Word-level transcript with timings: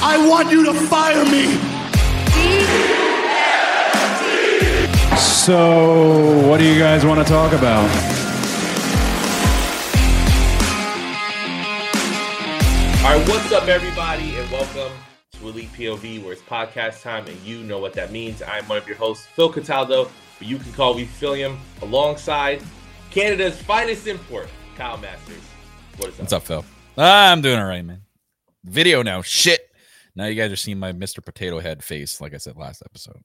I 0.00 0.28
want 0.28 0.48
you 0.50 0.64
to 0.64 0.74
fire 0.74 1.24
me. 1.24 1.58
So, 5.18 6.48
what 6.48 6.58
do 6.58 6.64
you 6.64 6.78
guys 6.78 7.04
want 7.04 7.18
to 7.18 7.24
talk 7.24 7.52
about? 7.52 7.82
All 13.04 13.16
right, 13.16 13.28
what's 13.28 13.50
up, 13.50 13.66
everybody, 13.66 14.36
and 14.36 14.48
welcome 14.52 14.92
to 15.32 15.48
Elite 15.48 15.72
POV, 15.72 16.22
where 16.22 16.32
it's 16.32 16.42
podcast 16.42 17.02
time, 17.02 17.26
and 17.26 17.36
you 17.40 17.64
know 17.64 17.80
what 17.80 17.92
that 17.94 18.12
means. 18.12 18.40
I'm 18.40 18.68
one 18.68 18.78
of 18.78 18.86
your 18.86 18.96
hosts, 18.96 19.26
Phil 19.26 19.52
Cataldo, 19.52 20.08
but 20.38 20.46
you 20.46 20.58
can 20.58 20.72
call 20.74 20.94
me 20.94 21.06
Phillium, 21.06 21.56
alongside 21.82 22.62
Canada's 23.10 23.60
finest 23.60 24.06
import, 24.06 24.48
Kyle 24.76 24.98
Masters. 24.98 25.42
What 25.96 26.10
is 26.10 26.14
up? 26.14 26.20
What's 26.20 26.32
up, 26.34 26.42
Phil? 26.44 26.64
I'm 26.96 27.40
doing 27.40 27.58
all 27.58 27.66
right, 27.66 27.84
man. 27.84 28.02
Video 28.62 29.02
now. 29.02 29.22
Shit. 29.22 29.67
Now 30.18 30.24
you 30.26 30.34
guys 30.34 30.50
are 30.50 30.56
seeing 30.56 30.80
my 30.80 30.92
Mr. 30.92 31.24
Potato 31.24 31.60
Head 31.60 31.80
face, 31.84 32.20
like 32.20 32.34
I 32.34 32.38
said 32.38 32.56
last 32.56 32.82
episode. 32.84 33.22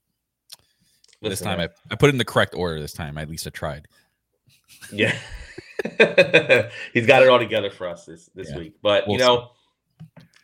this 1.23 1.41
time. 1.41 1.59
I, 1.59 1.69
I 1.89 1.95
put 1.95 2.09
it 2.09 2.13
in 2.13 2.19
the 2.19 2.23
correct 2.23 2.53
order 2.53 2.79
this 2.79 2.93
time. 2.93 3.17
At 3.17 3.27
least 3.27 3.47
I 3.47 3.49
tried. 3.49 3.87
Yeah. 4.91 5.17
He's 6.93 7.07
got 7.07 7.23
it 7.23 7.29
all 7.29 7.39
together 7.39 7.71
for 7.71 7.87
us 7.87 8.05
this, 8.05 8.29
this 8.35 8.51
Yeah. 8.51 8.59
week. 8.59 8.73
But 8.83 9.07
you 9.07 9.17
We'll 9.17 9.19
know, 9.19 9.51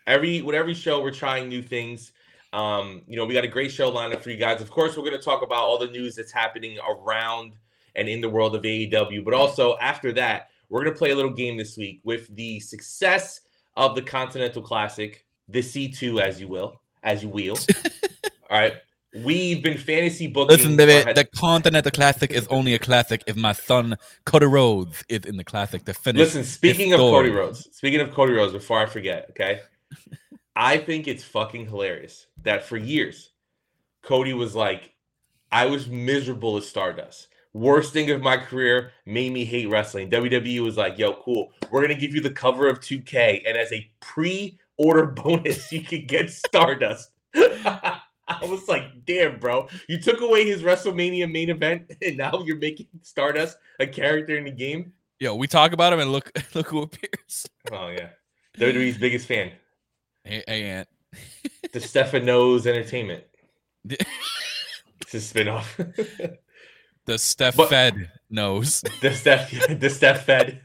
every 0.07 0.41
with 0.41 0.55
every 0.55 0.73
show 0.73 1.04
we're 1.04 1.12
trying 1.12 1.49
new 1.49 1.62
things. 1.62 2.13
Um, 2.52 3.04
you 3.07 3.16
know, 3.16 3.26
we 3.26 3.35
got 3.35 3.43
a 3.43 3.48
great 3.48 3.71
show 3.71 3.90
lined 3.90 4.16
up 4.16 4.23
for 4.23 4.31
you 4.31 4.38
guys. 4.38 4.59
Of 4.59 4.71
course, 4.71 4.98
we're 4.98 5.05
gonna 5.05 5.20
talk 5.21 5.43
about 5.43 5.59
all 5.59 5.77
the 5.77 5.85
news 5.88 6.16
that's 6.16 6.31
happening 6.31 6.79
around 6.79 7.54
and 7.95 8.09
in 8.09 8.21
the 8.21 8.29
world 8.29 8.55
of 8.55 8.63
AEW, 8.63 9.23
but 9.23 9.35
also 9.35 9.77
after 9.77 10.12
that, 10.13 10.49
we're 10.70 10.84
gonna 10.84 10.95
play 10.95 11.12
a 11.12 11.16
little 11.16 11.29
game 11.31 11.57
this 11.57 11.77
week 11.77 12.02
with 12.04 12.34
the 12.35 12.59
success 12.59 13.41
of 13.77 13.93
the 13.93 14.02
Continental 14.02 14.63
Classic, 14.63 15.23
the 15.49 15.59
C2 15.59 16.21
as 16.21 16.39
you 16.39 16.48
will, 16.48 16.81
as 17.03 17.23
you 17.23 17.30
will. 17.30 17.57
all 18.49 18.59
right. 18.59 18.73
We've 19.23 19.63
been 19.63 19.77
fantasy 19.77 20.27
booking. 20.27 20.55
Listen, 20.55 20.77
baby, 20.77 20.91
ahead- 20.91 21.15
the 21.15 21.26
Continental 21.26 21.91
Classic 21.91 22.32
is 22.32 22.48
only 22.48 22.76
a 22.76 22.79
classic 22.79 23.24
if 23.26 23.35
my 23.35 23.54
son 23.54 23.98
Cody 24.26 24.46
Rhodes 24.46 25.04
is 25.09 25.21
in 25.26 25.35
the 25.35 25.43
classic 25.43 25.84
to 25.85 25.96
finish. 25.96 26.20
Listen, 26.20 26.43
speaking 26.43 26.93
of 26.93 26.99
story. 26.99 27.29
Cody 27.29 27.29
Rhodes, 27.32 27.68
speaking 27.71 28.01
of 28.01 28.12
Cody 28.12 28.34
Rhodes, 28.34 28.54
before 28.54 28.79
I 28.79 28.85
forget, 28.85 29.26
okay, 29.32 29.62
I 30.55 30.77
think 30.77 31.07
it's 31.07 31.24
fucking 31.24 31.65
hilarious 31.65 32.27
that 32.43 32.65
for 32.65 32.77
years, 32.77 33.31
Cody 34.04 34.34
was 34.34 34.55
like, 34.55 34.93
I 35.52 35.65
was 35.65 35.87
miserable 35.87 36.57
as 36.57 36.68
Stardust. 36.68 37.29
Worst 37.54 37.93
thing 37.93 38.12
of 38.12 38.21
my 38.21 38.37
career 38.37 38.91
made 39.07 39.34
me 39.34 39.43
hate 39.43 39.70
wrestling. 39.70 40.12
WWE 40.12 40.59
was 40.59 40.77
like, 40.77 40.99
yo, 40.99 41.13
cool. 41.13 41.52
We're 41.71 41.81
going 41.81 41.96
to 41.96 41.99
give 41.99 42.13
you 42.13 42.21
the 42.21 42.29
cover 42.29 42.68
of 42.68 42.79
2K. 42.79 43.41
And 43.48 43.57
as 43.57 43.71
a 43.71 43.90
pre 44.02 44.59
order 44.80 45.05
bonus, 45.05 45.72
you 45.72 45.82
can 45.84 46.05
get 46.08 46.32
Stardust. 46.32 47.12
I 47.35 48.46
was 48.46 48.68
like, 48.68 49.05
damn, 49.05 49.40
bro. 49.40 49.68
You 49.88 49.99
took 49.99 50.21
away 50.21 50.46
his 50.46 50.62
WrestleMania 50.63 51.32
main 51.32 51.49
event, 51.49 51.91
and 52.02 52.18
now 52.18 52.41
you're 52.46 52.58
making 52.58 52.88
Stardust 53.04 53.58
a 53.80 53.86
character 53.88 54.38
in 54.38 54.46
the 54.46 54.52
game. 54.52 54.94
Yo, 55.20 55.36
we 55.36 55.48
talk 55.48 55.74
about 55.74 55.91
him 55.94 55.99
and 55.99 56.12
look 56.12 56.32
look 56.55 56.68
who 56.70 56.82
appears. 56.84 57.46
Oh 57.71 57.90
yeah, 57.90 58.10
WWE's 58.58 58.98
biggest 58.98 59.27
fan, 59.27 59.52
Hey, 60.24 60.44
hey 60.48 60.63
Aunt. 60.63 60.88
the 61.74 61.80
Stefanos 61.80 62.66
Entertainment. 62.66 63.24
It's 63.90 65.14
a 65.14 65.18
spinoff. 65.18 66.38
The 67.06 67.18
Steph 67.18 67.56
But- 67.58 67.69
Fed 67.69 68.12
knows. 68.30 68.81
the 69.02 69.14
Steph, 69.14 69.52
the 69.80 69.90
Steph 69.90 70.25
Fed. 70.25 70.62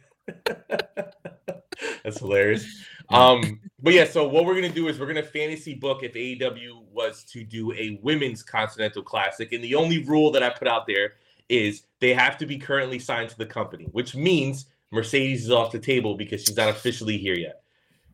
That's 2.02 2.18
hilarious. 2.18 2.66
Um, 3.10 3.60
but 3.82 3.92
yeah, 3.92 4.06
so 4.06 4.26
what 4.26 4.46
we're 4.46 4.54
gonna 4.54 4.70
do 4.70 4.88
is 4.88 4.98
we're 4.98 5.06
gonna 5.06 5.22
fantasy 5.22 5.74
book 5.74 6.02
if 6.02 6.14
AEW 6.14 6.86
was 6.90 7.22
to 7.24 7.44
do 7.44 7.70
a 7.74 8.00
women's 8.02 8.42
Continental 8.42 9.02
Classic, 9.02 9.52
and 9.52 9.62
the 9.62 9.74
only 9.74 10.02
rule 10.04 10.30
that 10.32 10.42
I 10.42 10.48
put 10.48 10.66
out 10.66 10.86
there 10.86 11.12
is 11.50 11.82
they 12.00 12.14
have 12.14 12.38
to 12.38 12.46
be 12.46 12.56
currently 12.56 12.98
signed 12.98 13.28
to 13.28 13.36
the 13.36 13.44
company, 13.44 13.84
which 13.92 14.14
means 14.16 14.64
Mercedes 14.90 15.44
is 15.44 15.50
off 15.50 15.70
the 15.70 15.78
table 15.78 16.16
because 16.16 16.42
she's 16.44 16.56
not 16.56 16.70
officially 16.70 17.18
here 17.18 17.36
yet. 17.36 17.60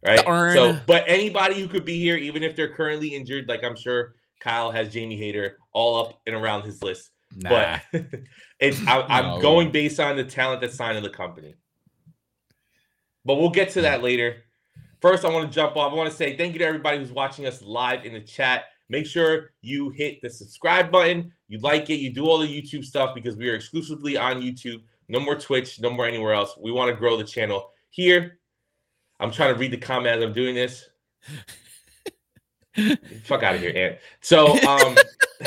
Right. 0.04 0.24
Darn. 0.24 0.54
So, 0.54 0.80
but 0.86 1.04
anybody 1.06 1.60
who 1.60 1.68
could 1.68 1.84
be 1.84 2.00
here, 2.00 2.16
even 2.16 2.42
if 2.42 2.56
they're 2.56 2.74
currently 2.74 3.14
injured, 3.14 3.48
like 3.48 3.62
I'm 3.62 3.76
sure 3.76 4.16
Kyle 4.40 4.72
has 4.72 4.92
Jamie 4.92 5.16
Hayter 5.16 5.58
all 5.72 6.04
up 6.04 6.20
and 6.26 6.34
around 6.34 6.62
his 6.62 6.82
list. 6.82 7.10
Nah. 7.36 7.78
But 7.92 8.02
it's 8.58 8.84
I, 8.88 9.02
I'm 9.02 9.24
No. 9.36 9.40
going 9.40 9.70
based 9.70 10.00
on 10.00 10.16
the 10.16 10.24
talent 10.24 10.62
that's 10.62 10.74
signed 10.74 10.96
in 10.96 11.04
the 11.04 11.10
company. 11.10 11.54
But 13.24 13.36
we'll 13.36 13.50
get 13.50 13.70
to 13.70 13.82
that 13.82 14.02
later. 14.02 14.36
First, 15.00 15.24
I 15.24 15.30
want 15.30 15.50
to 15.50 15.54
jump 15.54 15.76
off. 15.76 15.92
I 15.92 15.96
want 15.96 16.10
to 16.10 16.16
say 16.16 16.36
thank 16.36 16.52
you 16.52 16.58
to 16.58 16.64
everybody 16.64 16.98
who's 16.98 17.12
watching 17.12 17.46
us 17.46 17.62
live 17.62 18.04
in 18.04 18.12
the 18.12 18.20
chat. 18.20 18.64
Make 18.90 19.06
sure 19.06 19.52
you 19.62 19.90
hit 19.90 20.20
the 20.20 20.28
subscribe 20.28 20.90
button, 20.90 21.32
you 21.48 21.60
like 21.60 21.90
it, 21.90 22.00
you 22.00 22.12
do 22.12 22.26
all 22.26 22.38
the 22.38 22.46
YouTube 22.46 22.84
stuff 22.84 23.14
because 23.14 23.36
we 23.36 23.48
are 23.48 23.54
exclusively 23.54 24.16
on 24.16 24.42
YouTube. 24.42 24.82
No 25.08 25.20
more 25.20 25.36
Twitch, 25.36 25.80
no 25.80 25.90
more 25.90 26.06
anywhere 26.06 26.34
else. 26.34 26.56
We 26.60 26.72
want 26.72 26.90
to 26.90 26.96
grow 26.96 27.16
the 27.16 27.24
channel 27.24 27.70
here. 27.90 28.40
I'm 29.20 29.30
trying 29.30 29.54
to 29.54 29.58
read 29.60 29.70
the 29.70 29.76
comment 29.76 30.16
as 30.16 30.24
I'm 30.24 30.32
doing 30.32 30.54
this. 30.54 30.88
Fuck 33.24 33.42
out 33.42 33.54
of 33.54 33.60
here, 33.60 33.72
Ant. 33.76 33.98
So, 34.22 34.58
um, 34.66 34.96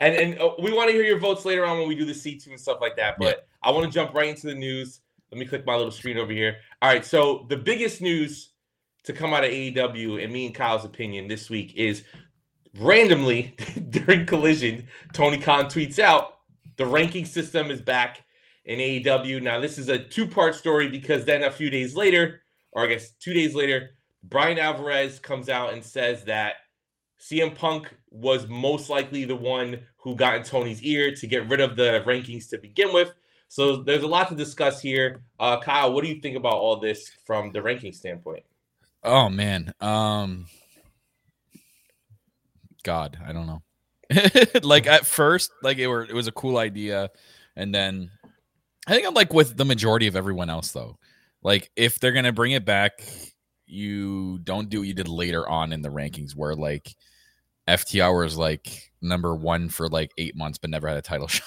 and 0.00 0.14
and 0.14 0.38
uh, 0.38 0.50
we 0.60 0.72
want 0.72 0.90
to 0.90 0.92
hear 0.94 1.04
your 1.04 1.18
votes 1.18 1.44
later 1.44 1.64
on 1.64 1.78
when 1.78 1.88
we 1.88 1.94
do 1.94 2.04
the 2.04 2.12
C2 2.12 2.48
and 2.48 2.60
stuff 2.60 2.78
like 2.80 2.96
that. 2.96 3.16
But 3.18 3.46
I 3.62 3.70
want 3.70 3.86
to 3.86 3.90
jump 3.90 4.14
right 4.14 4.28
into 4.28 4.46
the 4.46 4.54
news. 4.54 5.00
Let 5.30 5.38
me 5.38 5.46
click 5.46 5.66
my 5.66 5.74
little 5.74 5.90
screen 5.90 6.18
over 6.18 6.32
here. 6.32 6.56
All 6.80 6.88
right, 6.88 7.04
so 7.04 7.46
the 7.48 7.56
biggest 7.56 8.00
news 8.00 8.50
to 9.04 9.12
come 9.12 9.34
out 9.34 9.44
of 9.44 9.50
AEW, 9.50 10.22
and 10.22 10.32
me 10.32 10.46
and 10.46 10.54
Kyle's 10.54 10.84
opinion 10.84 11.28
this 11.28 11.50
week 11.50 11.74
is 11.76 12.04
randomly 12.78 13.54
during 13.90 14.26
Collision, 14.26 14.86
Tony 15.12 15.38
Khan 15.38 15.66
tweets 15.66 15.98
out 15.98 16.34
the 16.76 16.86
ranking 16.86 17.24
system 17.24 17.70
is 17.70 17.80
back 17.80 18.24
in 18.64 18.78
AEW. 18.78 19.42
Now, 19.42 19.60
this 19.60 19.78
is 19.78 19.88
a 19.88 19.98
two 19.98 20.26
part 20.26 20.54
story 20.54 20.88
because 20.88 21.24
then 21.24 21.42
a 21.44 21.50
few 21.50 21.70
days 21.70 21.94
later, 21.94 22.42
or 22.72 22.84
I 22.84 22.86
guess 22.86 23.12
two 23.12 23.32
days 23.32 23.54
later, 23.54 23.90
Brian 24.22 24.58
Alvarez 24.58 25.18
comes 25.18 25.48
out 25.48 25.72
and 25.72 25.84
says 25.84 26.24
that 26.24 26.54
CM 27.20 27.54
Punk 27.54 27.94
was 28.10 28.48
most 28.48 28.90
likely 28.90 29.24
the 29.24 29.36
one 29.36 29.80
who 29.98 30.16
got 30.16 30.36
in 30.36 30.42
Tony's 30.42 30.82
ear 30.82 31.14
to 31.14 31.26
get 31.26 31.48
rid 31.48 31.60
of 31.60 31.76
the 31.76 32.02
rankings 32.06 32.48
to 32.50 32.58
begin 32.58 32.92
with. 32.92 33.12
So 33.48 33.76
there's 33.76 34.02
a 34.02 34.08
lot 34.08 34.28
to 34.28 34.34
discuss 34.34 34.80
here. 34.80 35.22
Uh, 35.38 35.60
Kyle, 35.60 35.92
what 35.92 36.02
do 36.02 36.10
you 36.10 36.20
think 36.20 36.36
about 36.36 36.54
all 36.54 36.80
this 36.80 37.10
from 37.24 37.52
the 37.52 37.62
ranking 37.62 37.92
standpoint? 37.92 38.44
Oh 39.02 39.28
man. 39.28 39.72
Um 39.80 40.46
God, 42.82 43.18
I 43.26 43.32
don't 43.32 43.46
know. 43.46 43.62
like 44.62 44.86
at 44.86 45.06
first, 45.06 45.50
like 45.62 45.78
it 45.78 45.86
were 45.86 46.04
it 46.04 46.14
was 46.14 46.26
a 46.26 46.32
cool 46.32 46.58
idea. 46.58 47.10
And 47.56 47.74
then 47.74 48.10
I 48.86 48.94
think 48.94 49.06
I'm 49.06 49.14
like 49.14 49.32
with 49.32 49.56
the 49.56 49.64
majority 49.64 50.06
of 50.06 50.16
everyone 50.16 50.50
else 50.50 50.72
though. 50.72 50.98
Like 51.42 51.70
if 51.76 52.00
they're 52.00 52.12
gonna 52.12 52.32
bring 52.32 52.52
it 52.52 52.64
back, 52.64 53.02
you 53.66 54.38
don't 54.38 54.68
do 54.68 54.80
what 54.80 54.88
you 54.88 54.94
did 54.94 55.08
later 55.08 55.48
on 55.48 55.72
in 55.72 55.82
the 55.82 55.88
rankings 55.88 56.34
where 56.34 56.54
like 56.54 56.94
FTR 57.68 58.24
was 58.24 58.36
like 58.36 58.92
number 59.04 59.34
one 59.34 59.68
for 59.68 59.88
like 59.88 60.10
eight 60.18 60.34
months 60.36 60.58
but 60.58 60.70
never 60.70 60.88
had 60.88 60.96
a 60.96 61.02
title 61.02 61.26
shot. 61.28 61.46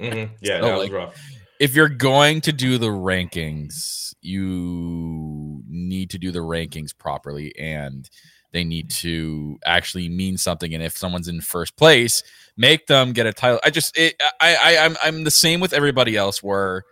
Mhm. 0.00 0.30
Yeah, 0.40 0.60
So, 0.60 0.66
that 0.66 0.78
was 0.78 0.90
rough. 0.90 1.20
if 1.58 1.74
you're 1.74 1.88
going 1.88 2.40
to 2.42 2.52
do 2.52 2.78
the 2.78 2.88
rankings, 2.88 4.14
you 4.20 5.62
need 5.68 6.10
to 6.10 6.18
do 6.18 6.30
the 6.30 6.40
rankings 6.40 6.96
properly 6.96 7.56
and 7.58 8.08
they 8.52 8.64
need 8.64 8.90
to 8.90 9.58
actually 9.66 10.08
mean 10.08 10.38
something. 10.38 10.72
And 10.72 10.82
if 10.82 10.96
someone's 10.96 11.28
in 11.28 11.40
first 11.40 11.76
place, 11.76 12.22
make 12.56 12.86
them 12.86 13.12
get 13.12 13.26
a 13.26 13.32
title. 13.32 13.60
I 13.64 13.70
just 13.70 13.96
it, 13.98 14.14
I 14.40 14.56
I 14.56 14.84
I'm 14.84 14.96
I'm 15.02 15.24
the 15.24 15.30
same 15.30 15.60
with 15.60 15.72
everybody 15.72 16.16
else 16.16 16.42
where 16.42 16.84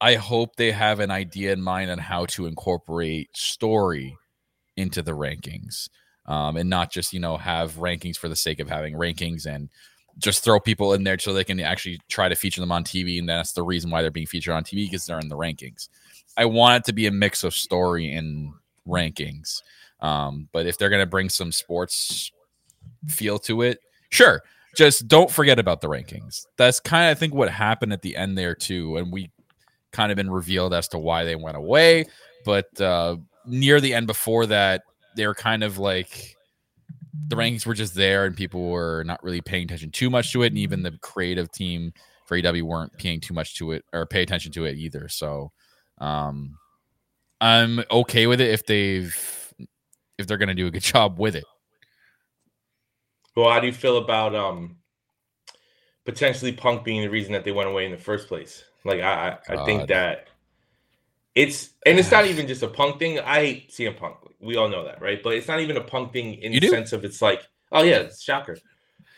I 0.00 0.14
hope 0.14 0.56
they 0.56 0.72
have 0.72 0.98
an 1.00 1.10
idea 1.10 1.52
in 1.52 1.60
mind 1.60 1.90
on 1.90 1.98
how 1.98 2.24
to 2.26 2.46
incorporate 2.46 3.36
story 3.36 4.16
into 4.76 5.02
the 5.02 5.12
rankings. 5.12 5.90
Um, 6.30 6.56
and 6.56 6.70
not 6.70 6.92
just 6.92 7.12
you 7.12 7.18
know 7.18 7.36
have 7.36 7.74
rankings 7.74 8.16
for 8.16 8.28
the 8.28 8.36
sake 8.36 8.60
of 8.60 8.68
having 8.68 8.94
rankings 8.94 9.46
and 9.46 9.68
just 10.18 10.44
throw 10.44 10.60
people 10.60 10.92
in 10.92 11.02
there 11.02 11.18
so 11.18 11.32
they 11.32 11.42
can 11.42 11.58
actually 11.58 12.00
try 12.08 12.28
to 12.28 12.36
feature 12.36 12.60
them 12.60 12.70
on 12.70 12.84
TV, 12.84 13.18
and 13.18 13.28
that's 13.28 13.52
the 13.52 13.64
reason 13.64 13.90
why 13.90 14.00
they're 14.00 14.12
being 14.12 14.28
featured 14.28 14.54
on 14.54 14.62
TV 14.62 14.86
because 14.86 15.04
they're 15.06 15.18
in 15.18 15.28
the 15.28 15.36
rankings. 15.36 15.88
I 16.36 16.44
want 16.44 16.76
it 16.76 16.84
to 16.86 16.92
be 16.92 17.08
a 17.08 17.10
mix 17.10 17.42
of 17.42 17.52
story 17.52 18.12
and 18.12 18.52
rankings, 18.86 19.62
um, 20.00 20.48
but 20.52 20.66
if 20.66 20.78
they're 20.78 20.88
gonna 20.88 21.04
bring 21.04 21.28
some 21.28 21.50
sports 21.50 22.30
feel 23.08 23.38
to 23.40 23.62
it, 23.62 23.80
sure. 24.10 24.42
Just 24.76 25.08
don't 25.08 25.32
forget 25.32 25.58
about 25.58 25.80
the 25.80 25.88
rankings. 25.88 26.46
That's 26.56 26.78
kind 26.78 27.10
of 27.10 27.16
I 27.16 27.18
think 27.18 27.34
what 27.34 27.50
happened 27.50 27.92
at 27.92 28.02
the 28.02 28.16
end 28.16 28.38
there 28.38 28.54
too, 28.54 28.98
and 28.98 29.12
we 29.12 29.32
kind 29.90 30.12
of 30.12 30.16
been 30.16 30.30
revealed 30.30 30.74
as 30.74 30.86
to 30.88 30.98
why 30.98 31.24
they 31.24 31.34
went 31.34 31.56
away. 31.56 32.04
But 32.44 32.80
uh, 32.80 33.16
near 33.46 33.80
the 33.80 33.94
end, 33.94 34.06
before 34.06 34.46
that, 34.46 34.82
they 35.20 35.26
were 35.26 35.34
kind 35.34 35.62
of 35.62 35.76
like 35.76 36.34
the 37.28 37.36
rankings 37.36 37.66
were 37.66 37.74
just 37.74 37.94
there 37.94 38.24
and 38.24 38.34
people 38.34 38.70
were 38.70 39.04
not 39.04 39.22
really 39.22 39.42
paying 39.42 39.64
attention 39.64 39.90
too 39.90 40.08
much 40.08 40.32
to 40.32 40.42
it 40.42 40.46
and 40.46 40.58
even 40.58 40.82
the 40.82 40.96
creative 41.02 41.52
team 41.52 41.92
for 42.24 42.38
EW 42.38 42.64
weren't 42.64 42.96
paying 42.96 43.20
too 43.20 43.34
much 43.34 43.56
to 43.56 43.72
it 43.72 43.84
or 43.92 44.06
pay 44.06 44.22
attention 44.22 44.50
to 44.52 44.64
it 44.64 44.78
either 44.78 45.08
so 45.08 45.52
um 45.98 46.56
I'm 47.40 47.82
okay 47.90 48.26
with 48.26 48.40
it 48.40 48.50
if 48.50 48.64
they've 48.66 49.54
if 50.18 50.26
they're 50.26 50.38
going 50.38 50.48
to 50.48 50.54
do 50.54 50.66
a 50.66 50.70
good 50.70 50.82
job 50.94 51.18
with 51.18 51.36
it. 51.36 51.44
Well, 53.36 53.50
how 53.50 53.60
do 53.60 53.66
you 53.66 53.72
feel 53.72 53.98
about 53.98 54.34
um 54.34 54.76
potentially 56.04 56.52
Punk 56.52 56.84
being 56.84 57.02
the 57.02 57.10
reason 57.10 57.32
that 57.32 57.44
they 57.44 57.52
went 57.52 57.68
away 57.68 57.84
in 57.84 57.92
the 57.92 57.98
first 57.98 58.28
place? 58.28 58.64
Like 58.84 59.00
I 59.00 59.38
I, 59.48 59.54
I 59.54 59.64
think 59.64 59.88
that 59.88 60.28
it's 61.34 61.70
and 61.86 61.98
it's 61.98 62.10
not 62.10 62.26
even 62.26 62.46
just 62.46 62.62
a 62.62 62.68
Punk 62.68 62.98
thing. 62.98 63.18
I 63.20 63.36
hate 63.36 63.70
CM 63.70 63.96
Punk. 63.96 64.16
We 64.40 64.56
all 64.56 64.68
know 64.68 64.84
that, 64.84 65.00
right? 65.02 65.22
But 65.22 65.34
it's 65.34 65.48
not 65.48 65.60
even 65.60 65.76
a 65.76 65.82
Punk 65.82 66.12
thing 66.12 66.34
in 66.34 66.52
You 66.52 66.60
the 66.60 66.66
do? 66.66 66.72
sense 66.72 66.92
of 66.92 67.04
it's 67.04 67.20
like, 67.20 67.42
oh 67.72 67.82
yeah, 67.82 67.96
it's 67.98 68.22
shocker. 68.22 68.56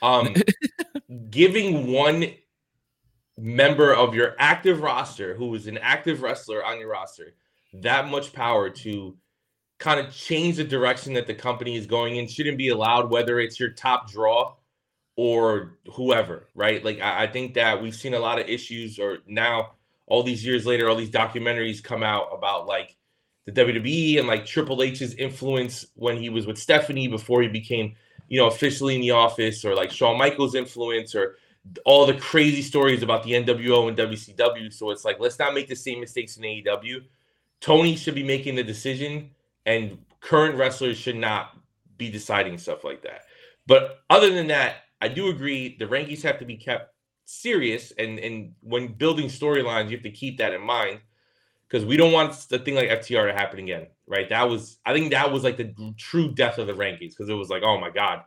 Um 0.00 0.34
giving 1.30 1.92
one 1.92 2.26
member 3.38 3.94
of 3.94 4.14
your 4.14 4.34
active 4.38 4.80
roster 4.80 5.34
who 5.34 5.54
is 5.54 5.66
an 5.66 5.78
active 5.78 6.22
wrestler 6.22 6.64
on 6.64 6.78
your 6.78 6.88
roster 6.90 7.34
that 7.74 8.08
much 8.08 8.32
power 8.32 8.68
to 8.68 9.16
kind 9.78 9.98
of 9.98 10.14
change 10.14 10.56
the 10.56 10.64
direction 10.64 11.14
that 11.14 11.26
the 11.26 11.34
company 11.34 11.76
is 11.76 11.86
going 11.86 12.16
in 12.16 12.28
shouldn't 12.28 12.58
be 12.58 12.68
allowed, 12.68 13.10
whether 13.10 13.40
it's 13.40 13.58
your 13.58 13.70
top 13.70 14.10
draw 14.10 14.54
or 15.16 15.78
whoever, 15.92 16.46
right? 16.54 16.84
Like 16.84 17.00
I, 17.00 17.24
I 17.24 17.26
think 17.26 17.54
that 17.54 17.82
we've 17.82 17.94
seen 17.94 18.14
a 18.14 18.18
lot 18.18 18.38
of 18.38 18.48
issues, 18.48 18.98
or 18.98 19.18
now 19.26 19.72
all 20.06 20.22
these 20.22 20.44
years 20.44 20.66
later, 20.66 20.88
all 20.88 20.96
these 20.96 21.10
documentaries 21.10 21.82
come 21.82 22.02
out 22.02 22.28
about 22.32 22.66
like 22.66 22.96
the 23.44 23.52
WWE 23.52 24.18
and 24.18 24.28
like 24.28 24.46
Triple 24.46 24.82
H's 24.82 25.14
influence 25.14 25.86
when 25.94 26.16
he 26.16 26.28
was 26.28 26.46
with 26.46 26.58
Stephanie 26.58 27.08
before 27.08 27.42
he 27.42 27.48
became, 27.48 27.94
you 28.28 28.38
know, 28.38 28.46
officially 28.46 28.94
in 28.94 29.00
the 29.00 29.10
office, 29.10 29.64
or 29.64 29.74
like 29.74 29.90
Shawn 29.90 30.16
Michaels' 30.16 30.54
influence, 30.54 31.14
or 31.14 31.36
all 31.84 32.06
the 32.06 32.14
crazy 32.14 32.62
stories 32.62 33.02
about 33.02 33.24
the 33.24 33.32
NWO 33.32 33.88
and 33.88 33.96
WCW. 33.96 34.72
So 34.72 34.90
it's 34.90 35.04
like, 35.04 35.18
let's 35.20 35.38
not 35.38 35.54
make 35.54 35.68
the 35.68 35.76
same 35.76 36.00
mistakes 36.00 36.36
in 36.36 36.44
AEW. 36.44 37.02
Tony 37.60 37.96
should 37.96 38.14
be 38.14 38.24
making 38.24 38.54
the 38.54 38.64
decision, 38.64 39.30
and 39.66 39.98
current 40.20 40.56
wrestlers 40.56 40.96
should 40.96 41.16
not 41.16 41.56
be 41.96 42.10
deciding 42.10 42.58
stuff 42.58 42.84
like 42.84 43.02
that. 43.02 43.22
But 43.66 44.00
other 44.10 44.30
than 44.30 44.48
that, 44.48 44.76
I 45.00 45.08
do 45.08 45.28
agree 45.28 45.76
the 45.78 45.86
rankings 45.86 46.22
have 46.22 46.38
to 46.38 46.44
be 46.44 46.56
kept 46.56 46.94
serious, 47.24 47.92
and 47.98 48.18
and 48.20 48.54
when 48.60 48.88
building 48.94 49.26
storylines, 49.26 49.90
you 49.90 49.96
have 49.96 50.04
to 50.04 50.10
keep 50.10 50.38
that 50.38 50.52
in 50.52 50.62
mind 50.62 51.00
because 51.72 51.86
we 51.86 51.96
don't 51.96 52.12
want 52.12 52.34
the 52.50 52.58
thing 52.58 52.74
like 52.74 52.90
FTR 52.90 53.28
to 53.28 53.32
happen 53.32 53.58
again, 53.58 53.86
right? 54.06 54.28
That 54.28 54.48
was 54.48 54.78
I 54.84 54.92
think 54.92 55.10
that 55.12 55.32
was 55.32 55.42
like 55.42 55.56
the 55.56 55.94
true 55.96 56.30
death 56.30 56.58
of 56.58 56.66
the 56.66 56.74
rankings 56.74 57.10
because 57.10 57.30
it 57.30 57.34
was 57.34 57.48
like, 57.48 57.62
oh 57.62 57.80
my 57.80 57.88
god. 57.88 58.22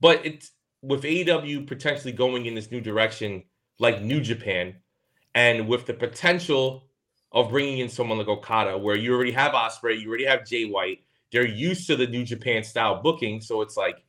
But 0.00 0.24
it's 0.24 0.52
with 0.80 1.02
AEW 1.02 1.66
potentially 1.66 2.12
going 2.12 2.46
in 2.46 2.54
this 2.54 2.70
new 2.70 2.80
direction, 2.80 3.42
like 3.80 4.00
New 4.00 4.20
Japan, 4.20 4.76
and 5.34 5.66
with 5.66 5.86
the 5.86 5.94
potential 5.94 6.84
of 7.32 7.50
bringing 7.50 7.78
in 7.78 7.88
someone 7.88 8.16
like 8.16 8.28
Okada, 8.28 8.78
where 8.78 8.94
you 8.96 9.12
already 9.12 9.32
have 9.32 9.54
Osprey, 9.54 9.98
you 9.98 10.08
already 10.08 10.24
have 10.24 10.46
Jay 10.46 10.64
White, 10.64 11.00
they're 11.32 11.46
used 11.46 11.88
to 11.88 11.96
the 11.96 12.06
New 12.06 12.24
Japan 12.24 12.62
style 12.62 13.02
booking, 13.02 13.40
so 13.40 13.60
it's 13.60 13.76
like 13.76 14.04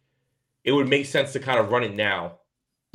it 0.64 0.74
would 0.74 0.88
make 0.88 1.08
sense 1.08 1.34
to 1.34 1.40
kind 1.40 1.60
of 1.60 1.72
run 1.72 1.84
it 1.84 1.96
now 1.96 2.38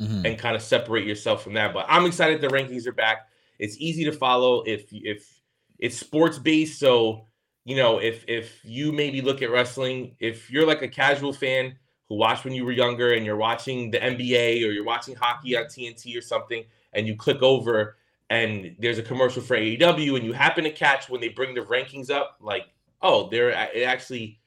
Mhm. 0.01 0.25
and 0.25 0.39
kind 0.39 0.55
of 0.55 0.61
separate 0.61 1.05
yourself 1.05 1.43
from 1.43 1.53
that. 1.53 1.73
But 1.73 1.85
I'm 1.89 2.05
excited 2.05 2.39
the 2.39 2.47
rankings 2.47 2.87
are 2.87 2.93
back. 2.93 3.27
It's 3.59 3.77
easy 3.77 4.05
to 4.05 4.11
follow 4.13 4.61
if 4.63 4.85
if 4.91 5.35
it's 5.79 5.97
sports 5.97 6.37
based. 6.37 6.79
So 6.79 7.27
you 7.65 7.75
know 7.75 7.99
if 7.99 8.25
if 8.27 8.59
you 8.63 8.91
maybe 8.91 9.21
look 9.21 9.41
at 9.41 9.51
wrestling, 9.51 10.15
if 10.19 10.49
you're 10.49 10.67
like 10.67 10.81
a 10.81 10.87
casual 10.87 11.33
fan 11.33 11.75
who 12.07 12.15
watched 12.15 12.43
when 12.43 12.53
you 12.53 12.63
were 12.63 12.71
younger 12.71 13.13
and 13.13 13.25
you're 13.25 13.35
watching 13.35 13.89
the 13.91 13.97
NBA 13.97 14.63
or 14.63 14.71
you're 14.71 14.83
watching 14.83 15.15
hockey 15.15 15.57
on 15.57 15.65
TNT 15.65 16.17
or 16.17 16.21
something, 16.21 16.63
and 16.93 17.07
you 17.07 17.15
click 17.15 17.41
over 17.41 17.97
and 18.29 18.75
there's 18.79 18.97
a 18.97 19.03
commercial 19.03 19.41
for 19.41 19.57
AEW 19.57 20.15
and 20.15 20.25
you 20.25 20.33
happen 20.33 20.63
to 20.63 20.71
catch 20.71 21.09
when 21.09 21.21
they 21.21 21.29
bring 21.29 21.53
the 21.53 21.61
rankings 21.61 22.09
up, 22.09 22.37
like 22.41 22.65
oh, 23.01 23.29
they're 23.29 23.49
it 23.49 23.83
actually 23.83 24.39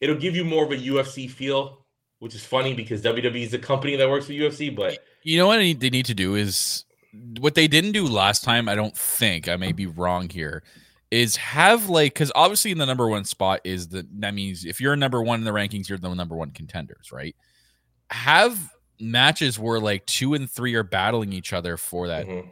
it'll 0.00 0.16
give 0.16 0.36
you 0.36 0.44
more 0.44 0.64
of 0.64 0.72
a 0.72 0.76
UFC 0.76 1.30
feel. 1.30 1.82
Which 2.18 2.34
is 2.34 2.42
funny 2.42 2.72
because 2.72 3.02
WWE 3.02 3.42
is 3.42 3.52
a 3.52 3.58
company 3.58 3.94
that 3.96 4.08
works 4.08 4.24
for 4.24 4.32
UFC, 4.32 4.74
but 4.74 4.98
You 5.22 5.36
know 5.36 5.48
what 5.48 5.58
they 5.58 5.90
need 5.90 6.06
to 6.06 6.14
do 6.14 6.34
is 6.34 6.85
what 7.40 7.54
they 7.54 7.68
didn't 7.68 7.92
do 7.92 8.06
last 8.06 8.44
time. 8.44 8.68
I 8.68 8.74
don't 8.74 8.96
think 8.96 9.48
I 9.48 9.56
may 9.56 9.72
be 9.72 9.86
wrong 9.86 10.28
here. 10.28 10.62
Is 11.10 11.36
have 11.36 11.88
like 11.88 12.14
because 12.14 12.32
obviously 12.34 12.72
in 12.72 12.78
the 12.78 12.86
number 12.86 13.08
one 13.08 13.24
spot 13.24 13.60
is 13.64 13.88
the 13.88 14.06
that 14.18 14.34
means 14.34 14.64
if 14.64 14.80
you're 14.80 14.96
number 14.96 15.22
one 15.22 15.38
in 15.38 15.44
the 15.44 15.52
rankings, 15.52 15.88
you're 15.88 15.98
the 15.98 16.12
number 16.12 16.34
one 16.36 16.50
contenders, 16.50 17.12
right? 17.12 17.36
Have 18.10 18.58
matches 19.00 19.58
where 19.58 19.78
like 19.78 20.04
two 20.06 20.34
and 20.34 20.50
three 20.50 20.74
are 20.74 20.82
battling 20.82 21.32
each 21.32 21.52
other 21.52 21.76
for 21.76 22.08
that, 22.08 22.26
Mhm. 22.26 22.48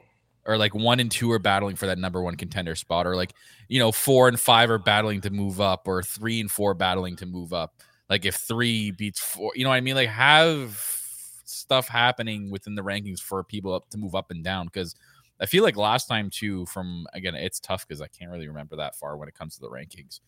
or 0.46 0.56
like 0.56 0.74
one 0.74 1.00
and 1.00 1.10
two 1.10 1.32
are 1.32 1.38
battling 1.38 1.74
for 1.74 1.86
that 1.86 1.98
number 1.98 2.22
one 2.22 2.36
contender 2.36 2.74
spot, 2.76 3.06
or 3.06 3.16
like 3.16 3.32
you 3.68 3.78
know 3.80 3.90
four 3.92 4.28
and 4.28 4.38
five 4.38 4.70
are 4.70 4.78
battling 4.78 5.20
to 5.22 5.30
move 5.30 5.60
up, 5.60 5.88
or 5.88 6.02
three 6.02 6.40
and 6.40 6.50
four 6.50 6.74
battling 6.74 7.16
to 7.16 7.26
move 7.26 7.52
up. 7.52 7.80
Like 8.08 8.24
if 8.24 8.36
three 8.36 8.90
beats 8.92 9.18
four, 9.20 9.52
you 9.56 9.64
know 9.64 9.70
what 9.70 9.76
I 9.76 9.80
mean? 9.80 9.94
Like 9.96 10.10
have 10.10 10.76
stuff 11.44 11.88
happening 11.88 12.50
within 12.50 12.74
the 12.74 12.82
rankings 12.82 13.20
for 13.20 13.42
people 13.44 13.74
up 13.74 13.88
to 13.90 13.98
move 13.98 14.14
up 14.14 14.30
and 14.30 14.42
down 14.44 14.66
because 14.66 14.94
I 15.40 15.46
feel 15.46 15.62
like 15.64 15.76
last 15.76 16.06
time 16.08 16.30
too. 16.30 16.64
From 16.66 17.06
again, 17.12 17.34
it's 17.34 17.60
tough 17.60 17.86
because 17.86 18.00
I 18.00 18.06
can't 18.08 18.30
really 18.30 18.48
remember 18.48 18.76
that 18.76 18.94
far 18.96 19.16
when 19.16 19.28
it 19.28 19.34
comes 19.34 19.54
to 19.56 19.60
the 19.60 19.68
rankings. 19.70 20.20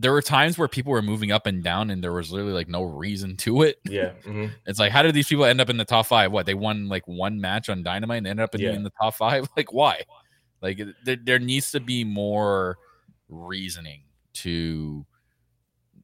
There 0.00 0.12
were 0.12 0.22
times 0.22 0.56
where 0.56 0.68
people 0.68 0.92
were 0.92 1.02
moving 1.02 1.32
up 1.32 1.46
and 1.46 1.60
down, 1.64 1.90
and 1.90 2.04
there 2.04 2.12
was 2.12 2.30
literally 2.30 2.52
like 2.52 2.68
no 2.68 2.82
reason 2.84 3.36
to 3.38 3.62
it. 3.62 3.78
yeah, 3.84 4.12
mhm. 4.24 4.52
It's 4.66 4.78
like, 4.78 4.92
how 4.92 5.02
did 5.02 5.12
these 5.14 5.26
people 5.26 5.44
end 5.44 5.60
up 5.60 5.70
in 5.70 5.76
the 5.76 5.84
top 5.84 6.06
five? 6.06 6.30
What 6.30 6.46
they 6.46 6.54
won 6.54 6.88
like 6.88 7.08
one 7.08 7.40
match 7.40 7.68
on 7.68 7.82
Dynamite 7.82 8.18
and 8.18 8.26
ended 8.28 8.44
up 8.44 8.54
in, 8.54 8.60
Yeah. 8.60 8.72
in 8.74 8.84
the 8.84 8.90
top 8.90 9.14
five? 9.14 9.48
Like, 9.56 9.72
why? 9.72 10.02
Like, 10.62 10.80
there, 11.04 11.16
there 11.24 11.38
needs 11.40 11.72
to 11.72 11.80
be 11.80 12.04
more 12.04 12.78
reasoning 13.28 14.02
to 14.34 15.04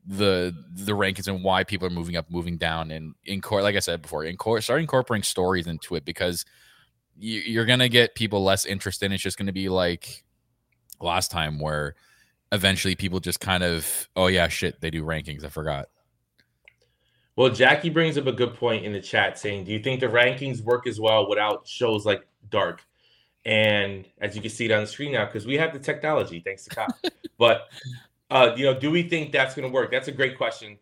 the 0.06 0.54
the 0.74 0.92
rankings 0.92 1.28
and 1.28 1.42
why 1.42 1.64
people 1.64 1.86
are 1.86 1.90
moving 1.90 2.16
up, 2.16 2.30
moving 2.30 2.56
down, 2.56 2.90
and 2.90 3.14
in 3.24 3.40
court, 3.40 3.62
like 3.62 3.76
I 3.76 3.80
said 3.80 4.02
before, 4.02 4.24
in 4.24 4.36
court, 4.36 4.62
start 4.62 4.80
incorporating 4.80 5.22
stories 5.22 5.66
into 5.66 5.94
it 5.94 6.04
because 6.04 6.44
you, 7.16 7.40
you're 7.40 7.64
gonna 7.64 7.88
get 7.88 8.14
people 8.14 8.42
less 8.44 8.66
interested. 8.66 9.06
And 9.06 9.14
it's 9.14 9.22
just 9.22 9.38
gonna 9.38 9.52
be 9.52 9.68
like 9.68 10.24
last 11.00 11.30
time 11.30 11.58
where 11.58 11.94
eventually 12.52 12.94
people 12.94 13.20
just 13.20 13.40
kind 13.40 13.62
of, 13.62 14.08
oh 14.16 14.26
yeah, 14.26 14.48
shit, 14.48 14.80
they 14.80 14.90
do 14.90 15.04
rankings. 15.04 15.44
I 15.44 15.48
forgot. 15.48 15.88
Well, 17.36 17.50
Jackie 17.50 17.90
brings 17.90 18.16
up 18.16 18.26
a 18.26 18.32
good 18.32 18.54
point 18.54 18.84
in 18.84 18.92
the 18.92 19.00
chat 19.00 19.38
saying, 19.38 19.64
Do 19.64 19.72
you 19.72 19.80
think 19.80 20.00
the 20.00 20.06
rankings 20.06 20.62
work 20.62 20.86
as 20.86 21.00
well 21.00 21.28
without 21.28 21.66
shows 21.66 22.06
like 22.06 22.26
Dark? 22.48 22.84
And 23.44 24.06
as 24.20 24.36
you 24.36 24.40
can 24.40 24.50
see 24.50 24.66
it 24.66 24.70
on 24.70 24.82
the 24.82 24.86
screen 24.86 25.12
now, 25.12 25.26
because 25.26 25.46
we 25.46 25.56
have 25.56 25.72
the 25.72 25.78
technology, 25.78 26.40
thanks 26.40 26.64
to 26.64 26.70
Kyle. 26.70 26.98
but 27.38 27.68
uh, 28.30 28.54
you 28.56 28.64
know, 28.64 28.78
do 28.78 28.90
we 28.90 29.02
think 29.08 29.32
that's 29.32 29.54
gonna 29.54 29.68
work? 29.68 29.90
That's 29.90 30.08
a 30.08 30.12
great 30.12 30.36
question. 30.36 30.78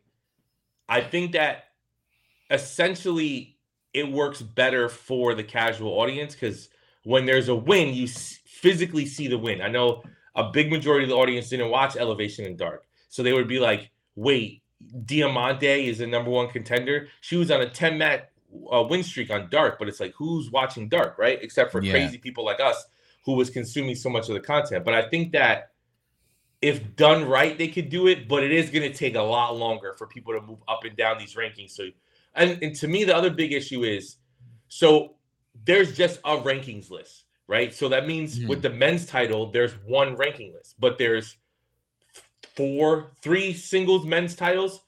I 0.89 1.01
think 1.01 1.33
that 1.33 1.65
essentially 2.51 3.57
it 3.95 4.11
works 4.11 4.43
better 4.43 4.89
for 4.89 5.35
the 5.35 5.45
casual 5.45 5.93
audience 5.93 6.35
because 6.35 6.69
when 7.05 7.27
there's 7.27 7.49
a 7.49 7.55
win, 7.55 7.95
you 7.95 8.05
s- 8.05 8.39
physically 8.47 9.07
see 9.07 9.29
the 9.29 9.39
win. 9.39 9.61
I 9.61 9.69
know 9.69 10.03
a 10.35 10.51
big 10.51 10.71
majority 10.71 11.05
of 11.05 11.11
the 11.11 11.17
audience 11.17 11.49
didn't 11.49 11.71
watch 11.71 11.97
Elevation 11.97 12.45
in 12.45 12.57
Dark, 12.57 12.87
so 13.09 13.23
they 13.23 13.33
would 13.33 13.49
be 13.49 13.59
like, 13.59 13.91
"Wait, 14.17 14.63
Diamante 15.05 15.89
is 15.89 15.99
the 15.99 16.07
number 16.07 16.31
one 16.31 16.49
contender. 16.49 17.09
She 17.21 17.37
was 17.37 17.51
on 17.51 17.61
a 17.61 17.69
10 17.69 17.99
match 17.99 18.25
uh, 18.73 18.83
win 18.89 19.03
streak 19.03 19.31
on 19.31 19.49
Dark, 19.51 19.79
but 19.79 19.89
it's 19.89 20.01
like, 20.01 20.13
who's 20.15 20.51
watching 20.51 20.89
Dark, 20.89 21.17
right? 21.19 21.39
Except 21.43 21.73
for 21.73 21.83
Yeah. 21.83 21.93
crazy 21.93 22.19
people 22.19 22.45
like 22.45 22.61
us 22.61 22.85
who 23.25 23.35
was 23.35 23.49
consuming 23.49 23.95
so 23.95 24.11
much 24.11 24.29
of 24.29 24.35
the 24.35 24.41
content. 24.41 24.85
But 24.85 24.95
I 24.95 25.09
think 25.09 25.33
that 25.33 25.71
if 26.63 26.95
done 26.97 27.25
right, 27.25 27.59
they 27.59 27.69
could 27.69 27.89
do 27.89 28.07
it, 28.07 28.29
but 28.29 28.45
it 28.45 28.53
is 28.53 28.71
going 28.71 28.91
to 28.91 28.97
take 28.97 29.17
a 29.17 29.21
lot 29.21 29.57
longer 29.57 29.95
for 29.99 30.07
people 30.07 30.33
to 30.33 30.41
move 30.41 30.61
up 30.69 30.85
and 30.85 30.97
down 30.97 31.19
these 31.19 31.35
rankings. 31.35 31.73
So, 31.73 31.89
and, 32.35 32.63
and 32.63 32.75
to 32.77 32.89
me, 32.89 33.03
the 33.05 33.15
other 33.15 33.31
big 33.31 33.53
issue 33.53 33.83
is 33.83 34.17
so 34.69 35.17
there's 35.65 35.95
just 35.97 36.19
a 36.25 36.37
rankings 36.37 36.89
list, 36.89 37.25
right? 37.49 37.75
So 37.75 37.89
that 37.91 38.07
means 38.07 38.39
Mhm. 38.39 38.49
with 38.49 38.63
the 38.63 38.71
men's 38.71 39.05
title, 39.05 39.51
there's 39.51 39.73
one 39.85 40.15
ranking 40.15 40.55
list, 40.55 40.77
but 40.79 40.97
there's 40.99 41.37
four, 42.55 43.13
three 43.21 43.53
singles 43.53 44.07
men's 44.07 44.35
titles. 44.35 44.81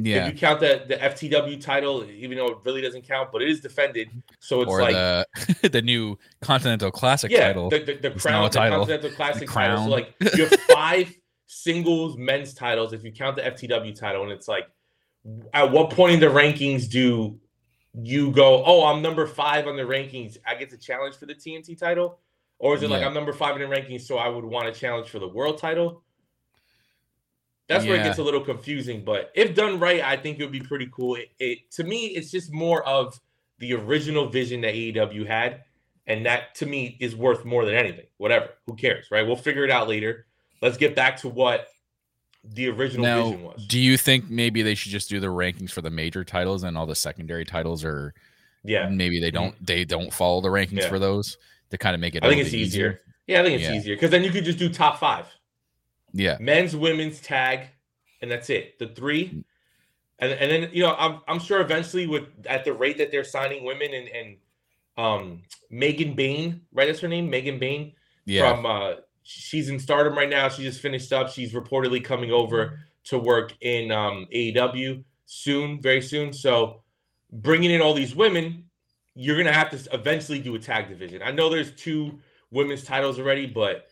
Yeah. 0.00 0.26
If 0.26 0.34
you 0.34 0.38
count 0.38 0.60
the 0.60 0.84
the 0.86 0.96
FTW 0.96 1.60
title, 1.60 2.04
even 2.08 2.38
though 2.38 2.46
it 2.46 2.58
really 2.64 2.80
doesn't 2.80 3.02
count, 3.02 3.32
but 3.32 3.42
it 3.42 3.48
is 3.48 3.60
defended. 3.60 4.08
So 4.38 4.62
it's 4.62 4.70
or 4.70 4.80
like 4.80 4.94
the 4.94 5.68
the 5.72 5.82
new 5.82 6.16
Continental 6.40 6.92
Classic 6.92 7.32
yeah, 7.32 7.48
title. 7.48 7.68
the, 7.68 7.80
the, 7.80 7.94
the 7.94 8.10
crown, 8.12 8.44
the 8.44 8.50
title. 8.50 8.78
Continental 8.78 9.10
Classic 9.10 9.48
title. 9.48 9.76
crown. 9.76 9.88
So 9.88 9.90
like 9.90 10.14
you 10.36 10.46
have 10.46 10.60
five 10.72 11.16
singles 11.48 12.16
men's 12.16 12.54
titles 12.54 12.92
if 12.92 13.02
you 13.02 13.10
count 13.10 13.36
the 13.36 13.42
FTW 13.42 13.92
title, 13.98 14.22
and 14.22 14.30
it's 14.30 14.46
like, 14.46 14.68
at 15.52 15.72
what 15.72 15.90
point 15.90 16.14
in 16.14 16.20
the 16.20 16.26
rankings 16.26 16.88
do 16.88 17.40
you 18.00 18.30
go? 18.30 18.62
Oh, 18.64 18.86
I'm 18.86 19.02
number 19.02 19.26
five 19.26 19.66
on 19.66 19.76
the 19.76 19.82
rankings. 19.82 20.36
I 20.46 20.54
get 20.54 20.70
to 20.70 20.78
challenge 20.78 21.16
for 21.16 21.26
the 21.26 21.34
TNT 21.34 21.76
title, 21.76 22.20
or 22.60 22.76
is 22.76 22.84
it 22.84 22.90
like 22.90 23.02
I'm 23.02 23.14
number 23.14 23.32
five 23.32 23.60
in 23.60 23.68
the 23.68 23.76
rankings, 23.76 24.02
so 24.02 24.16
I 24.16 24.28
would 24.28 24.44
want 24.44 24.72
to 24.72 24.80
challenge 24.80 25.08
for 25.08 25.18
the 25.18 25.28
world 25.28 25.58
title? 25.58 26.04
That's 27.68 27.84
where 27.84 27.96
it 27.96 28.02
gets 28.02 28.18
a 28.18 28.22
little 28.22 28.40
confusing, 28.40 29.04
but 29.04 29.30
if 29.34 29.54
done 29.54 29.78
right, 29.78 30.02
I 30.02 30.16
think 30.16 30.38
it 30.40 30.42
would 30.42 30.52
be 30.52 30.60
pretty 30.60 30.88
cool. 30.90 31.16
It, 31.16 31.28
it 31.38 31.70
to 31.72 31.84
me, 31.84 32.06
it's 32.06 32.30
just 32.30 32.50
more 32.50 32.82
of 32.84 33.20
the 33.58 33.74
original 33.74 34.28
vision 34.28 34.62
that 34.62 34.74
AEW 34.74 35.26
had, 35.26 35.64
and 36.06 36.24
that 36.24 36.54
to 36.56 36.66
me 36.66 36.96
is 36.98 37.14
worth 37.14 37.44
more 37.44 37.66
than 37.66 37.74
anything. 37.74 38.06
Whatever, 38.16 38.50
who 38.66 38.74
cares, 38.74 39.08
right? 39.10 39.26
We'll 39.26 39.36
figure 39.36 39.64
it 39.64 39.70
out 39.70 39.86
later. 39.86 40.26
Let's 40.62 40.78
get 40.78 40.96
back 40.96 41.18
to 41.18 41.28
what 41.28 41.68
the 42.42 42.68
original 42.68 43.04
Now, 43.04 43.24
vision 43.24 43.42
was. 43.42 43.66
do 43.66 43.78
you 43.78 43.98
think 43.98 44.30
maybe 44.30 44.62
they 44.62 44.74
should 44.74 44.92
just 44.92 45.10
do 45.10 45.20
the 45.20 45.26
rankings 45.26 45.70
for 45.70 45.82
the 45.82 45.90
major 45.90 46.24
titles 46.24 46.62
and 46.62 46.78
all 46.78 46.86
the 46.86 46.94
secondary 46.94 47.44
titles, 47.44 47.84
or 47.84 48.14
yeah, 48.64 48.88
maybe 48.88 49.20
they 49.20 49.30
don't 49.30 49.54
mm-hmm. 49.54 49.64
they 49.64 49.84
don't 49.84 50.12
follow 50.12 50.40
the 50.40 50.48
rankings 50.48 50.80
Yeah. 50.80 50.88
for 50.88 50.98
those 50.98 51.36
to 51.70 51.76
kind 51.76 51.94
of 51.94 52.00
make 52.00 52.14
it? 52.14 52.24
I 52.24 52.28
think 52.28 52.40
it's 52.40 52.50
bit 52.50 52.60
easier. 52.60 53.02
Yeah, 53.26 53.40
I 53.40 53.44
think 53.44 53.60
it's 53.60 53.68
Yeah. 53.68 53.76
easier 53.76 53.94
because 53.94 54.10
then 54.10 54.24
you 54.24 54.30
could 54.30 54.44
just 54.44 54.58
do 54.58 54.70
top 54.70 54.98
five. 54.98 55.26
Yeah, 56.12 56.36
men's, 56.40 56.74
women's 56.74 57.20
tag, 57.20 57.68
and 58.22 58.30
that's 58.30 58.50
it. 58.50 58.78
The 58.78 58.88
three, 58.88 59.44
and 60.18 60.32
and 60.32 60.50
then 60.50 60.70
you 60.72 60.82
know 60.82 60.94
I'm 60.98 61.20
I'm 61.28 61.38
sure 61.38 61.60
eventually 61.60 62.06
with 62.06 62.24
at 62.46 62.64
the 62.64 62.72
rate 62.72 62.98
that 62.98 63.10
they're 63.10 63.24
signing 63.24 63.64
women 63.64 63.92
and 63.92 64.08
and 64.08 64.36
um 64.96 65.42
Megan 65.70 66.14
Bayne, 66.14 66.62
right? 66.72 66.86
That's 66.86 67.00
her 67.00 67.08
name, 67.08 67.30
Megan 67.30 67.58
Bayne 67.58 67.92
yeah, 68.24 68.52
from 68.52 68.66
uh 68.66 68.94
she's 69.22 69.68
in 69.68 69.78
Stardom 69.78 70.16
right 70.16 70.28
now. 70.28 70.48
She 70.48 70.62
just 70.62 70.80
finished 70.80 71.12
up. 71.12 71.30
She's 71.30 71.52
reportedly 71.52 72.02
coming 72.02 72.30
over 72.30 72.80
to 73.04 73.18
work 73.18 73.54
in 73.60 73.90
um 73.90 74.26
AEW 74.34 75.04
soon, 75.26 75.80
very 75.80 76.02
soon. 76.02 76.32
So 76.32 76.82
bringing 77.30 77.70
in 77.70 77.80
all 77.80 77.94
these 77.94 78.14
women, 78.14 78.64
you're 79.14 79.36
gonna 79.36 79.52
have 79.52 79.70
to 79.70 79.94
eventually 79.94 80.40
do 80.40 80.54
a 80.54 80.58
tag 80.58 80.88
division. 80.88 81.22
I 81.22 81.30
know 81.30 81.48
there's 81.48 81.72
two 81.72 82.18
women's 82.50 82.84
titles 82.84 83.18
already, 83.18 83.46
but 83.46 83.86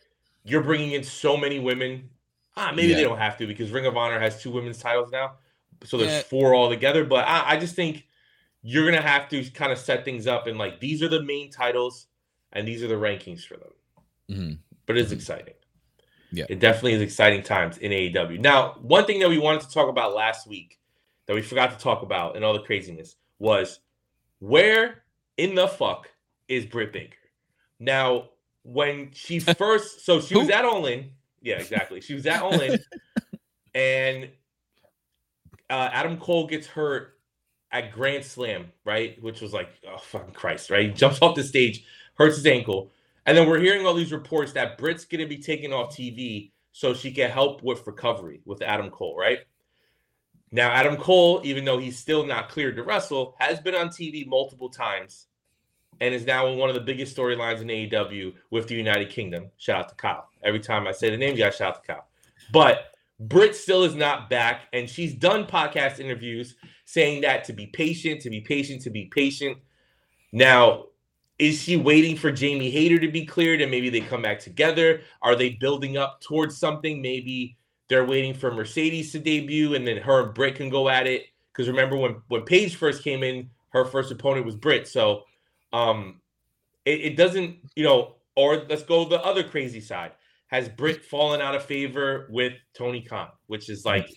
you're 0.47 0.63
bringing 0.63 0.91
in 0.93 1.03
so 1.03 1.35
many 1.37 1.59
women. 1.59 2.09
Ah, 2.55 2.71
maybe 2.75 2.93
they 2.93 3.03
don't 3.03 3.17
have 3.19 3.37
to 3.37 3.45
because 3.47 3.69
Ring 3.71 3.85
of 3.85 3.95
Honor 3.97 4.19
has 4.19 4.41
two 4.41 4.49
women's 4.49 4.79
titles 4.79 5.11
now, 5.11 5.33
so 5.83 5.97
there's 5.97 6.11
Yeah. 6.11 6.21
four 6.23 6.55
altogether. 6.55 7.03
But 7.05 7.27
I, 7.27 7.51
I 7.51 7.57
just 7.57 7.75
think 7.75 8.07
you're 8.63 8.85
gonna 8.89 9.01
have 9.01 9.29
to 9.29 9.43
kind 9.51 9.71
of 9.71 9.77
set 9.77 10.03
things 10.03 10.25
up 10.25 10.47
and 10.47 10.57
like 10.57 10.79
these 10.79 11.03
are 11.03 11.07
the 11.07 11.21
main 11.21 11.51
titles 11.51 12.07
and 12.53 12.67
these 12.67 12.81
are 12.81 12.87
the 12.87 12.95
rankings 12.95 13.45
for 13.45 13.57
them. 13.57 13.71
Mhm. 14.29 14.57
But 14.87 14.97
it's 14.97 15.11
Mhm. 15.11 15.15
exciting. 15.15 15.53
Yeah. 16.29 16.43
it 16.49 16.59
definitely 16.59 16.91
is 16.93 17.01
exciting 17.01 17.41
times 17.41 17.77
in 17.77 17.93
AEW. 17.93 18.37
Now, 18.39 18.73
one 18.81 19.05
thing 19.05 19.19
that 19.19 19.29
we 19.29 19.37
wanted 19.37 19.61
to 19.61 19.69
talk 19.71 19.87
about 19.87 20.13
last 20.13 20.45
week 20.45 20.77
that 21.25 21.33
we 21.35 21.41
forgot 21.41 21.71
to 21.71 21.77
talk 21.81 22.01
about 22.01 22.35
and 22.35 22.43
all 22.43 22.51
the 22.53 22.59
craziness 22.59 23.15
was 23.39 23.79
where 24.39 25.03
in 25.37 25.55
the 25.55 25.67
fuck 25.69 26.09
is 26.49 26.65
Britt 26.65 26.91
Baker? 26.91 27.15
Now, 27.79 28.29
when 28.67 29.11
she 29.13 29.39
first, 29.57 30.05
so 30.05 30.19
she 30.19 30.37
was 30.37 30.49
at 30.49 30.65
All 30.65 30.85
In. 30.85 31.09
Yeah, 31.41 31.55
exactly. 31.55 32.01
She 32.01 32.13
was 32.13 32.25
at 32.25 32.41
All 32.41 32.59
In, 32.59 32.79
and 33.73 34.29
uh, 35.69 35.89
Adam 35.91 36.17
Cole 36.17 36.47
gets 36.47 36.67
hurt 36.67 37.17
at 37.71 37.91
Grand 37.91 38.23
Slam, 38.23 38.71
right? 38.85 39.21
Which 39.21 39.41
was 39.41 39.53
like, 39.53 39.69
oh 39.87 39.97
fucking 39.97 40.33
Christ, 40.33 40.69
right? 40.69 40.87
He 40.87 40.91
jumps 40.91 41.21
off 41.21 41.35
the 41.35 41.43
stage, 41.43 41.85
hurts 42.15 42.35
his 42.35 42.45
ankle, 42.45 42.91
and 43.25 43.37
then 43.37 43.47
we're 43.47 43.59
hearing 43.59 43.85
all 43.85 43.93
these 43.93 44.11
reports 44.11 44.53
that 44.53 44.77
Britt's 44.77 45.05
gonna 45.05 45.27
be 45.27 45.37
taken 45.37 45.73
off 45.73 45.95
TV 45.95 46.51
so 46.71 46.93
she 46.93 47.11
can 47.11 47.31
help 47.31 47.63
with 47.63 47.85
recovery 47.87 48.41
with 48.45 48.61
Adam 48.61 48.89
Cole, 48.89 49.17
right? 49.17 49.39
Now, 50.51 50.71
Adam 50.71 50.95
Cole, 50.95 51.41
even 51.43 51.65
though 51.65 51.77
he's 51.77 51.97
still 51.97 52.25
not 52.25 52.49
cleared 52.49 52.77
to 52.77 52.83
wrestle, 52.83 53.35
has 53.39 53.59
been 53.59 53.75
on 53.75 53.89
TV 53.89 54.25
multiple 54.25 54.69
times 54.69 55.27
and 56.01 56.13
is 56.13 56.25
now 56.25 56.51
one 56.51 56.69
of 56.69 56.75
the 56.75 56.81
biggest 56.81 57.15
storylines 57.15 57.61
in 57.61 57.67
AEW 57.67 58.33
with 58.51 58.67
the 58.67 58.75
United 58.75 59.09
Kingdom. 59.09 59.49
Shout 59.57 59.79
out 59.79 59.89
to 59.89 59.95
Kyle. 59.95 60.29
Every 60.43 60.59
time 60.59 60.87
I 60.87 60.91
say 60.91 61.09
the 61.09 61.17
name, 61.17 61.35
you 61.35 61.43
got 61.43 61.53
shout 61.53 61.75
out 61.75 61.83
to 61.83 61.93
Kyle. 61.93 62.07
But 62.51 62.91
Britt 63.19 63.55
still 63.55 63.83
is 63.83 63.95
not 63.95 64.29
back, 64.29 64.67
and 64.73 64.89
she's 64.89 65.13
done 65.13 65.45
podcast 65.45 65.99
interviews 65.99 66.55
saying 66.85 67.21
that 67.21 67.43
to 67.45 67.53
be 67.53 67.67
patient, 67.67 68.21
to 68.21 68.29
be 68.29 68.41
patient, 68.41 68.81
to 68.83 68.89
be 68.89 69.05
patient. 69.05 69.57
Now, 70.31 70.85
is 71.39 71.61
she 71.61 71.77
waiting 71.77 72.15
for 72.15 72.31
Jamie 72.31 72.71
Hayter 72.71 72.99
to 72.99 73.11
be 73.11 73.25
cleared 73.25 73.61
and 73.61 73.69
maybe 73.69 73.89
they 73.89 74.01
come 74.01 74.21
back 74.21 74.39
together? 74.39 75.01
Are 75.21 75.35
they 75.35 75.51
building 75.51 75.97
up 75.97 76.21
towards 76.21 76.57
something? 76.57 77.01
Maybe 77.01 77.57
they're 77.89 78.05
waiting 78.05 78.33
for 78.33 78.51
Mercedes 78.51 79.11
to 79.11 79.19
debut 79.19 79.75
and 79.75 79.85
then 79.85 79.97
her 79.97 80.23
and 80.25 80.33
Britt 80.33 80.55
can 80.55 80.69
go 80.69 80.89
at 80.89 81.07
it. 81.07 81.25
Because 81.51 81.67
remember 81.67 81.95
when 81.95 82.21
when 82.27 82.41
Paige 82.41 82.75
first 82.75 83.03
came 83.03 83.23
in, 83.23 83.49
her 83.69 83.85
first 83.85 84.11
opponent 84.11 84.45
was 84.45 84.55
Britt. 84.55 84.87
So 84.87 85.23
um 85.73 86.21
it, 86.85 87.01
it 87.01 87.17
doesn't, 87.17 87.57
you 87.75 87.83
know, 87.83 88.15
or 88.35 88.65
let's 88.69 88.83
go 88.83 89.03
the 89.05 89.21
other 89.23 89.43
crazy 89.43 89.81
side. 89.81 90.11
Has 90.47 90.69
Britt 90.69 91.03
fallen 91.03 91.41
out 91.41 91.55
of 91.55 91.65
favor 91.65 92.27
with 92.29 92.53
Tony 92.73 93.01
Khan, 93.01 93.29
which 93.47 93.69
is 93.69 93.85
like 93.85 94.09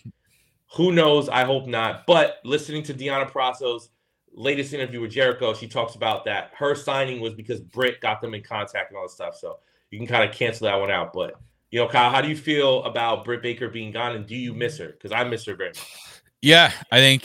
who 0.73 0.93
knows? 0.93 1.27
I 1.27 1.43
hope 1.43 1.67
not. 1.67 2.05
But 2.07 2.37
listening 2.45 2.83
to 2.83 2.93
Deonna 2.93 3.29
Purrazzo's 3.29 3.89
latest 4.33 4.73
interview 4.73 5.01
with 5.01 5.11
Jericho, 5.11 5.53
she 5.53 5.67
talks 5.67 5.95
about 5.95 6.23
that 6.25 6.51
her 6.55 6.75
signing 6.75 7.19
was 7.19 7.33
because 7.33 7.59
Britt 7.59 7.99
got 7.99 8.21
them 8.21 8.33
in 8.33 8.41
contact 8.41 8.91
and 8.91 8.97
all 8.97 9.03
this 9.03 9.13
stuff. 9.13 9.35
So 9.35 9.59
you 9.89 9.99
can 9.99 10.07
kind 10.07 10.27
of 10.27 10.33
cancel 10.33 10.65
that 10.67 10.79
one 10.79 10.89
out. 10.89 11.11
But 11.11 11.35
you 11.71 11.79
know, 11.79 11.87
Kyle, 11.87 12.09
how 12.09 12.21
do 12.21 12.29
you 12.29 12.37
feel 12.37 12.83
about 12.83 13.25
Britt 13.25 13.41
Baker 13.41 13.69
being 13.69 13.91
gone, 13.91 14.15
and 14.15 14.25
do 14.25 14.35
you 14.35 14.53
miss 14.53 14.77
her? 14.77 14.87
Because 14.87 15.11
I 15.11 15.23
miss 15.23 15.45
her 15.45 15.55
very 15.55 15.69
much. 15.69 16.20
Yeah, 16.41 16.71
I 16.91 16.97
think 16.97 17.23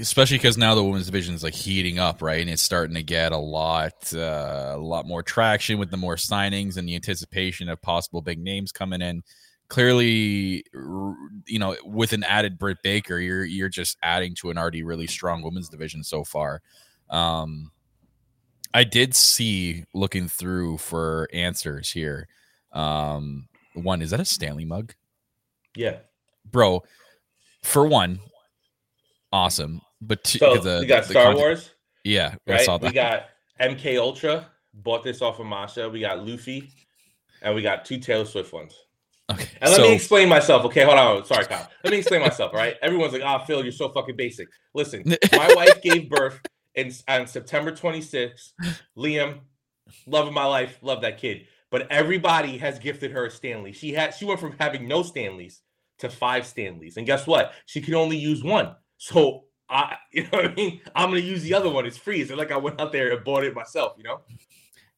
especially 0.00 0.38
because 0.38 0.56
now 0.56 0.74
the 0.74 0.82
women's 0.84 1.06
division 1.06 1.34
is 1.34 1.42
like 1.42 1.54
heating 1.54 1.98
up, 1.98 2.22
right, 2.22 2.40
and 2.40 2.50
it's 2.50 2.62
starting 2.62 2.94
to 2.94 3.02
get 3.02 3.32
a 3.32 3.36
lot, 3.36 4.12
uh, 4.14 4.72
a 4.74 4.78
lot 4.78 5.06
more 5.06 5.22
traction 5.22 5.78
with 5.78 5.90
the 5.90 5.96
more 5.96 6.16
signings 6.16 6.76
and 6.76 6.88
the 6.88 6.94
anticipation 6.94 7.68
of 7.68 7.80
possible 7.82 8.22
big 8.22 8.38
names 8.38 8.72
coming 8.72 9.02
in. 9.02 9.22
Clearly, 9.68 10.64
you 11.46 11.58
know, 11.58 11.76
with 11.84 12.12
an 12.12 12.22
added 12.24 12.58
Britt 12.58 12.78
Baker, 12.82 13.18
you're 13.18 13.44
you're 13.44 13.68
just 13.68 13.98
adding 14.02 14.34
to 14.36 14.50
an 14.50 14.58
already 14.58 14.82
really 14.82 15.06
strong 15.08 15.42
women's 15.42 15.68
division 15.68 16.04
so 16.04 16.24
far. 16.24 16.62
Um, 17.10 17.72
I 18.72 18.84
did 18.84 19.14
see 19.14 19.84
looking 19.92 20.28
through 20.28 20.78
for 20.78 21.28
answers 21.32 21.90
here. 21.90 22.28
Um, 22.72 23.48
one 23.74 24.02
is 24.02 24.10
that 24.10 24.20
a 24.20 24.24
Stanley 24.24 24.64
mug? 24.64 24.94
Yeah. 25.74 25.98
bro. 26.50 26.82
For 27.62 27.86
one, 27.86 28.20
awesome. 29.36 29.80
But 30.00 30.24
two, 30.24 30.38
So 30.38 30.56
the, 30.58 30.78
we 30.80 30.86
got 30.86 31.04
the 31.04 31.10
Star 31.10 31.24
content- 31.24 31.38
Wars, 31.40 31.70
Yeah, 32.04 32.34
I 32.46 32.50
right? 32.52 32.60
saw 32.64 32.78
We 32.78 32.92
got 32.92 33.26
MK 33.60 33.98
Ultra. 33.98 34.46
Bought 34.74 35.02
this 35.04 35.22
off 35.22 35.40
of 35.40 35.46
Masha. 35.46 35.88
We 35.88 36.00
got 36.00 36.26
Luffy, 36.26 36.70
and 37.42 37.54
we 37.54 37.62
got 37.62 37.84
two 37.86 37.98
Taylor 37.98 38.26
Swift 38.26 38.52
ones. 38.52 38.74
okay, 39.32 39.48
And 39.62 39.70
let 39.70 39.76
so 39.80 39.88
me 39.88 39.94
explain 39.94 40.28
myself. 40.28 40.64
Okay, 40.66 40.84
hold 40.84 40.98
on. 40.98 41.24
Sorry, 41.24 41.46
Kyle. 41.46 41.66
Let 41.82 41.90
me 41.92 41.98
explain 41.98 42.20
myself. 42.20 42.52
All 42.52 42.58
right. 42.60 42.76
Everyone's 42.82 43.14
like, 43.14 43.22
"Ah, 43.24 43.38
Phil, 43.38 43.62
you're 43.62 43.72
so 43.72 43.88
fucking 43.88 44.16
basic." 44.16 44.48
Listen, 44.74 45.02
my 45.32 45.52
wife 45.54 45.80
gave 45.80 46.10
birth 46.10 46.38
in 46.74 46.92
on 47.08 47.26
September 47.26 47.72
26th. 47.72 48.52
Liam, 48.98 49.38
love 50.06 50.26
of 50.28 50.34
my 50.34 50.44
life, 50.44 50.78
love 50.82 51.00
that 51.00 51.16
kid. 51.18 51.46
But 51.70 51.90
everybody 51.90 52.58
has 52.58 52.78
gifted 52.78 53.12
her 53.12 53.24
a 53.26 53.30
Stanley. 53.30 53.72
She 53.72 53.92
had 53.94 54.12
she 54.14 54.26
went 54.26 54.40
from 54.40 54.54
having 54.60 54.86
no 54.86 55.02
Stanleys 55.02 55.62
to 56.00 56.10
five 56.10 56.46
Stanleys, 56.46 56.98
and 56.98 57.06
guess 57.06 57.26
what? 57.26 57.54
She 57.64 57.80
can 57.80 57.94
only 57.94 58.18
use 58.18 58.44
one. 58.44 58.76
So 58.98 59.44
I, 59.68 59.96
you 60.12 60.22
know 60.24 60.28
what 60.32 60.46
I 60.46 60.54
mean. 60.54 60.80
I'm 60.94 61.10
gonna 61.10 61.20
use 61.20 61.42
the 61.42 61.54
other 61.54 61.70
one. 61.70 61.86
It's 61.86 61.98
free. 61.98 62.20
It's 62.20 62.30
like 62.30 62.52
I 62.52 62.56
went 62.56 62.80
out 62.80 62.92
there 62.92 63.12
and 63.12 63.24
bought 63.24 63.44
it 63.44 63.54
myself. 63.54 63.94
You 63.96 64.04
know, 64.04 64.20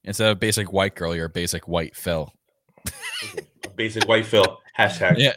instead 0.04 0.30
of 0.30 0.40
basic 0.40 0.72
white 0.72 0.94
girl, 0.94 1.14
you're 1.14 1.26
a 1.26 1.30
basic 1.30 1.68
white 1.68 1.96
Phil. 1.96 2.32
basic 3.76 4.06
white 4.06 4.26
Phil 4.26 4.60
hashtag. 4.78 5.16
Yeah. 5.18 5.34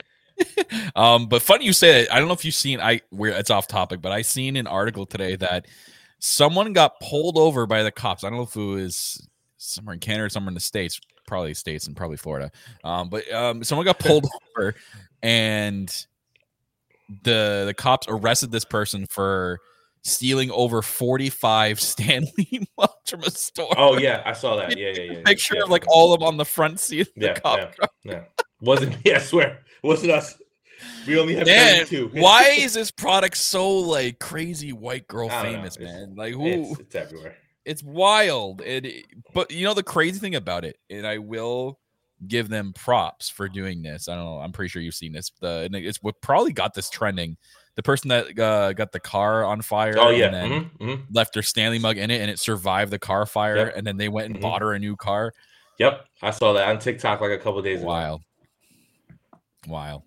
um, 0.96 1.27
but 1.27 1.41
funny 1.41 1.65
you 1.65 1.74
say 1.74 2.03
that. 2.03 2.13
I 2.13 2.20
don't 2.20 2.27
know 2.27 2.34
if 2.34 2.46
you've 2.46 2.56
seen. 2.56 2.80
I 2.80 3.01
where 3.10 3.32
it's 3.32 3.50
off 3.50 3.68
topic, 3.68 4.01
but 4.01 4.12
I 4.12 4.22
seen 4.22 4.56
an 4.56 4.68
article 4.68 5.06
today 5.06 5.36
that 5.38 5.68
someone 6.20 6.74
got 6.74 7.00
pulled 7.00 7.38
over 7.38 7.65
by 7.65 7.84
the 7.84 7.91
cops. 7.91 8.24
I 8.24 8.30
don't 8.30 8.38
know 8.38 8.44
if 8.44 8.56
it 8.56 8.60
was 8.60 9.27
somewhere 9.58 9.94
in 9.94 10.00
Canada 10.00 10.25
or 10.25 10.30
somewhere 10.30 10.50
in 10.50 10.56
the 10.56 10.60
states, 10.60 11.00
probably 11.27 11.53
states 11.53 11.88
and 11.88 11.96
probably 11.96 12.18
Florida. 12.18 12.51
Um, 12.84 13.10
but 13.10 13.32
um, 13.32 13.63
someone 13.63 13.86
got 13.86 14.00
pulled 14.00 14.25
over, 14.58 14.75
and 15.22 16.06
the 17.24 17.63
the 17.68 17.74
cops 17.74 18.08
arrested 18.10 18.51
this 18.51 18.65
person 18.65 19.06
for 19.10 19.60
stealing 20.03 20.50
over 20.51 20.82
45 20.82 21.80
Stanley 21.80 22.68
mugs 22.77 22.91
from 23.10 23.22
a 23.24 23.32
store. 23.32 23.74
Oh 23.77 23.98
yeah, 23.98 24.22
I 24.25 24.34
saw 24.34 24.56
that. 24.56 24.77
Yeah, 24.77 24.91
yeah, 24.96 25.12
yeah. 25.13 25.22
Picture 25.24 25.56
yeah. 25.58 25.63
of 25.63 25.70
like 25.70 25.86
all 25.88 26.13
of 26.13 26.20
them 26.20 26.27
on 26.27 26.38
the 26.38 26.46
front 26.46 26.80
seat 26.80 27.01
of 27.08 27.13
the 27.15 27.25
Yeah, 27.27 27.34
cop 27.39 27.60
yeah. 27.60 27.65
truck. 27.68 27.91
Yeah. 28.03 28.24
Wasn't 28.62 28.96
yeah, 29.06 29.15
I 29.18 29.20
swear. 29.20 29.60
Wasn't 29.84 30.12
us. 30.12 30.36
We 31.06 31.20
only 31.20 31.36
have 31.36 31.46
Man, 31.46 31.86
32. 31.86 32.20
why 32.20 32.44
is 32.58 32.74
this 32.74 32.89
product 32.89 33.38
so 33.38 33.70
like 33.70 34.18
crazy 34.18 34.74
white 34.74 35.08
girl 35.08 35.27
know. 35.30 35.41
famous, 35.44 35.75
It's- 35.77 35.91
man? 35.94 36.15
Like 36.15 36.34
who? 36.34 36.48
it's, 36.48 36.72
It's, 36.72 36.80
it's 36.80 36.96
everywhere. 36.96 37.36
wild. 37.84 38.62
It, 38.62 39.06
but 39.34 39.51
you 39.51 39.65
know 39.65 39.75
the 39.75 39.84
crazy 39.84 40.18
thing 40.20 40.34
about 40.34 40.65
it, 40.65 40.77
and 40.89 41.06
I 41.06 41.20
will 41.20 41.80
give 42.28 42.50
them 42.50 42.74
props 42.74 43.30
for 43.30 43.50
doing 43.50 43.82
this. 43.82 44.08
I 44.08 44.16
don't 44.16 44.25
know. 44.25 44.40
I'm 44.40 44.51
pretty 44.51 44.70
sure 44.70 44.82
you've 44.82 44.96
seen 44.96 45.13
this. 45.13 45.32
The 45.40 45.62
and 45.66 45.75
it's 45.75 46.01
what 46.01 46.22
probably 46.22 46.54
got 46.54 46.74
this 46.74 46.90
trending. 46.90 47.38
The 47.75 47.84
person 47.84 48.10
that 48.10 48.38
uh, 48.38 48.74
got 48.74 48.92
the 48.92 49.00
car 49.00 49.46
on 49.46 49.62
fire. 49.62 49.96
Oh 49.98 50.10
yeah. 50.10 50.25
and 50.25 50.34
then 50.36 50.50
mhm, 50.51 50.70
mhm. 50.80 51.06
left 51.12 51.34
their 51.34 51.44
Stanley 51.44 51.80
mug 51.80 51.98
in 51.98 52.12
it, 52.12 52.22
and 52.22 52.30
it 52.30 52.40
survived 52.40 52.92
the 52.92 53.00
car 53.00 53.25
fire. 53.25 53.56
Yep. 53.58 53.74
And 53.78 53.88
then 53.88 53.98
they 53.98 54.10
went 54.10 54.28
and 54.28 54.38
Mhm. 54.38 54.42
bought 54.42 54.62
her 54.62 54.74
a 54.74 54.80
new 54.80 54.96
car. 54.96 55.34
Yep. 55.80 56.06
I 56.22 56.32
saw 56.32 56.54
that 56.54 56.68
on 56.68 56.80
TikTok 56.80 57.22
like 57.22 57.32
a 57.32 57.38
couple 57.38 57.62
days 57.62 57.80
ago. 57.80 57.88
Wild, 57.88 58.22
wild. 59.68 60.04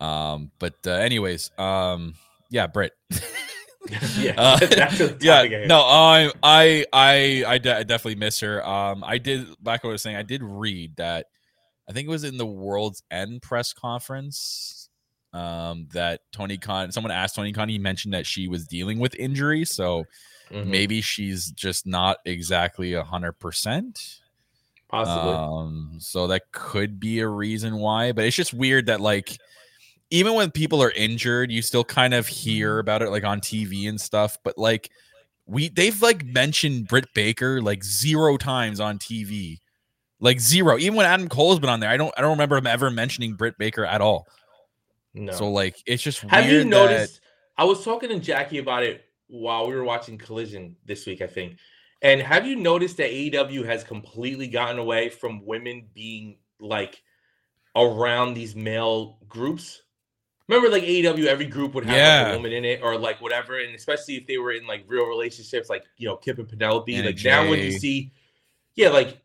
Um, 0.00 0.50
but 0.58 0.74
uh, 0.86 0.92
anyways, 0.92 1.50
um, 1.58 2.14
yeah, 2.50 2.66
Britt. 2.66 2.92
yeah. 4.18 4.34
Uh, 4.36 4.58
yeah, 5.20 5.66
no, 5.66 5.80
I, 5.80 6.32
I, 6.42 6.84
I, 6.92 7.44
I, 7.46 7.58
de- 7.58 7.76
I 7.76 7.82
definitely 7.82 8.16
miss 8.16 8.40
her. 8.40 8.66
Um, 8.66 9.04
I 9.04 9.18
did 9.18 9.46
back 9.62 9.84
what 9.84 9.90
I 9.90 9.92
was 9.92 10.02
saying. 10.02 10.16
I 10.16 10.22
did 10.22 10.42
read 10.42 10.96
that. 10.96 11.26
I 11.92 11.94
think 11.94 12.06
it 12.06 12.10
was 12.10 12.24
in 12.24 12.38
the 12.38 12.46
World's 12.46 13.02
End 13.10 13.42
press 13.42 13.74
conference. 13.74 14.88
Um, 15.34 15.88
that 15.92 16.20
Tony 16.32 16.58
Khan, 16.58 16.90
someone 16.92 17.10
asked 17.10 17.36
Tony 17.36 17.52
Khan, 17.52 17.68
he 17.68 17.78
mentioned 17.78 18.12
that 18.14 18.26
she 18.26 18.48
was 18.48 18.66
dealing 18.66 18.98
with 18.98 19.14
injury, 19.14 19.64
so 19.64 20.04
Mhm. 20.50 20.66
maybe 20.66 21.00
she's 21.00 21.50
just 21.52 21.86
not 21.86 22.18
exactly 22.26 22.94
a 22.94 23.04
hundred 23.04 23.32
percent. 23.38 24.18
possibly. 24.90 25.32
Um, 25.32 25.92
so 26.00 26.26
that 26.26 26.52
could 26.52 27.00
be 27.00 27.20
a 27.20 27.28
reason 27.28 27.76
why, 27.78 28.12
but 28.12 28.24
it's 28.26 28.36
just 28.36 28.52
weird 28.52 28.84
that 28.86 29.00
like 29.00 29.38
even 30.10 30.34
when 30.34 30.50
people 30.50 30.82
are 30.82 30.90
injured, 30.90 31.50
you 31.50 31.62
still 31.62 31.82
kind 31.84 32.12
of 32.12 32.26
hear 32.26 32.78
about 32.78 33.00
it 33.00 33.08
like 33.08 33.24
on 33.24 33.40
TV 33.40 33.88
and 33.88 33.98
stuff. 33.98 34.36
But 34.44 34.58
like 34.58 34.90
we 35.46 35.68
they've 35.70 36.00
like 36.02 36.26
mentioned 36.26 36.88
Britt 36.88 37.06
Baker 37.14 37.62
like 37.62 37.82
zero 37.84 38.36
times 38.36 38.80
on 38.80 38.98
TV. 38.98 39.60
Like 40.22 40.38
zero. 40.40 40.78
Even 40.78 40.94
when 40.94 41.04
Adam 41.04 41.28
Cole's 41.28 41.58
been 41.58 41.68
on 41.68 41.80
there, 41.80 41.90
I 41.90 41.96
don't 41.96 42.14
I 42.16 42.20
don't 42.20 42.30
remember 42.30 42.56
him 42.56 42.66
ever 42.68 42.90
mentioning 42.90 43.34
Britt 43.34 43.58
Baker 43.58 43.84
at 43.84 44.00
all. 44.00 44.26
no. 45.14 45.32
So 45.32 45.50
like 45.50 45.76
it's 45.84 46.02
just 46.02 46.20
Have 46.20 46.48
you 46.48 46.60
that- 46.60 46.64
noticed? 46.66 47.20
I 47.58 47.64
was 47.64 47.84
talking 47.84 48.08
to 48.08 48.18
Jackie 48.18 48.58
about 48.58 48.82
it 48.84 49.04
while 49.26 49.66
we 49.68 49.74
were 49.74 49.84
watching 49.84 50.16
Collision 50.16 50.76
this 50.86 51.04
week, 51.06 51.20
I 51.20 51.26
think. 51.26 51.58
And 52.00 52.20
have 52.22 52.46
you 52.46 52.56
noticed 52.56 52.96
that 52.96 53.10
AEW 53.10 53.64
has 53.66 53.84
completely 53.84 54.46
gotten 54.48 54.78
away 54.78 55.08
from 55.10 55.44
women 55.44 55.88
being 55.92 56.38
like 56.60 57.02
around 57.76 58.34
these 58.34 58.54
male 58.54 59.18
groups? 59.28 59.82
Remember, 60.48 60.68
like 60.68 60.82
AEW, 60.82 61.26
every 61.26 61.46
group 61.46 61.74
would 61.74 61.84
have 61.84 62.26
like, 62.26 62.34
a 62.34 62.36
woman 62.36 62.52
in 62.52 62.64
it 62.64 62.80
or 62.82 62.96
like 62.98 63.20
whatever, 63.20 63.58
and 63.58 63.74
especially 63.74 64.16
if 64.16 64.26
they 64.26 64.38
were 64.38 64.52
in 64.52 64.66
like 64.66 64.84
real 64.86 65.06
relationships, 65.06 65.68
like 65.70 65.84
you 65.96 66.08
know 66.08 66.16
Kip 66.16 66.38
and 66.38 66.48
Penelope. 66.48 66.94
Anna 66.94 67.06
like 67.06 67.24
now, 67.24 67.48
when 67.48 67.60
you 67.60 67.72
see, 67.72 68.12
yeah, 68.74 68.88
like 68.88 69.18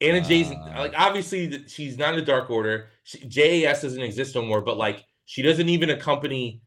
Anna 0.00 0.20
Jay's 0.20 0.50
Uh. 0.50 0.74
like 0.76 0.92
obviously 0.96 1.64
she's 1.68 1.96
not 1.98 2.10
in 2.10 2.16
the 2.20 2.24
Dark 2.24 2.50
Order. 2.50 2.88
She, 3.04 3.18
JAS 3.26 3.82
doesn't 3.82 4.02
exist 4.02 4.34
no 4.34 4.42
more, 4.42 4.60
but 4.60 4.76
like 4.76 5.04
she 5.24 5.42
doesn't 5.42 5.68
even 5.68 5.90
accompany 5.90 6.60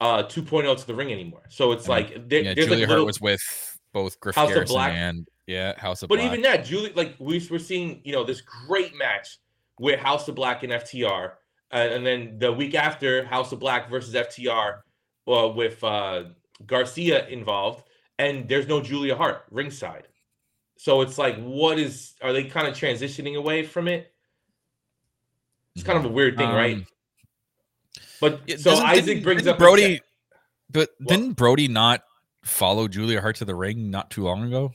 uh 0.00 0.22
2.0 0.24 0.78
to 0.78 0.86
the 0.86 0.94
ring 0.94 1.10
anymore. 1.12 1.42
So 1.48 1.72
it's 1.72 1.84
And, 1.84 1.88
like 1.90 2.28
there, 2.28 2.42
yeah, 2.42 2.54
there's 2.54 2.66
Julia 2.66 2.80
like 2.82 2.88
Hart 2.88 2.90
little, 2.98 3.06
was 3.06 3.20
with 3.20 3.78
both 3.92 4.20
Griff 4.20 4.36
House 4.36 4.54
of 4.54 4.66
Black. 4.66 4.92
and 4.92 5.26
yeah, 5.46 5.78
House 5.80 6.02
of 6.02 6.08
Black. 6.08 6.18
but 6.18 6.22
Black. 6.22 6.32
even 6.32 6.42
that, 6.42 6.64
Julie, 6.64 6.92
like 6.94 7.14
we, 7.18 7.46
we're 7.50 7.58
seeing, 7.58 8.00
you 8.04 8.12
know, 8.12 8.24
this 8.24 8.40
great 8.42 8.94
match 8.96 9.38
with 9.78 9.98
House 10.00 10.28
of 10.28 10.34
Black 10.34 10.62
and 10.64 10.72
FTR, 10.72 11.32
uh, 11.72 11.76
and 11.76 12.04
then 12.04 12.38
the 12.38 12.52
week 12.52 12.74
after 12.74 13.24
House 13.24 13.52
of 13.52 13.58
Black 13.60 13.88
versus 13.88 14.12
FTR, 14.14 14.80
uh, 15.28 15.48
with 15.48 15.82
uh, 15.84 16.24
Garcia 16.66 17.26
involved, 17.28 17.84
and 18.18 18.48
there's 18.48 18.66
no 18.66 18.80
Julia 18.80 19.14
Hart 19.16 19.44
ringside. 19.50 20.08
So 20.76 21.00
it's 21.00 21.18
like, 21.18 21.36
what 21.42 21.78
is? 21.78 22.14
Are 22.22 22.32
they 22.32 22.44
kind 22.44 22.66
of 22.66 22.74
transitioning 22.74 23.36
away 23.36 23.64
from 23.64 23.88
it? 23.88 24.12
It's 25.74 25.84
kind 25.84 25.98
of 25.98 26.04
a 26.04 26.08
weird 26.08 26.36
thing, 26.36 26.48
right? 26.48 26.76
Um, 26.76 26.86
But 28.20 28.40
Yeah, 28.46 28.56
so 28.56 28.76
Isaac 28.76 29.22
brings 29.22 29.46
up 29.46 29.58
Brody, 29.58 30.00
but 30.70 30.90
What? 30.98 31.08
didn't 31.08 31.32
Brody 31.34 31.68
not 31.68 32.02
follow 32.44 32.88
Julia 32.88 33.20
Hart 33.20 33.36
to 33.36 33.44
the 33.44 33.54
ring 33.54 33.90
not 33.90 34.10
too 34.10 34.24
long 34.24 34.44
ago? 34.44 34.72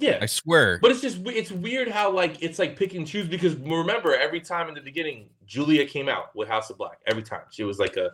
yeah, 0.00 0.18
I 0.20 0.26
swear. 0.26 0.78
But 0.80 0.90
it's 0.92 1.02
just 1.02 1.18
it's 1.26 1.52
weird 1.52 1.88
how 1.88 2.10
like 2.10 2.42
it's 2.42 2.58
like 2.58 2.76
pick 2.76 2.94
and 2.94 3.06
choose 3.06 3.28
because 3.28 3.54
remember 3.54 4.16
every 4.16 4.40
time 4.40 4.68
in 4.68 4.74
the 4.74 4.80
beginning 4.80 5.28
Julia 5.46 5.84
came 5.86 6.08
out 6.08 6.34
with 6.34 6.48
House 6.48 6.70
of 6.70 6.78
Black 6.78 6.98
every 7.06 7.22
time 7.22 7.42
she 7.50 7.64
was 7.64 7.78
like 7.78 7.96
a 7.98 8.10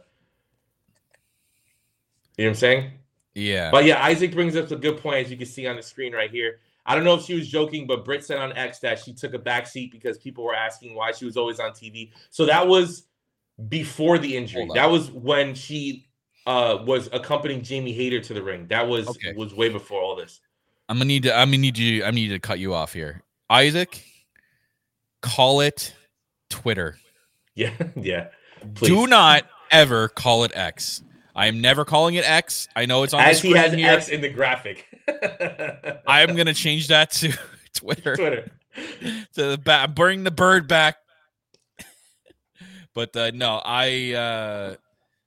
you 2.37 2.45
know 2.45 2.45
what 2.45 2.47
I'm 2.49 2.55
saying? 2.57 2.91
Yeah. 3.37 3.71
But 3.71 3.85
yeah, 3.85 4.03
Isaac 4.03 4.33
brings 4.33 4.57
up 4.57 4.71
a 4.71 4.77
good 4.77 4.97
point 4.99 5.25
as 5.27 5.31
you 5.31 5.37
can 5.37 5.47
see 5.47 5.67
on 5.67 5.77
the 5.77 5.83
screen 5.83 6.15
right 6.15 6.31
here. 6.31 6.61
I 6.87 6.95
don't 6.95 7.05
know 7.05 7.15
if 7.15 7.25
she 7.25 7.35
was 7.35 7.49
joking, 7.49 7.87
but 7.87 8.05
Britt 8.05 8.25
said 8.25 8.39
on 8.39 8.53
X 8.57 8.79
that 8.79 8.99
she 8.99 9.13
took 9.13 9.35
a 9.35 9.39
back 9.39 9.67
seat 9.67 9.93
because 9.93 10.17
people 10.19 10.43
were 10.45 10.55
asking 10.55 10.95
why 10.95 11.13
she 11.13 11.27
was 11.27 11.37
always 11.37 11.61
on 11.61 11.73
TV. 11.73 12.13
So 12.31 12.47
that 12.47 12.67
was 12.67 13.05
before 13.69 14.19
the 14.19 14.37
injury. 14.37 14.69
That 14.75 14.87
was 14.91 15.11
when 15.11 15.55
she 15.55 16.09
uh 16.47 16.79
was 16.87 17.09
accompanying 17.13 17.63
Jamie 17.63 17.93
Hayter 17.93 18.21
to 18.21 18.35
the 18.35 18.43
ring. 18.43 18.67
That 18.69 18.89
was 18.89 19.09
Okay. 19.09 19.35
was 19.35 19.55
way 19.55 19.69
before 19.69 20.01
all 20.01 20.17
this. 20.17 20.41
I'm 20.89 20.97
gonna 20.97 21.07
need 21.07 21.25
to. 21.25 21.37
I'm 21.37 21.49
gonna 21.49 21.59
need 21.59 21.77
you. 21.77 22.05
I 22.05 22.11
need 22.13 22.29
to 22.29 22.39
cut 22.39 22.59
you 22.59 22.73
off 22.73 22.93
here, 22.93 23.23
Isaac. 23.51 24.03
Call 25.21 25.61
it 25.61 25.95
Twitter. 26.49 26.97
Yeah, 27.59 27.73
yeah. 27.97 28.29
Please. 28.75 28.89
Do 28.89 29.07
not 29.07 29.45
ever 29.71 30.09
call 30.09 30.45
it 30.45 30.53
X. 30.55 31.03
I 31.37 31.47
am 31.49 31.61
never 31.61 31.85
calling 31.85 32.15
it 32.15 32.29
X. 32.29 32.67
I 32.75 32.87
know 32.87 33.03
it's 33.03 33.13
on 33.13 33.21
As 33.21 33.43
the 33.43 33.49
he 33.49 33.55
has 33.55 33.73
here. 33.75 33.91
X 33.91 34.09
in 34.09 34.23
the 34.23 34.31
graphic. 34.31 34.87
I 36.09 36.23
am 36.23 36.35
gonna 36.35 36.55
change 36.55 36.89
that 36.89 37.11
to 37.13 37.33
Twitter. 37.75 38.17
Twitter. 38.17 38.51
to 39.35 39.45
the 39.51 39.59
back, 39.59 39.95
bring 39.95 40.25
the 40.25 40.31
bird 40.31 40.67
back. 40.67 40.97
but 42.95 43.15
uh, 43.15 43.31
no, 43.35 43.61
I. 43.65 44.13
uh 44.15 44.75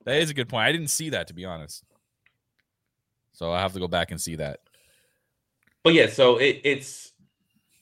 That 0.06 0.17
is 0.17 0.32
a 0.32 0.34
good 0.34 0.50
point. 0.50 0.63
I 0.63 0.72
didn't 0.72 0.88
see 0.89 1.12
that 1.12 1.28
to 1.28 1.34
be 1.36 1.45
honest. 1.45 1.84
So 3.34 3.52
I 3.52 3.60
have 3.62 3.74
to 3.74 3.80
go 3.80 3.88
back 3.88 4.10
and 4.12 4.19
see 4.19 4.36
that. 4.38 4.62
But 5.84 5.93
yeah, 5.93 6.08
so 6.08 6.38
it, 6.38 6.62
it's 6.63 7.13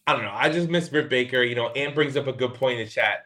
I 0.05 0.13
don't 0.13 0.23
know. 0.23 0.33
I 0.33 0.49
just 0.49 0.69
miss 0.69 0.89
Britt 0.89 1.09
Baker. 1.09 1.41
You 1.43 1.55
know, 1.55 1.69
Ann 1.69 1.95
brings 1.95 2.17
up 2.17 2.27
a 2.27 2.33
good 2.33 2.53
point 2.53 2.77
in 2.79 2.85
the 2.85 2.91
chat 2.91 3.25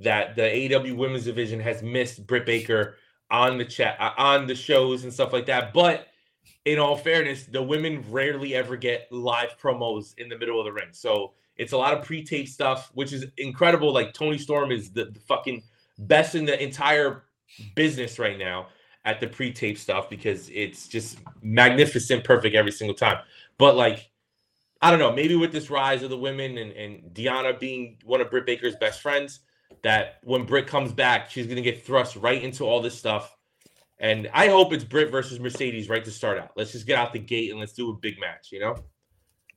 that 0.00 0.36
the 0.36 0.42
AEW 0.42 0.96
Women's 0.96 1.24
Division 1.24 1.60
has 1.60 1.82
missed 1.82 2.26
Britt 2.26 2.46
Baker 2.46 2.96
on 3.30 3.58
the 3.58 3.64
chat 3.64 3.96
uh, 4.00 4.12
on 4.16 4.46
the 4.46 4.54
shows 4.54 5.04
and 5.04 5.12
stuff 5.12 5.32
like 5.32 5.46
that. 5.46 5.72
But 5.72 6.08
in 6.64 6.78
all 6.78 6.96
fairness, 6.96 7.44
the 7.44 7.62
women 7.62 8.04
rarely 8.10 8.54
ever 8.54 8.76
get 8.76 9.10
live 9.10 9.56
promos 9.60 10.14
in 10.18 10.28
the 10.28 10.38
middle 10.38 10.58
of 10.58 10.64
the 10.64 10.72
ring. 10.72 10.88
So 10.92 11.32
it's 11.56 11.72
a 11.72 11.76
lot 11.76 11.94
of 11.94 12.04
pre-tape 12.04 12.48
stuff, 12.48 12.90
which 12.94 13.12
is 13.12 13.26
incredible. 13.36 13.92
Like 13.92 14.12
Toni 14.12 14.38
Storm 14.38 14.70
is 14.70 14.90
the, 14.90 15.06
the 15.06 15.20
fucking 15.20 15.62
best 15.98 16.34
in 16.34 16.44
the 16.44 16.62
entire 16.62 17.24
business 17.74 18.18
right 18.18 18.38
now 18.38 18.68
at 19.04 19.20
the 19.20 19.26
pre-tape 19.26 19.78
stuff 19.78 20.10
because 20.10 20.50
it's 20.50 20.86
just 20.86 21.18
magnificent, 21.42 22.24
perfect 22.24 22.54
every 22.54 22.72
single 22.72 22.94
time. 22.94 23.18
But 23.56 23.74
like, 23.76 24.10
I 24.80 24.90
don't 24.90 25.00
know, 25.00 25.12
maybe 25.12 25.34
with 25.34 25.50
this 25.50 25.70
rise 25.70 26.02
of 26.02 26.10
the 26.10 26.18
women 26.18 26.58
and, 26.58 26.72
and 26.72 27.14
Deonna 27.14 27.58
being 27.58 27.96
one 28.04 28.20
of 28.20 28.30
Britt 28.30 28.46
Baker's 28.46 28.76
best 28.76 29.00
friends, 29.00 29.40
that 29.82 30.18
when 30.24 30.44
Britt 30.44 30.66
comes 30.66 30.92
back, 30.92 31.30
she's 31.30 31.46
gonna 31.46 31.60
get 31.60 31.84
thrust 31.84 32.16
right 32.16 32.42
into 32.42 32.64
all 32.64 32.80
this 32.80 32.98
stuff. 32.98 33.34
And 34.00 34.28
I 34.32 34.48
hope 34.48 34.72
it's 34.72 34.84
Britt 34.84 35.10
versus 35.10 35.40
Mercedes 35.40 35.88
right 35.88 36.04
to 36.04 36.10
start 36.10 36.38
out. 36.38 36.52
Let's 36.56 36.72
just 36.72 36.86
get 36.86 36.98
out 36.98 37.12
the 37.12 37.18
gate 37.18 37.50
and 37.50 37.58
let's 37.58 37.72
do 37.72 37.90
a 37.90 37.94
big 37.94 38.20
match, 38.20 38.48
you 38.52 38.60
know? 38.60 38.76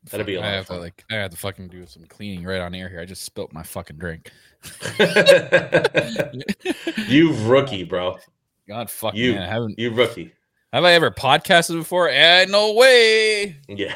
That'll 0.09 0.25
be 0.25 0.33
a 0.35 0.39
I 0.39 0.43
lot 0.43 0.49
of 0.49 0.55
have 0.55 0.65
to 0.75 0.81
like. 0.81 1.03
I 1.11 1.15
have 1.15 1.29
to 1.29 1.37
fucking 1.37 1.67
do 1.67 1.85
some 1.85 2.05
cleaning 2.05 2.43
right 2.43 2.59
on 2.59 2.73
air 2.73 2.89
here. 2.89 2.99
I 3.01 3.05
just 3.05 3.23
spilt 3.23 3.53
my 3.53 3.61
fucking 3.61 3.97
drink. 3.97 4.31
you 7.07 7.33
rookie, 7.45 7.83
bro. 7.83 8.17
God 8.67 8.89
fuck 8.89 9.13
You- 9.15 9.33
man, 9.33 9.43
I 9.43 9.47
haven't. 9.47 9.77
You 9.77 9.91
rookie. 9.91 10.33
Have 10.73 10.85
I 10.85 10.93
ever 10.93 11.11
podcasted 11.11 11.75
before? 11.75 12.07
Eh, 12.09 12.45
no 12.49 12.73
way. 12.73 13.57
Yeah. 13.67 13.95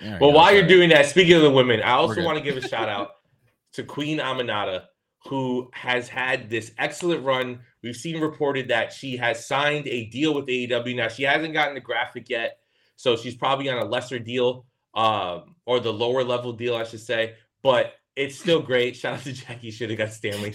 There 0.00 0.18
Well, 0.20 0.32
while 0.32 0.54
you're 0.54 0.66
doing 0.66 0.88
that, 0.90 1.06
speaking 1.06 1.34
of 1.34 1.42
the 1.42 1.50
women, 1.50 1.82
I 1.82 1.90
also 1.92 2.22
want 2.22 2.38
to 2.38 2.44
give 2.44 2.56
a 2.56 2.66
shout 2.66 2.88
out 2.88 3.10
to 3.72 3.82
Queen 3.82 4.18
Aminata, 4.18 4.84
who 5.28 5.70
has 5.72 6.08
had 6.08 6.50
this 6.50 6.72
excellent 6.78 7.24
run. 7.24 7.60
We've 7.82 7.96
seen 7.96 8.20
reported 8.20 8.68
that 8.68 8.92
she 8.92 9.16
has 9.16 9.46
signed 9.46 9.86
a 9.88 10.06
deal 10.06 10.34
with 10.34 10.46
AEW. 10.46 10.96
Now, 10.96 11.08
she 11.08 11.22
hasn't 11.22 11.54
gotten 11.54 11.74
the 11.74 11.80
graphic 11.80 12.28
yet, 12.28 12.58
so 12.96 13.16
she's 13.16 13.34
probably 13.34 13.68
on 13.68 13.78
a 13.78 13.84
lesser 13.84 14.18
deal, 14.18 14.66
um, 14.94 15.56
or 15.66 15.80
the 15.80 15.92
lower 15.92 16.24
level 16.24 16.52
deal, 16.52 16.76
I 16.76 16.84
should 16.84 17.00
say. 17.00 17.34
But 17.62 17.94
it's 18.16 18.38
still 18.38 18.60
great. 18.60 18.96
Shout 18.96 19.14
out 19.14 19.22
to 19.22 19.32
Jackie. 19.32 19.70
Should 19.70 19.90
have 19.90 19.98
got 19.98 20.12
Stanley. 20.12 20.54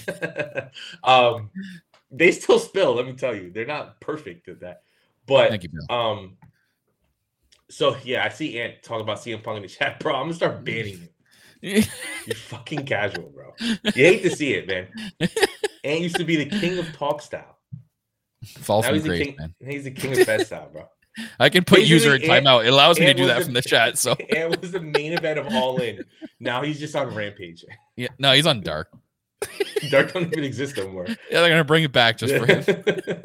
um, 1.03 1.49
they 2.11 2.31
still 2.31 2.59
spill. 2.59 2.95
Let 2.95 3.05
me 3.05 3.13
tell 3.13 3.35
you, 3.35 3.51
they're 3.51 3.65
not 3.65 3.99
perfect 4.01 4.47
at 4.47 4.61
that. 4.61 4.83
But 5.25 5.49
Thank 5.49 5.63
you, 5.63 5.69
Bill. 5.69 5.97
um, 5.97 6.37
so 7.69 7.95
yeah, 8.03 8.23
I 8.23 8.29
see 8.29 8.59
Ant 8.59 8.81
talking 8.81 9.01
about 9.01 9.17
CM 9.17 9.43
Punk 9.43 9.57
in 9.57 9.63
the 9.63 9.67
chat, 9.69 9.99
bro. 9.99 10.15
I'm 10.15 10.23
gonna 10.23 10.33
start 10.33 10.63
banning 10.63 10.99
you. 10.99 11.07
You're 11.61 11.83
fucking 12.35 12.85
casual, 12.85 13.29
bro. 13.29 13.53
You 13.59 13.91
hate 13.93 14.23
to 14.23 14.29
see 14.35 14.53
it, 14.53 14.67
man. 14.67 14.87
Ant 15.83 16.01
used 16.01 16.15
to 16.17 16.23
be 16.23 16.35
the 16.37 16.45
king 16.45 16.77
of 16.77 16.91
talk 16.93 17.21
style. 17.21 17.57
Fall 18.59 18.81
Now 18.81 18.87
from 18.87 18.95
he's 18.95 19.03
the 19.03 19.09
grace, 19.09 19.23
king. 19.25 19.35
man. 19.37 19.55
He's 19.65 19.83
the 19.83 19.91
king 19.91 20.19
of 20.19 20.25
best 20.25 20.47
style, 20.47 20.69
bro. 20.71 20.87
I 21.39 21.49
can 21.49 21.65
put 21.65 21.81
user 21.81 22.15
in 22.15 22.21
timeout. 22.21 22.65
It 22.65 22.69
allows 22.71 22.99
me 22.99 23.05
to 23.07 23.13
do 23.13 23.25
that 23.27 23.43
from 23.43 23.53
the 23.53 23.61
chat. 23.61 23.97
So 23.97 24.13
Ant 24.35 24.61
was 24.61 24.71
the 24.71 24.79
main 24.79 25.11
event 25.13 25.37
of 25.39 25.47
All 25.53 25.77
In. 25.81 26.03
Now 26.39 26.61
he's 26.61 26.79
just 26.79 26.95
on 26.95 27.13
Rampage. 27.13 27.65
yeah, 27.97 28.07
no, 28.19 28.31
he's 28.31 28.45
on 28.47 28.61
dark. 28.61 28.89
Dark 29.89 30.11
don't 30.13 30.25
even 30.27 30.43
exist 30.43 30.77
anymore. 30.77 31.05
Yeah, 31.07 31.39
they're 31.41 31.49
gonna 31.49 31.63
bring 31.63 31.83
it 31.85 31.93
back 31.93 32.17
just 32.17 32.35
for 32.35 32.45
him. 32.45 33.23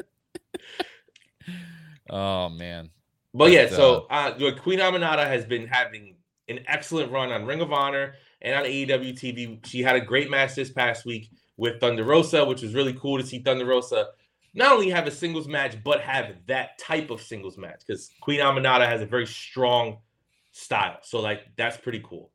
Oh 2.09 2.49
man, 2.49 2.89
But 3.33 3.51
yeah, 3.51 3.65
But, 3.65 3.75
so 3.75 4.07
uh, 4.09 4.37
the 4.37 4.53
Queen 4.53 4.79
Aminata 4.79 5.25
has 5.27 5.43
been 5.45 5.67
having 5.67 6.15
an 6.47 6.59
excellent 6.67 7.11
run 7.11 7.31
on 7.31 7.45
Ring 7.45 7.61
of 7.61 7.73
Honor 7.73 8.13
and 8.45 8.55
on 8.55 8.63
AEW 8.63 9.13
TV. 9.19 9.65
She 9.65 9.81
had 9.81 9.97
a 9.97 10.01
great 10.01 10.29
match 10.29 10.55
this 10.55 10.71
past 10.71 11.05
week 11.05 11.29
with 11.57 11.81
Thunder 11.81 12.05
Rosa, 12.05 12.45
which 12.45 12.61
was 12.61 12.73
really 12.73 12.93
cool 12.93 13.17
to 13.17 13.25
see 13.25 13.39
Thunder 13.39 13.65
Rosa 13.65 14.07
not 14.55 14.71
only 14.71 14.89
have 14.89 15.05
a 15.05 15.11
singles 15.11 15.47
match, 15.47 15.75
but 15.83 15.99
have 15.99 16.33
that 16.47 16.79
type 16.79 17.09
of 17.11 17.21
singles 17.21 17.57
match 17.57 17.81
because 17.85 18.09
Queen 18.21 18.39
Aminata 18.39 18.87
has 18.87 19.01
a 19.01 19.05
very 19.05 19.27
strong 19.27 19.97
style. 20.53 20.97
So, 21.01 21.19
like, 21.19 21.41
that's 21.57 21.75
pretty 21.75 22.01
cool. 22.03 22.31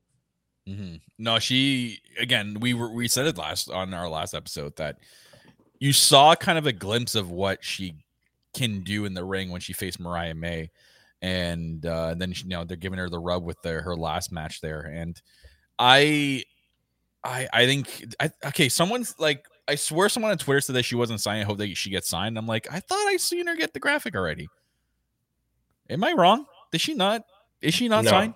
hmm 0.67 0.97
no, 1.19 1.39
she 1.39 2.01
again. 2.19 2.59
We 2.61 2.75
were 2.75 2.93
we 2.93 3.09
said 3.09 3.27
it 3.27 3.39
last 3.39 3.71
on 3.71 3.95
our 3.95 4.09
last 4.09 4.35
episode 4.35 4.77
that 4.77 4.99
you 5.79 5.93
saw 5.93 6.35
kind 6.35 6.59
of 6.59 6.67
a 6.67 6.73
glimpse 6.73 7.15
of 7.15 7.31
what 7.31 7.65
she 7.65 7.95
can 8.55 8.83
do 8.83 9.07
in 9.07 9.15
the 9.15 9.25
ring 9.25 9.51
when 9.51 9.61
she 9.61 9.73
faced 9.73 9.99
Mariah 9.99 10.35
May, 10.35 10.71
and 11.23 11.85
uh, 11.87 12.15
then 12.15 12.33
you 12.37 12.49
know 12.49 12.65
they're 12.65 12.77
giving 12.77 12.99
her 12.99 13.09
the 13.09 13.19
rub 13.19 13.45
with 13.45 13.61
their 13.63 13.81
her 13.81 13.97
last 13.97 14.31
match 14.31 14.61
there, 14.61 14.81
and 14.81 15.21
I, 15.81 16.45
I, 17.25 17.49
I 17.53 17.67
think 17.67 18.15
I 18.21 18.31
okay. 18.47 18.69
Someone's 18.69 19.15
like, 19.19 19.47
I 19.67 19.75
swear, 19.77 20.09
someone 20.09 20.31
on 20.31 20.39
Twitter 20.39 20.61
said 20.61 20.77
that 20.77 20.85
she 20.85 20.95
wasn't 20.95 21.21
signed. 21.21 21.41
I 21.41 21.45
hope 21.45 21.59
that 21.59 21.75
she 21.77 21.91
gets 21.91 22.09
signed. 22.09 22.37
I'm 22.39 22.47
like, 22.47 22.69
I 22.71 22.81
thought 22.81 23.07
I 23.09 23.17
seen 23.17 23.47
her 23.47 23.57
get 23.57 23.73
the 23.73 23.81
graphic 23.81 24.15
already. 24.15 24.49
Am 25.89 26.05
I 26.05 26.13
wrong? 26.13 26.47
Did 26.71 26.81
she 26.81 26.95
not? 26.95 27.25
Is 27.63 27.75
she 27.75 27.89
not 27.89 28.05
No. 28.05 28.11
signed? 28.11 28.35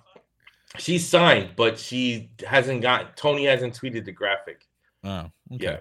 She's 0.77 1.07
signed, 1.07 1.51
but 1.55 1.79
she 1.79 2.29
hasn't 2.45 2.81
got. 2.81 3.15
Tony 3.15 3.45
hasn't 3.45 3.79
tweeted 3.79 4.03
the 4.05 4.11
graphic. 4.11 4.67
Oh, 5.03 5.29
okay. 5.53 5.63
Yeah, 5.65 5.79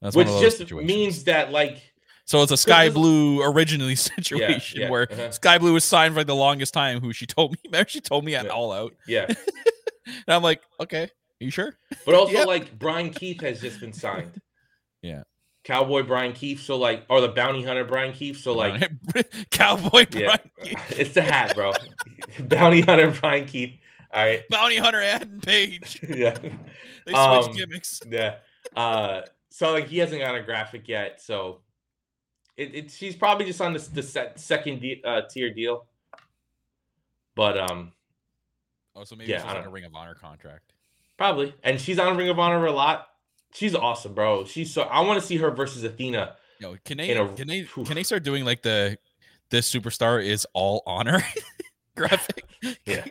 That's 0.00 0.16
which 0.16 0.28
just 0.28 0.58
situations. 0.58 0.88
means 0.88 1.24
that 1.24 1.50
like 1.52 1.78
So 2.24 2.42
it's 2.42 2.52
a 2.52 2.56
Skye 2.56 2.88
Blue 2.90 3.42
originally 3.42 3.94
situation 3.96 4.82
yeah, 4.82 4.90
where 4.90 5.08
uh-huh. 5.10 5.32
Skye 5.32 5.58
Blue 5.58 5.72
was 5.74 5.84
signed 5.84 6.14
for 6.14 6.20
like 6.20 6.28
the 6.28 6.34
longest 6.34 6.72
time. 6.72 7.00
Who 7.00 7.12
she 7.12 7.26
told 7.26 7.52
me, 7.52 7.58
remember 7.66 7.88
she 7.90 8.00
told 8.00 8.24
me 8.24 8.34
at 8.36 8.44
Yeah. 8.46 8.50
All 8.52 8.72
Out, 8.72 8.94
yeah, 9.06 9.26
and 10.06 10.24
I'm 10.28 10.42
like, 10.42 10.62
okay, 10.80 11.04
are 11.04 11.10
you 11.44 11.50
sure? 11.50 11.76
but 12.04 12.14
also 12.14 12.32
Yep. 12.38 12.46
like 12.46 12.78
Brian 12.78 13.10
Keith 13.10 13.40
has 13.42 13.60
just 13.60 13.80
been 13.80 13.92
signed. 13.92 14.40
Yeah. 15.02 15.22
Cowboy 15.62 16.02
Brian 16.02 16.32
Keith. 16.32 16.62
So 16.62 16.76
like, 16.76 17.04
or 17.08 17.20
the 17.20 17.28
Bounty 17.28 17.62
Hunter 17.62 17.84
Brian 17.84 18.12
Keith. 18.12 18.38
So 18.38 18.54
like, 18.54 18.90
Cowboy 19.50 20.06
yeah, 20.10 20.36
Brian 20.36 20.50
Keith, 20.62 20.98
it's 20.98 21.14
the 21.14 21.22
hat, 21.22 21.54
bro. 21.54 21.72
Bounty 22.40 22.80
Hunter 22.80 23.12
Brian 23.12 23.44
Keith. 23.46 23.74
All 24.12 24.24
right. 24.24 24.42
Bounty 24.48 24.78
Hunter 24.78 25.00
Adam 25.02 25.40
Page. 25.40 26.00
Yeah. 26.08 26.36
They 26.38 27.12
switched 27.12 27.16
Um, 27.16 27.52
gimmicks. 27.52 28.00
Yeah. 28.08 28.36
Uh, 28.74 29.20
so 29.50 29.72
like 29.72 29.86
he 29.88 29.98
hasn't 29.98 30.20
got 30.20 30.34
a 30.34 30.42
graphic 30.42 30.88
yet, 30.88 31.20
so 31.22 31.60
it, 32.56 32.74
it 32.74 32.90
she's 32.90 33.14
probably 33.14 33.44
just 33.46 33.60
on 33.60 33.72
the 33.72 33.78
the 33.92 34.02
set, 34.02 34.40
second 34.40 34.80
de- 34.80 35.02
uh, 35.04 35.22
tier 35.30 35.52
deal. 35.54 35.86
But 37.36 37.58
um, 37.70 37.92
Oh, 38.96 39.04
so 39.04 39.14
maybe 39.14 39.30
yeah, 39.30 39.38
just 39.42 39.46
like 39.54 39.64
a 39.66 39.68
Ring 39.68 39.84
of 39.84 39.94
Honor 39.94 40.14
contract. 40.14 40.72
probably, 41.18 41.54
and 41.62 41.80
she's 41.80 41.98
on 41.98 42.16
Ring 42.16 42.28
of 42.30 42.38
Honor 42.38 42.64
a 42.66 42.72
lot. 42.72 43.06
She's 43.52 43.74
awesome, 43.74 44.14
bro. 44.14 44.44
She's 44.44 44.72
so 44.72 44.82
I 44.82 45.00
want 45.00 45.20
to 45.20 45.26
see 45.26 45.36
her 45.36 45.50
versus 45.50 45.84
Athena. 45.84 46.36
Yo, 46.60 46.76
can 46.84 46.96
they 46.98 47.10
a- 47.12 47.28
can 47.28 47.46
they 47.46 47.60
Oof. 47.60 47.74
can 47.86 47.94
they 47.94 48.02
start 48.02 48.22
doing 48.24 48.44
like 48.44 48.62
the 48.62 48.96
this 49.50 49.70
superstar 49.72 50.24
is 50.24 50.46
all 50.54 50.82
honor 50.86 51.22
graphic? 51.96 52.44
Yeah. 52.84 53.04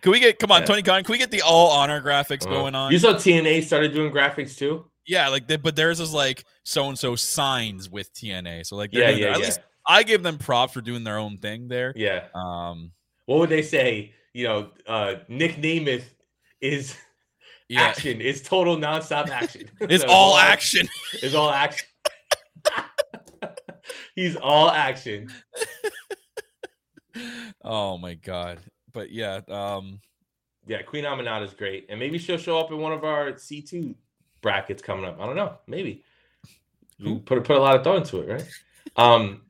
Can 0.00 0.10
we 0.10 0.18
get 0.20 0.38
come 0.38 0.50
on, 0.50 0.62
Yeah. 0.62 0.66
Tony 0.66 0.82
Khan? 0.82 1.04
Can 1.04 1.12
we 1.12 1.18
get 1.18 1.30
the 1.30 1.42
all 1.42 1.70
honor 1.70 2.00
graphics 2.02 2.46
Uh, 2.46 2.50
going 2.50 2.74
on? 2.74 2.90
You 2.90 2.98
saw 2.98 3.12
TNA 3.12 3.62
started 3.64 3.92
doing 3.92 4.10
graphics 4.10 4.56
too. 4.56 4.86
Yeah, 5.06 5.28
like 5.28 5.46
they, 5.46 5.56
but 5.56 5.76
theirs 5.76 6.00
is 6.00 6.12
like 6.14 6.44
so 6.64 6.88
and 6.88 6.98
so 6.98 7.14
signs 7.14 7.88
with 7.88 8.12
TNA. 8.14 8.66
So 8.66 8.74
like 8.76 8.90
they're 8.90 9.02
Yeah, 9.02 9.10
their- 9.10 9.18
yeah, 9.20 9.26
at 9.34 9.38
yeah, 9.38 9.44
least 9.44 9.60
I 9.86 10.02
give 10.02 10.22
them 10.22 10.38
props 10.38 10.72
for 10.72 10.80
doing 10.80 11.04
their 11.04 11.18
own 11.18 11.36
thing 11.38 11.68
there. 11.68 11.92
yeah. 11.94 12.24
Um 12.34 12.90
What 13.26 13.38
would 13.40 13.50
they 13.50 13.62
say? 13.62 14.12
You 14.36 14.44
know, 14.44 14.68
uh, 14.86 15.14
Nic 15.28 15.56
Nemeth 15.56 16.04
is 16.60 16.94
yeah. 17.70 17.84
action. 17.84 18.20
Is 18.20 18.42
total 18.42 18.76
nonstop 18.76 19.30
action. 19.30 19.70
It's 19.80 20.04
So 20.04 20.10
all 20.10 20.36
action. 20.36 20.86
It's 21.22 21.34
all 21.34 21.50
action. 21.50 21.88
He's 24.14 24.36
all 24.36 24.70
action. 24.70 25.30
oh 27.64 27.96
my 27.96 28.12
god. 28.12 28.58
But 28.92 29.10
yeah, 29.10 29.40
um 29.48 30.00
Yeah, 30.66 30.82
Queen 30.82 31.04
Aminata 31.04 31.46
is 31.46 31.54
great, 31.54 31.86
and 31.88 31.98
maybe 31.98 32.18
she'll 32.18 32.36
show 32.36 32.58
up 32.58 32.70
in 32.70 32.76
one 32.76 32.92
of 32.92 33.04
our 33.04 33.38
C 33.38 33.62
two 33.62 33.94
brackets 34.42 34.82
coming 34.82 35.06
up. 35.06 35.18
I 35.18 35.24
don't 35.24 35.36
know. 35.36 35.56
Maybe 35.66 36.04
you 36.98 37.20
put 37.20 37.42
put 37.42 37.56
a 37.56 37.60
lot 37.60 37.74
of 37.74 37.82
thought 37.82 37.96
into 37.96 38.20
it, 38.20 38.28
right? 38.28 38.48
Um, 38.96 39.46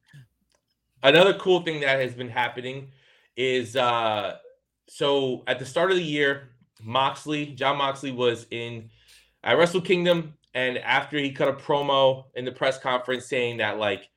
another 1.02 1.34
cool 1.34 1.62
thing 1.62 1.80
that 1.80 1.98
has 1.98 2.14
been 2.14 2.30
happening 2.30 2.92
is 3.36 3.74
uh, 3.74 4.36
so 4.88 5.42
at 5.46 5.58
the 5.58 5.66
start 5.66 5.90
of 5.90 5.96
the 5.96 6.02
year, 6.02 6.50
Moxley, 6.82 7.46
Jon 7.46 7.78
Moxley 7.78 8.12
was 8.12 8.46
in 8.50 8.90
at 9.42 9.58
Wrestle 9.58 9.80
Kingdom, 9.80 10.34
and 10.54 10.78
after 10.78 11.18
he 11.18 11.32
cut 11.32 11.48
a 11.48 11.52
promo 11.52 12.24
in 12.34 12.44
the 12.44 12.52
press 12.52 12.78
conference 12.78 13.26
saying 13.26 13.58
that 13.58 13.78
like 13.78 14.08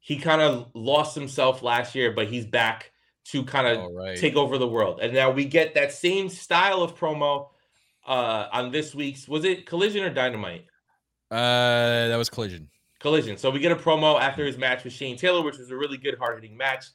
he 0.00 0.16
kind 0.16 0.40
of 0.40 0.70
lost 0.74 1.14
himself 1.14 1.62
last 1.62 1.94
year, 1.94 2.12
but 2.12 2.28
he's 2.28 2.46
back 2.46 2.92
to 3.26 3.44
kind 3.44 3.66
of 3.66 3.92
right. 3.92 4.18
take 4.18 4.34
over 4.34 4.58
the 4.58 4.66
world. 4.66 5.00
And 5.00 5.12
now 5.12 5.30
we 5.30 5.44
get 5.44 5.74
that 5.74 5.92
same 5.92 6.28
style 6.28 6.82
of 6.82 6.96
promo 6.96 7.48
uh 8.06 8.46
on 8.52 8.72
this 8.72 8.94
week's 8.94 9.28
was 9.28 9.44
it 9.44 9.66
Collision 9.66 10.02
or 10.02 10.10
Dynamite? 10.10 10.64
uh 11.30 12.08
that 12.08 12.16
was 12.16 12.30
collision. 12.30 12.68
Collision. 12.98 13.36
So 13.36 13.50
we 13.50 13.60
get 13.60 13.72
a 13.72 13.76
promo 13.76 14.20
after 14.20 14.44
his 14.44 14.58
match 14.58 14.84
with 14.84 14.92
Shane 14.92 15.16
Taylor, 15.16 15.42
which 15.42 15.58
was 15.58 15.70
a 15.70 15.76
really 15.76 15.96
good 15.96 16.16
hard-hitting 16.18 16.56
match 16.56 16.86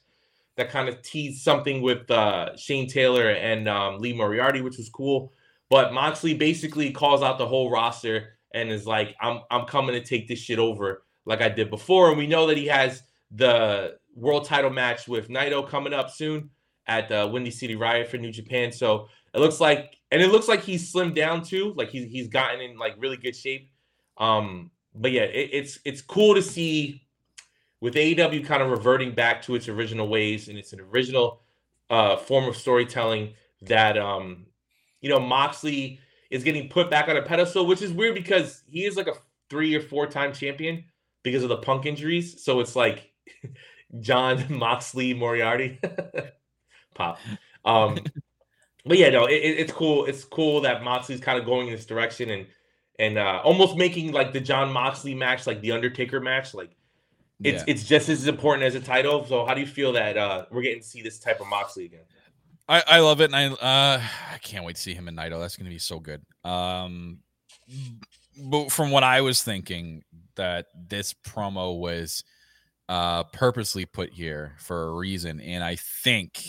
that 0.56 0.70
kind 0.70 0.88
of 0.88 1.02
teased 1.02 1.42
something 1.42 1.82
with 1.82 2.10
uh 2.10 2.56
Shane 2.56 2.88
Taylor 2.88 3.30
and 3.30 3.68
um, 3.68 3.98
Lee 3.98 4.12
Moriarty, 4.12 4.60
which 4.60 4.78
was 4.78 4.88
cool. 4.88 5.32
But 5.68 5.92
Moxley 5.92 6.34
basically 6.34 6.90
calls 6.90 7.22
out 7.22 7.38
the 7.38 7.46
whole 7.46 7.70
roster 7.70 8.38
and 8.54 8.70
is 8.70 8.86
like, 8.86 9.14
I'm 9.20 9.40
I'm 9.50 9.66
coming 9.66 9.94
to 9.94 10.04
take 10.04 10.28
this 10.28 10.38
shit 10.38 10.58
over 10.58 11.04
like 11.24 11.42
I 11.42 11.48
did 11.48 11.70
before. 11.70 12.08
And 12.08 12.18
we 12.18 12.26
know 12.26 12.46
that 12.46 12.56
he 12.56 12.66
has 12.66 13.02
the 13.30 13.98
world 14.14 14.44
title 14.44 14.70
match 14.70 15.08
with 15.08 15.28
Naito 15.28 15.68
coming 15.68 15.92
up 15.92 16.10
soon 16.10 16.50
at 16.86 17.10
uh, 17.10 17.28
Windy 17.30 17.50
City 17.50 17.76
Riot 17.76 18.08
for 18.08 18.16
New 18.16 18.32
Japan. 18.32 18.72
So 18.72 19.08
it 19.34 19.40
looks 19.40 19.60
like, 19.60 19.96
and 20.10 20.22
it 20.22 20.30
looks 20.30 20.48
like 20.48 20.62
he's 20.62 20.92
slimmed 20.92 21.14
down 21.14 21.42
too. 21.42 21.74
Like 21.76 21.90
he's 21.90 22.10
he's 22.10 22.28
gotten 22.28 22.60
in 22.60 22.78
like 22.78 22.94
really 22.98 23.16
good 23.16 23.36
shape. 23.36 23.70
Um, 24.18 24.70
but 24.94 25.12
yeah, 25.12 25.22
it, 25.22 25.50
it's 25.52 25.78
it's 25.84 26.00
cool 26.00 26.34
to 26.34 26.42
see 26.42 27.05
with 27.80 27.96
AEW 27.96 28.40
kind 28.42 28.62
of 28.62 28.70
reverting 28.70 29.14
back 29.14 29.42
to 29.42 29.54
its 29.54 29.68
original 29.68 30.08
ways 30.08 30.48
and 30.48 30.58
it's 30.58 30.72
an 30.72 30.80
original 30.80 31.42
uh, 31.90 32.16
form 32.16 32.46
of 32.46 32.56
storytelling 32.56 33.34
that 33.62 33.96
um, 33.98 34.46
you 35.00 35.08
know 35.10 35.20
Moxley 35.20 36.00
is 36.30 36.42
getting 36.42 36.68
put 36.68 36.90
back 36.90 37.08
on 37.08 37.16
a 37.16 37.22
pedestal, 37.22 37.66
which 37.66 37.82
is 37.82 37.92
weird 37.92 38.14
because 38.14 38.62
he 38.68 38.84
is 38.84 38.96
like 38.96 39.06
a 39.08 39.14
three 39.50 39.74
or 39.74 39.80
four 39.80 40.06
time 40.06 40.32
champion 40.32 40.84
because 41.22 41.42
of 41.42 41.48
the 41.48 41.56
punk 41.58 41.86
injuries. 41.86 42.42
So 42.42 42.60
it's 42.60 42.74
like 42.76 43.12
Jon 44.00 44.44
Moxley 44.50 45.14
Moriarty 45.14 45.78
pop. 46.94 47.18
Um, 47.64 47.98
but 48.84 48.98
yeah, 48.98 49.10
no, 49.10 49.26
it, 49.26 49.34
it- 49.34 49.58
it's 49.60 49.72
cool. 49.72 50.06
It's 50.06 50.24
cool 50.24 50.60
that 50.62 50.82
Moxley's 50.84 51.20
kind 51.20 51.38
of 51.38 51.44
going 51.44 51.68
in 51.68 51.74
this 51.74 51.86
direction 51.86 52.30
and 52.30 52.46
and 52.98 53.18
uh, 53.18 53.40
almost 53.44 53.76
making 53.76 54.12
like 54.12 54.32
the 54.32 54.40
Jon 54.40 54.72
Moxley 54.72 55.14
match 55.14 55.46
like 55.46 55.60
the 55.60 55.72
Undertaker 55.72 56.20
match. 56.20 56.54
Like 56.54 56.76
it's 57.42 57.58
Yeah. 57.58 57.64
it's 57.72 57.84
just 57.84 58.08
as 58.08 58.26
important 58.26 58.64
as 58.64 58.74
a 58.74 58.80
title. 58.80 59.24
So 59.26 59.44
how 59.44 59.54
do 59.54 59.60
you 59.60 59.66
feel 59.66 59.92
that 59.92 60.16
uh, 60.16 60.46
we're 60.50 60.62
getting 60.62 60.80
to 60.80 60.86
see 60.86 61.02
this 61.02 61.18
type 61.18 61.40
of 61.40 61.46
Moxley 61.46 61.84
again? 61.86 62.04
I, 62.68 62.82
I 62.86 63.00
love 63.00 63.20
it, 63.20 63.32
and 63.32 63.36
I 63.36 63.46
uh, 63.46 64.02
I 64.32 64.38
can't 64.38 64.64
wait 64.64 64.76
to 64.76 64.82
see 64.82 64.94
him 64.94 65.06
in 65.08 65.14
Naito. 65.16 65.40
That's 65.40 65.56
going 65.56 65.66
to 65.66 65.70
be 65.70 65.78
so 65.78 66.00
good. 66.00 66.22
Um, 66.44 67.18
but 68.44 68.72
from 68.72 68.90
what 68.90 69.04
I 69.04 69.20
was 69.20 69.42
thinking, 69.42 70.02
that 70.34 70.66
this 70.88 71.14
promo 71.14 71.78
was 71.78 72.24
uh 72.88 73.24
purposely 73.24 73.84
put 73.84 74.12
here 74.12 74.54
for 74.58 74.88
a 74.88 74.92
reason, 74.92 75.40
and 75.40 75.62
I 75.62 75.76
think 75.76 76.44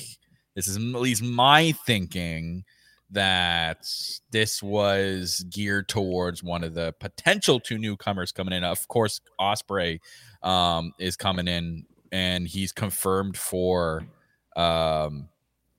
this 0.56 0.68
is 0.68 0.76
at 0.78 0.82
least 0.82 1.22
my 1.22 1.74
thinking 1.86 2.64
that 3.12 3.88
this 4.32 4.62
was 4.62 5.46
geared 5.50 5.88
towards 5.88 6.44
one 6.44 6.64
of 6.64 6.74
the 6.74 6.94
potential 7.00 7.60
two 7.60 7.78
newcomers 7.78 8.32
coming 8.32 8.54
in. 8.54 8.64
Of 8.64 8.88
course, 8.88 9.22
Osprey 9.40 10.02
um, 10.44 10.92
is 11.00 11.16
coming 11.16 11.48
in, 11.48 11.86
and 12.12 12.48
he's 12.48 12.72
confirmed 12.72 13.38
for 13.38 14.08
um 14.56 15.30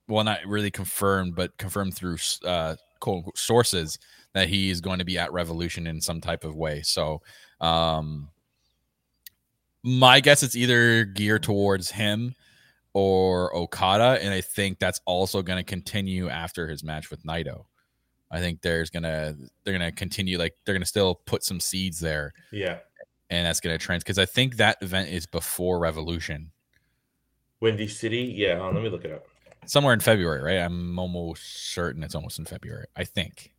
well 0.08 0.24
not 0.24 0.38
really 0.46 0.70
confirmed 0.70 1.34
but 1.34 1.56
confirmed 1.58 1.94
through 1.94 2.16
uh 2.44 2.76
quote 3.00 3.18
unquote 3.18 3.38
sources 3.38 3.98
that 4.34 4.48
he 4.48 4.70
is 4.70 4.80
going 4.80 4.98
to 4.98 5.04
be 5.04 5.18
at 5.18 5.32
revolution 5.32 5.86
in 5.86 6.00
some 6.00 6.20
type 6.20 6.44
of 6.44 6.54
way 6.54 6.80
so 6.82 7.20
um 7.60 8.28
my 9.82 10.20
guess 10.20 10.42
it's 10.42 10.56
either 10.56 11.04
geared 11.04 11.42
towards 11.42 11.90
him 11.90 12.34
or 12.94 13.54
okada 13.54 14.18
and 14.22 14.32
i 14.32 14.40
think 14.40 14.78
that's 14.78 15.00
also 15.04 15.42
going 15.42 15.58
to 15.58 15.62
continue 15.64 16.28
after 16.28 16.68
his 16.68 16.82
match 16.82 17.10
with 17.10 17.22
naito 17.24 17.64
i 18.30 18.40
think 18.40 18.60
there's 18.62 18.90
gonna 18.90 19.34
they're 19.64 19.74
gonna 19.74 19.92
continue 19.92 20.38
like 20.38 20.54
they're 20.64 20.74
gonna 20.74 20.84
still 20.86 21.14
put 21.14 21.44
some 21.44 21.60
seeds 21.60 22.00
there 22.00 22.32
Yeah, 22.50 22.78
and 23.30 23.46
that's 23.46 23.60
gonna 23.60 23.78
trend 23.78 24.00
because 24.02 24.18
i 24.18 24.26
think 24.26 24.56
that 24.56 24.78
event 24.80 25.10
is 25.10 25.26
before 25.26 25.78
revolution 25.78 26.50
Windy 27.60 27.88
City. 27.88 28.32
Yeah, 28.36 28.60
on, 28.60 28.72
let 28.72 28.84
me 28.84 28.88
look 28.88 29.04
it 29.04 29.10
up. 29.10 29.26
somewhere 29.66 29.92
in 29.92 29.98
February, 29.98 30.40
right? 30.40 30.64
I'm 30.64 30.96
almost 30.96 31.72
certain 31.72 32.04
it's 32.04 32.14
almost 32.14 32.38
in 32.38 32.44
February. 32.44 32.86
I 32.94 33.02
think. 33.02 33.52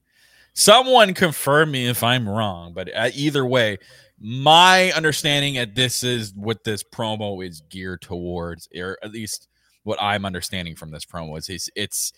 Someone 0.59 1.13
confirm 1.13 1.71
me 1.71 1.87
if 1.87 2.03
I'm 2.03 2.27
wrong, 2.27 2.73
but 2.73 2.93
uh, 2.93 3.11
either 3.13 3.45
way, 3.45 3.77
my 4.19 4.91
understanding 4.91 5.57
at 5.57 5.73
this 5.73 6.03
is 6.03 6.33
what 6.35 6.65
this 6.65 6.83
promo 6.83 7.45
is 7.47 7.61
geared 7.69 8.01
towards, 8.01 8.67
or 8.75 8.97
at 9.01 9.11
least 9.11 9.47
what 9.83 9.97
I'm 10.01 10.25
understanding 10.25 10.75
from 10.75 10.91
this 10.91 11.05
promo 11.05 11.37
is, 11.37 11.47
is 11.47 11.71
it's 11.77 12.11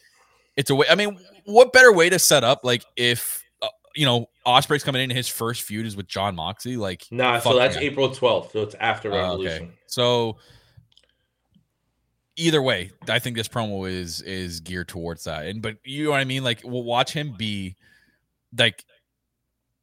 it's 0.58 0.72
a 0.72 0.76
way. 0.76 0.88
I 0.90 0.96
mean, 0.96 1.20
what 1.46 1.72
better 1.72 1.94
way 1.94 2.10
to 2.10 2.18
set 2.18 2.44
up 2.44 2.62
like 2.64 2.84
if 2.96 3.44
uh, 3.62 3.68
you 3.96 4.08
know, 4.08 4.26
Osprey's 4.44 4.84
coming 4.84 5.04
in. 5.04 5.12
His 5.12 5.28
first 5.28 5.62
feud 5.62 5.86
is 5.86 5.96
with 5.96 6.08
Jon 6.08 6.36
Moxley. 6.36 6.78
Like, 6.78 7.06
Nah, 7.12 7.38
so 7.38 7.56
that's 7.56 7.76
yeah. 7.76 7.82
April 7.84 8.10
12th. 8.10 8.54
So 8.54 8.64
it's 8.64 8.74
after 8.80 9.12
Uh, 9.12 9.18
Revolution. 9.18 9.74
So 9.86 10.38
either 12.38 12.64
way, 12.64 12.90
I 13.08 13.20
think 13.20 13.38
this 13.38 13.48
promo 13.48 13.88
is 13.88 14.22
is 14.22 14.62
geared 14.62 14.88
towards 14.88 15.26
that. 15.26 15.46
And 15.46 15.62
but 15.62 15.78
you 15.84 16.06
know 16.06 16.10
what 16.10 16.22
I 16.22 16.26
mean? 16.26 16.44
Like 16.44 16.62
we'll 16.64 16.84
watch 16.84 17.14
him 17.14 17.36
be 17.38 17.76
like 18.58 18.84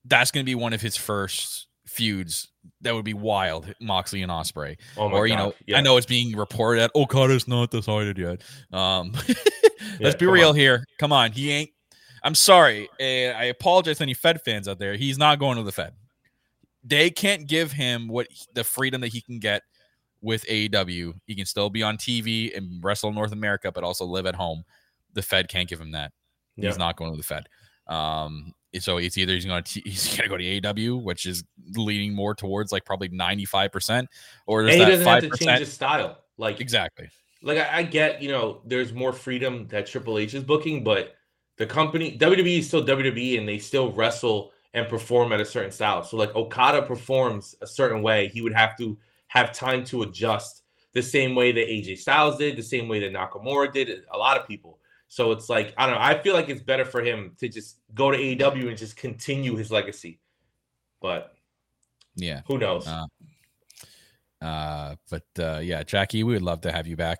that's 0.05 0.31
gonna 0.31 0.45
be 0.45 0.55
one 0.55 0.73
of 0.73 0.81
his 0.81 0.97
first 0.97 1.67
feuds 1.87 2.49
that 2.83 2.95
would 2.95 3.05
be 3.05 3.15
wild, 3.15 3.73
Moxley 3.81 4.23
and 4.23 4.31
Osprey. 4.31 4.77
Oh 4.97 5.09
Or 5.11 5.27
you 5.27 5.35
God. 5.35 5.43
know, 5.43 5.55
yeah. 5.67 5.79
I 5.79 5.81
know 5.81 5.97
it's 5.97 6.07
being 6.07 6.37
reported 6.37 6.81
that 6.81 6.91
Okada's 6.95 7.49
not 7.49 7.71
decided 7.71 8.19
yet. 8.19 8.43
Um 8.73 9.13
let's 10.01 10.17
be 10.17 10.27
real 10.27 10.51
on. 10.51 10.57
here. 10.57 10.85
Come 10.99 11.13
on, 11.13 11.33
he 11.33 11.51
ain't 11.51 11.71
I'm 12.23 12.35
sorry. 12.35 12.89
and 13.01 13.37
I 13.37 13.45
apologize 13.45 13.99
to 13.99 14.03
any 14.03 14.13
Fed 14.15 14.43
fans 14.43 14.67
out 14.69 14.79
there. 14.79 14.95
He's 14.97 15.19
not 15.19 15.39
going 15.39 15.57
to 15.57 15.63
the 15.63 15.73
Fed. 15.73 15.93
They 16.85 17.11
can't 17.11 17.47
give 17.47 17.73
him 17.73 18.09
what 18.09 18.27
the 18.55 18.65
freedom 18.65 19.01
that 19.03 19.09
he 19.09 19.21
can 19.21 19.39
get 19.39 19.63
with 20.21 20.45
AEW. 20.47 21.15
He 21.27 21.35
can 21.37 21.47
still 21.47 21.71
be 21.71 21.83
on 21.83 21.97
TV 21.97 22.57
and 22.57 22.83
wrestle 22.83 23.13
North 23.13 23.33
America, 23.33 23.71
but 23.71 23.85
also 23.85 24.05
live 24.05 24.27
at 24.27 24.35
home. 24.35 24.65
The 25.15 25.23
Fed 25.23 25.49
can't 25.49 25.69
give 25.69 25.81
him 25.81 25.93
that. 25.93 26.13
Yeah. 26.57 26.69
He's 26.71 26.79
not 26.79 26.97
going 26.97 27.13
to 27.13 27.17
the 27.17 27.23
Fed. 27.23 27.49
Um, 27.87 28.53
so 28.81 28.99
it's 28.99 29.17
either 29.19 29.33
he's 29.35 29.45
going 29.45 29.63
to 29.65 29.81
he's 29.81 30.17
going 30.17 30.29
to 30.29 30.29
go 30.29 30.37
to 30.37 30.95
AW, 30.95 30.97
which 30.99 31.27
is 31.27 31.45
leaning 31.75 32.15
more 32.15 32.35
towards 32.35 32.73
like 32.73 32.85
probably 32.85 33.09
ninety 33.09 33.45
five 33.45 33.73
percent, 33.73 34.09
or 34.47 34.63
And 34.63 34.71
he 34.71 34.79
doesn't 34.79 35.07
have 35.07 35.23
to 35.23 35.31
change 35.31 35.61
his 35.61 35.73
style. 35.73 36.19
Like, 36.37 36.61
Exactly. 36.61 37.09
like 37.43 37.59
I, 37.59 37.79
I 37.79 37.83
get, 37.83 38.23
you 38.23 38.31
know, 38.31 38.61
there's 38.65 38.93
more 38.93 39.13
freedom 39.13 39.67
that 39.69 39.87
Triple 39.87 40.19
H 40.19 40.35
is 40.35 40.45
booking, 40.45 40.85
but 40.85 41.15
the 41.57 41.67
company 41.67 42.17
WWE 42.17 42.61
is 42.61 42.69
still 42.69 42.85
WWE 42.85 43.39
and 43.39 43.49
they 43.49 43.59
still 43.59 43.93
wrestle 43.93 44.53
and 44.75 44.89
perform 44.89 45.33
at 45.33 45.41
a 45.41 45.45
certain 45.45 45.73
style. 45.73 46.05
So 46.05 46.17
like 46.17 46.35
Okada 46.37 46.83
performs 46.83 47.57
a 47.61 47.67
certain 47.67 48.03
way, 48.03 48.29
he 48.29 48.41
would 48.41 48.55
have 48.55 48.77
to 48.79 48.97
have 49.27 49.53
time 49.53 49.85
to 49.87 50.03
adjust 50.03 50.63
the 50.95 51.03
same 51.03 51.35
way 51.35 51.53
that 51.53 51.69
AJ 51.69 51.99
Styles 51.99 52.39
did, 52.39 52.57
the 52.57 52.63
same 52.63 52.89
way 52.89 53.01
that 53.01 53.13
Nakamura 53.13 53.73
did, 53.73 54.05
a 54.13 54.17
lot 54.17 54.39
of 54.39 54.47
people. 54.47 54.78
So 55.09 55.33
it's 55.33 55.49
like 55.49 55.73
I 55.79 55.87
don't 55.87 55.95
know. 55.97 56.01
I 56.03 56.21
feel 56.23 56.35
like 56.35 56.49
it's 56.49 56.63
better 56.63 56.85
for 56.85 57.03
him 57.03 57.35
to 57.41 57.49
just 57.49 57.79
go 57.95 58.11
to 58.11 58.17
AEW 58.19 58.69
and 58.69 58.77
just 58.77 58.97
continue 58.97 59.57
his 59.57 59.71
legacy. 59.71 60.21
But 61.01 61.33
Yeah. 62.17 62.43
who 62.47 62.59
knows? 62.59 62.87
Uh, 62.87 63.07
Uh, 64.41 64.95
but 65.11 65.25
uh, 65.41 65.59
yeah, 65.59 65.83
Jackie, 65.83 66.23
we 66.23 66.33
would 66.35 66.43
love 66.43 66.61
to 66.61 66.71
have 66.71 66.87
you 66.87 66.97
back. 66.97 67.19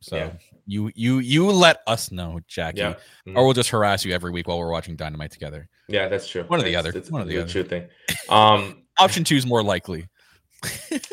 So 0.00 0.16
Yeah. 0.16 0.32
you 0.66 0.90
you 0.94 1.18
you 1.20 1.46
let 1.50 1.80
us 1.86 2.10
know, 2.10 2.40
Jackie, 2.48 2.78
yeah, 2.80 2.94
Mhm. 3.26 3.36
or 3.36 3.44
we'll 3.44 3.54
just 3.54 3.70
harass 3.70 4.04
you 4.04 4.12
every 4.12 4.30
week 4.32 4.48
while 4.48 4.58
we're 4.58 4.70
watching 4.70 4.96
Dynamite 4.96 5.30
together. 5.30 5.68
yeah, 5.88 6.08
that's 6.08 6.28
true. 6.28 6.42
One 6.44 6.58
of 6.58 6.64
the 6.66 6.74
other. 6.76 6.90
It's 6.94 7.10
One 7.10 7.22
of 7.22 7.28
the 7.28 7.38
other. 7.38 7.48
True 7.48 7.62
thing. 7.64 7.88
Um, 8.28 8.82
Option 8.98 9.22
two 9.24 9.36
is 9.36 9.46
more 9.46 9.62
likely. 9.62 10.08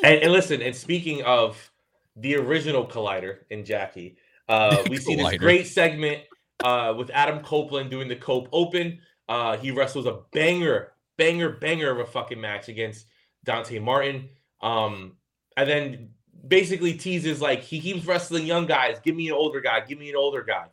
and, 0.04 0.20
and 0.24 0.32
listen, 0.32 0.62
and 0.62 0.76
speaking 0.76 1.22
of 1.24 1.72
the 2.16 2.36
original 2.36 2.88
Collider 2.88 3.40
in 3.52 3.64
Jackie, 3.66 4.18
uh, 4.50 4.84
we 4.90 4.98
see 4.98 5.16
this 5.16 5.38
great 5.38 5.68
segment 5.68 6.24
uh, 6.64 6.94
with 6.98 7.10
Adam 7.12 7.44
Copeland 7.44 7.90
doing 7.90 8.08
the 8.08 8.16
Cope 8.16 8.50
Open. 8.52 9.00
Uh, 9.28 9.58
he 9.58 9.72
wrestles 9.72 10.06
a 10.06 10.20
banger, 10.32 10.94
banger, 11.18 11.50
banger 11.50 11.92
of 11.92 12.00
a 12.00 12.06
fucking 12.06 12.40
match 12.40 12.68
against 12.70 13.06
Dante 13.44 13.80
Martin. 13.80 14.30
Um, 14.62 15.18
and 15.58 15.70
then 15.70 16.10
basically 16.48 16.94
teases 16.94 17.42
like 17.42 17.62
he 17.62 17.80
keeps 17.80 18.06
wrestling 18.06 18.46
young 18.46 18.66
guys. 18.66 19.00
Give 19.04 19.16
me 19.16 19.28
an 19.28 19.34
older 19.34 19.62
guy. 19.62 19.82
Give 19.82 20.00
me 20.00 20.10
an 20.10 20.16
older 20.16 20.44
guy. 20.44 20.66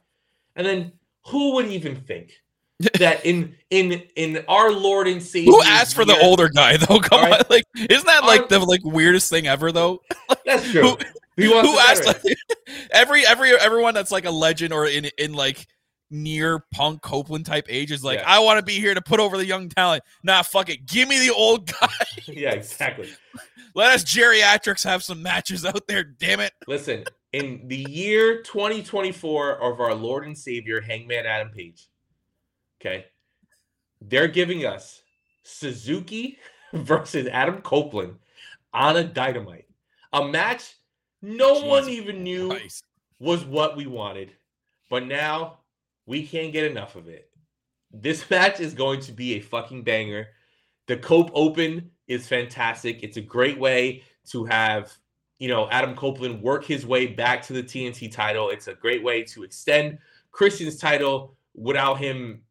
And 0.56 0.66
then 0.66 0.92
who 1.26 1.54
would 1.54 1.66
even 1.66 1.96
think 1.96 2.32
that 2.98 3.24
in 3.26 3.54
in 3.70 4.02
in 4.16 4.44
our 4.48 4.72
Lord 4.72 5.06
and 5.06 5.22
Savior 5.22 5.52
Who 5.52 5.62
asked 5.62 5.94
for 5.94 6.04
the 6.04 6.18
older 6.18 6.48
guy 6.48 6.76
though? 6.76 6.98
Come 7.00 7.22
right. 7.22 7.40
on, 7.40 7.40
like 7.50 7.64
isn't 7.76 8.06
that 8.06 8.24
like 8.24 8.42
Our- 8.42 8.48
the 8.48 8.58
like 8.60 8.84
weirdest 8.84 9.30
thing 9.30 9.46
ever 9.46 9.70
though? 9.70 10.00
That's 10.46 10.70
true. 10.70 10.82
Who- 10.82 10.98
Who 11.48 11.78
asked 11.78 12.06
like, 12.06 12.22
every 12.90 13.26
every 13.26 13.52
everyone 13.52 13.94
that's 13.94 14.10
like 14.10 14.24
a 14.24 14.30
legend 14.30 14.72
or 14.72 14.86
in 14.86 15.08
in 15.18 15.32
like 15.32 15.66
near 16.10 16.64
punk 16.72 17.02
Copeland 17.02 17.46
type 17.46 17.66
age 17.68 17.92
is 17.92 18.02
like, 18.02 18.18
Yeah. 18.18 18.24
I 18.26 18.40
want 18.40 18.58
to 18.58 18.64
be 18.64 18.80
here 18.80 18.94
to 18.94 19.00
put 19.00 19.20
over 19.20 19.36
the 19.36 19.46
young 19.46 19.68
talent. 19.68 20.02
Nah, 20.22 20.42
fuck 20.42 20.68
it. 20.68 20.86
Give 20.86 21.08
me 21.08 21.18
the 21.26 21.32
old 21.32 21.66
guy. 21.66 21.88
yeah, 22.26 22.50
exactly. 22.50 23.08
Let 23.74 23.92
us 23.92 24.04
geriatrics 24.04 24.84
have 24.84 25.04
some 25.04 25.22
matches 25.22 25.64
out 25.64 25.86
there, 25.86 26.02
damn 26.02 26.40
it. 26.40 26.52
Listen, 26.66 27.04
in 27.32 27.62
the 27.68 27.86
year 27.88 28.42
2024 28.42 29.62
of 29.62 29.80
our 29.80 29.94
Lord 29.94 30.24
and 30.24 30.36
Savior, 30.36 30.80
Hangman 30.80 31.26
Adam 31.26 31.50
Page, 31.52 31.86
okay, 32.80 33.06
they're 34.00 34.28
giving 34.28 34.66
us 34.66 35.02
Suzuki 35.44 36.38
versus 36.72 37.28
Adam 37.28 37.60
Copeland 37.62 38.16
on 38.72 38.96
a 38.96 39.04
dynamite. 39.04 39.66
A 40.12 40.26
match 40.26 40.74
no 41.22 41.60
one 41.60 41.88
even 41.88 42.22
knew 42.22 42.48
Christ. 42.48 42.84
was 43.18 43.44
what 43.44 43.76
we 43.76 43.86
wanted, 43.86 44.32
but 44.88 45.06
now 45.06 45.58
we 46.06 46.26
can't 46.26 46.52
get 46.52 46.70
enough 46.70 46.96
of 46.96 47.08
it. 47.08 47.30
This 47.92 48.28
match 48.30 48.60
is 48.60 48.74
going 48.74 49.00
to 49.00 49.12
be 49.12 49.34
a 49.34 49.40
fucking 49.40 49.82
banger. 49.82 50.28
The 50.86 50.96
Cope 50.96 51.30
Open 51.34 51.90
is 52.08 52.26
fantastic. 52.26 53.02
It's 53.02 53.16
a 53.16 53.22
great 53.22 53.58
way 53.58 54.02
to 54.30 54.44
have, 54.44 54.96
you 55.38 55.48
know, 55.48 55.68
Adam 55.70 55.94
Copeland 55.94 56.42
work 56.42 56.64
his 56.64 56.86
way 56.86 57.06
back 57.06 57.42
to 57.46 57.52
the 57.52 57.62
TNT 57.62 58.10
title. 58.10 58.50
It's 58.50 58.68
a 58.68 58.74
great 58.74 59.02
way 59.02 59.22
to 59.24 59.42
extend 59.42 59.98
Christian's 60.32 60.76
title 60.76 61.36
without 61.54 61.98
him, 61.98 62.42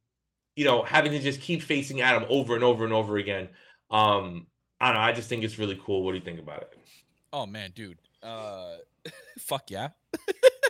you 0.55 0.65
know, 0.65 0.83
having 0.83 1.11
to 1.11 1.19
just 1.19 1.41
keep 1.41 1.61
facing 1.61 2.01
Adam 2.01 2.25
over 2.29 2.55
and 2.55 2.63
over 2.63 2.83
and 2.83 2.93
over 2.93 3.17
again. 3.17 3.49
Um, 3.91 4.47
I 4.79 4.87
don't 4.87 4.95
know. 4.95 5.01
I 5.01 5.11
just 5.11 5.29
think 5.29 5.43
it's 5.43 5.59
really 5.59 5.79
cool. 5.83 6.03
What 6.03 6.11
do 6.11 6.17
you 6.17 6.23
think 6.23 6.39
about 6.39 6.61
it? 6.61 6.77
Oh 7.33 7.45
man, 7.45 7.71
dude. 7.71 7.97
Uh 8.23 8.75
fuck 9.39 9.69
yeah. 9.71 9.89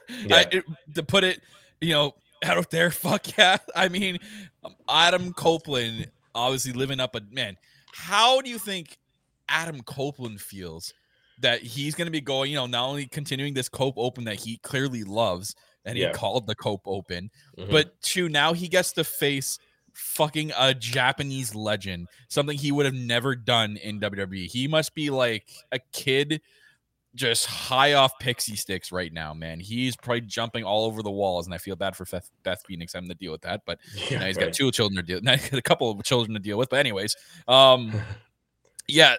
Yeah. 0.09 0.35
I, 0.35 0.45
it- 0.51 0.65
to 0.95 1.03
put 1.03 1.23
it, 1.23 1.41
you 1.81 1.93
know, 1.93 2.13
out 2.43 2.57
of 2.57 2.69
there, 2.69 2.91
fuck 2.91 3.37
yeah. 3.37 3.57
I 3.75 3.89
mean, 3.89 4.19
um, 4.63 4.75
Adam 4.89 5.33
Copeland 5.33 6.09
obviously 6.35 6.73
living 6.73 6.99
up 6.99 7.15
a 7.15 7.21
man. 7.31 7.57
How 7.93 8.41
do 8.41 8.49
you 8.49 8.57
think 8.59 8.97
Adam 9.47 9.81
Copeland 9.81 10.39
feels 10.41 10.93
that 11.41 11.61
he's 11.61 11.95
going 11.95 12.05
to 12.07 12.11
be 12.11 12.21
going, 12.21 12.51
you 12.51 12.57
know, 12.57 12.65
not 12.67 12.87
only 12.87 13.07
continuing 13.07 13.53
this 13.53 13.69
Cope 13.69 13.95
Open 13.97 14.25
that 14.25 14.35
he 14.39 14.57
clearly 14.57 15.03
loves 15.03 15.55
and 15.85 15.97
he 15.97 16.03
Yeah. 16.03 16.11
called 16.11 16.47
the 16.47 16.55
Cope 16.55 16.81
Open, 16.85 17.31
Mhm. 17.57 17.71
but 17.71 17.99
two, 18.01 18.29
now 18.29 18.53
he 18.53 18.67
gets 18.67 18.91
to 18.93 19.03
face 19.03 19.57
fucking 19.93 20.51
a 20.57 20.73
Japanese 20.73 21.55
legend, 21.55 22.07
something 22.29 22.57
he 22.57 22.71
would 22.71 22.85
have 22.85 22.95
never 22.95 23.35
done 23.35 23.77
in 23.77 23.99
WWE. 23.99 24.47
He 24.47 24.67
must 24.67 24.93
be 24.93 25.09
like 25.09 25.49
a 25.71 25.79
kid 25.93 26.41
just 27.19 27.45
high 27.45 27.93
off 27.93 28.17
pixie 28.17 28.55
sticks 28.55 28.91
right 28.91 29.11
now, 29.11 29.33
man. 29.33 29.59
He's 29.59 29.95
probably 29.97 30.21
jumping 30.21 30.63
all 30.63 30.85
over 30.85 31.03
the 31.03 31.11
walls, 31.11 31.45
and 31.45 31.53
I 31.53 31.57
feel 31.57 31.75
bad 31.75 31.95
for 31.95 32.05
Beth, 32.05 32.31
Beth 32.43 32.63
Phoenix 32.65 32.93
having 32.93 33.09
to 33.09 33.15
deal 33.15 33.33
with 33.33 33.41
that. 33.41 33.61
But 33.65 33.79
yeah, 34.09 34.19
now 34.19 34.25
he's 34.25 34.37
right. 34.37 34.45
got 34.45 34.53
two 34.53 34.71
children 34.71 34.95
to 34.95 35.03
deal, 35.03 35.21
now 35.21 35.33
he's 35.35 35.49
got 35.49 35.59
a 35.59 35.61
couple 35.61 35.91
of 35.91 36.01
children 36.03 36.33
to 36.33 36.39
deal 36.39 36.57
with. 36.57 36.69
But 36.69 36.79
anyways, 36.79 37.15
um, 37.47 37.93
yeah, 38.87 39.15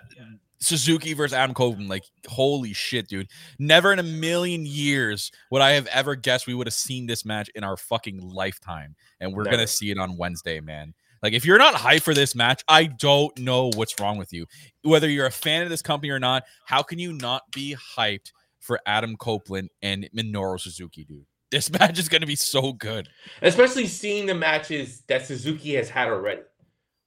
Suzuki 0.61 1.13
versus 1.13 1.35
Adam 1.35 1.55
Copeland, 1.55 1.91
like 1.91 2.05
holy 2.27 2.73
shit, 2.73 3.07
dude! 3.07 3.29
Never 3.59 3.93
in 3.93 3.99
a 3.99 4.05
million 4.05 4.65
years 4.65 5.31
would 5.51 5.63
I 5.63 5.73
have 5.73 5.87
ever 5.89 6.17
guessed 6.17 6.47
we 6.47 6.55
would 6.55 6.67
have 6.67 6.75
seen 6.75 7.07
this 7.07 7.27
match 7.27 7.51
in 7.55 7.65
our 7.65 7.77
fucking 7.77 8.19
lifetime, 8.21 8.97
and 9.21 9.35
we're 9.35 9.45
Never. 9.45 9.59
gonna 9.59 9.67
see 9.67 9.91
it 9.91 9.99
on 9.99 10.17
Wednesday, 10.17 10.61
man. 10.61 10.95
Like, 11.22 11.33
if 11.33 11.44
you're 11.44 11.59
not 11.59 11.74
hyped 11.74 12.02
for 12.02 12.14
this 12.14 12.35
match, 12.35 12.62
I 12.68 12.85
don't 12.85 13.37
know 13.38 13.70
what's 13.74 13.98
wrong 14.00 14.16
with 14.16 14.33
you. 14.33 14.46
Whether 14.83 15.09
you're 15.09 15.26
a 15.26 15.30
fan 15.30 15.62
of 15.62 15.68
this 15.68 15.83
company 15.83 16.11
or 16.11 16.18
not, 16.18 16.44
how 16.66 16.83
can 16.83 16.98
you 16.98 17.12
not 17.12 17.42
be 17.52 17.76
hyped 17.96 18.33
for 18.61 18.80
Adam 18.87 19.16
Copeland 19.16 19.68
and 19.83 20.09
Minoru 20.16 20.59
Suzuki, 20.59 21.04
dude? 21.04 21.26
This 21.50 21.70
match 21.78 21.98
is 21.98 22.09
gonna 22.09 22.26
be 22.26 22.37
so 22.37 22.72
good. 22.72 23.09
especially 23.42 23.87
seeing 23.87 24.26
the 24.26 24.35
matches 24.35 25.02
that 25.09 25.26
Suzuki 25.26 25.74
has 25.74 25.90
had 25.90 26.09
already 26.09 26.42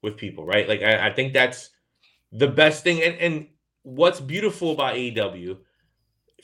with 0.01 0.17
people, 0.17 0.45
right? 0.45 0.67
Like 0.67 0.81
I, 0.81 1.07
I 1.07 1.13
think 1.13 1.33
that's 1.33 1.69
the 2.31 2.47
best 2.47 2.83
thing. 2.83 3.01
And 3.01 3.15
and 3.15 3.47
what's 3.83 4.19
beautiful 4.19 4.71
about 4.71 4.95
AEW 4.95 5.57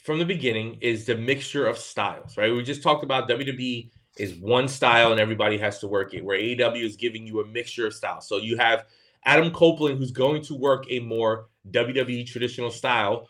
from 0.04 0.20
the 0.20 0.26
beginning 0.26 0.78
is 0.82 1.06
the 1.06 1.16
mixture 1.16 1.68
of 1.68 1.78
styles, 1.78 2.38
right? 2.38 2.54
We 2.54 2.64
just 2.64 2.82
talked 2.82 3.04
about 3.04 3.30
WWE 3.30 3.92
is 4.18 4.36
one 4.36 4.68
style 4.68 5.12
and 5.12 5.20
everybody 5.20 5.58
has 5.58 5.80
to 5.80 5.88
work 5.88 6.14
it, 6.14 6.24
where 6.24 6.38
AEW 6.38 6.84
is 6.84 6.96
giving 6.96 7.26
you 7.26 7.42
a 7.42 7.48
mixture 7.48 7.88
of 7.88 7.94
styles. 7.94 8.28
So 8.28 8.38
you 8.38 8.58
have 8.58 8.86
Adam 9.26 9.52
Copeland 9.52 9.98
who's 9.98 10.12
going 10.12 10.42
to 10.44 10.56
work 10.56 10.86
a 10.90 11.00
more 11.00 11.48
WWE 11.72 12.26
traditional 12.26 12.72
style 12.72 13.28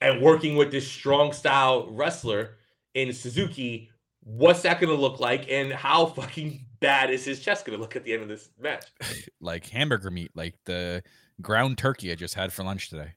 and 0.00 0.20
working 0.22 0.56
with 0.56 0.70
this 0.70 0.90
strong 0.90 1.32
style 1.32 1.88
wrestler 1.90 2.56
in 2.94 3.12
Suzuki, 3.12 3.90
what's 4.22 4.62
that 4.62 4.80
going 4.80 4.94
to 4.94 5.00
look 5.00 5.20
like, 5.20 5.50
and 5.50 5.72
how 5.72 6.06
fucking 6.06 6.64
bad 6.80 7.10
is 7.10 7.24
his 7.24 7.40
chest 7.40 7.64
going 7.64 7.76
to 7.76 7.82
look 7.82 7.96
at 7.96 8.04
the 8.04 8.12
end 8.12 8.22
of 8.22 8.28
this 8.28 8.50
match? 8.58 8.86
Like 9.42 9.66
hamburger 9.66 10.10
meat, 10.10 10.32
like 10.34 10.54
the 10.66 11.02
ground 11.40 11.78
turkey 11.78 12.12
I 12.12 12.14
just 12.14 12.34
had 12.34 12.52
for 12.52 12.62
lunch 12.62 12.90
today. 12.90 13.12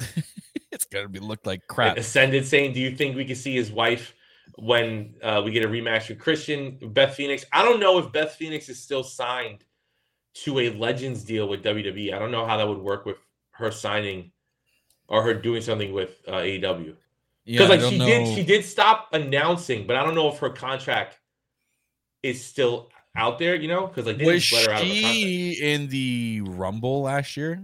it's 0.72 0.86
gonna 0.86 1.08
be 1.08 1.18
look 1.18 1.44
like 1.44 1.66
crap. 1.68 1.98
Ascended 1.98 2.46
saying, 2.46 2.72
"Do 2.72 2.80
you 2.80 2.96
think 2.96 3.16
we 3.16 3.26
can 3.26 3.36
see 3.36 3.54
his 3.54 3.70
wife 3.70 4.14
when 4.58 5.14
uh, 5.22 5.42
we 5.44 5.50
get 5.50 5.64
a 5.64 5.68
rematch 5.68 6.08
with 6.08 6.18
Christian 6.18 6.78
Beth 6.92 7.14
Phoenix?" 7.14 7.44
I 7.52 7.64
don't 7.64 7.80
know 7.80 7.98
if 7.98 8.12
Beth 8.12 8.34
Phoenix 8.34 8.68
is 8.68 8.82
still 8.82 9.02
signed 9.02 9.64
to 10.44 10.58
a 10.60 10.70
Legends 10.70 11.24
deal 11.24 11.48
with 11.48 11.62
WWE. 11.64 12.12
I 12.14 12.18
don't 12.18 12.30
know 12.30 12.46
how 12.46 12.56
that 12.56 12.66
would 12.68 12.78
work 12.78 13.04
with 13.06 13.16
her 13.52 13.70
signing 13.70 14.30
or 15.08 15.22
her 15.22 15.34
doing 15.34 15.62
something 15.62 15.92
with 15.92 16.16
uh, 16.28 16.32
AEW. 16.34 16.94
Yeah, 17.44 17.66
Because 17.66 17.70
I 17.70 17.82
like 17.82 17.92
she 17.92 17.98
know. 17.98 18.06
did, 18.06 18.34
she 18.36 18.44
did 18.44 18.64
stop 18.64 19.08
announcing, 19.12 19.86
but 19.86 19.96
I 19.96 20.04
don't 20.04 20.14
know 20.14 20.28
if 20.28 20.38
her 20.38 20.50
contract 20.50 21.18
is 22.22 22.44
still 22.44 22.90
out 23.16 23.38
there. 23.38 23.54
You 23.56 23.68
know, 23.68 23.86
because 23.86 24.06
like 24.06 24.18
they 24.18 24.26
was 24.26 24.48
didn't 24.48 24.66
let 24.66 24.66
her 24.68 24.74
out 24.74 24.82
of 24.82 24.88
the 24.88 24.94
she 25.02 25.52
in 25.62 25.88
the 25.88 26.42
Rumble 26.44 27.02
last 27.02 27.36
year? 27.36 27.62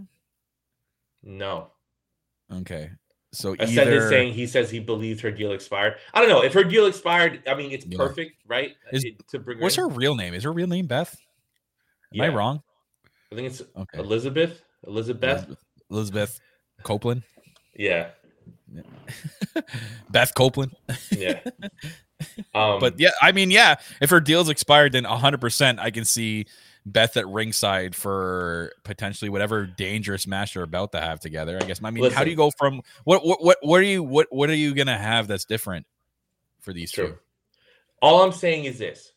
No, 1.22 1.70
Okay, 2.52 2.90
so 3.34 3.54
either 3.58 4.08
saying 4.08 4.32
he 4.34 4.46
says 4.46 4.70
he 4.70 4.78
believes 4.80 5.20
her 5.20 5.30
deal 5.30 5.52
expired. 5.52 5.96
I 6.14 6.20
don't 6.20 6.28
know 6.28 6.42
if 6.42 6.52
her 6.54 6.64
deal 6.64 6.86
expired. 6.86 7.42
I 7.46 7.54
mean, 7.54 7.70
it's 7.72 7.84
Yeah. 7.86 7.98
perfect, 7.98 8.32
right? 8.46 8.72
Is- 8.92 9.04
It- 9.04 9.26
to 9.28 9.38
bring 9.38 9.58
her 9.58 9.62
what's 9.62 9.76
in. 9.76 9.84
her 9.84 9.88
real 9.90 10.14
name? 10.14 10.34
Is 10.34 10.44
her 10.44 10.52
real 10.52 10.66
name 10.68 10.86
Beth? 10.86 11.12
Am 12.12 12.18
Yeah. 12.18 12.24
I 12.24 12.28
wrong? 12.28 12.62
I 13.32 13.34
think 13.34 13.48
it's 13.48 13.60
Okay, 13.76 13.98
Elizabeth. 13.98 14.62
Elizabeth. 14.86 15.40
Elizabeth, 15.40 15.58
Elizabeth 15.90 16.40
Copeland, 16.82 17.22
Yeah, 17.74 18.10
Beth 20.10 20.34
Copeland. 20.34 20.74
yeah. 21.10 21.40
Um, 22.54 22.78
But 22.80 22.98
yeah, 22.98 23.10
I 23.20 23.32
mean, 23.32 23.50
yeah, 23.50 23.74
if 24.00 24.08
her 24.10 24.20
deal's 24.20 24.48
expired, 24.48 24.92
then 24.92 25.04
100% 25.04 25.78
I 25.78 25.90
can 25.90 26.04
see 26.04 26.46
Beth 26.86 27.16
at 27.16 27.26
ringside 27.26 27.94
for 27.94 28.72
potentially 28.82 29.30
whatever 29.30 29.66
dangerous 29.66 30.26
match 30.26 30.54
they're 30.54 30.62
about 30.62 30.92
to 30.92 31.00
have 31.00 31.18
together. 31.18 31.58
I 31.60 31.64
guess. 31.64 31.80
I 31.82 31.90
mean, 31.90 32.10
how 32.10 32.24
do 32.24 32.30
you 32.30 32.36
go 32.36 32.50
from 32.58 32.82
what 33.04 33.24
what 33.24 33.42
what 33.42 33.58
what 33.62 33.80
are 33.80 33.84
you 33.84 34.02
what 34.02 34.26
what 34.30 34.50
are 34.50 34.54
you 34.54 34.74
gonna 34.74 34.98
have 34.98 35.26
that's 35.26 35.46
different 35.46 35.86
for 36.60 36.72
these 36.72 36.92
True. 36.92 37.08
two? 37.08 37.18
All 38.02 38.22
I'm 38.22 38.32
saying 38.32 38.66
is 38.66 38.78
this, 38.78 39.12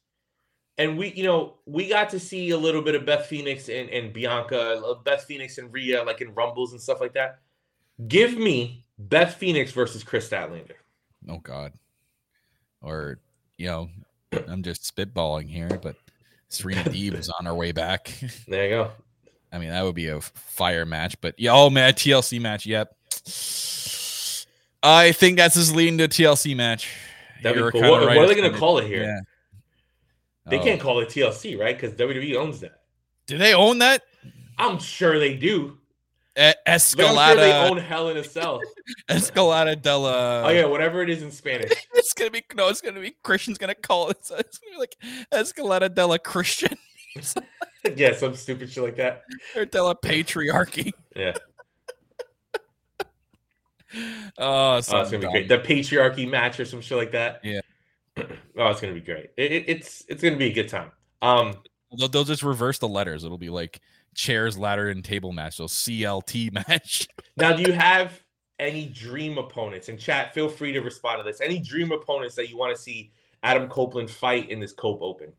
and 0.77 0.97
we, 0.97 1.11
you 1.11 1.23
know, 1.23 1.55
we 1.65 1.89
got 1.89 2.09
to 2.11 2.19
see 2.19 2.51
a 2.51 2.57
little 2.57 2.81
bit 2.81 2.95
of 2.95 3.05
Beth 3.05 3.25
Phoenix 3.25 3.67
and, 3.67 3.89
and 3.89 4.13
Bianca, 4.13 4.95
Beth 5.03 5.23
Phoenix 5.23 5.57
and 5.57 5.73
Rhea, 5.73 6.03
like 6.03 6.21
in 6.21 6.33
Rumbles 6.33 6.71
and 6.71 6.81
stuff 6.81 7.01
like 7.01 7.13
that. 7.15 7.39
Give 8.07 8.37
me 8.37 8.85
Beth 8.97 9.33
Phoenix 9.35 9.71
versus 9.73 10.03
Kris 10.05 10.29
Statlander. 10.29 10.75
Oh 11.27 11.39
God, 11.39 11.73
or 12.81 13.19
you 13.57 13.67
know, 13.67 13.89
I'm 14.47 14.63
just 14.63 14.95
spitballing 14.95 15.49
here, 15.49 15.79
but 15.83 15.97
Serena 16.49 16.83
Deeb 16.85 17.15
was 17.15 17.29
on 17.29 17.45
her 17.45 17.53
way 17.55 17.71
back. 17.71 18.11
There 18.47 18.63
you 18.65 18.69
go. 18.69 18.91
I 19.51 19.59
mean, 19.59 19.69
that 19.69 19.83
would 19.83 19.95
be 19.95 20.07
a 20.07 20.19
fire 20.21 20.85
match. 20.85 21.19
But 21.21 21.35
yeah, 21.37 21.53
oh 21.53 21.69
man, 21.69 21.93
TLC 21.93 22.39
match. 22.41 22.65
Yep. 22.65 22.93
I 24.83 25.11
think 25.11 25.37
that's 25.37 25.55
just 25.55 25.75
leading 25.75 25.97
to 25.99 26.03
a 26.05 26.07
TLC 26.07 26.55
match. 26.55 26.89
That'd 27.43 27.63
be 27.63 27.71
cool. 27.71 27.89
What, 27.89 28.05
right, 28.05 28.15
what 28.17 28.25
are 28.25 28.27
they 28.27 28.35
going 28.35 28.51
to 28.51 28.57
call 28.57 28.77
it 28.79 28.87
here? 28.87 29.03
Yeah. 29.03 29.19
They 30.49 30.59
Oh. 30.59 30.63
can't 30.63 30.79
call 30.81 30.99
it 30.99 31.09
TLC, 31.09 31.59
right? 31.59 31.75
Because 31.79 31.93
WWE 31.97 32.35
owns 32.35 32.59
that. 32.61 32.81
Do 33.25 33.37
they 33.37 33.53
own 33.53 33.79
that? 33.79 34.03
I'm 34.57 34.79
sure 34.79 35.19
they 35.19 35.35
do. 35.35 35.77
E- 36.37 36.41
sure 36.41 36.53
they 36.65 36.71
Escalada, 36.71 37.69
own 37.71 37.77
Hell 37.77 38.09
in 38.09 38.17
a 38.17 38.23
Cell. 38.23 38.61
Escalada 39.09 39.81
della. 39.81 40.43
oh 40.45 40.49
yeah, 40.49 40.65
whatever 40.65 41.01
it 41.01 41.09
is 41.09 41.23
in 41.23 41.31
Spanish. 41.31 41.71
It's 41.93 42.13
gonna 42.13 42.29
be 42.31 42.43
no. 42.55 42.67
It's 42.69 42.79
gonna 42.81 43.01
be 43.01 43.15
Christian's 43.23 43.57
gonna 43.57 43.73
call 43.75 44.09
it. 44.09 44.23
So 44.25 44.35
it's 44.35 44.57
gonna 44.59 44.73
be 44.73 44.79
like 44.79 44.95
Escalada 45.33 45.93
della 45.93 46.19
Christian 46.19 46.77
yeah, 47.95 48.13
some 48.15 48.35
stupid 48.35 48.69
shit 48.71 48.83
like 48.83 48.95
that. 48.97 49.23
or 49.55 49.65
della 49.65 49.95
Patriarchy. 49.95 50.91
Yeah. 51.15 51.33
Oh, 54.37 54.73
Oh, 54.73 54.77
it's 54.77 54.89
gonna 54.89 55.19
be 55.19 55.27
great. 55.27 55.47
The 55.47 55.59
patriarchy 55.59 56.29
match 56.29 56.59
or 56.59 56.65
some 56.65 56.81
shit 56.81 56.97
like 56.97 57.11
that. 57.13 57.39
Yeah. 57.43 57.61
oh, 58.17 58.67
it's 58.67 58.81
gonna 58.81 58.93
be 58.93 59.01
great. 59.01 59.31
It, 59.37 59.51
it- 59.51 59.65
it's 59.67 60.05
it's 60.07 60.21
gonna 60.21 60.35
be 60.37 60.47
a 60.47 60.53
good 60.53 60.69
time. 60.69 60.91
Um, 61.21 61.55
They'll, 61.97 62.09
they'll 62.09 62.23
just 62.25 62.43
reverse 62.43 62.79
the 62.79 62.87
letters. 62.87 63.23
It'll 63.23 63.37
be 63.37 63.49
like 63.49 63.79
chairs, 64.17 64.57
ladder, 64.57 64.89
and 64.89 65.05
table 65.05 65.31
match. 65.31 65.55
So 65.55 65.65
CLT 65.65 66.51
match. 66.67 67.07
now, 67.37 67.55
do 67.55 67.63
you 67.63 67.71
have 67.71 68.21
any 68.59 68.87
dream 68.87 69.37
opponents? 69.37 69.87
And 69.87 69.97
chat, 69.97 70.33
feel 70.33 70.49
free 70.49 70.73
to 70.73 70.81
respond 70.81 71.19
to 71.19 71.23
this. 71.23 71.39
Any 71.39 71.59
dream 71.59 71.93
opponents 71.93 72.35
that 72.35 72.49
you 72.49 72.57
want 72.57 72.75
to 72.75 72.81
see 72.81 73.11
Adam 73.43 73.69
Copeland 73.69 74.09
fight 74.09 74.49
in 74.49 74.59
this 74.59 74.73
Cope 74.73 75.01
Open? 75.01 75.31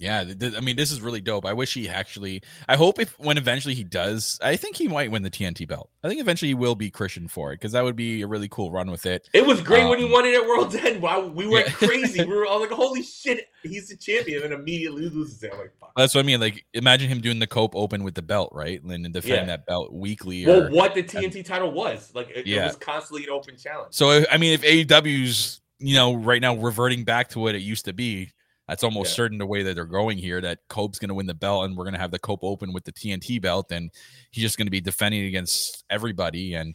Yeah, 0.00 0.24
th- 0.24 0.54
I 0.56 0.60
mean, 0.60 0.74
this 0.74 0.90
is 0.90 1.00
really 1.00 1.20
dope. 1.20 1.46
I 1.46 1.52
wish 1.52 1.72
he 1.74 1.88
actually. 1.88 2.42
I 2.68 2.74
hope 2.74 2.98
if 2.98 3.16
when 3.20 3.38
eventually 3.38 3.74
he 3.74 3.84
does, 3.84 4.40
I 4.42 4.56
think 4.56 4.74
he 4.74 4.88
might 4.88 5.10
win 5.12 5.22
the 5.22 5.30
TNT 5.30 5.68
belt. 5.68 5.88
I 6.02 6.08
think 6.08 6.20
eventually 6.20 6.48
he 6.48 6.54
will 6.54 6.74
be 6.74 6.90
Christian 6.90 7.28
for 7.28 7.52
it 7.52 7.56
because 7.60 7.72
that 7.72 7.84
would 7.84 7.94
be 7.94 8.22
a 8.22 8.26
really 8.26 8.48
cool 8.48 8.72
run 8.72 8.90
with 8.90 9.06
it. 9.06 9.28
It 9.32 9.46
was 9.46 9.60
great 9.60 9.88
when 9.88 10.00
he 10.00 10.06
Um, 10.06 10.10
won 10.10 10.26
it 10.26 10.34
at 10.34 10.44
World's 10.46 10.74
End. 10.74 11.00
Wow, 11.00 11.26
we 11.28 11.46
went 11.48 11.68
Yeah. 11.68 11.74
crazy. 11.74 12.24
We 12.24 12.34
were 12.34 12.44
all 12.44 12.58
like, 12.60 12.70
"Holy 12.72 13.04
shit, 13.04 13.46
he's 13.62 13.88
the 13.88 13.96
champion!" 13.96 14.42
And 14.42 14.50
then 14.52 14.58
immediately 14.60 15.08
loses 15.08 15.40
it. 15.44 15.52
I'm 15.52 15.60
like, 15.60 15.72
"Fuck." 15.78 15.92
That's 15.96 16.12
what 16.12 16.22
I 16.22 16.26
mean. 16.26 16.40
Like, 16.40 16.64
imagine 16.74 17.08
him 17.08 17.20
doing 17.20 17.38
the 17.38 17.46
Cope 17.46 17.76
Open 17.76 18.02
with 18.02 18.14
the 18.16 18.22
belt, 18.22 18.50
right, 18.52 18.82
and 18.82 18.90
then 18.90 19.02
defending 19.12 19.42
Yeah. 19.42 19.56
that 19.58 19.66
belt 19.66 19.92
weekly. 19.92 20.44
Well, 20.44 20.64
Or, 20.64 20.70
what 20.70 20.96
the 20.96 21.04
TNT 21.04 21.44
title 21.44 21.70
was 21.70 22.10
like, 22.14 22.30
it, 22.30 22.48
it 22.48 22.60
was 22.60 22.74
constantly 22.76 23.24
an 23.24 23.30
open 23.30 23.56
challenge. 23.56 23.94
so 23.94 24.24
I 24.28 24.38
mean, 24.38 24.54
if 24.54 24.62
AEW's 24.62 25.60
you 25.78 25.94
know 25.94 26.14
right 26.14 26.40
now 26.42 26.56
reverting 26.56 27.04
back 27.04 27.28
to 27.28 27.38
what 27.38 27.54
it 27.54 27.62
used 27.62 27.84
to 27.84 27.92
be, 27.92 28.30
that's 28.68 28.82
almost 28.84 29.10
Yeah. 29.10 29.16
certain 29.16 29.38
the 29.38 29.46
way 29.46 29.62
that 29.62 29.74
they're 29.74 29.84
going 29.84 30.18
here. 30.18 30.40
That 30.40 30.60
Cope's 30.68 30.98
going 30.98 31.08
to 31.08 31.14
win 31.14 31.26
the 31.26 31.34
belt, 31.34 31.64
and 31.66 31.76
we're 31.76 31.84
going 31.84 31.94
to 31.94 32.00
have 32.00 32.10
the 32.10 32.18
Cope 32.18 32.42
Open 32.42 32.72
with 32.72 32.84
the 32.84 32.92
TNT 32.92 33.40
belt, 33.40 33.70
and 33.72 33.90
he's 34.30 34.42
just 34.42 34.56
going 34.58 34.66
to 34.66 34.70
be 34.70 34.80
defending 34.80 35.24
against 35.26 35.84
everybody. 35.90 36.54
And 36.54 36.74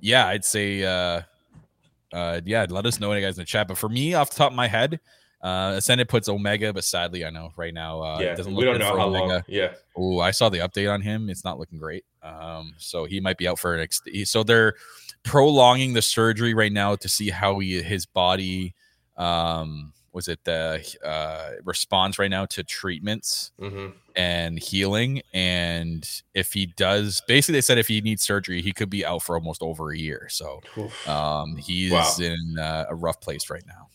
yeah, 0.00 0.26
I'd 0.26 0.44
say, 0.44 0.84
uh, 0.84 1.22
uh, 2.12 2.40
yeah, 2.44 2.66
let 2.68 2.86
us 2.86 3.00
know 3.00 3.12
any 3.12 3.22
guys 3.22 3.36
in 3.38 3.42
the 3.42 3.46
chat. 3.46 3.68
But 3.68 3.78
for 3.78 3.88
me, 3.88 4.14
off 4.14 4.30
the 4.30 4.36
top 4.36 4.50
of 4.52 4.56
my 4.56 4.68
head, 4.68 5.00
uh, 5.42 5.72
Ascended 5.76 6.08
puts 6.08 6.28
Omega, 6.28 6.72
but 6.72 6.84
sadly, 6.84 7.24
I 7.24 7.30
know 7.30 7.52
right 7.56 7.72
now, 7.72 8.02
uh, 8.02 8.18
yeah, 8.20 8.32
it 8.32 8.36
doesn't 8.36 8.52
we 8.54 8.56
look 8.56 8.64
don't 8.66 8.74
good 8.74 8.80
know 8.80 8.90
for 8.92 8.98
how 8.98 9.06
Omega. 9.08 9.26
long. 9.26 9.42
Yeah, 9.48 9.72
Oh, 9.96 10.18
I 10.20 10.32
saw 10.32 10.50
the 10.50 10.58
update 10.58 10.92
on 10.92 11.00
him. 11.00 11.30
It's 11.30 11.44
not 11.44 11.58
looking 11.58 11.78
great. 11.78 12.04
Um, 12.22 12.74
so 12.76 13.06
he 13.06 13.20
might 13.20 13.38
be 13.38 13.48
out 13.48 13.58
for 13.58 13.74
an 13.74 13.80
ex- 13.80 14.02
so 14.24 14.42
they're 14.42 14.74
prolonging 15.22 15.94
the 15.94 16.02
surgery 16.02 16.52
right 16.52 16.72
now 16.72 16.94
to 16.96 17.08
see 17.08 17.30
how 17.30 17.58
he 17.58 17.82
his 17.82 18.04
body 18.06 18.74
um 19.16 19.92
was 20.12 20.28
it 20.28 20.40
the 20.44 20.82
uh 21.04 21.50
response 21.64 22.18
right 22.18 22.30
now 22.30 22.46
to 22.46 22.62
treatments 22.64 23.52
hmm 23.58 23.88
and 24.16 24.58
healing 24.58 25.22
and 25.32 26.22
if 26.34 26.52
he 26.52 26.66
does 26.66 27.22
basically 27.28 27.52
they 27.52 27.60
said 27.60 27.78
if 27.78 27.86
he 27.86 28.00
needs 28.00 28.22
surgery 28.22 28.60
he 28.60 28.72
could 28.72 28.90
be 28.90 29.06
out 29.06 29.22
for 29.22 29.36
almost 29.36 29.62
over 29.62 29.92
a 29.92 29.96
year 29.96 30.26
so 30.28 30.60
um 31.06 31.56
he's 31.56 31.92
Wow. 31.92 32.14
in 32.18 32.58
uh, 32.58 32.86
a 32.88 32.94
rough 32.94 33.20
place 33.20 33.48
right 33.50 33.64
now 33.68 33.86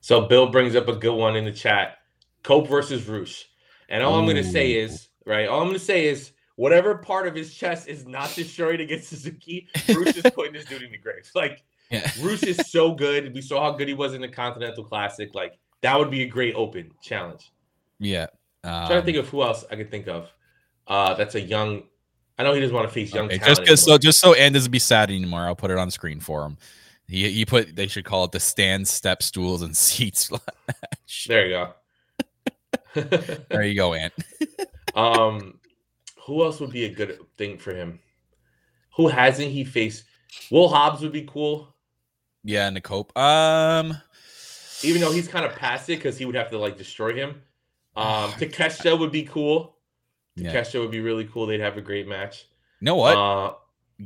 So 0.00 0.22
Bill 0.26 0.48
brings 0.50 0.74
up 0.74 0.88
a 0.88 0.96
good 0.96 1.14
one 1.14 1.36
in 1.36 1.44
the 1.44 1.52
chat: 1.52 1.98
Cope 2.42 2.68
versus 2.68 3.06
Rush. 3.06 3.46
And 3.88 4.02
all 4.02 4.16
I'm 4.18 4.24
going 4.24 4.36
to 4.36 4.42
say 4.42 4.72
is, 4.72 5.08
right? 5.26 5.46
All 5.48 5.60
I'm 5.60 5.68
going 5.68 5.78
to 5.78 5.84
say 5.84 6.06
is, 6.08 6.32
whatever 6.56 6.96
part 6.96 7.28
of 7.28 7.36
his 7.36 7.54
chest 7.54 7.86
is 7.86 8.04
not 8.04 8.34
destroyed 8.34 8.80
against 8.80 9.10
Suzuki, 9.10 9.68
Rush 9.94 10.16
is 10.16 10.26
putting 10.34 10.54
this 10.54 10.66
dude 10.66 10.82
in 10.82 10.90
the 10.90 10.98
grave. 10.98 11.30
Like 11.36 11.62
yeah 11.92 12.10
Rush 12.22 12.42
is 12.42 12.56
so 12.68 12.92
good. 12.94 13.32
We 13.34 13.40
saw 13.42 13.62
how 13.62 13.76
good 13.76 13.86
he 13.88 13.94
was 13.94 14.14
in 14.14 14.20
the 14.20 14.28
Continental 14.28 14.82
Classic. 14.84 15.34
Like 15.34 15.58
that 15.82 15.98
would 15.98 16.10
be 16.10 16.22
a 16.22 16.26
great 16.26 16.54
open 16.54 16.90
challenge. 17.02 17.52
yeah 17.98 18.26
I'm 18.64 18.86
trying 18.86 19.00
to 19.00 19.04
think 19.04 19.16
um, 19.18 19.24
of 19.24 19.28
who 19.30 19.42
else 19.42 19.64
I 19.70 19.76
could 19.76 19.90
think 19.90 20.06
of. 20.08 20.30
Uh, 20.86 21.14
that's 21.14 21.34
a 21.34 21.40
young. 21.40 21.82
I 22.38 22.44
know 22.44 22.54
he 22.54 22.60
doesn't 22.60 22.74
want 22.74 22.88
to 22.88 22.94
face 22.94 23.12
young 23.12 23.26
Okay, 23.26 23.38
talent. 23.38 23.66
just 23.66 23.84
so 23.84 23.98
just 23.98 24.20
so 24.20 24.34
Ann 24.34 24.52
doesn't 24.52 24.70
be 24.70 24.78
sad 24.78 25.10
anymore, 25.10 25.40
I'll 25.42 25.54
put 25.56 25.70
it 25.70 25.78
on 25.78 25.90
screen 25.90 26.20
for 26.20 26.44
him. 26.44 26.56
He 27.08 27.28
he 27.30 27.44
put 27.44 27.74
they 27.76 27.86
should 27.88 28.04
call 28.04 28.24
it 28.24 28.32
the 28.32 28.40
stand, 28.40 28.86
step, 28.88 29.22
stools, 29.22 29.62
and 29.62 29.76
seats. 29.86 30.30
there 31.28 31.46
you 31.46 31.50
go. 31.50 31.74
there 33.48 33.62
you 33.62 33.74
go, 33.74 33.94
Ant. 33.94 34.12
um, 34.94 35.58
who 36.20 36.44
else 36.44 36.60
would 36.60 36.70
be 36.70 36.84
a 36.84 36.88
good 36.94 37.18
thing 37.36 37.58
for 37.58 37.74
him? 37.74 37.98
Who 38.96 39.08
hasn't 39.08 39.48
he 39.50 39.64
faced? 39.64 40.04
Will 40.50 40.68
Hobbs 40.68 41.02
would 41.02 41.12
be 41.12 41.22
cool, 41.22 41.71
Yeah, 42.44 42.66
and 42.66 42.76
the 42.76 42.80
cope. 42.80 43.16
Um, 43.16 43.96
even 44.82 45.00
though 45.00 45.12
he's 45.12 45.28
kind 45.28 45.44
of 45.44 45.54
past 45.54 45.88
it 45.90 45.96
because 45.96 46.18
he 46.18 46.24
would 46.24 46.34
have 46.34 46.50
to 46.50 46.58
like 46.58 46.76
destroy 46.76 47.14
him. 47.14 47.40
Um, 47.94 48.30
Takeshita 48.32 48.98
would 48.98 49.12
be 49.12 49.22
cool. 49.24 49.76
yeah. 50.34 50.52
Takeshita 50.52 50.80
would 50.80 50.90
be 50.90 51.00
really 51.00 51.24
cool. 51.26 51.46
They'd 51.46 51.60
have 51.60 51.76
a 51.76 51.82
great 51.82 52.08
match. 52.08 52.46
You 52.80 52.86
know 52.86 52.96
what? 52.96 53.16
Uh, 53.16 53.54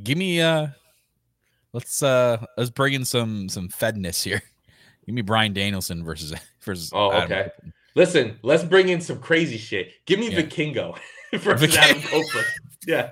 Give 0.03 0.17
me 0.17 0.41
uh, 0.41 0.67
let's 1.73 2.03
uh, 2.03 2.45
let's 2.57 2.69
bring 2.69 2.93
in 2.93 3.05
some 3.05 3.49
some 3.49 3.69
fedness 3.69 4.23
here. 4.23 4.41
Give 5.05 5.15
me 5.15 5.21
Bryan 5.21 5.53
Danielson 5.53 6.03
versus 6.03 6.33
versus. 6.61 6.91
Oh, 6.93 7.11
Adam 7.11 7.31
okay. 7.31 7.49
Listen, 7.95 8.37
let's 8.43 8.63
bring 8.63 8.89
in 8.89 9.01
some 9.01 9.19
crazy 9.19 9.57
shit. 9.57 9.91
Give 10.05 10.19
me 10.19 10.29
Yeah. 10.29 10.41
Vikingo 10.41 10.97
versus 11.33 11.73
Vik- 11.73 11.79
Adam 11.79 12.01
Copeland. 12.03 12.47
Yeah. 12.85 13.09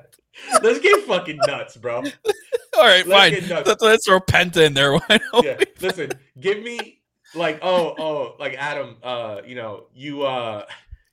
Let's 0.62 0.80
get 0.80 1.06
fucking 1.06 1.40
nuts, 1.48 1.78
bro. 1.78 1.98
All 2.78 2.84
right, 2.84 3.06
Let's 3.08 3.48
fine. 3.48 3.64
Let's, 3.66 3.82
let's 3.82 4.06
throw 4.06 4.20
Penta 4.20 4.66
in 4.66 4.74
there. 4.74 4.98
Yeah. 5.44 5.58
Listen, 5.82 6.12
give 6.40 6.62
me 6.64 7.02
like 7.34 7.60
oh 7.62 7.96
oh 7.98 8.36
like 8.40 8.54
Adam, 8.56 8.98
uh, 9.04 9.42
you 9.46 9.56
know, 9.56 9.86
you 9.94 10.24
uh 10.24 10.66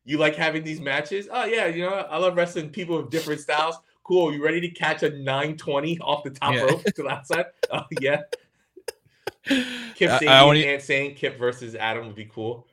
you 0.05 0.19
like 0.19 0.35
having 0.35 0.65
these 0.65 0.81
matches? 0.81 1.29
Oh 1.31 1.45
yeah, 1.45 1.67
you 1.67 1.85
know, 1.85 1.93
I 1.95 2.17
love 2.19 2.37
wrestling 2.37 2.71
people 2.71 2.97
with 2.97 3.11
different 3.11 3.41
styles. 3.41 3.77
Cool. 4.05 4.33
You 4.35 4.45
ready 4.45 4.61
to 4.61 4.69
catch 4.69 5.05
a 5.05 5.11
920 5.11 5.99
off 6.01 6.25
the 6.25 6.31
top 6.31 6.55
Yeah. 6.55 6.63
rope 6.63 6.83
to 6.85 7.03
the 7.03 7.09
outside? 7.09 7.47
Oh 7.73 7.83
yeah. 8.01 8.23
Kip 9.95 10.11
I 10.23 10.41
only- 10.41 10.69
and 10.73 10.83
saying 10.83 11.15
Kip 11.15 11.39
versus 11.39 11.75
Adam 11.75 12.07
would 12.07 12.17
be 12.17 12.27
cool. 12.27 12.67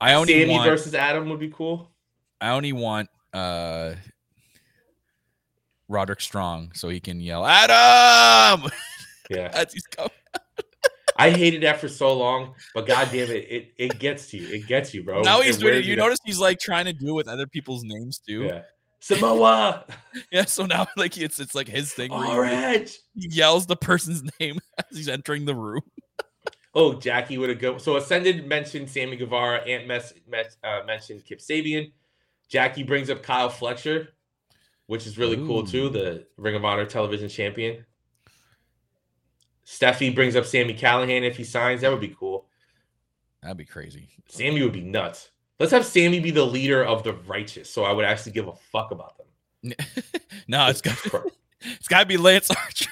I 0.00 0.14
only 0.14 0.32
Sammy 0.34 0.52
want. 0.54 0.68
versus 0.70 0.94
Adam 0.94 1.28
would 1.28 1.40
be 1.40 1.50
cool. 1.50 1.90
I 2.40 2.50
only 2.50 2.72
want 2.72 3.08
uh 3.32 3.94
Roderick 5.88 6.20
Strong 6.20 6.72
so 6.74 6.88
he 6.88 7.00
can 7.00 7.20
yell 7.20 7.44
Adam 7.46 8.70
Yeah. 9.30 9.50
as 9.52 9.72
he's 9.72 9.86
coming. 9.86 10.10
I 11.16 11.30
hated 11.30 11.64
that 11.64 11.80
for 11.80 11.88
so 11.88 12.16
long, 12.16 12.54
but 12.74 12.86
goddamn 12.86 13.28
it, 13.30 13.50
it 13.50 13.72
it 13.76 13.98
gets 13.98 14.30
to 14.30 14.38
you. 14.38 14.54
It 14.54 14.66
gets 14.68 14.94
you, 14.94 15.02
bro. 15.02 15.22
now 15.22 15.40
he's 15.40 15.56
It 15.56 15.60
doing 15.60 15.74
it. 15.78 15.84
You 15.84 15.96
notice 15.96 16.18
he's 16.24 16.38
like 16.38 16.60
trying 16.60 16.84
to 16.84 16.92
do 16.92 17.08
it 17.08 17.12
with 17.14 17.28
other 17.28 17.46
people's 17.46 17.82
names 17.84 18.18
too. 18.20 18.42
Yeah. 18.44 18.62
Yeah. 20.32 20.44
So 20.46 20.66
now 20.66 20.86
like 20.96 21.16
it's 21.18 21.38
it's 21.40 21.54
like 21.54 21.68
his 21.68 21.92
thing 21.92 22.10
Orange. 22.12 22.98
he 23.14 23.28
yells 23.30 23.66
the 23.66 23.76
person's 23.76 24.22
name 24.40 24.58
as 24.78 24.96
he's 24.96 25.08
entering 25.08 25.44
the 25.44 25.54
room. 25.54 25.82
Oh, 26.74 26.94
Jackie 26.94 27.38
would 27.38 27.48
have 27.48 27.58
go. 27.58 27.78
So 27.78 27.96
Ascended 27.96 28.46
mentioned 28.46 28.88
Sammy 28.90 29.16
Guevara. 29.16 29.58
Ant 29.66 29.86
mess, 29.86 30.12
mess, 30.28 30.56
uh, 30.62 30.80
mentioned 30.86 31.24
Kip 31.24 31.38
Sabian. 31.40 31.92
Jackie 32.48 32.82
brings 32.82 33.10
up 33.10 33.22
Kyle 33.22 33.48
Fletcher, 33.48 34.10
which 34.88 35.06
is 35.06 35.18
really 35.18 35.36
cool 35.36 35.64
too. 35.64 35.88
The 35.90 36.26
Ring 36.36 36.56
of 36.56 36.64
Honor 36.64 36.86
television 36.86 37.28
champion. 37.28 37.84
Steffi 39.64 40.14
brings 40.14 40.34
up 40.34 40.46
Sammy 40.46 40.72
Callahan 40.72 41.24
if 41.24 41.36
he 41.36 41.44
signs. 41.44 41.82
That 41.82 41.90
would 41.90 42.00
be 42.00 42.16
cool. 42.18 42.48
That'd 43.42 43.58
be 43.58 43.66
crazy. 43.66 44.08
Sammy 44.28 44.62
would 44.62 44.72
be 44.72 44.80
nuts. 44.80 45.30
Let's 45.60 45.72
have 45.72 45.84
Sammy 45.84 46.20
be 46.20 46.30
the 46.30 46.44
leader 46.44 46.82
of 46.82 47.02
the 47.02 47.12
righteous, 47.12 47.70
so 47.70 47.84
I 47.84 47.92
would 47.92 48.06
actually 48.06 48.32
give 48.32 48.48
a 48.48 48.54
fuck 48.72 48.90
about 48.90 49.18
them. 49.18 49.74
no, 50.48 50.68
it's 50.68 50.80
got 50.80 50.96
it's 51.60 51.88
got 51.88 52.00
to 52.00 52.06
be 52.06 52.16
Lance 52.16 52.50
Archer. 52.50 52.90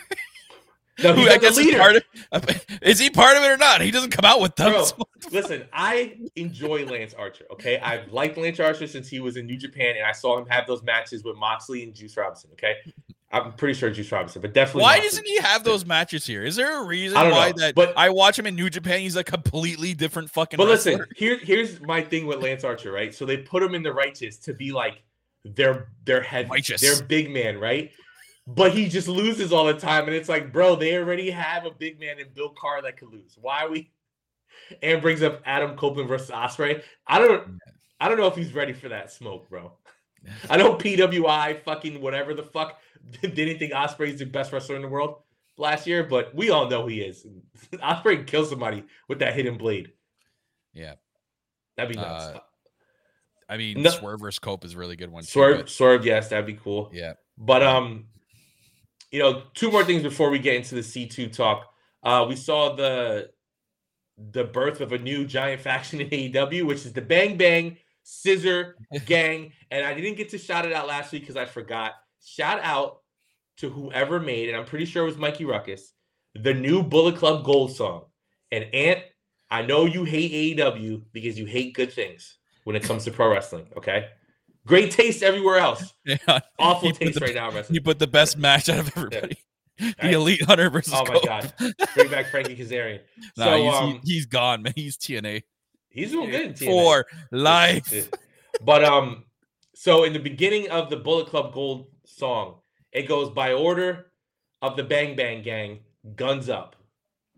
No, 1.03 1.13
Who 1.13 1.29
I 1.29 1.37
guess 1.37 1.59
is 1.59 1.75
part 1.77 1.97
of. 1.97 2.63
Is 2.83 2.99
he 2.99 3.11
part 3.11 3.37
of 3.37 3.43
it 3.43 3.51
or 3.51 3.57
not? 3.59 3.83
He 3.83 3.91
doesn't 3.91 4.11
come 4.11 4.25
out 4.25 4.41
with 4.41 4.57
them. 4.57 4.73
Bro, 4.73 4.85
so- 4.85 4.97
Listen, 5.31 5.67
I 5.73 6.17
enjoy 6.37 6.87
Lance 6.87 7.13
Archer. 7.13 7.45
Okay, 7.53 7.79
I've 7.81 8.11
liked 8.13 8.39
Lance 8.39 8.61
Archer 8.61 8.87
since 8.87 9.09
he 9.09 9.21
was 9.21 9.37
in 9.37 9.45
New 9.47 9.57
Japan, 9.59 9.97
and 9.97 10.07
I 10.07 10.13
saw 10.13 10.39
him 10.39 10.47
have 10.49 10.67
those 10.67 10.83
matches 10.83 11.23
with 11.25 11.37
Moxley 11.37 11.83
and 11.83 11.95
Juice 11.95 12.17
Robinson. 12.17 12.51
Okay, 12.53 12.77
I'm 13.31 13.53
pretty 13.55 13.75
sure 13.75 13.91
Juice 13.91 14.11
Robinson, 14.11 14.41
but 14.41 14.55
definitely. 14.55 14.83
Why 14.83 14.95
Moxley. 14.97 15.09
doesn't 15.09 15.27
he 15.27 15.37
have 15.39 15.65
those 15.65 15.85
matches 15.85 16.27
here? 16.27 16.45
Is 16.45 16.57
there 16.57 16.81
a 16.81 16.87
reason 16.87 17.19
why 17.19 17.51
know, 17.51 17.59
that? 17.59 17.75
but- 17.75 17.93
I 17.97 18.09
watch 18.11 18.39
him 18.39 18.47
in 18.47 18.55
New 18.55 18.71
Japan. 18.71 19.01
He's 19.01 19.17
a 19.17 19.25
completely 19.25 19.93
different 19.93 20.31
fucking. 20.31 20.57
But 20.57 20.69
listen, 20.69 20.99
wrestler. 20.99 21.09
here, 21.17 21.39
here's 21.39 21.81
my 21.83 22.01
thing 22.01 22.27
with 22.27 22.43
Lance 22.43 22.65
Archer, 22.65 22.93
right? 22.93 23.15
So 23.15 23.27
they 23.27 23.37
put 23.39 23.63
him 23.63 23.75
in 23.75 23.83
the 23.83 23.93
righteous 23.93 24.39
to 24.39 24.55
be 24.55 24.73
like 24.73 25.03
their 25.45 25.89
their 26.05 26.23
heavy, 26.23 26.49
Righteous. 26.49 26.81
their 26.81 27.03
big 27.07 27.31
man, 27.31 27.59
right? 27.59 27.91
But 28.47 28.73
he 28.73 28.89
just 28.89 29.09
loses 29.09 29.53
all 29.53 29.65
the 29.65 29.75
time, 29.75 30.05
and 30.07 30.15
it's 30.15 30.29
like, 30.29 30.53
bro, 30.53 30.77
they 30.77 30.97
already 30.97 31.31
have 31.31 31.65
a 31.67 31.71
big 31.71 31.99
man 31.99 32.21
in 32.21 32.29
Bill 32.33 32.51
Carr 32.51 32.81
that 32.83 32.97
could 32.97 33.11
lose. 33.13 33.37
Why 33.41 33.65
are 33.65 33.71
we? 33.71 33.91
And 34.83 35.03
brings 35.03 35.23
up 35.23 35.43
Adam 35.45 35.77
Copeland 35.77 36.09
versus 36.09 36.31
Ospreay. 36.31 36.83
I 37.07 37.19
don't, 37.19 37.61
I 38.01 38.09
don't 38.09 38.17
know 38.19 38.27
if 38.27 38.35
he's 38.35 38.55
ready 38.55 38.73
for 38.73 38.89
that 38.89 39.13
smoke, 39.13 39.49
bro. 39.51 39.73
I 40.51 40.57
know 40.57 40.75
PWI, 40.75 41.63
fucking 41.63 42.01
whatever 42.01 42.35
the 42.35 42.43
fuck, 42.43 42.79
didn't 43.21 43.59
think 43.59 43.73
Ospreay's 43.73 44.19
the 44.19 44.25
best 44.25 44.53
wrestler 44.53 44.75
in 44.77 44.83
the 44.83 44.89
world 44.89 45.17
last 45.59 45.87
year, 45.87 46.05
but 46.05 46.35
we 46.35 46.51
all 46.51 46.69
know 46.71 46.87
he 46.87 47.01
is. 47.01 47.27
Ospreay 47.75 48.27
kill 48.27 48.45
somebody 48.47 48.83
with 49.09 49.19
that 49.19 49.35
hidden 49.35 49.59
blade. 49.59 49.93
Yeah. 50.73 50.95
That'd 51.77 51.95
be 51.95 52.01
nuts. 52.01 52.25
Uh, 52.25 52.39
I 53.49 53.59
mean, 53.59 53.83
No- 53.83 53.91
Swerve 53.91 54.21
versus 54.21 54.39
Cope 54.39 54.65
is 54.65 54.75
a 54.75 54.79
really 54.79 54.97
good 54.97 55.13
one. 55.13 55.23
too, 55.23 55.29
Swerve, 55.31 55.57
but- 55.59 55.69
swerve, 55.69 56.07
yes, 56.07 56.29
that'd 56.29 56.47
be 56.47 56.55
cool. 56.55 56.91
yeah. 56.93 57.13
But 57.39 57.63
um, 57.63 58.07
you 59.11 59.19
know, 59.19 59.45
two 59.55 59.71
more 59.71 59.85
things 59.85 60.03
before 60.03 60.31
we 60.31 60.39
get 60.39 60.57
into 60.57 60.75
the 60.75 60.83
C 60.83 61.07
two 61.07 61.29
talk. 61.29 61.73
Uh, 62.03 62.27
we 62.29 62.37
saw 62.37 62.75
the 62.75 63.31
the 64.33 64.45
birth 64.45 64.81
of 64.81 64.93
a 64.93 64.99
new 64.99 65.27
giant 65.27 65.61
faction 65.61 66.01
in 66.01 66.09
AEW, 66.09 66.67
which 66.67 66.87
is 66.87 66.93
the 66.93 67.03
Bang 67.03 67.37
Bang 67.37 67.77
Scissor 68.03 68.77
Gang, 69.07 69.53
and 69.71 69.85
I 69.85 69.95
didn't 69.95 70.17
get 70.17 70.31
to 70.31 70.39
shout 70.39 70.65
it 70.65 70.73
out 70.73 70.87
last 70.87 71.13
week 71.13 71.23
because 71.23 71.37
I 71.37 71.45
forgot. 71.45 71.93
Shout 72.25 72.61
out 72.63 73.03
to 73.59 73.69
whoever 73.69 74.21
made, 74.21 74.49
and 74.49 74.57
I'm 74.57 74.65
pretty 74.65 74.85
sure 74.85 75.03
it 75.03 75.07
was 75.07 75.17
Mikey 75.17 75.45
Ruckus, 75.45 75.93
the 76.35 76.55
new 76.55 76.83
Bullet 76.83 77.17
Club 77.17 77.45
Gold 77.45 77.75
song. 77.75 78.05
And 78.53 78.65
Ant, 78.75 79.01
I 79.51 79.63
know 79.63 79.87
you 79.87 80.05
hate 80.05 80.57
AEW 80.57 81.03
because 81.13 81.39
you 81.39 81.47
hate 81.47 81.75
good 81.75 81.93
things 81.93 82.37
when 82.65 82.77
it 82.77 82.83
comes 82.83 83.05
to 83.05 83.11
pro 83.11 83.31
wrestling. 83.31 83.67
Okay, 83.77 84.09
great 84.67 84.91
taste 84.91 85.23
everywhere 85.23 85.59
else. 85.59 85.95
Yeah. 86.05 86.41
Awful 86.59 86.93
taste 86.93 87.19
the- 87.19 87.25
right 87.25 87.35
now. 87.35 87.51
He 87.71 87.81
put 87.81 87.99
the 87.99 88.07
best 88.07 88.37
match 88.37 88.69
out 88.69 88.81
of 88.81 88.97
everybody. 88.97 89.39
The 89.79 89.95
Right. 90.03 90.15
Elite 90.15 90.43
Hunter 90.43 90.71
versus. 90.71 90.95
Oh 90.97 91.05
my 91.07 91.21
god, 91.23 91.53
bring 91.95 92.09
back 92.11 92.31
Frankie 92.31 92.57
Kazarian. 92.57 93.01
Nah, 93.37 93.45
so 93.45 93.57
he's, 93.63 93.75
um, 93.75 94.01
he, 94.05 94.17
has 94.17 94.27
gone, 94.27 94.63
man. 94.63 94.73
He's 94.75 94.97
TNA 94.97 95.43
he's 95.97 96.13
doing 96.13 96.31
good 96.31 96.43
in 96.43 96.53
TNA. 96.53 96.67
for 96.67 97.07
life. 97.33 98.11
But 98.63 98.85
um, 98.85 99.25
so 99.75 100.05
in 100.05 100.13
the 100.13 100.19
beginning 100.19 100.71
of 100.71 100.91
the 100.91 100.97
Bullet 100.97 101.27
Club 101.29 101.53
Gold 101.53 101.89
song, 102.05 102.61
it 102.93 103.09
goes 103.09 103.31
by 103.31 103.55
order 103.55 104.07
of 104.63 104.77
the 104.77 104.85
Bang 104.85 105.17
Bang 105.17 105.43
Gang, 105.43 105.81
guns 106.15 106.49
up. 106.49 106.77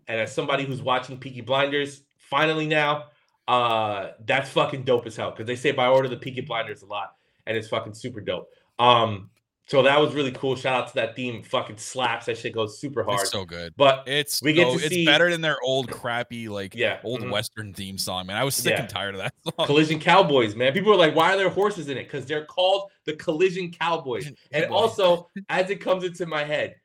And 0.07 0.19
as 0.19 0.33
somebody 0.33 0.65
who's 0.65 0.81
watching 0.81 1.17
Peaky 1.17 1.41
Blinders, 1.41 2.01
finally 2.17 2.67
now, 2.67 3.05
uh, 3.47 4.11
that's 4.25 4.49
fucking 4.49 4.83
dope 4.83 5.05
as 5.07 5.15
hell 5.15 5.31
because 5.31 5.47
they 5.47 5.55
say 5.55 5.71
by 5.71 5.87
order 5.87 6.05
of 6.05 6.11
the 6.11 6.17
Peaky 6.17 6.41
Blinders 6.41 6.81
a 6.81 6.85
lot, 6.85 7.15
and 7.47 7.57
it's 7.57 7.67
fucking 7.67 7.93
super 7.93 8.21
dope. 8.21 8.49
Um, 8.77 9.29
so 9.67 9.83
that 9.83 9.99
was 9.99 10.15
really 10.15 10.31
cool. 10.31 10.55
Shout 10.55 10.73
out 10.81 10.87
to 10.87 10.95
that 10.95 11.15
theme. 11.15 11.43
Fucking 11.43 11.77
slaps. 11.77 12.25
That 12.25 12.37
shit 12.39 12.53
goes 12.55 12.79
super 12.79 13.03
hard. 13.03 13.19
It's 13.21 13.29
so 13.31 13.45
good. 13.45 13.73
but 13.77 14.03
It's 14.07 14.41
we 14.41 14.51
get 14.53 14.67
so- 14.71 14.77
to 14.79 14.83
it's 14.85 14.95
see- 14.95 15.05
better 15.05 15.29
than 15.29 15.41
their 15.41 15.57
old 15.63 15.91
crappy 15.91 16.49
like 16.49 16.73
yeah, 16.73 16.99
old 17.03 17.21
mhm. 17.21 17.29
western 17.31 17.73
theme 17.73 17.97
song, 17.97 18.25
man. 18.27 18.35
I 18.35 18.43
was 18.43 18.55
sick 18.55 18.71
Yeah. 18.71 18.81
and 18.81 18.89
tired 18.89 19.13
of 19.15 19.21
that 19.21 19.33
song. 19.57 19.67
Collision 19.67 19.99
Cowboys, 19.99 20.55
man. 20.55 20.73
People 20.73 20.91
are 20.91 20.97
like, 20.97 21.15
why 21.15 21.33
are 21.33 21.37
there 21.37 21.49
horses 21.49 21.87
in 21.87 21.97
it? 21.97 22.05
Because 22.05 22.25
they're 22.25 22.45
called 22.45 22.89
the 23.05 23.13
Collision 23.13 23.71
Cowboys. 23.71 24.25
And 24.51 24.63
Cowboys. 24.65 24.69
also, 24.71 25.29
as 25.49 25.69
it 25.69 25.79
comes 25.81 26.03
into 26.03 26.25
my 26.25 26.43
head, 26.43 26.75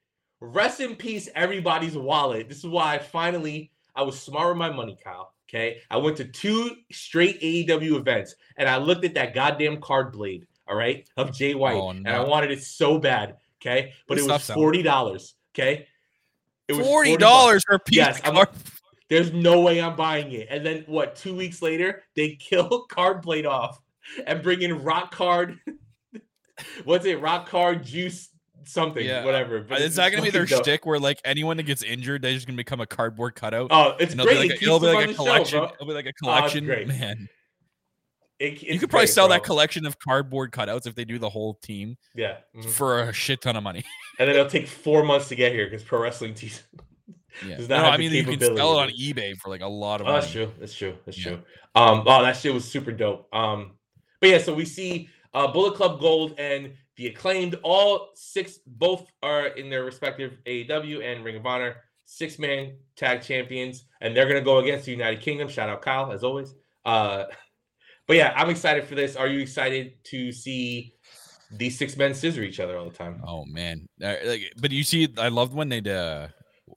rest 0.40 0.80
in 0.80 0.94
peace, 0.94 1.28
everybody's 1.34 1.96
wallet. 1.96 2.48
This 2.50 2.59
is 2.59 2.66
why 2.66 2.94
I 2.94 2.98
finally 2.98 3.70
I 3.96 4.02
was 4.02 4.20
smart 4.20 4.48
with 4.48 4.59
my 4.59 4.70
money, 4.70 4.98
Kyle. 5.02 5.32
Okay. 5.49 5.80
I 5.90 5.97
went 5.99 6.16
to 6.18 6.24
two 6.24 6.70
straight 6.90 7.40
AEW 7.40 7.97
events 7.97 8.34
and 8.57 8.68
I 8.68 8.78
looked 8.78 9.05
at 9.05 9.14
that 9.14 9.34
goddamn 9.34 9.80
card 9.80 10.12
blade, 10.12 10.47
all 10.66 10.76
right, 10.76 11.09
of 11.16 11.32
Jay 11.32 11.55
oh, 11.55 11.59
White. 11.59 11.76
Oh, 11.76 11.90
And 11.90 12.09
I 12.09 12.24
wanted 12.24 12.51
it 12.51 12.62
so 12.62 12.99
bad. 12.99 13.36
Okay. 13.61 13.92
But 14.09 14.18
it 14.18 14.26
was 14.26 14.51
forty 14.51 14.82
dollars. 14.82 15.34
Okay. 15.55 15.86
It 16.68 16.74
was 16.74 16.86
Forty 16.86 17.11
40. 17.11 17.20
dollars 17.20 17.64
for 17.66 17.74
a 17.74 17.78
piece 17.78 17.97
Yes, 17.97 18.20
I'm- 18.24 18.47
There's 19.11 19.32
no 19.32 19.61
way 19.61 19.82
I'm 19.82 19.97
buying 19.97 20.32
it. 20.32 20.49
And 20.51 20.64
then 20.64 20.84
what? 20.86 21.14
Two 21.14 21.36
weeks 21.36 21.61
later, 21.61 22.03
they 22.16 22.30
kill 22.40 22.86
Card 22.88 23.22
Blade 23.22 23.47
off 23.47 23.80
and 24.26 24.42
bring 24.42 24.62
in 24.62 24.82
Rock 24.82 25.14
Card. 25.14 25.59
What's 26.84 27.05
it? 27.05 27.20
Rock 27.20 27.49
Card 27.49 27.84
Juice 27.84 28.30
something, 28.69 29.05
Yeah. 29.05 29.25
whatever. 29.25 29.61
But 29.61 29.81
Is 29.81 29.97
that 29.97 30.11
gonna 30.11 30.23
be 30.23 30.31
their 30.31 30.47
dope. 30.47 30.62
shtick 30.65 30.87
where 30.87 30.99
like 30.99 31.21
anyone 31.25 31.57
that 31.59 31.62
gets 31.65 31.83
injured, 31.83 32.23
they're 32.23 32.33
just 32.35 32.47
gonna 32.47 32.57
become 32.57 32.81
a 32.81 32.87
cardboard 32.87 33.35
cutout? 33.35 33.69
Oh, 33.71 33.97
it's 33.99 34.15
great. 34.15 34.29
be 34.29 34.35
It 34.35 34.39
like, 34.39 34.51
a, 34.51 34.62
it'll 34.65 34.81
be 34.81 34.87
like 34.87 35.09
a 35.09 35.12
show, 35.12 35.17
collection. 35.17 35.65
it'll 35.65 35.87
be 35.87 35.93
like 35.95 36.07
a 36.07 36.12
collection. 36.15 36.65
great. 36.65 36.89
Man, 36.89 37.29
It- 38.41 38.62
you 38.62 38.79
could 38.81 38.91
probably 38.91 39.07
great, 39.07 39.15
sell 39.15 39.29
that 39.29 39.45
collection 39.45 39.87
of 39.87 39.99
cardboard 39.99 40.51
cutouts 40.53 40.87
if 40.87 40.95
they 40.95 41.05
do 41.05 41.19
the 41.19 41.31
whole 41.31 41.55
team 41.62 41.97
Yeah. 42.15 42.39
mhm. 42.57 42.69
for 42.71 43.01
a 43.03 43.12
shit 43.12 43.41
ton 43.41 43.57
of 43.57 43.62
money. 43.62 43.85
And 44.19 44.29
then 44.29 44.37
it'll 44.37 44.49
take 44.51 44.69
four 44.69 45.03
months 45.03 45.29
to 45.29 45.35
get 45.35 45.53
here 45.53 45.67
because 45.67 45.83
pro 45.83 46.01
wrestling 46.01 46.35
tees. 46.35 46.62
Yeah. 47.45 47.57
Does 47.57 47.69
No, 47.69 47.77
not 47.79 47.85
have 47.87 47.95
I 47.95 47.97
mean 47.97 48.12
you 48.12 48.23
can 48.23 48.39
sell 48.39 48.79
it 48.79 48.83
on 48.85 48.91
eBay 48.91 49.37
for 49.39 49.49
like 49.49 49.61
a 49.61 49.67
lot 49.67 50.01
of 50.01 50.07
Oh, 50.07 50.11
money. 50.11 50.21
that's 50.21 50.33
true. 50.33 50.53
That's 50.61 50.73
true. 50.73 50.97
That's 51.05 51.19
Yeah. 51.19 51.31
true. 51.33 51.43
Um, 51.75 52.05
oh, 52.07 52.23
that 52.23 52.37
shit 52.37 52.55
was 52.55 52.65
super 52.65 52.93
dope. 52.93 53.27
Um, 53.35 53.73
but 54.21 54.31
yeah, 54.31 54.39
so 54.39 54.55
we 54.55 54.65
see 54.65 55.09
uh 55.35 55.49
Bullet 55.49 55.75
Club 55.75 55.99
Gold 56.01 56.37
and 56.39 56.75
the 56.97 57.09
acclaimed, 57.09 57.59
all 57.62 58.11
six, 58.14 58.59
both 58.66 59.07
are 59.22 59.49
in 59.49 59.68
their 59.70 59.84
respective 59.84 60.38
AEW 60.47 61.05
and 61.05 61.24
Ring 61.24 61.36
of 61.36 61.47
Honor 61.47 61.76
six 62.07 62.38
man 62.38 62.76
tag 62.97 63.22
champions, 63.22 63.86
and 64.01 64.16
they're 64.16 64.28
gonna 64.28 64.40
go 64.40 64.59
against 64.59 64.84
the 64.86 64.92
United 64.92 65.20
Kingdom. 65.20 65.49
Shout 65.49 65.68
out 65.68 65.82
Kyle, 65.82 66.12
as 66.12 66.22
always. 66.22 66.55
Uh, 66.84 67.24
but 68.07 68.16
yeah, 68.16 68.32
I'm 68.36 68.51
excited 68.51 68.84
for 68.84 68.95
this. 68.95 69.16
Are 69.16 69.26
you 69.26 69.40
excited 69.40 69.95
to 70.05 70.32
see 70.32 70.95
these 71.51 71.78
six 71.78 71.97
men 71.97 72.14
scissor 72.14 72.42
each 72.42 72.61
other 72.61 72.78
all 72.78 72.88
the 72.88 72.97
time? 72.97 73.22
Oh 73.26 73.45
man, 73.47 73.88
Uh, 74.03 74.14
like, 74.24 74.53
but 74.61 74.70
you 74.70 74.84
see, 74.84 75.09
I 75.18 75.28
loved 75.28 75.55
when 75.55 75.68
they 75.68 75.80
uh, 75.80 76.28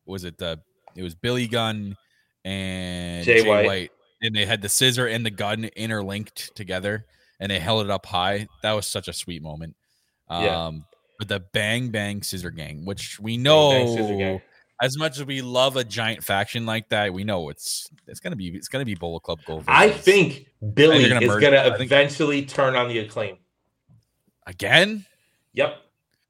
was 0.05 0.23
it 0.23 0.37
the 0.37 0.59
it 0.95 1.03
was 1.03 1.15
Billy 1.15 1.47
Gunn 1.47 1.95
and 2.43 3.25
Jay 3.25 3.41
Jay, 3.43 3.49
White. 3.49 3.65
White. 3.65 3.91
and 4.21 4.35
they 4.35 4.45
had 4.45 4.61
the 4.61 4.69
scissor 4.69 5.05
and 5.07 5.25
the 5.25 5.31
gun 5.31 5.65
interlinked 5.65 6.55
together, 6.55 7.05
and 7.39 7.51
they 7.51 7.59
held 7.59 7.85
it 7.85 7.91
up 7.91 8.05
high. 8.05 8.47
That 8.63 8.73
was 8.73 8.87
such 8.87 9.07
a 9.07 9.13
sweet 9.13 9.41
moment. 9.43 9.75
Um, 10.29 10.43
Yeah. 10.43 10.71
but 11.19 11.27
the 11.27 11.39
Bang 11.39 11.89
Bang 11.89 12.21
Scissor 12.21 12.51
Gang, 12.51 12.85
which 12.85 13.19
we 13.19 13.37
know, 13.37 13.71
Bang 13.71 14.17
Gang. 14.17 14.41
as 14.81 14.97
much 14.97 15.17
as 15.17 15.25
we 15.25 15.41
love 15.41 15.75
a 15.77 15.83
giant 15.83 16.23
faction 16.23 16.65
like 16.65 16.89
that, 16.89 17.13
we 17.13 17.23
know 17.23 17.49
it's 17.49 17.89
it's 18.07 18.19
gonna 18.19 18.35
be 18.35 18.47
it's 18.49 18.67
gonna 18.67 18.85
be 18.85 18.95
Bullet 18.95 19.21
Club 19.23 19.39
Gold. 19.45 19.63
I 19.67 19.89
think 19.89 20.47
Billy 20.73 21.07
gonna 21.09 21.25
is 21.25 21.35
gonna. 21.41 21.57
I 21.57 21.69
think- 21.77 21.81
eventually 21.91 22.45
turn 22.45 22.75
on 22.75 22.87
the 22.89 22.99
acclaim. 22.99 23.37
again. 24.45 25.05
Yep. 25.53 25.81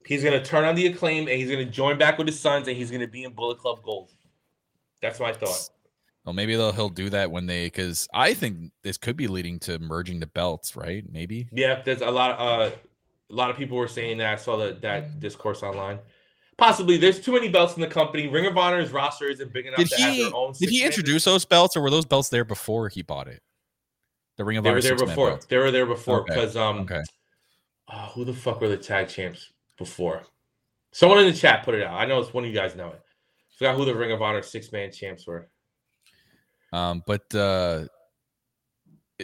He's 0.06 0.24
gonna 0.24 0.44
turn 0.44 0.64
on 0.64 0.76
the 0.76 0.88
acclaim 0.88 1.28
and 1.28 1.38
he's 1.38 1.50
gonna 1.52 1.66
join 1.66 1.98
back 1.98 2.18
with 2.18 2.28
his 2.28 2.40
sons 2.40 2.68
and 2.68 2.78
he's 2.78 2.92
gonna 2.92 3.08
be 3.08 3.24
in 3.24 3.34
Bullet 3.34 3.58
Club 3.60 3.84
Gold. 3.84 4.12
That's 5.02 5.20
my 5.20 5.34
thought. 5.34 5.70
Well, 6.26 6.34
maybe 6.34 6.56
they'll 6.56 6.72
he'll 6.72 6.90
do 6.90 7.10
that 7.12 7.30
when 7.32 7.46
they 7.46 7.66
because 7.68 8.08
I 8.14 8.34
think 8.34 8.72
this 8.84 8.98
could 8.98 9.16
be 9.18 9.28
leading 9.28 9.60
to 9.62 9.80
merging 9.80 10.20
the 10.20 10.28
belts, 10.28 10.76
right? 10.76 11.04
Maybe. 11.12 11.48
Yeah, 11.52 11.82
there's 11.84 12.02
a 12.02 12.10
lot. 12.12 12.40
uh, 12.40 12.72
A 13.30 13.34
lot 13.34 13.50
of 13.50 13.58
people 13.58 13.78
were 13.78 13.88
saying 13.88 14.18
that. 14.20 14.34
I 14.34 14.36
saw 14.38 14.58
that 14.58 14.82
that 14.82 15.20
discourse 15.20 15.64
online. 15.64 16.00
Possibly, 16.58 16.98
there's 16.98 17.20
too 17.20 17.34
many 17.34 17.50
belts 17.50 17.76
in 17.76 17.82
the 17.82 17.88
company. 17.88 18.28
Ring 18.28 18.46
of 18.48 18.58
Honor's 18.58 18.92
roster 18.92 19.26
isn't 19.30 19.54
big 19.54 19.68
enough 19.68 19.78
Did 19.78 19.90
to 19.90 19.98
have 19.98 20.14
he 20.14 20.24
their 20.24 20.34
own. 20.34 20.54
did 20.60 20.70
he 20.70 20.84
introduce 20.84 21.26
those 21.26 21.46
belts 21.46 21.76
or 21.78 21.82
were 21.82 21.90
those 21.92 22.06
belts 22.06 22.30
there 22.30 22.46
before 22.46 22.90
he 22.90 23.02
bought 23.04 23.28
it? 23.28 23.42
The 24.38 24.46
Ring 24.46 24.58
of 24.58 24.64
They 24.64 24.70
Honor 24.70 24.78
were 24.78 24.82
there 24.82 24.96
before. 24.96 25.40
They 25.50 25.58
were 25.58 25.72
there 25.72 25.86
before 25.86 26.22
Okay, 26.22 26.34
because 26.34 26.56
um, 26.56 26.80
Okay. 26.80 27.02
oh, 27.92 28.12
who 28.14 28.26
the 28.26 28.34
fuck 28.34 28.62
were 28.62 28.70
the 28.70 28.78
tag 28.78 29.08
champs 29.10 29.52
before? 29.78 30.24
Someone 30.94 31.20
in 31.20 31.26
the 31.28 31.34
chat 31.34 31.64
put 31.64 31.76
it 31.76 31.84
out. 31.84 31.94
I 32.00 32.06
know 32.06 32.20
it's 32.22 32.34
one 32.34 32.44
of 32.44 32.50
you 32.50 32.56
guys 32.56 32.76
know 32.76 32.88
it. 32.90 33.02
Forgot 33.58 33.76
who 33.76 33.86
the 33.86 33.96
Ring 33.96 34.12
of 34.12 34.22
Honor 34.22 34.42
six 34.42 34.72
man 34.72 34.92
champs 34.92 35.28
were. 35.28 35.48
Um, 36.72 37.04
but 37.06 37.34
uh 37.36 37.86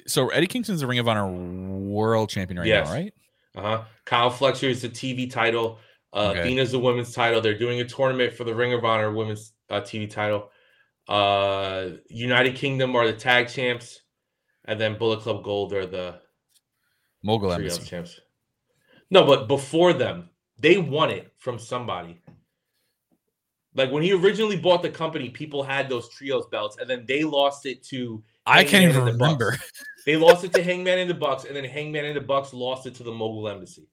so 0.08 0.30
Eddie 0.30 0.48
Kingston's 0.48 0.82
the 0.82 0.88
Ring 0.88 1.00
of 1.00 1.08
Honor 1.08 1.28
world 1.28 2.30
champion 2.30 2.60
right 2.60 2.68
Yes. 2.68 2.88
now, 2.88 2.94
right? 2.94 3.14
Uh 3.56 3.62
huh. 3.62 3.84
Kyle 4.06 4.30
Fletcher 4.30 4.68
is 4.70 4.82
the 4.82 4.90
TV 4.90 5.30
title. 5.30 5.80
Uh, 6.12 6.32
Okay. 6.32 6.44
Dina's 6.50 6.72
the 6.72 6.80
women's 6.80 7.14
title. 7.14 7.42
They're 7.42 7.58
doing 7.58 7.82
a 7.82 7.86
tournament 7.86 8.34
for 8.34 8.44
the 8.44 8.54
Ring 8.54 8.74
of 8.74 8.84
Honor 8.86 9.12
women's 9.12 9.54
uh, 9.70 9.82
TV 9.82 10.10
title. 10.10 10.50
Uh, 11.08 11.90
United 12.10 12.56
Kingdom 12.56 12.96
are 12.96 13.06
the 13.06 13.14
tag 13.14 13.50
champs, 13.50 14.02
and 14.66 14.80
then 14.80 14.98
Bullet 14.98 15.22
Club 15.22 15.44
Gold 15.44 15.74
are 15.74 15.86
the 15.86 16.20
Mogul 17.24 17.52
Embassy. 17.52 17.84
champs. 17.86 18.20
No, 19.10 19.26
but 19.26 19.48
before 19.48 19.94
them, 19.94 20.30
they 20.58 20.78
won 20.78 21.10
it 21.10 21.32
from 21.38 21.60
somebody. 21.60 22.22
Like 23.76 23.92
when 23.92 24.04
he 24.04 24.14
originally 24.14 24.58
bought 24.58 24.82
the 24.82 24.90
company, 24.90 25.30
people 25.30 25.64
had 25.64 25.90
those 25.90 26.10
trios 26.10 26.46
belts, 26.48 26.78
and 26.80 26.90
then 26.90 27.06
they 27.08 27.24
lost 27.24 27.66
it 27.66 27.84
to. 27.86 28.24
I 28.46 28.64
can't 28.64 28.84
even 28.84 28.98
and 28.98 29.08
the 29.08 29.12
Bucks. 29.18 29.22
remember. 29.22 29.58
They 30.06 30.18
lost 30.18 30.44
it 30.44 30.52
to 30.56 30.62
Hangman 30.62 31.00
and 31.00 31.10
the 31.10 31.14
Bucks, 31.14 31.46
and 31.46 31.56
then 31.56 31.64
Hangman 31.64 32.04
and 32.04 32.14
the 32.18 32.20
Bucks 32.20 32.54
lost 32.54 32.86
it 32.86 32.94
to 32.96 33.04
the 33.04 33.12
Mogul 33.12 33.48
Embassy. 33.48 33.88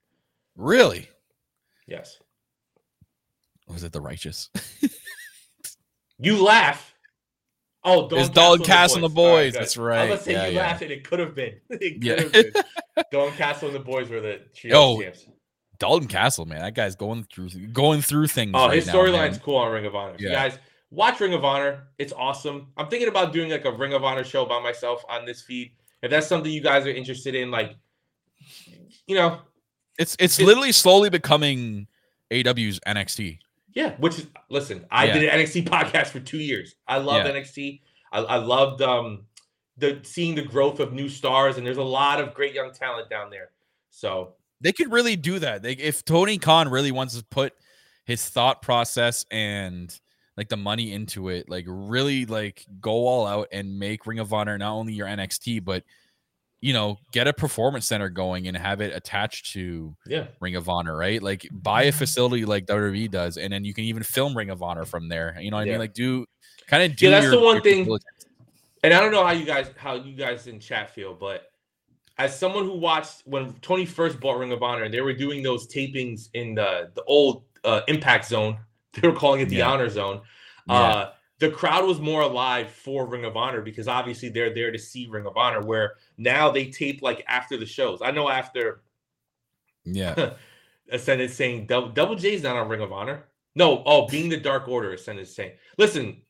really? 0.56 1.08
Yes. 1.86 2.18
Oh, 3.68 3.74
was 3.74 3.84
it 3.84 3.92
the 3.92 4.00
righteous? 4.00 4.50
You 6.18 6.42
laugh. 6.42 6.94
Oh, 7.82 8.08
It's 8.12 8.28
Dalton 8.28 8.64
Castle 8.66 8.96
and 8.96 9.04
the 9.04 9.08
boys. 9.08 9.52
good. 9.52 9.60
That's 9.62 9.78
I 9.78 9.80
right. 9.82 10.10
was 10.10 10.18
gonna 10.18 10.22
say 10.24 10.32
Yeah, 10.32 10.46
you 10.48 10.54
yeah. 10.56 10.60
laughed, 10.62 10.82
and 10.82 10.90
it 10.90 11.02
could 11.08 11.18
have 11.18 11.34
been. 11.34 11.54
It 11.70 11.94
could 11.94 12.04
Yeah. 12.34 12.42
have. 12.96 13.06
Dalton 13.10 13.36
Castle 13.38 13.68
and 13.68 13.76
the 13.76 13.80
boys 13.80 14.10
were 14.10 14.20
the 14.20 14.40
Yo, 14.62 14.76
oh, 14.98 15.00
champs. 15.00 15.26
Dalton 15.78 16.08
Castle, 16.08 16.44
man. 16.44 16.58
That 16.60 16.74
guy's 16.74 16.94
going 16.94 17.24
through 17.32 17.48
going 17.72 18.02
through 18.02 18.26
things. 18.26 18.50
Oh, 18.54 18.66
right 18.66 18.76
his 18.76 18.86
storyline's 18.88 19.38
cool 19.38 19.56
on 19.56 19.72
Ring 19.72 19.86
of 19.86 19.94
Honor. 19.94 20.16
Yeah. 20.18 20.32
guys, 20.32 20.58
watch 20.90 21.20
Ring 21.20 21.34
of 21.34 21.44
Honor. 21.44 21.88
It's 21.98 22.12
awesome. 22.12 22.68
I'm 22.76 22.88
thinking 22.88 23.08
about 23.08 23.32
doing 23.32 23.50
like 23.50 23.64
a 23.64 23.72
Ring 23.72 23.92
of 23.94 24.04
Honor 24.04 24.24
show 24.24 24.44
by 24.44 24.60
myself 24.60 25.04
on 25.08 25.24
this 25.24 25.42
feed. 25.42 25.72
If 26.02 26.10
that's 26.10 26.26
something 26.26 26.50
you 26.50 26.60
guys 26.62 26.86
are 26.86 26.90
interested 26.90 27.34
in, 27.34 27.50
like, 27.50 27.76
you 29.06 29.14
know, 29.16 29.40
It's 29.98 30.16
it's 30.18 30.38
It- 30.38 30.46
literally 30.46 30.72
slowly 30.72 31.10
becoming 31.10 31.86
AW's 32.30 32.80
NXT. 32.86 33.38
yeah. 33.74 33.94
Which 33.96 34.18
is 34.18 34.26
listen, 34.48 34.86
I 34.90 35.04
Yeah. 35.06 35.12
did 35.14 35.24
an 35.24 35.40
NXT 35.40 35.62
podcast 35.66 36.06
for 36.08 36.20
two 36.20 36.38
years. 36.38 36.74
I 36.88 36.98
loved 36.98 37.26
Yeah. 37.26 37.32
NXT. 37.34 37.82
I, 38.12 38.20
I 38.20 38.36
loved 38.36 38.80
um 38.82 39.26
the 39.76 40.00
seeing 40.02 40.34
the 40.34 40.42
growth 40.42 40.80
of 40.80 40.92
new 40.92 41.08
stars, 41.08 41.56
and 41.58 41.66
there's 41.66 41.76
a 41.78 41.82
lot 41.82 42.20
of 42.20 42.34
great 42.34 42.54
young 42.54 42.72
talent 42.72 43.08
down 43.10 43.30
there. 43.30 43.50
So 43.90 44.34
They 44.62 44.72
could 44.72 44.92
really 44.92 45.16
do 45.16 45.38
that. 45.38 45.62
They, 45.62 45.72
if 45.72 46.04
Tony 46.04 46.36
Khan 46.38 46.68
really 46.68 46.92
wants 46.92 47.16
to 47.18 47.24
put 47.24 47.54
his 48.04 48.26
thought 48.28 48.60
process 48.62 49.24
and 49.30 49.98
like 50.40 50.48
the 50.48 50.56
money 50.56 50.94
into 50.94 51.28
it, 51.28 51.50
like 51.50 51.66
really 51.68 52.24
like 52.24 52.64
go 52.80 52.92
all 53.06 53.26
out 53.26 53.48
and 53.52 53.78
make 53.78 54.06
Ring 54.06 54.20
of 54.20 54.32
Honor 54.32 54.56
not 54.56 54.72
only 54.72 54.94
your 54.94 55.06
NXT, 55.06 55.62
but 55.62 55.84
you 56.62 56.72
know, 56.72 56.96
get 57.12 57.28
a 57.28 57.32
performance 57.34 57.86
center 57.86 58.08
going 58.08 58.48
and 58.48 58.56
have 58.56 58.80
it 58.80 58.96
attached 58.96 59.52
to 59.52 59.94
yeah. 60.06 60.28
Ring 60.40 60.56
of 60.56 60.70
Honor, 60.70 60.96
right? 60.96 61.22
Like 61.22 61.46
buy 61.52 61.82
a 61.82 61.92
facility 61.92 62.46
like 62.46 62.64
WWE 62.64 63.10
does, 63.10 63.36
and 63.36 63.52
then 63.52 63.66
you 63.66 63.74
can 63.74 63.84
even 63.84 64.02
film 64.02 64.34
Ring 64.34 64.48
of 64.48 64.62
Honor 64.62 64.86
from 64.86 65.10
there. 65.10 65.36
You 65.38 65.50
know 65.50 65.58
what 65.58 65.64
I 65.64 65.66
mean? 65.66 65.78
Like 65.78 65.92
do 65.92 66.24
kind 66.68 66.90
of 66.90 66.96
do 66.96 67.04
Yeah, 67.04 67.10
that's 67.10 67.24
your- 67.24 67.32
the 67.32 67.40
one 67.40 67.60
thing- 67.60 67.86
and 68.82 68.94
I 68.94 69.00
don't 69.00 69.12
know 69.12 69.22
how 69.26 69.32
you 69.32 69.44
guys 69.44 69.70
how 69.76 69.96
you 69.96 70.14
guys 70.16 70.46
in 70.46 70.58
chat 70.58 70.88
feel, 70.94 71.12
but 71.12 71.48
as 72.16 72.38
someone 72.38 72.64
who 72.64 72.78
watched 72.78 73.24
when 73.26 73.52
Tony 73.60 73.84
first 73.84 74.18
bought 74.20 74.38
Ring 74.38 74.52
of 74.52 74.62
Honor 74.62 74.84
and 74.84 74.94
they 74.94 75.02
were 75.02 75.12
doing 75.12 75.42
those 75.42 75.68
tapings 75.68 76.30
in 76.32 76.54
the 76.54 76.90
the 76.94 77.02
old 77.04 77.44
uh, 77.62 77.82
Impact 77.88 78.24
Zone, 78.24 78.56
they 79.00 79.06
were 79.06 79.14
calling 79.14 79.40
it 79.40 79.48
the 79.48 79.56
Yeah. 79.56 79.70
Honor 79.70 79.88
Zone. 79.88 80.20
Yeah. 80.68 80.74
Uh, 80.74 81.12
the 81.38 81.50
crowd 81.50 81.86
was 81.86 82.00
more 82.00 82.20
alive 82.20 82.70
for 82.70 83.06
Ring 83.06 83.24
of 83.24 83.36
Honor 83.36 83.62
because 83.62 83.88
obviously 83.88 84.28
they're 84.28 84.54
there 84.54 84.70
to 84.70 84.78
see 84.78 85.08
Ring 85.08 85.26
of 85.26 85.36
Honor. 85.36 85.62
Where 85.62 85.94
now 86.18 86.50
they 86.50 86.66
tape 86.66 87.02
like 87.02 87.24
after 87.26 87.56
the 87.56 87.66
shows. 87.66 88.02
I 88.02 88.10
know 88.10 88.28
after 88.28 88.82
yeah. 89.84 90.34
Ascended 90.92 91.30
saying 91.30 91.66
Double, 91.66 91.88
Double 91.88 92.16
J's 92.16 92.42
not 92.42 92.56
on 92.56 92.68
Ring 92.68 92.80
of 92.80 92.92
Honor. 92.92 93.24
No, 93.54 93.82
oh, 93.86 94.06
being 94.06 94.28
the 94.28 94.36
Dark 94.36 94.68
Order, 94.68 94.92
Ascended 94.92 95.26
saying. 95.28 95.52
Listen, 95.78 96.22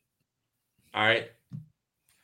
all 0.93 1.03
right. 1.03 1.29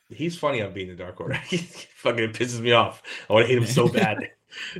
He's 0.08 0.38
funny 0.38 0.62
on 0.62 0.72
being 0.72 0.88
the 0.88 0.94
Dark 0.94 1.20
Order. 1.20 1.34
he 1.48 1.58
fucking 1.58 2.32
pisses 2.32 2.60
me 2.60 2.72
off. 2.72 3.02
I 3.28 3.32
want 3.32 3.46
to 3.46 3.52
hate 3.52 3.58
him 3.58 3.66
so 3.66 3.88
bad. 3.88 4.30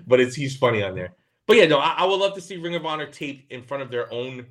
but 0.06 0.20
it's 0.20 0.34
he's 0.34 0.56
funny 0.56 0.82
on 0.82 0.94
there. 0.94 1.14
But 1.46 1.56
yeah, 1.56 1.66
no, 1.66 1.78
I, 1.78 1.94
I 1.98 2.04
would 2.04 2.20
love 2.20 2.34
to 2.34 2.40
see 2.40 2.56
Ring 2.56 2.74
of 2.74 2.86
Honor 2.86 3.06
taped 3.06 3.52
in 3.52 3.62
front 3.62 3.82
of 3.82 3.90
their 3.90 4.12
own 4.12 4.46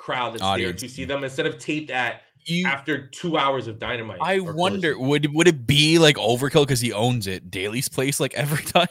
crowd 0.00 0.32
that's 0.34 0.42
Audience. 0.42 0.80
there 0.80 0.88
to 0.88 0.94
see 0.94 1.04
them 1.04 1.22
instead 1.24 1.46
of 1.46 1.58
taped 1.58 1.90
at 1.90 2.22
You 2.46 2.66
after 2.66 3.06
two 3.08 3.36
hours 3.36 3.66
of 3.66 3.78
dynamite. 3.78 4.18
I 4.22 4.40
wonder 4.40 4.94
Collision. 4.94 5.08
would 5.08 5.34
would 5.34 5.48
it 5.48 5.66
be 5.66 5.98
like 5.98 6.16
overkill 6.16 6.62
because 6.66 6.80
he 6.80 6.92
owns 6.92 7.26
it, 7.26 7.50
Daly's 7.50 7.88
place, 7.88 8.18
like 8.18 8.32
every 8.44 8.64
time, 8.64 8.88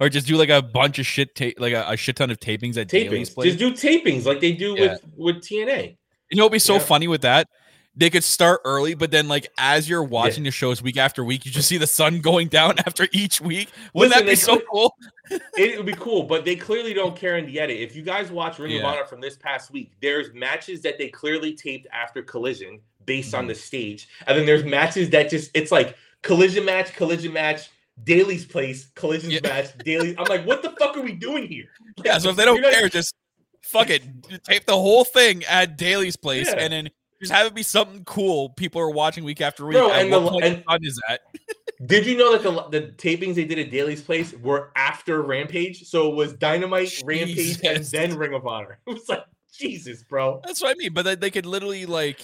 or 0.00 0.08
just 0.10 0.26
do 0.26 0.36
like 0.36 0.50
a 0.50 0.60
bunch 0.60 0.98
of 0.98 1.06
shit, 1.06 1.30
like 1.58 1.72
a, 1.72 1.84
a 1.88 1.96
shit 1.96 2.16
ton 2.16 2.30
of 2.30 2.38
tapings 2.38 2.76
at 2.76 2.88
Daly's 2.88 3.30
tapings. 3.30 3.34
place? 3.34 3.56
Just 3.56 3.58
do 3.58 3.72
tapings 3.72 4.26
like 4.26 4.40
they 4.40 4.52
do 4.52 4.74
Yeah. 4.78 4.92
with 4.92 5.02
with 5.16 5.36
TNA. 5.42 5.96
you 6.30 6.36
know, 6.36 6.44
what'd 6.44 6.52
be 6.52 6.58
so 6.58 6.74
Yeah. 6.74 6.80
funny 6.80 7.08
with 7.08 7.22
that. 7.22 7.48
They 7.94 8.08
could 8.08 8.24
start 8.24 8.62
early, 8.64 8.94
but 8.94 9.10
then 9.10 9.28
like 9.28 9.48
as 9.58 9.86
you're 9.88 10.02
watching 10.02 10.44
the 10.44 10.50
shows 10.50 10.82
week 10.82 10.96
after 10.96 11.22
week, 11.22 11.44
you 11.44 11.52
just 11.52 11.68
see 11.68 11.76
the 11.76 11.86
sun 11.86 12.20
going 12.20 12.48
down 12.48 12.76
after 12.86 13.06
each 13.12 13.38
week. 13.40 13.68
Wouldn't 13.92 14.12
Listen, 14.12 14.26
that 14.26 14.30
be 14.32 14.36
so 14.36 14.56
could- 14.56 14.66
cool? 14.70 14.94
it 15.58 15.76
would 15.76 15.84
be 15.86 15.92
cool, 15.94 16.22
but 16.22 16.44
they 16.46 16.56
clearly 16.56 16.94
don't 16.94 17.14
care 17.14 17.36
in 17.36 17.44
the 17.46 17.60
edit. 17.60 17.78
If 17.78 17.94
you 17.94 18.02
guys 18.02 18.30
watch 18.30 18.58
Ring 18.58 18.78
of 18.78 18.84
Honor 18.84 19.04
from 19.04 19.20
this 19.20 19.36
past 19.36 19.70
week, 19.70 19.92
there's 20.00 20.32
matches 20.32 20.80
that 20.82 20.96
they 20.98 21.08
clearly 21.08 21.52
taped 21.54 21.86
after 21.92 22.22
Collision 22.22 22.80
based 23.04 23.28
Mm-hmm. 23.32 23.38
on 23.40 23.46
the 23.46 23.54
stage, 23.54 24.08
and 24.26 24.38
then 24.38 24.46
there's 24.46 24.64
matches 24.64 25.10
that 25.10 25.28
just 25.28 25.50
it's 25.54 25.70
like 25.72 25.96
Collision 26.22 26.64
match, 26.64 26.94
Collision 26.94 27.32
match, 27.32 27.68
Daly's 28.04 28.46
place, 28.46 28.86
Collision's 28.94 29.34
Yeah. 29.34 29.40
match, 29.42 29.76
Daly. 29.84 30.14
I'm 30.16 30.24
like, 30.30 30.46
what 30.46 30.62
the 30.62 30.70
fuck 30.78 30.96
are 30.96 31.02
we 31.02 31.12
doing 31.12 31.46
here? 31.46 31.66
Yeah, 32.04 32.16
so 32.18 32.30
if 32.30 32.36
they 32.36 32.44
don't 32.46 32.60
not- 32.62 32.72
care, 32.72 32.88
just 32.88 33.14
fuck 33.60 33.90
it, 33.90 34.02
tape 34.44 34.64
the 34.66 34.72
whole 34.76 35.04
thing 35.04 35.44
at 35.44 35.76
Daly's 35.76 36.16
place, 36.16 36.46
Yeah. 36.48 36.60
and 36.60 36.72
then 36.72 36.90
just 37.22 37.32
have 37.32 37.46
it 37.46 37.54
be 37.54 37.62
something 37.62 38.04
cool. 38.04 38.50
People 38.50 38.80
are 38.80 38.90
watching 38.90 39.24
week 39.24 39.40
after 39.40 39.64
week. 39.64 39.76
Bro, 39.78 39.90
and 39.92 40.10
what 40.10 40.40
the- 40.40 40.46
and- 40.46 40.64
time 40.68 40.80
is 40.82 41.00
that? 41.08 41.20
Did 41.86 42.06
you 42.06 42.16
know 42.16 42.36
that 42.36 42.42
the 42.44 42.80
the 42.80 42.86
tapings 42.92 43.34
they 43.34 43.44
did 43.44 43.58
at 43.58 43.70
Daly's 43.72 44.02
place 44.02 44.32
were 44.34 44.70
after 44.76 45.20
Rampage? 45.22 45.88
So 45.88 46.08
it 46.12 46.14
was 46.14 46.32
Dynamite, 46.34 47.02
Rampage, 47.04 47.58
and 47.64 47.78
Jesus. 47.78 47.90
then 47.90 48.16
Ring 48.16 48.34
of 48.34 48.46
Honor. 48.46 48.78
It 48.86 48.92
was 48.94 49.08
like 49.08 49.24
Jesus, 49.52 50.04
bro. 50.04 50.40
That's 50.44 50.62
what 50.62 50.70
I 50.70 50.74
mean. 50.78 50.92
But 50.92 51.02
they, 51.02 51.14
they 51.16 51.30
could 51.30 51.44
literally 51.46 51.86
like 51.86 52.20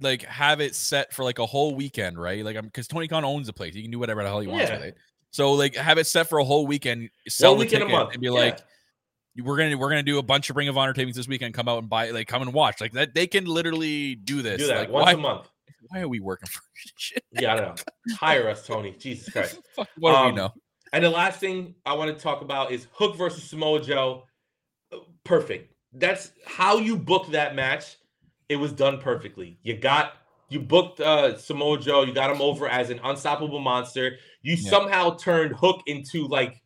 like 0.00 0.22
have 0.22 0.60
it 0.62 0.74
set 0.74 1.12
for 1.12 1.24
like 1.24 1.38
a 1.38 1.44
whole 1.44 1.74
weekend, 1.74 2.18
right? 2.18 2.42
Like 2.42 2.56
I'm 2.56 2.64
because 2.64 2.88
Tony 2.88 3.06
Khan 3.06 3.22
owns 3.24 3.48
the 3.48 3.52
place. 3.52 3.74
He 3.74 3.82
can 3.82 3.90
do 3.90 3.98
whatever 3.98 4.22
the 4.22 4.28
hell 4.30 4.40
he 4.40 4.46
wants 4.48 4.70
Yeah. 4.70 4.76
with 4.78 4.86
it. 4.86 4.96
So 5.30 5.52
like 5.52 5.74
have 5.76 5.98
it 5.98 6.06
set 6.06 6.28
for 6.30 6.38
a 6.38 6.44
whole 6.44 6.66
weekend, 6.66 7.10
sell 7.28 7.50
One 7.52 7.58
the 7.58 7.64
weekend 7.66 7.82
a 7.82 7.86
ticket, 7.86 7.98
month. 8.00 8.12
and 8.14 8.20
be 8.22 8.28
Yeah. 8.28 8.32
like, 8.32 8.58
we're 9.42 9.56
gonna 9.56 9.76
we're 9.76 9.88
gonna 9.90 10.02
do 10.02 10.18
a 10.18 10.22
bunch 10.22 10.50
of 10.50 10.56
Ring 10.56 10.68
of 10.68 10.76
Honor 10.78 10.94
tapings 10.94 11.14
this 11.14 11.28
weekend. 11.28 11.54
Come 11.54 11.68
out 11.68 11.78
and 11.78 11.88
buy 11.88 12.10
like 12.10 12.26
come 12.28 12.42
and 12.42 12.52
watch. 12.52 12.80
Like 12.80 12.92
that 12.92 13.14
they 13.14 13.26
can 13.26 13.44
literally 13.44 14.14
do 14.14 14.42
this. 14.42 14.58
do 14.58 14.66
that 14.68 14.78
like 14.78 14.90
once 14.90 15.04
why, 15.06 15.12
a 15.12 15.16
month. 15.16 15.48
why 15.88 16.00
are 16.00 16.08
we 16.08 16.20
working 16.20 16.48
for 16.48 16.62
shit? 16.96 17.22
Yeah, 17.32 17.52
I 17.52 17.56
don't 17.56 17.66
know. 17.76 18.14
Hire 18.16 18.48
us, 18.48 18.66
Tony. 18.66 18.92
Jesus 18.98 19.32
Christ. 19.32 19.60
Fuck, 19.76 19.88
what 19.98 20.10
do 20.12 20.16
Um, 20.16 20.26
we 20.26 20.32
know? 20.36 20.52
And 20.92 21.04
the 21.04 21.10
last 21.10 21.40
thing 21.40 21.74
I 21.84 21.94
want 21.94 22.16
to 22.16 22.22
talk 22.22 22.40
about 22.42 22.70
is 22.72 22.86
Hook 22.92 23.16
versus 23.16 23.44
Samoa 23.44 23.80
Joe. 23.82 24.24
Perfect. 25.24 25.72
That's 25.92 26.30
how 26.46 26.78
you 26.78 26.96
book 26.96 27.30
that 27.32 27.54
match. 27.54 27.96
It 28.48 28.56
was 28.56 28.72
done 28.72 28.98
perfectly. 28.98 29.58
You 29.62 29.76
got 29.76 30.14
you 30.48 30.60
booked 30.60 31.00
uh 31.00 31.36
Samoa 31.36 31.78
Joe, 31.80 32.02
you 32.04 32.12
got 32.14 32.30
him 32.30 32.40
over 32.40 32.68
as 32.68 32.90
an 32.90 33.00
unstoppable 33.02 33.58
monster. 33.60 34.16
You 34.42 34.54
Yeah. 34.56 34.70
somehow 34.70 35.16
turned 35.16 35.54
Hook 35.56 35.82
into 35.86 36.28
like 36.28 36.62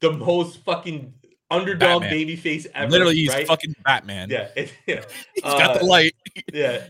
the 0.00 0.12
most 0.12 0.62
fucking 0.64 1.14
underdog 1.50 2.02
Batman. 2.02 2.18
babyface 2.26 2.66
ever. 2.74 2.90
Literally, 2.90 3.14
he's 3.16 3.28
right? 3.30 3.46
fucking 3.46 3.74
Batman. 3.84 4.30
yeah, 4.30 4.48
it, 4.56 4.72
yeah, 4.86 5.02
he's 5.34 5.42
got 5.42 5.74
the 5.74 5.82
uh, 5.82 5.86
light. 5.86 6.14
yeah. 6.52 6.88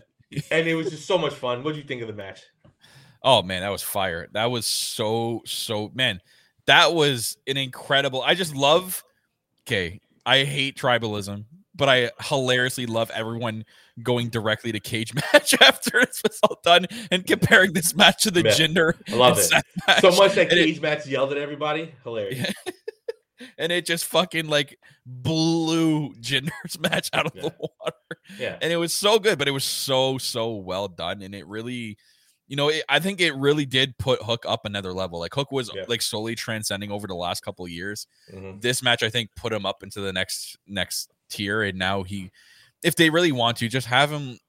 And 0.51 0.67
it 0.67 0.75
was 0.75 0.89
just 0.89 1.05
so 1.07 1.17
much 1.17 1.33
fun. 1.33 1.63
What 1.63 1.73
do 1.73 1.79
you 1.79 1.85
think 1.85 2.01
of 2.01 2.07
the 2.07 2.13
match? 2.13 2.41
Oh 3.23 3.41
man, 3.41 3.61
that 3.61 3.69
was 3.69 3.81
fire. 3.81 4.27
That 4.33 4.45
was 4.51 4.65
so 4.65 5.41
so 5.45 5.91
man. 5.93 6.21
That 6.65 6.93
was 6.93 7.37
an 7.47 7.57
incredible. 7.57 8.21
I 8.21 8.35
just 8.35 8.53
love. 8.55 9.03
Okay, 9.65 10.01
I 10.25 10.43
hate 10.43 10.77
tribalism, 10.77 11.45
but 11.75 11.87
I 11.87 12.11
hilariously 12.21 12.87
love 12.87 13.09
everyone 13.13 13.63
going 14.03 14.29
directly 14.29 14.71
to 14.73 14.79
cage 14.79 15.13
match 15.33 15.59
after 15.61 15.99
it's 15.99 16.21
all 16.43 16.59
done 16.63 16.85
and 17.09 17.25
comparing 17.25 17.73
this 17.73 17.95
match 17.95 18.23
to 18.23 18.31
the 18.31 18.43
Yeah, 18.43 18.51
Jinder. 18.51 18.93
I 19.11 19.15
love 19.15 19.39
it. 19.39 19.49
So 20.01 20.11
much 20.11 20.35
that 20.35 20.51
And 20.51 20.59
it- 20.59 20.65
cage 20.65 20.81
match 20.81 21.07
yelled 21.07 21.31
at 21.31 21.37
everybody. 21.37 21.93
Hilarious. 22.03 22.53
And 23.57 23.71
it 23.71 23.85
just 23.85 24.05
fucking 24.05 24.47
like 24.47 24.77
blew 25.05 26.13
Jinder's 26.19 26.79
match 26.79 27.09
out 27.13 27.25
of 27.27 27.33
Yeah. 27.35 27.41
the 27.43 27.53
water. 27.59 27.95
Yeah. 28.39 28.57
And 28.61 28.71
it 28.71 28.77
was 28.77 28.93
so 28.93 29.19
good, 29.19 29.37
but 29.37 29.47
it 29.47 29.51
was 29.51 29.63
so 29.63 30.17
so 30.17 30.55
well 30.55 30.87
done, 30.87 31.21
and 31.21 31.33
it 31.35 31.45
really. 31.47 31.97
You 32.49 32.55
know, 32.55 32.69
it, 32.69 32.85
I 32.87 32.99
think 32.99 33.19
it 33.19 33.35
really 33.35 33.65
did 33.65 33.97
put 33.97 34.21
Hook 34.23 34.45
up 34.47 34.61
another 34.63 34.93
level. 34.93 35.19
Like 35.19 35.33
Hook 35.35 35.51
was 35.51 35.69
Yeah. 35.75 35.83
like 35.89 36.01
slowly 36.01 36.33
transcending 36.33 36.91
over 36.91 37.05
the 37.05 37.13
last 37.13 37.41
couple 37.43 37.65
of 37.65 37.71
years, 37.71 38.07
Mhm. 38.33 38.61
this 38.61 38.81
match 38.81 39.03
I 39.03 39.09
think 39.09 39.31
put 39.35 39.51
him 39.51 39.65
up 39.65 39.83
into 39.83 39.99
the 39.99 40.13
next 40.13 40.55
next 40.65 41.11
tier 41.29 41.61
and 41.61 41.77
now 41.77 42.03
he 42.03 42.31
if 42.83 42.95
they 42.95 43.09
really 43.09 43.33
want 43.33 43.57
to 43.57 43.67
just 43.67 43.87
have 43.87 44.09
him 44.11 44.39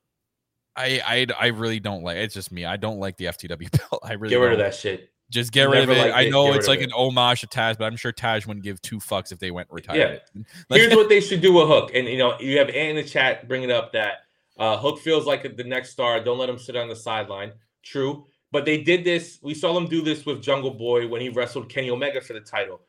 I 0.77 1.03
I 1.05 1.27
I 1.37 1.47
really 1.49 1.81
don't 1.81 2.05
like 2.05 2.19
it's 2.19 2.35
just 2.35 2.53
me. 2.53 2.65
I 2.65 2.77
don't 2.77 3.01
like 3.01 3.17
the 3.17 3.25
FTW 3.25 3.69
belt. 3.91 4.01
I 4.05 4.13
really 4.13 4.31
Get 4.31 4.37
rid 4.43 4.53
of 4.53 4.59
don't. 4.59 4.71
that 4.71 4.77
shit. 4.77 5.11
Just 5.31 5.53
get 5.53 5.69
rid 5.69 5.85
of 5.85 5.91
it. 5.91 5.99
liked 5.99 6.17
I 6.17 6.29
know 6.31 6.55
it's 6.55 6.69
like 6.69 6.79
of 6.79 6.85
an 6.85 6.93
homage 6.93 7.43
to 7.43 7.47
Taz, 7.47 7.77
but 7.77 7.85
I'm 7.85 7.97
sure 7.97 8.13
Taz 8.13 8.47
wouldn't 8.47 8.65
give 8.65 8.81
two 8.81 8.99
fucks 8.99 9.31
if 9.31 9.39
they 9.39 9.51
went 9.51 9.69
retired. 9.71 10.23
Yeah. 10.35 10.43
Here's 10.71 10.95
what 10.95 11.09
they 11.11 11.21
should 11.21 11.43
do 11.43 11.53
with 11.53 11.69
Hook. 11.69 11.91
And 11.95 12.09
you 12.09 12.17
know, 12.19 12.39
you 12.41 12.59
have 12.59 12.69
Ant 12.69 12.91
in 12.91 12.97
the 12.97 13.05
chat 13.05 13.47
bringing 13.47 13.71
up 13.71 13.93
that 13.93 14.21
uh, 14.59 14.79
Hook 14.79 15.01
feels 15.01 15.27
like 15.27 15.57
the 15.57 15.65
next 15.65 15.91
star. 15.91 16.19
Don't 16.21 16.39
let 16.39 16.49
him 16.49 16.59
sit 16.59 16.77
on 16.77 16.89
the 16.89 16.97
sideline. 16.97 17.53
True. 17.83 18.27
But 18.51 18.65
they 18.65 18.83
did 18.83 19.05
this. 19.05 19.39
We 19.43 19.53
saw 19.53 19.75
them 19.75 19.87
do 19.87 20.01
this 20.01 20.25
with 20.25 20.41
Jungle 20.43 20.73
Boy 20.73 21.07
when 21.07 21.21
he 21.21 21.29
wrestled 21.29 21.69
Kenny 21.69 21.91
Omega 21.91 22.21
for 22.23 22.33
the 22.33 22.41
title. 22.41 22.81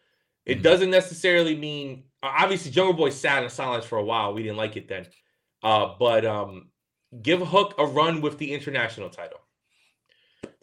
It 0.46 0.60
Mhm. 0.60 0.64
doesn't 0.64 0.90
necessarily 0.90 1.56
mean 1.58 2.06
obviously 2.24 2.72
Jungle 2.72 2.94
Boy 2.94 3.10
sat 3.10 3.44
in 3.44 3.50
silence 3.50 3.84
for 3.86 3.98
a 3.98 4.04
while. 4.04 4.34
We 4.34 4.44
didn't 4.44 4.58
like 4.58 4.78
it 4.78 4.88
then. 4.88 5.08
Uh, 5.62 5.96
but 6.00 6.26
um, 6.26 6.70
give 7.22 7.42
Hook 7.46 7.76
a 7.78 7.86
run 7.86 8.22
with 8.22 8.38
the 8.38 8.54
international 8.54 9.10
title. 9.10 9.42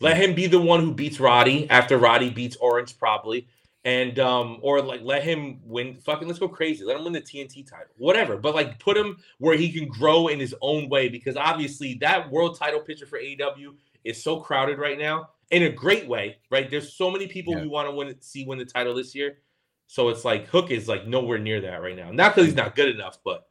Let 0.00 0.16
him 0.16 0.34
be 0.34 0.46
the 0.46 0.60
one 0.60 0.80
who 0.80 0.92
beats 0.92 1.20
Roddy 1.20 1.68
after 1.70 1.96
Roddy 1.98 2.30
beats 2.30 2.56
Orange, 2.56 2.98
probably. 2.98 3.48
And 3.84 4.18
um, 4.18 4.58
or 4.62 4.82
like 4.82 5.00
let 5.02 5.22
him 5.22 5.60
win 5.64 5.94
fucking 5.94 6.26
let's 6.26 6.40
go 6.40 6.48
crazy. 6.48 6.84
Let 6.84 6.96
him 6.96 7.04
win 7.04 7.12
the 7.12 7.20
TNT 7.20 7.70
title. 7.70 7.86
Whatever. 7.98 8.36
But 8.36 8.54
like 8.54 8.80
put 8.80 8.96
him 8.96 9.18
where 9.38 9.56
he 9.56 9.70
can 9.70 9.86
grow 9.86 10.26
in 10.26 10.40
his 10.40 10.54
own 10.60 10.88
way 10.88 11.08
because 11.08 11.36
obviously 11.36 11.94
that 12.00 12.28
world 12.30 12.58
title 12.58 12.80
picture 12.80 13.06
for 13.06 13.18
AEW 13.18 13.74
is 14.02 14.20
so 14.20 14.40
crowded 14.40 14.78
right 14.78 14.98
now 14.98 15.30
in 15.52 15.62
a 15.62 15.70
great 15.70 16.08
way, 16.08 16.38
right? 16.50 16.68
There's 16.68 16.94
so 16.94 17.10
many 17.10 17.28
people 17.28 17.54
Yeah. 17.54 17.62
we 17.62 17.68
want 17.68 17.88
to 17.88 17.94
win 17.94 18.20
see 18.20 18.44
win 18.44 18.58
the 18.58 18.64
title 18.64 18.94
this 18.94 19.14
year. 19.14 19.38
So 19.86 20.08
it's 20.08 20.24
like 20.24 20.48
Hook 20.48 20.72
is 20.72 20.88
like 20.88 21.06
nowhere 21.06 21.38
near 21.38 21.60
that 21.60 21.80
right 21.80 21.96
now. 21.96 22.10
Not 22.10 22.34
because 22.34 22.46
he's 22.46 22.56
not 22.56 22.74
good 22.74 22.88
enough, 22.88 23.18
but 23.24 23.46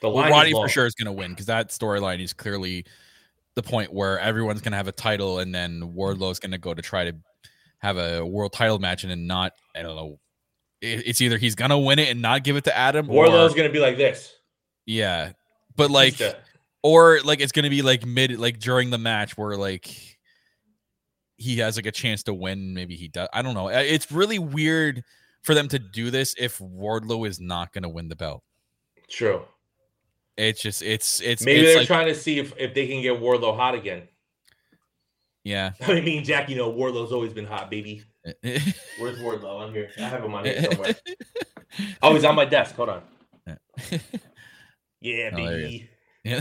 the 0.00 0.08
Well, 0.08 0.22
line 0.22 0.32
Roddy 0.32 0.50
is 0.50 0.56
for 0.56 0.68
sure 0.68 0.86
is 0.86 0.94
going 0.94 1.06
to 1.06 1.12
win 1.12 1.30
because 1.30 1.46
that 1.46 1.68
storyline 1.68 2.20
is 2.20 2.32
clearly 2.32 2.84
the 3.56 3.62
point 3.62 3.92
where 3.92 4.18
everyone's 4.20 4.60
going 4.60 4.70
to 4.72 4.76
have 4.76 4.86
a 4.88 4.92
title, 4.92 5.40
and 5.40 5.52
then 5.54 5.92
Wardlow's 5.94 6.38
going 6.38 6.52
to 6.52 6.58
go 6.58 6.72
to 6.74 6.82
try 6.82 7.10
to 7.10 7.16
have 7.78 7.96
a 7.98 8.24
world 8.24 8.52
title 8.52 8.78
match, 8.78 9.02
and 9.02 9.10
then 9.10 9.26
not. 9.26 9.52
I 9.74 9.82
don't 9.82 9.96
know. 9.96 10.20
It- 10.80 11.02
It's 11.06 11.20
either 11.20 11.38
he's 11.38 11.54
going 11.56 11.70
to 11.70 11.78
win 11.78 11.98
it 11.98 12.08
and 12.10 12.22
not 12.22 12.44
give 12.44 12.56
it 12.56 12.64
to 12.64 12.76
Adam, 12.76 13.06
Wardlow's 13.08 13.52
or 13.52 13.56
gonna 13.56 13.70
be 13.70 13.80
like 13.80 13.96
this. 13.96 14.32
yeah, 14.86 15.32
but 15.74 15.90
like, 15.90 16.20
or 16.82 17.20
like 17.24 17.40
it's 17.40 17.52
going 17.52 17.64
to 17.64 17.70
be 17.70 17.82
like 17.82 18.06
mid, 18.06 18.38
like 18.38 18.58
during 18.60 18.90
the 18.90 18.98
match 18.98 19.36
where 19.36 19.56
like 19.56 19.90
he 21.38 21.58
has 21.58 21.76
like 21.76 21.86
a 21.86 21.92
chance 21.92 22.22
to 22.24 22.34
win. 22.34 22.74
Maybe 22.74 22.94
he 22.96 23.08
does. 23.08 23.28
I 23.32 23.42
don't 23.42 23.54
know. 23.54 23.68
It's 23.68 24.10
really 24.12 24.38
weird 24.38 25.02
for 25.42 25.54
them 25.54 25.68
to 25.68 25.78
do 25.78 26.10
this 26.10 26.34
if 26.38 26.58
Wardlow 26.58 27.26
is 27.28 27.40
not 27.40 27.72
going 27.72 27.82
to 27.82 27.88
win 27.88 28.08
the 28.08 28.16
belt. 28.16 28.42
true. 29.10 29.42
It's 30.36 30.60
just 30.60 30.82
it's 30.82 31.20
it's 31.20 31.42
Maybe 31.44 31.60
it's 31.60 31.68
they're 31.70 31.78
like, 31.78 31.86
trying 31.86 32.06
to 32.08 32.14
see 32.14 32.38
if, 32.38 32.52
if 32.58 32.74
they 32.74 32.86
can 32.86 33.00
get 33.02 33.20
Wardlow 33.20 33.56
hot 33.56 33.74
again. 33.74 34.02
yeah. 35.44 35.72
I 35.86 36.00
mean, 36.00 36.24
Jack, 36.24 36.48
you 36.50 36.56
know, 36.56 36.70
Wardlow's 36.72 37.12
always 37.12 37.32
been 37.32 37.46
hot, 37.46 37.70
baby. 37.70 38.02
Where's 38.42 39.18
Wardlow? 39.20 39.66
I'm 39.66 39.72
here. 39.72 39.90
I 39.98 40.02
have 40.02 40.22
him 40.24 40.34
on 40.34 40.44
here 40.44 40.62
somewhere. 40.70 40.94
Oh, 42.02 42.12
he's 42.14 42.24
on 42.24 42.34
my 42.34 42.44
desk. 42.44 42.74
Hold 42.74 42.88
on. 42.90 43.02
Yeah, 45.00 45.30
Oh, 45.32 45.36
there 45.36 45.58
he 45.58 45.62
baby. 45.64 45.90
yeah, 46.24 46.40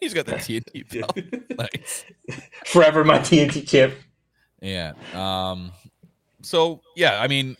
he's 0.00 0.14
got 0.14 0.26
the 0.26 0.32
TNT 0.32 0.88
belt. 0.90 1.18
Nice. 1.58 2.04
Forever 2.66 3.04
my 3.04 3.18
TNT 3.18 3.68
chip. 3.68 3.94
Yeah. 4.62 4.92
Um. 5.14 5.72
So 6.42 6.80
yeah, 6.96 7.20
I 7.20 7.28
mean, 7.28 7.56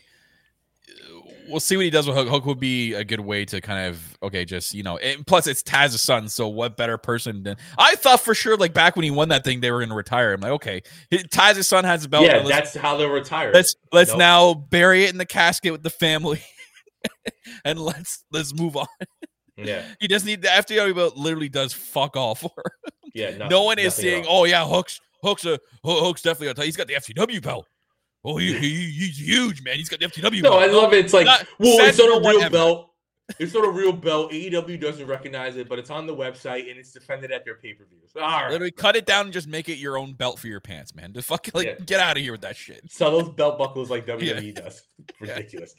we'll 1.49 1.61
see 1.61 1.77
what 1.77 1.85
he 1.85 1.91
does 1.91 2.07
with 2.07 2.17
Hook. 2.17 2.29
Hook 2.29 2.47
would 2.47 2.61
be 2.61 2.95
a 2.95 3.05
good 3.05 3.21
way 3.21 3.45
to 3.47 3.61
kind 3.61 3.89
of 3.89 4.19
okay, 4.23 4.45
just 4.45 4.75
you 4.75 4.83
know. 4.83 4.97
And 4.99 5.27
plus, 5.27 5.47
it's 5.47 5.63
Taz's 5.63 6.01
son, 6.03 6.29
so 6.29 6.49
what 6.49 6.77
better 6.77 6.99
person 6.99 7.43
than 7.43 7.57
I 7.79 7.95
thought 7.97 8.21
for 8.21 8.35
sure. 8.35 8.57
Like 8.57 8.73
back 8.75 8.97
when 8.97 9.05
he 9.05 9.11
won 9.11 9.29
that 9.31 9.45
thing, 9.45 9.61
they 9.61 9.71
were 9.71 9.79
going 9.81 9.89
to 9.91 9.95
retire. 9.95 10.33
I'm 10.35 10.41
like, 10.41 10.53
okay, 10.53 10.83
Taz's 11.31 11.67
son 11.69 11.85
has 11.85 12.05
a 12.05 12.09
belt. 12.09 12.25
yeah, 12.27 12.43
that's 12.43 12.75
how 12.75 12.97
they're 12.97 13.09
retired. 13.09 13.55
let's 13.55 13.75
let's 13.93 14.11
Nope. 14.11 14.19
now 14.19 14.55
bury 14.55 15.05
it 15.05 15.11
in 15.11 15.19
the 15.19 15.27
casket 15.27 15.73
with 15.73 15.83
the 15.83 15.91
family, 15.91 16.43
and 17.65 17.79
let's 17.81 18.25
let's 18.33 18.55
move 18.55 18.77
on. 18.77 18.87
yeah, 19.57 19.83
He 20.01 20.09
doesn't 20.09 20.27
need 20.27 20.43
the 20.43 20.49
FTW 20.49 20.95
belt. 20.95 21.17
Literally 21.17 21.49
does 21.49 21.73
fuck 21.73 22.17
all 22.17 22.35
for. 22.35 22.51
him. 22.57 23.11
yeah. 23.15 23.31
no 23.31 23.45
nothing- 23.49 23.65
one 23.65 23.79
is 23.79 23.95
saying, 23.95 24.27
"Oh 24.29 24.45
yeah, 24.45 24.67
Hook's 24.67 25.01
Hook's 25.23 25.45
a 25.45 25.59
Ho- 25.85 26.05
Hook's 26.05 26.23
definitely 26.23 26.63
a 26.63 26.65
he's 26.65 26.77
got 26.77 26.87
the 26.89 26.95
FTW 26.95 27.43
belt. 27.43 27.67
Oh, 28.29 28.37
he, 28.39 28.53
he 28.55 28.91
he's 28.91 29.19
huge, 29.21 29.63
man. 29.63 29.77
He's 29.77 29.89
got 29.89 30.01
the 30.01 30.07
FTW 30.07 30.43
No, 30.43 30.51
belt." 30.51 30.63
I 30.63 30.67
love 30.67 30.93
it. 30.93 31.05
It's 31.05 31.13
like, 31.15 31.27
Not- 31.27 31.47
well, 31.61 31.79
it's 31.87 31.97
not 31.99 32.09
a 32.19 32.29
real 32.29 32.41
ever. 32.43 32.51
belt. 32.51 32.91
It's 33.41 33.55
not 33.55 33.65
a 33.65 33.71
real 33.71 33.93
belt. 33.93 34.31
AEW 34.33 34.81
doesn't 34.81 35.07
recognize 35.07 35.57
it, 35.57 35.69
but 35.69 35.79
it's 35.81 35.91
on 35.91 36.07
the 36.07 36.15
website 36.15 36.69
and 36.71 36.79
it's 36.79 36.93
defended 36.93 37.33
at 37.33 37.45
their 37.45 37.55
pay 37.57 37.73
per 37.75 37.85
views. 37.85 38.11
All 38.17 38.23
right. 38.23 38.51
Literally, 38.51 38.71
cut 38.71 38.95
it 38.97 39.05
down 39.07 39.27
and 39.27 39.33
just 39.33 39.49
make 39.49 39.69
it 39.69 39.79
your 39.79 39.97
own 39.99 40.13
belt 40.13 40.39
for 40.39 40.47
your 40.49 40.61
pants, 40.61 40.95
man. 40.95 41.13
Just 41.13 41.29
fucking 41.29 41.53
like 41.55 41.67
Yeah. 41.67 41.75
get 41.85 42.01
out 42.01 42.17
of 42.17 42.23
here 42.23 42.33
with 42.33 42.41
that 42.43 42.57
shit. 42.57 42.83
Sell 42.91 43.11
those 43.13 43.29
belt 43.31 43.59
buckles 43.59 43.91
like 43.91 44.07
WWE 44.07 44.43
Yeah. 44.57 44.63
does. 44.63 44.83
Yeah. 45.23 45.33
Ridiculous. 45.35 45.75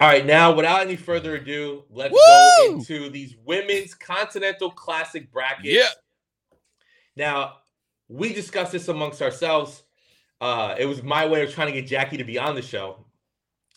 All 0.00 0.08
right, 0.08 0.26
now 0.26 0.52
without 0.52 0.80
any 0.80 0.96
further 0.96 1.36
ado, 1.36 1.84
let's 1.88 2.12
go 2.14 2.66
into 2.74 3.08
these 3.10 3.36
women's 3.44 3.94
Continental 3.94 4.70
Classic 4.70 5.30
brackets. 5.32 5.68
Yeah. 5.68 5.88
Now, 7.16 7.58
we 8.08 8.32
discussed 8.32 8.72
this 8.72 8.88
amongst 8.88 9.22
ourselves. 9.22 9.83
Uh, 10.40 10.74
it 10.78 10.86
was 10.86 11.02
my 11.02 11.26
way 11.26 11.42
of 11.42 11.52
trying 11.52 11.68
to 11.68 11.72
get 11.72 11.86
Jackie 11.86 12.16
to 12.16 12.24
be 12.24 12.38
on 12.38 12.54
the 12.54 12.62
show, 12.62 13.04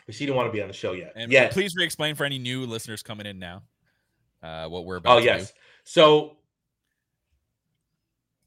but 0.06 0.16
she 0.16 0.26
didn't 0.26 0.38
want 0.38 0.48
to 0.48 0.52
be 0.52 0.62
on 0.62 0.68
the 0.68 0.74
show 0.74 0.94
yet. 0.94 1.14
And 1.16 1.32
yeah. 1.32 1.50
please 1.50 1.76
re-explain 1.76 2.16
for 2.16 2.26
any 2.26 2.40
new 2.40 2.66
listeners 2.66 3.04
coming 3.04 3.26
in 3.26 3.40
now, 3.40 3.64
uh, 4.44 4.68
what 4.68 4.86
we're 4.86 4.98
about. 4.98 5.18
Oh 5.18 5.20
yes. 5.20 5.52
do. 5.52 5.58
So 5.84 6.38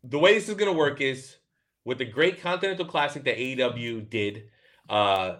the 0.04 0.18
way 0.18 0.34
this 0.34 0.48
is 0.48 0.54
going 0.54 0.70
to 0.70 0.76
work 0.76 1.00
is 1.00 1.36
with 1.84 1.98
the 1.98 2.04
Great 2.04 2.40
Continental 2.40 2.84
Classic 2.84 3.24
that 3.24 3.36
AEW 3.36 4.08
did 4.10 4.44
uh, 4.88 5.36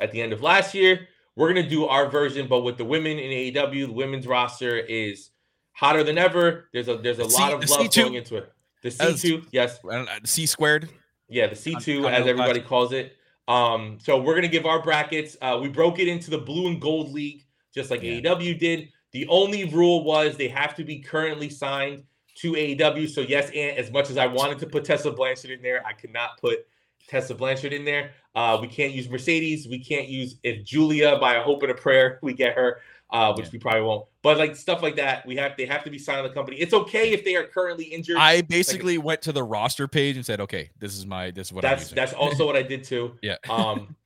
at 0.00 0.12
the 0.12 0.20
end 0.20 0.32
of 0.32 0.42
last 0.42 0.74
year. 0.74 1.08
We're 1.36 1.52
going 1.52 1.64
to 1.64 1.70
do 1.70 1.86
our 1.86 2.10
version, 2.10 2.48
but 2.48 2.60
with 2.60 2.76
the 2.76 2.84
women 2.84 3.18
in 3.18 3.54
AEW, 3.54 3.86
the 3.86 3.92
women's 3.92 4.26
roster 4.26 4.78
is 4.78 5.30
hotter 5.72 6.04
than 6.04 6.18
ever. 6.18 6.68
There's 6.72 6.88
a 6.88 6.98
there's 6.98 7.18
a 7.18 7.22
The 7.22 7.28
lot 7.28 7.48
C- 7.48 7.52
of 7.54 7.70
love 7.70 7.86
C2. 7.86 8.02
going 8.02 8.14
into 8.14 8.36
it. 8.36 8.52
The 8.82 8.90
C 8.90 9.16
two, 9.16 9.42
yes, 9.52 9.78
I 9.90 10.20
C 10.24 10.46
squared. 10.46 10.88
Yeah, 11.30 11.46
the 11.46 11.56
C 11.56 11.74
two 11.80 12.02
Con- 12.02 12.12
as 12.12 12.26
everybody 12.26 12.60
calls 12.60 12.92
it. 12.92 13.16
Um, 13.48 13.98
so 14.00 14.20
we're 14.20 14.34
gonna 14.34 14.48
give 14.48 14.66
our 14.66 14.82
brackets. 14.82 15.36
Uh, 15.40 15.58
we 15.62 15.68
broke 15.68 15.98
it 15.98 16.08
into 16.08 16.30
the 16.30 16.38
blue 16.38 16.66
and 16.68 16.80
gold 16.80 17.12
league, 17.12 17.44
just 17.74 17.90
like 17.90 18.02
Yeah. 18.02 18.20
AEW 18.20 18.58
did. 18.58 18.88
The 19.12 19.26
only 19.28 19.64
rule 19.64 20.04
was 20.04 20.36
they 20.36 20.48
have 20.48 20.74
to 20.76 20.84
be 20.84 20.98
currently 21.00 21.48
signed 21.48 22.04
to 22.36 22.54
AEW. 22.54 23.08
So 23.08 23.22
yes, 23.22 23.50
and 23.50 23.76
as 23.76 23.90
much 23.90 24.10
as 24.10 24.16
I 24.16 24.26
wanted 24.26 24.58
to 24.60 24.66
put 24.66 24.84
Tessa 24.84 25.10
Blanchard 25.10 25.50
in 25.50 25.62
there, 25.62 25.84
I 25.86 25.92
could 25.92 26.12
not 26.12 26.40
put 26.40 26.66
Tessa 27.08 27.34
Blanchard 27.34 27.72
in 27.72 27.84
there. 27.84 28.12
Uh, 28.34 28.58
we 28.60 28.68
can't 28.68 28.92
use 28.92 29.08
Mercedes. 29.08 29.66
We 29.66 29.82
can't 29.82 30.08
use 30.08 30.36
if 30.44 30.64
Giulia 30.64 31.18
by 31.18 31.34
a 31.34 31.42
hope 31.42 31.62
and 31.62 31.72
a 31.72 31.74
prayer 31.74 32.18
we 32.22 32.34
get 32.34 32.54
her, 32.54 32.80
uh, 33.12 33.32
which 33.34 33.46
Yeah. 33.46 33.50
we 33.52 33.58
probably 33.58 33.82
won't. 33.82 34.06
But 34.22 34.38
like 34.38 34.54
stuff 34.56 34.82
like 34.82 34.96
that, 34.96 35.26
we 35.26 35.36
have 35.36 35.56
they 35.56 35.66
have 35.66 35.84
to 35.84 35.90
be 35.90 35.98
signed 35.98 36.22
to 36.24 36.28
the 36.28 36.34
company. 36.34 36.58
It's 36.58 36.74
okay 36.74 37.12
if 37.12 37.24
they 37.24 37.36
are 37.36 37.44
currently 37.44 37.84
injured. 37.84 38.16
I 38.18 38.42
basically 38.42 38.98
went 38.98 39.22
to 39.22 39.32
the 39.32 39.42
roster 39.42 39.88
page 39.88 40.16
and 40.16 40.24
said, 40.24 40.40
"Okay, 40.40 40.70
this 40.78 40.96
is 40.96 41.06
my 41.06 41.30
this 41.30 41.48
is 41.48 41.52
what 41.52 41.64
I'm 41.64 41.70
that's 41.72 41.82
using." 41.84 41.96
that's 41.96 42.12
also 42.12 42.46
what 42.46 42.56
I 42.56 42.62
did 42.62 42.84
too. 42.84 43.16
yeah. 43.22 43.36
Um, 43.48 43.96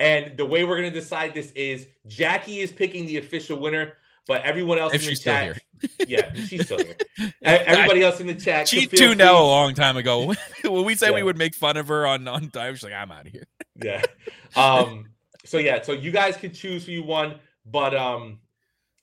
and 0.00 0.36
the 0.36 0.44
way 0.46 0.64
we're 0.64 0.76
gonna 0.76 0.90
decide 0.90 1.34
this 1.34 1.50
is 1.52 1.86
Jackie 2.06 2.60
is 2.60 2.70
picking 2.70 3.06
the 3.06 3.16
official 3.16 3.58
winner, 3.58 3.94
but 4.26 4.42
everyone 4.42 4.78
else 4.78 4.94
If 4.94 5.00
in 5.02 5.06
the 5.06 5.10
she's 5.10 5.20
still 5.20 5.32
chat, 5.32 5.60
here. 5.98 6.06
yeah, 6.06 6.34
she's 6.34 6.64
still 6.66 6.78
here. 6.78 6.96
Everybody 7.42 8.02
else 8.02 8.20
in 8.20 8.26
the 8.28 8.34
chat, 8.34 8.68
She 8.68 8.86
tuned 8.86 9.20
out 9.20 9.34
a 9.34 9.44
long 9.44 9.74
time 9.74 9.96
ago. 9.96 10.34
when 10.64 10.84
we 10.84 10.94
said 10.94 11.14
we 11.14 11.22
would 11.22 11.38
make 11.38 11.54
fun 11.54 11.76
of 11.76 11.88
her 11.88 12.06
on 12.06 12.28
on 12.28 12.50
time, 12.50 12.74
she's 12.74 12.84
like, 12.84 12.92
"I'm 12.92 13.10
out 13.10 13.26
of 13.26 13.32
here." 13.32 13.46
Yeah. 13.82 14.02
Um. 14.54 15.06
So 15.44 15.58
yeah. 15.58 15.82
So 15.82 15.92
you 15.92 16.10
guys 16.10 16.36
can 16.36 16.52
choose 16.52 16.84
who 16.86 16.92
you 16.92 17.02
want, 17.02 17.38
but 17.70 17.94
um, 17.94 18.38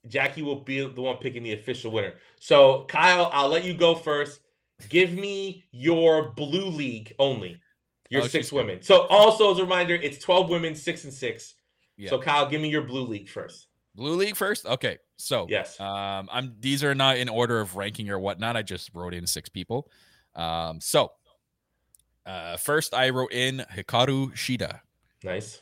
Jackie 0.07 0.41
will 0.41 0.61
be 0.61 0.85
the 0.87 1.01
one 1.01 1.17
picking 1.17 1.43
the 1.43 1.53
official 1.53 1.91
winner. 1.91 2.13
So 2.39 2.85
Kyle, 2.87 3.29
I'll 3.33 3.49
let 3.49 3.63
you 3.63 3.73
go 3.73 3.95
first. 3.95 4.39
Give 4.89 5.13
me 5.13 5.65
your 5.71 6.31
blue 6.31 6.65
league 6.67 7.13
only. 7.19 7.59
Your 8.09 8.23
Oh, 8.23 8.27
six 8.27 8.51
women. 8.51 8.81
So 8.81 9.07
also 9.07 9.51
as 9.51 9.57
a 9.59 9.63
reminder, 9.63 9.95
it's 9.95 10.19
twelve 10.19 10.49
women, 10.49 10.75
six 10.75 11.05
and 11.05 11.13
six. 11.13 11.55
Yeah. 11.97 12.09
So 12.09 12.19
Kyle, 12.19 12.47
give 12.47 12.61
me 12.61 12.69
your 12.69 12.83
blue 12.83 13.05
league 13.07 13.29
first. 13.29 13.67
Blue 13.95 14.15
League 14.15 14.35
first. 14.35 14.65
Okay, 14.65 14.97
so 15.15 15.47
Yes. 15.49 15.79
um, 15.79 16.27
I'm 16.29 16.55
these 16.59 16.83
are 16.83 16.93
not 16.93 17.17
in 17.17 17.29
order 17.29 17.61
of 17.61 17.77
ranking 17.77 18.09
or 18.09 18.19
whatnot. 18.19 18.57
I 18.57 18.61
just 18.61 18.91
wrote 18.93 19.13
in 19.13 19.25
six 19.25 19.47
people. 19.47 19.89
Um, 20.35 20.81
so 20.81 21.13
uh, 22.25 22.57
first 22.57 22.93
I 22.93 23.09
wrote 23.11 23.31
in 23.31 23.65
Hikaru 23.73 24.33
Shida. 24.33 24.81
Nice. 25.23 25.61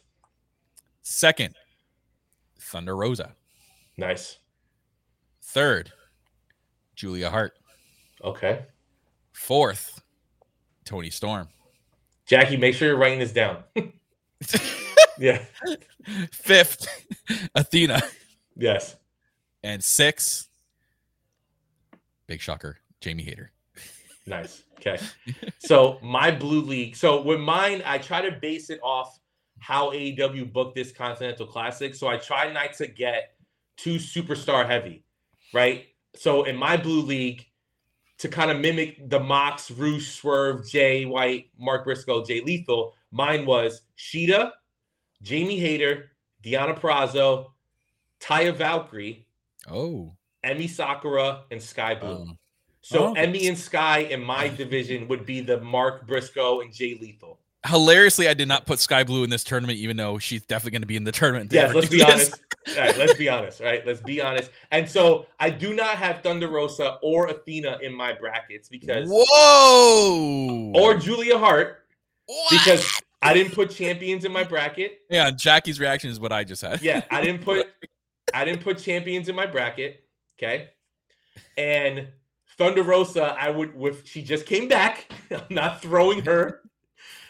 Second, 1.03 1.53
Thunder 2.63 2.95
Rosa. 2.95 3.35
Nice. 3.97 4.39
Third, 5.41 5.91
Julia 6.95 7.29
Hart. 7.29 7.53
Okay. 8.23 8.65
Fourth, 9.33 10.01
Toni 10.85 11.09
Storm. 11.09 11.49
Jackie, 12.25 12.57
make 12.57 12.73
sure 12.75 12.87
you're 12.87 12.97
writing 12.97 13.19
this 13.19 13.33
down. 13.33 13.63
yeah. 15.19 15.43
Fifth, 16.31 16.87
Athena. 17.53 18.01
Yes. 18.55 18.95
And 19.63 19.83
six, 19.83 20.47
big 22.27 22.41
shocker, 22.41 22.77
Jamie 23.01 23.23
Hayter. 23.23 23.51
Nice. 24.25 24.63
Okay. 24.79 24.97
So 25.59 25.99
my 26.01 26.31
blue 26.31 26.61
league. 26.61 26.95
So 26.95 27.21
with 27.21 27.39
mine, 27.39 27.81
I 27.85 27.97
try 27.97 28.21
to 28.21 28.37
base 28.39 28.69
it 28.69 28.79
off 28.81 29.19
how 29.63 29.91
AEW 29.91 30.51
booked 30.51 30.75
this 30.75 30.91
Continental 30.91 31.47
Classic. 31.47 31.95
So 31.95 32.07
I 32.09 32.17
try 32.17 32.51
not 32.51 32.73
to 32.73 32.87
get 32.87 33.35
too 33.77 33.95
superstar 33.95 34.67
heavy, 34.67 35.05
right? 35.53 35.85
So 36.15 36.43
in 36.43 36.57
my 36.57 36.75
blue 36.75 37.01
league, 37.01 37.45
to 38.19 38.27
kind 38.27 38.51
of 38.51 38.59
mimic 38.59 39.09
the 39.09 39.19
Mox, 39.21 39.71
Rush, 39.71 40.15
Swerve, 40.19 40.67
Jay 40.67 41.05
White, 41.05 41.49
Mark 41.57 41.85
Briscoe, 41.85 42.23
Jay 42.25 42.41
Lethal, 42.41 42.93
mine 43.11 43.45
was 43.45 43.81
Shida, 43.97 44.51
Jamie 45.21 45.59
Hayter, 45.59 46.11
Deonna 46.43 46.77
Purrazzo, 46.77 47.51
Taya 48.19 48.53
Valkyrie, 48.53 49.25
Oh. 49.69 50.13
Emi 50.45 50.69
Sakura, 50.69 51.43
and 51.51 51.61
Skye 51.61 51.95
Blue. 51.95 52.09
Um, 52.23 52.37
So 52.81 53.07
Oh. 53.07 53.13
Emi 53.15 53.47
and 53.47 53.57
Skye 53.57 53.99
in 53.99 54.21
my 54.21 54.47
division 54.63 55.07
would 55.07 55.25
be 55.25 55.39
the 55.39 55.61
Mark 55.61 56.05
Briscoe 56.05 56.59
and 56.59 56.73
Jay 56.73 56.97
Lethal. 56.99 57.39
Hilariously, 57.65 58.27
I 58.27 58.33
did 58.33 58.47
not 58.47 58.65
put 58.65 58.79
Skye 58.79 59.03
Blue 59.03 59.23
in 59.23 59.29
this 59.29 59.43
tournament, 59.43 59.79
even 59.79 59.95
though 59.95 60.19
she's 60.19 60.41
definitely 60.45 60.71
going 60.71 60.81
to 60.81 60.87
be 60.87 60.95
in 60.97 61.03
the 61.05 61.11
tournament. 61.13 61.51
Yes, 61.53 61.73
let's 61.73 61.87
be 61.89 62.03
honest. 62.03 62.39
All 62.69 62.75
right, 62.77 62.97
let's 62.97 63.13
be 63.13 63.29
honest, 63.29 63.61
right? 63.61 63.85
Let's 63.85 64.01
be 64.01 64.21
honest. 64.21 64.51
And 64.71 64.87
so 64.89 65.27
I 65.39 65.49
do 65.49 65.73
not 65.73 65.95
have 65.97 66.21
Thunder 66.23 66.47
Rosa 66.49 66.97
or 67.01 67.27
Athena 67.27 67.79
in 67.81 67.93
my 67.93 68.13
brackets 68.13 68.67
because 68.69 69.07
Whoa. 69.09 70.71
or 70.75 70.95
Julia 70.95 71.37
Hart 71.37 71.85
What? 72.25 72.49
because 72.51 73.01
I 73.21 73.33
didn't 73.33 73.53
put 73.53 73.69
champions 73.71 74.25
in 74.25 74.31
my 74.33 74.43
bracket. 74.43 74.99
yeah, 75.09 75.31
Jackie's 75.31 75.79
reaction 75.79 76.09
is 76.09 76.19
what 76.19 76.31
I 76.33 76.43
just 76.43 76.61
had. 76.61 76.81
Yeah, 76.81 77.01
I 77.09 77.21
didn't 77.21 77.43
put 77.43 77.67
I 78.33 78.43
didn't 78.45 78.61
put 78.61 78.77
champions 78.79 79.29
in 79.29 79.35
my 79.35 79.45
bracket. 79.45 80.03
Okay. 80.37 80.69
And 81.57 82.07
Thunder 82.57 82.83
Rosa, 82.83 83.35
I 83.39 83.49
would 83.49 83.75
with 83.75 84.05
she 84.07 84.21
just 84.21 84.45
came 84.45 84.67
back. 84.67 85.11
I'm 85.31 85.41
not 85.49 85.81
throwing 85.81 86.23
her. 86.25 86.61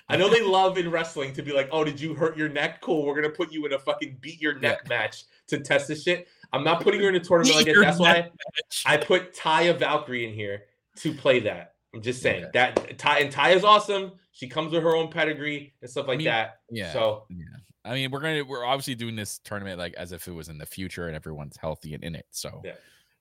I 0.09 0.17
know 0.17 0.29
they 0.29 0.41
love 0.41 0.77
in 0.77 0.91
wrestling 0.91 1.33
to 1.33 1.41
be 1.41 1.53
like, 1.53 1.69
oh, 1.71 1.83
did 1.83 1.99
you 1.99 2.13
hurt 2.13 2.37
your 2.37 2.49
neck? 2.49 2.81
Cool, 2.81 3.05
we're 3.05 3.15
gonna 3.15 3.29
put 3.33 3.51
you 3.51 3.65
in 3.65 3.73
a 3.73 3.79
fucking 3.79 4.17
beat 4.21 4.41
your 4.41 4.59
neck 4.59 4.87
match 4.89 5.23
to 5.47 5.59
test 5.59 5.87
this 5.87 6.03
shit. 6.03 6.27
I'm 6.51 6.63
not 6.63 6.81
putting 6.81 7.01
her 7.01 7.09
in 7.09 7.15
a 7.15 7.19
tournament 7.19 7.55
like 7.55 7.65
that. 7.65 7.75
That's 7.81 7.99
why 7.99 8.13
match. 8.13 8.83
I 8.85 8.97
put 8.97 9.33
Taya 9.35 9.77
Valkyrie 9.77 10.27
in 10.27 10.33
here 10.33 10.63
to 10.97 11.13
play 11.13 11.39
that. 11.41 11.73
I'm 11.95 12.01
just 12.01 12.21
saying 12.21 12.43
Okay. 12.45 12.51
that 12.53 12.97
Ty 12.99 13.19
and 13.19 13.33
Taya's 13.33 13.63
awesome. 13.63 14.11
She 14.31 14.47
comes 14.47 14.71
with 14.73 14.83
her 14.83 14.95
own 14.95 15.09
pedigree 15.09 15.73
and 15.81 15.89
stuff 15.89 16.07
like 16.07 16.17
mean, 16.17 16.25
that. 16.25 16.59
yeah. 16.69 16.91
So 16.91 17.25
Yeah. 17.29 17.45
I 17.85 17.93
mean, 17.93 18.11
we're 18.11 18.19
gonna 18.19 18.43
we're 18.43 18.65
obviously 18.65 18.95
doing 18.95 19.15
this 19.15 19.39
tournament 19.39 19.77
like 19.79 19.93
as 19.95 20.11
if 20.11 20.27
it 20.27 20.31
was 20.31 20.49
in 20.49 20.57
the 20.57 20.65
future 20.65 21.07
and 21.07 21.15
everyone's 21.15 21.55
healthy 21.57 21.93
and 21.93 22.03
in 22.03 22.15
it. 22.15 22.25
So 22.31 22.61
Yeah. 22.65 22.73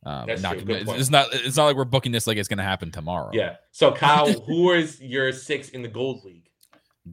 um, 0.04 0.26
That's 0.26 0.42
not 0.42 0.52
true. 0.54 0.62
gonna- 0.62 0.84
Good 0.84 0.88
it's, 0.94 1.00
it's 1.02 1.10
not 1.10 1.28
it's 1.32 1.56
not 1.56 1.66
like 1.66 1.76
we're 1.76 1.84
booking 1.84 2.12
this 2.12 2.26
like 2.26 2.36
it's 2.38 2.48
gonna 2.48 2.62
happen 2.62 2.90
tomorrow. 2.90 3.30
yeah. 3.32 3.56
So 3.72 3.92
Kyle, 3.92 4.30
who 4.46 4.72
is 4.72 5.00
your 5.00 5.32
six 5.32 5.68
in 5.70 5.82
the 5.82 5.88
gold 5.88 6.24
league? 6.24 6.48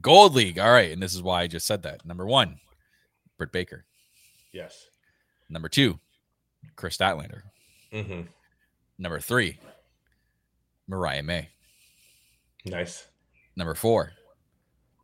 Gold 0.00 0.34
League. 0.34 0.58
All 0.58 0.70
right, 0.70 0.92
and 0.92 1.02
this 1.02 1.14
is 1.14 1.22
why 1.22 1.42
I 1.42 1.46
just 1.46 1.66
said 1.66 1.82
that. 1.82 2.04
Number 2.04 2.26
one, 2.26 2.58
Britt 3.38 3.52
Baker. 3.52 3.84
Yes. 4.52 4.86
Number 5.48 5.68
two, 5.68 5.98
Kris 6.76 6.96
Statlander. 6.96 7.42
Mm-hmm. 7.92 8.22
Number 8.98 9.20
three, 9.20 9.58
Mariah 10.86 11.22
May. 11.22 11.48
Nice. 12.64 13.08
Number 13.56 13.74
four, 13.74 14.12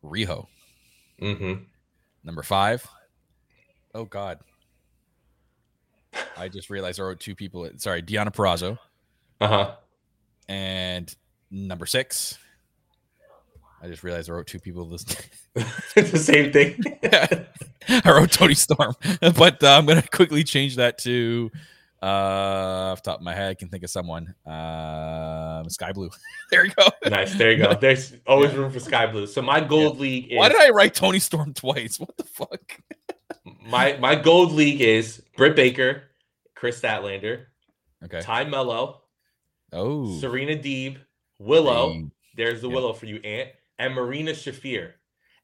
Riho. 0.05 0.47
Mm-hmm. 1.21 1.65
Number 2.23 2.43
five, 2.43 2.87
oh 3.95 4.05
God. 4.05 4.39
I 6.37 6.49
just 6.49 6.71
realized 6.71 7.01
I 7.01 7.05
wrote 7.05 7.21
two 7.21 7.35
people. 7.35 7.69
Sorry, 7.79 8.03
Deonna 8.03 8.35
Purrazzo. 8.35 8.79
Uh-huh. 9.41 9.75
And 10.49 11.15
number 11.51 11.87
six, 11.87 12.39
I 13.83 13.89
just 13.89 14.03
realized 14.03 14.31
I 14.31 14.33
wrote 14.35 14.47
two 14.47 14.59
people 14.59 14.87
this. 14.87 15.05
it's 15.95 16.11
the 16.13 16.19
same 16.19 16.53
thing. 16.53 16.83
I 18.05 18.11
wrote 18.11 18.33
Toni 18.33 18.55
Storm, 18.55 18.95
but 19.21 19.63
uh, 19.63 19.77
I'm 19.77 19.87
gonna 19.87 20.03
quickly 20.03 20.45
change 20.45 20.77
that 20.77 20.99
to 20.99 21.51
uh 22.03 22.07
off 22.93 23.03
the 23.03 23.11
top 23.11 23.21
of 23.21 23.25
my 23.25 23.35
head. 23.35 23.51
I 23.51 23.55
can 23.55 23.69
think 23.69 23.85
of 23.85 23.91
someone. 23.91 24.35
Um, 24.45 25.69
Skye 25.71 25.93
Blue. 25.93 26.11
there 26.51 26.65
you 26.67 26.73
go. 26.73 26.89
nice. 27.09 27.35
There 27.35 27.53
you 27.53 27.59
go. 27.59 27.75
There's 27.75 28.15
always 28.27 28.53
room 28.55 28.71
for 28.73 28.81
Skye 28.81 29.07
Blue. 29.07 29.27
So 29.27 29.41
my 29.43 29.61
gold 29.61 29.99
league 29.99 30.31
is 30.33 30.39
Why 30.39 30.49
did 30.49 30.61
I 30.61 30.71
write 30.71 30.95
Toni 30.95 31.19
Storm 31.19 31.55
twice? 31.55 31.99
What 32.01 32.17
the 32.17 32.25
fuck? 32.25 32.81
my 33.67 33.97
my 33.99 34.15
gold 34.15 34.53
league 34.53 34.81
is 34.81 35.23
Britt 35.37 35.55
Baker, 35.57 36.03
Kris 36.55 36.81
Statlander, 36.81 37.45
Okay. 38.05 38.21
Tay 38.21 38.45
Melo, 38.49 39.03
Oh, 39.73 40.19
Serena 40.21 40.55
Deeb, 40.57 40.99
Willow. 41.39 42.09
There's 42.37 42.61
the 42.61 42.69
Yeah. 42.69 42.75
Willow 42.75 42.93
for 42.93 43.07
you, 43.07 43.17
Ant, 43.17 43.49
and 43.79 43.95
Marina 43.95 44.33
Shafir. 44.33 44.93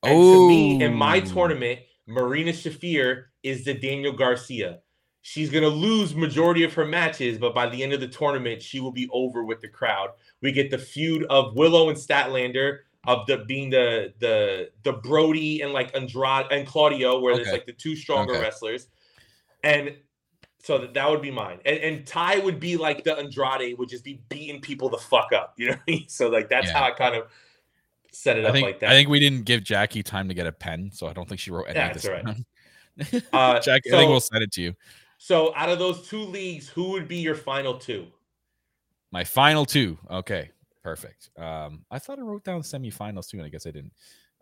And 0.04 0.22
to 0.30 0.38
me, 0.46 0.80
in 0.80 0.94
my 0.94 1.20
Oh. 1.20 1.24
tournament, 1.24 1.80
Marina 2.06 2.52
Shafir 2.52 3.26
is 3.42 3.64
the 3.64 3.74
Daniel 3.74 4.12
Garcia. 4.12 4.80
She's 5.24 5.50
gonna 5.50 5.68
lose 5.68 6.14
majority 6.16 6.64
of 6.64 6.74
her 6.74 6.84
matches, 6.84 7.38
but 7.38 7.54
by 7.54 7.68
the 7.68 7.80
end 7.82 7.92
of 7.92 8.00
the 8.00 8.08
tournament, 8.08 8.60
she 8.60 8.80
will 8.80 8.90
be 8.90 9.08
over 9.12 9.44
with 9.44 9.60
the 9.60 9.68
crowd. 9.68 10.10
We 10.40 10.50
get 10.50 10.70
the 10.72 10.78
feud 10.78 11.24
of 11.24 11.54
Willow 11.54 11.88
and 11.90 11.96
Statlander 11.98 12.80
of 13.06 13.26
the 13.26 13.38
being 13.46 13.70
the 13.70 14.12
the 14.18 14.70
the 14.82 14.94
Brody 14.94 15.60
and 15.60 15.72
like 15.72 15.94
Andrade 15.94 16.46
and 16.50 16.66
Claudio, 16.66 17.20
where 17.20 17.34
there's 17.36 17.52
like 17.52 17.66
the 17.66 17.72
two 17.72 17.94
stronger 17.94 18.32
Okay. 18.32 18.40
wrestlers, 18.40 18.88
and 19.62 19.96
so 20.58 20.78
that, 20.78 20.94
that 20.94 21.08
would 21.10 21.22
be 21.22 21.30
mine. 21.30 21.60
And 21.64 21.78
and 21.78 22.06
Ty 22.06 22.38
would 22.38 22.58
be 22.58 22.76
like 22.76 23.04
the 23.04 23.16
Andrade, 23.16 23.78
would 23.78 23.88
just 23.88 24.04
be 24.04 24.22
beating 24.28 24.60
people 24.60 24.88
the 24.88 24.98
fuck 24.98 25.32
up. 25.32 25.54
You 25.56 25.68
know 25.68 25.72
what 25.74 25.82
I 25.86 25.90
mean? 25.90 26.04
So 26.08 26.28
like 26.28 26.48
that's 26.48 26.70
Yeah. 26.70 26.78
how 26.80 26.84
I 26.86 26.90
kind 26.90 27.14
of 27.14 27.28
set 28.12 28.38
it 28.38 28.44
I 28.44 28.48
up 28.48 28.52
think 28.54 28.66
like 28.66 28.80
that. 28.80 28.90
I 28.90 28.92
think 28.92 29.08
we 29.08 29.20
didn't 29.20 29.44
give 29.44 29.62
Jackie 29.64 30.02
time 30.02 30.28
to 30.28 30.34
get 30.34 30.46
a 30.46 30.52
pen, 30.52 30.90
so 30.92 31.06
I 31.06 31.12
don't 31.12 31.28
think 31.28 31.40
she 31.40 31.50
wrote 31.50 31.64
any 31.68 31.78
Yeah, 31.78 31.88
of 31.88 31.94
this. 31.94 32.02
that's 32.02 32.24
right. 32.24 33.24
Uh, 33.32 33.60
Jackie, 33.60 33.92
I 33.92 33.96
think 33.96 34.10
we'll 34.10 34.20
send 34.20 34.42
it 34.42 34.52
to 34.52 34.62
you. 34.62 34.74
So 35.18 35.54
out 35.54 35.68
of 35.68 35.78
those 35.78 36.08
two 36.08 36.20
leagues, 36.22 36.68
who 36.68 36.90
would 36.90 37.08
be 37.08 37.16
your 37.16 37.34
final 37.34 37.78
two? 37.78 38.06
My 39.10 39.24
final 39.24 39.64
two. 39.64 39.98
Okay, 40.10 40.50
perfect. 40.82 41.30
Um, 41.38 41.84
I 41.90 41.98
thought 41.98 42.18
I 42.18 42.22
wrote 42.22 42.44
down 42.44 42.62
semifinals 42.62 43.28
too, 43.28 43.38
and 43.38 43.46
I 43.46 43.48
guess 43.48 43.66
I 43.66 43.70
didn't. 43.70 43.92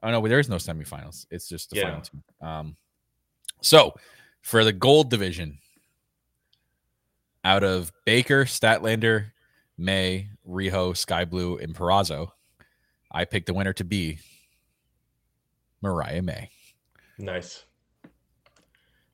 Oh 0.02 0.10
no, 0.10 0.20
but 0.22 0.28
there 0.28 0.38
is 0.38 0.48
no 0.48 0.56
semifinals. 0.56 1.26
It's 1.30 1.48
just 1.48 1.70
the 1.70 1.76
Yeah. 1.76 1.82
final 1.82 2.00
two. 2.02 2.46
Um, 2.46 2.76
so 3.60 3.94
for 4.42 4.64
the 4.64 4.72
gold 4.72 5.10
division, 5.10 5.58
out 7.44 7.62
of 7.62 7.92
Baker, 8.06 8.44
Statlander, 8.44 9.32
May, 9.76 10.28
Riho, 10.48 10.96
Skye 10.96 11.24
Blue, 11.24 11.58
and 11.58 11.74
Purrazzo, 11.74 12.30
I 13.10 13.24
picked 13.24 13.46
the 13.46 13.54
winner 13.54 13.72
to 13.74 13.84
be 13.84 14.18
Mariah 15.82 16.22
May. 16.22 16.50
Nice. 17.18 17.64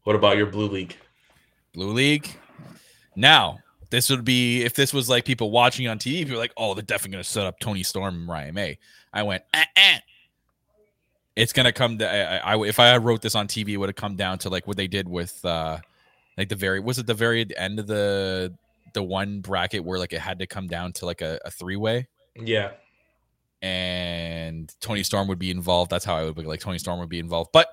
What 0.05 0.17
about 0.17 0.37
your 0.37 0.47
blue 0.47 0.69
league? 0.69 0.97
Blue 1.73 1.93
League. 1.93 2.29
Now, 3.17 3.59
this 3.91 4.09
would 4.09 4.25
be 4.25 4.63
if 4.63 4.75
this 4.75 4.93
was 4.93 5.09
like 5.09 5.25
people 5.25 5.51
watching 5.51 5.89
on 5.89 5.99
TV, 5.99 6.25
people 6.25 6.39
like, 6.39 6.53
oh, 6.57 6.75
they're 6.75 6.83
definitely 6.83 7.13
going 7.13 7.25
to 7.25 7.31
set 7.31 7.47
up 7.47 7.59
Toni 7.61 7.83
Storm 7.83 8.15
and 8.15 8.29
Ryan 8.29 8.55
May. 8.55 8.79
I 9.13 9.23
went, 9.23 9.43
uh-uh. 9.53 9.99
it's 11.35 11.53
going 11.53 11.65
to 11.65 11.73
come 11.73 11.99
to, 11.99 12.11
I, 12.11 12.55
I, 12.55 12.67
if 12.67 12.81
I 12.81 12.97
wrote 12.97 13.21
this 13.21 13.35
on 13.35 13.47
TV, 13.47 13.71
it 13.71 13.77
would 13.77 13.89
have 13.89 13.97
come 13.97 14.17
down 14.17 14.39
to 14.39 14.49
like 14.49 14.67
what 14.67 14.77
they 14.77 14.87
did 14.87 15.09
with, 15.09 15.45
uh, 15.45 15.79
like 16.39 16.49
the 16.49 16.57
very, 16.57 16.81
was 16.81 16.99
it 16.99 17.07
the 17.07 17.15
very 17.15 17.47
end 17.57 17.79
of 17.79 17.87
the, 17.87 18.55
the 18.95 19.03
one 19.03 19.41
bracket 19.41 19.85
where 19.85 19.99
like 19.99 20.13
it 20.13 20.21
had 20.21 20.39
to 20.39 20.47
come 20.47 20.67
down 20.67 20.93
to 20.95 21.05
like 21.07 21.21
a, 21.21 21.39
a 21.45 21.51
three 21.51 21.77
way 21.77 22.09
Yeah. 22.35 22.73
And 23.67 24.73
Toni 24.81 25.03
Storm 25.03 25.29
would 25.29 25.39
be 25.39 25.51
involved. 25.51 25.91
That's 25.91 26.05
how 26.05 26.17
I 26.17 26.25
would 26.25 26.37
be 26.37 26.43
like 26.43 26.61
Toni 26.61 26.79
Storm 26.79 27.01
would 27.01 27.09
be 27.09 27.19
involved. 27.19 27.51
But 27.53 27.69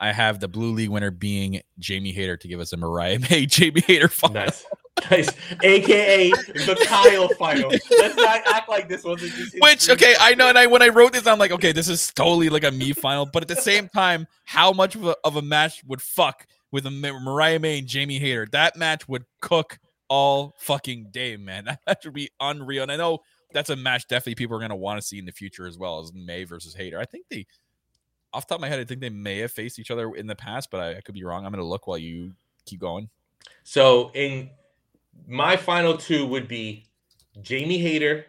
I 0.00 0.12
have 0.12 0.40
the 0.40 0.48
Blue 0.48 0.72
League 0.72 0.90
winner 0.90 1.10
being 1.10 1.60
Jamie 1.78 2.12
Hayter 2.12 2.36
to 2.36 2.48
give 2.48 2.60
us 2.60 2.72
a 2.72 2.76
Mariah 2.76 3.18
May 3.30 3.46
Jamie 3.46 3.80
Hayter 3.86 4.08
final. 4.08 4.34
Nice. 4.34 4.64
nice. 5.10 5.30
AKA 5.62 6.30
the 6.30 6.84
Kyle 6.86 7.28
final. 7.30 7.70
Let's 7.70 8.16
not 8.16 8.42
act 8.46 8.68
like 8.68 8.88
this 8.88 9.04
wasn't 9.04 9.32
just 9.32 9.56
Which 9.60 9.90
okay, 9.90 10.14
I 10.20 10.34
know, 10.34 10.48
and 10.48 10.58
I 10.58 10.66
when 10.66 10.82
I 10.82 10.88
wrote 10.88 11.12
this, 11.12 11.26
I'm 11.26 11.38
like, 11.38 11.52
okay, 11.52 11.72
this 11.72 11.88
is 11.88 12.12
totally 12.12 12.48
like 12.48 12.64
a 12.64 12.70
me 12.70 12.92
final. 12.92 13.26
But 13.26 13.42
at 13.42 13.48
the 13.48 13.56
same 13.56 13.88
time, 13.88 14.26
how 14.44 14.72
much 14.72 14.94
of 14.94 15.06
a, 15.06 15.16
of 15.24 15.36
a 15.36 15.42
match 15.42 15.82
would 15.86 16.02
fuck 16.02 16.46
with 16.70 16.86
a 16.86 16.90
Ma- 16.90 17.18
Mariah 17.18 17.58
May 17.58 17.78
and 17.78 17.88
Jamie 17.88 18.18
Hayter? 18.18 18.46
That 18.52 18.76
match 18.76 19.08
would 19.08 19.24
cook 19.40 19.78
all 20.08 20.54
fucking 20.58 21.08
day, 21.10 21.36
man. 21.36 21.64
That 21.66 21.80
match 21.86 22.04
would 22.04 22.14
be 22.14 22.30
unreal. 22.40 22.82
And 22.82 22.92
I 22.92 22.96
know 22.96 23.20
that's 23.52 23.70
a 23.70 23.76
match 23.76 24.06
definitely 24.08 24.34
people 24.34 24.56
are 24.56 24.60
gonna 24.60 24.76
want 24.76 25.00
to 25.00 25.06
see 25.06 25.18
in 25.18 25.24
the 25.24 25.32
future 25.32 25.66
as 25.66 25.78
well 25.78 26.00
as 26.00 26.12
May 26.12 26.44
versus 26.44 26.74
Hayter. 26.74 26.98
I 26.98 27.04
think 27.04 27.26
they, 27.30 27.46
off 28.32 28.46
the 28.46 28.54
top 28.54 28.58
of 28.58 28.62
my 28.62 28.68
head, 28.68 28.80
I 28.80 28.84
think 28.84 29.00
they 29.00 29.10
may 29.10 29.38
have 29.38 29.52
faced 29.52 29.78
each 29.78 29.90
other 29.90 30.14
in 30.14 30.26
the 30.26 30.36
past, 30.36 30.70
but 30.70 30.80
I, 30.80 30.96
I 30.98 31.00
could 31.00 31.14
be 31.14 31.24
wrong. 31.24 31.44
I'm 31.44 31.52
gonna 31.52 31.64
look 31.64 31.86
while 31.86 31.98
you 31.98 32.32
keep 32.66 32.80
going. 32.80 33.08
So 33.64 34.10
in 34.14 34.50
my 35.26 35.56
final 35.56 35.96
two 35.96 36.26
would 36.26 36.48
be 36.48 36.86
Jamie 37.42 37.78
Hayter 37.78 38.26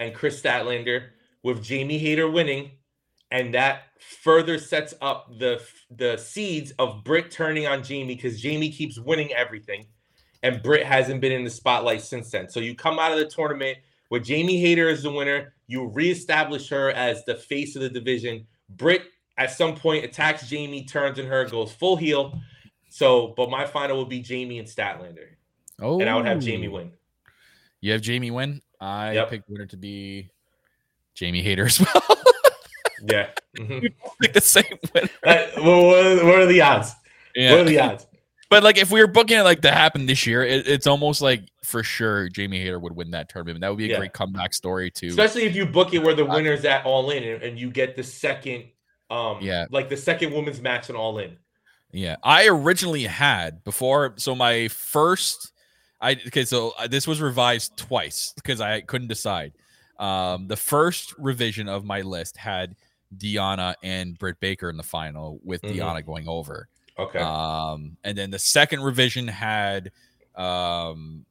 and 0.00 0.14
Chris 0.14 0.40
Statlander, 0.40 1.08
with 1.42 1.62
Jamie 1.62 1.98
Hayter 1.98 2.30
winning, 2.30 2.70
and 3.30 3.54
that 3.54 3.82
further 4.00 4.58
sets 4.58 4.94
up 5.00 5.38
the 5.38 5.62
the 5.90 6.16
seeds 6.16 6.72
of 6.78 7.04
Britt 7.04 7.30
turning 7.30 7.66
on 7.66 7.82
Jamie 7.82 8.14
because 8.14 8.40
Jamie 8.40 8.70
keeps 8.70 8.98
winning 8.98 9.32
everything, 9.32 9.86
and 10.42 10.62
Britt 10.62 10.84
hasn't 10.84 11.20
been 11.20 11.32
in 11.32 11.44
the 11.44 11.50
spotlight 11.50 12.02
since 12.02 12.30
then. 12.30 12.48
So 12.48 12.60
you 12.60 12.74
come 12.74 12.98
out 12.98 13.12
of 13.12 13.18
the 13.18 13.26
tournament 13.26 13.78
with 14.10 14.24
Jamie 14.24 14.60
Hayter 14.60 14.88
is 14.88 15.02
the 15.02 15.10
winner, 15.12 15.54
you 15.66 15.86
reestablish 15.86 16.68
her 16.70 16.90
as 16.90 17.24
the 17.24 17.34
face 17.34 17.76
of 17.76 17.82
the 17.82 17.88
division. 17.90 18.46
Britt 18.70 19.02
at 19.36 19.50
some 19.50 19.74
point 19.74 20.04
attacks 20.04 20.48
Jamie, 20.48 20.84
turns 20.84 21.18
on 21.18 21.26
her, 21.26 21.44
goes 21.46 21.72
full 21.72 21.96
heel. 21.96 22.40
So, 22.90 23.34
but 23.36 23.50
my 23.50 23.66
final 23.66 23.96
will 23.96 24.06
be 24.06 24.20
Jamie 24.20 24.58
and 24.58 24.66
Statlander. 24.66 25.28
Oh, 25.80 26.00
And 26.00 26.08
I 26.08 26.16
would 26.16 26.26
have 26.26 26.40
Jamie 26.40 26.68
win. 26.68 26.92
You 27.80 27.92
have 27.92 28.00
Jamie 28.00 28.30
win. 28.30 28.62
I 28.80 29.12
Yep. 29.12 29.30
picked 29.30 29.48
winner 29.50 29.66
to 29.66 29.76
be 29.76 30.30
Jamie 31.14 31.42
Hayter 31.42 31.66
as 31.66 31.80
well. 31.80 32.02
Yeah. 33.06 33.28
Mhm. 33.56 33.94
Pick 34.20 34.32
the 34.32 34.40
same 34.40 34.64
winner. 34.92 35.08
What, 35.22 35.56
are, 35.56 36.24
what 36.26 36.34
are 36.40 36.46
the 36.46 36.60
odds? 36.62 36.90
What 37.36 37.60
are 37.60 37.64
the 37.64 37.78
odds? 37.78 38.06
But 38.50 38.62
like, 38.62 38.78
if 38.78 38.90
we 38.90 39.00
were 39.00 39.06
booking 39.06 39.38
it 39.38 39.42
like 39.42 39.60
to 39.62 39.70
happen 39.70 40.06
this 40.06 40.26
year, 40.26 40.42
it, 40.42 40.66
it's 40.66 40.86
almost 40.86 41.20
like 41.20 41.42
for 41.64 41.82
sure 41.82 42.28
Jamie 42.30 42.58
Hayter 42.60 42.78
would 42.78 42.96
win 42.96 43.10
that 43.10 43.28
tournament. 43.28 43.60
That 43.60 43.68
would 43.68 43.76
be 43.78 43.86
a 43.86 43.92
Yeah. 43.92 43.98
great 43.98 44.14
comeback 44.14 44.54
story 44.54 44.90
too. 44.90 45.08
Especially 45.08 45.42
if 45.44 45.54
you 45.54 45.66
book 45.66 45.92
it 45.92 45.98
where 45.98 46.14
the 46.14 46.24
winner's 46.24 46.64
at 46.64 46.84
All 46.86 47.10
In 47.10 47.22
and, 47.22 47.42
and 47.42 47.58
you 47.58 47.70
get 47.70 47.94
the 47.94 48.02
second, 48.02 48.64
um, 49.10 49.38
Yeah. 49.42 49.66
like 49.70 49.90
the 49.90 49.96
second 49.98 50.32
women's 50.32 50.62
match 50.62 50.88
in 50.88 50.96
All 50.96 51.18
In. 51.18 51.36
Yeah, 51.92 52.16
I 52.22 52.46
originally 52.48 53.04
had 53.04 53.62
before. 53.64 54.14
So 54.16 54.34
my 54.34 54.68
first, 54.68 55.52
I 56.00 56.12
okay. 56.26 56.44
So 56.44 56.72
uh, 56.78 56.86
this 56.86 57.06
was 57.06 57.20
revised 57.20 57.76
twice 57.76 58.32
because 58.36 58.60
I 58.60 58.80
couldn't 58.82 59.08
decide. 59.08 59.52
Um, 59.98 60.46
the 60.48 60.56
first 60.56 61.14
revision 61.18 61.68
of 61.68 61.84
my 61.84 62.02
list 62.02 62.36
had 62.36 62.76
Deonna 63.16 63.74
and 63.82 64.18
Britt 64.18 64.38
Baker 64.38 64.68
in 64.70 64.76
the 64.76 64.82
final, 64.82 65.40
with 65.42 65.60
Mhm. 65.62 65.76
Deonna 65.76 66.04
going 66.06 66.28
over. 66.28 66.68
Okay. 66.98 67.18
Um, 67.18 67.96
and 68.04 68.18
then 68.18 68.30
the 68.30 68.38
second 68.38 68.82
revision 68.82 69.28
had, 69.28 69.92
um, 70.34 71.24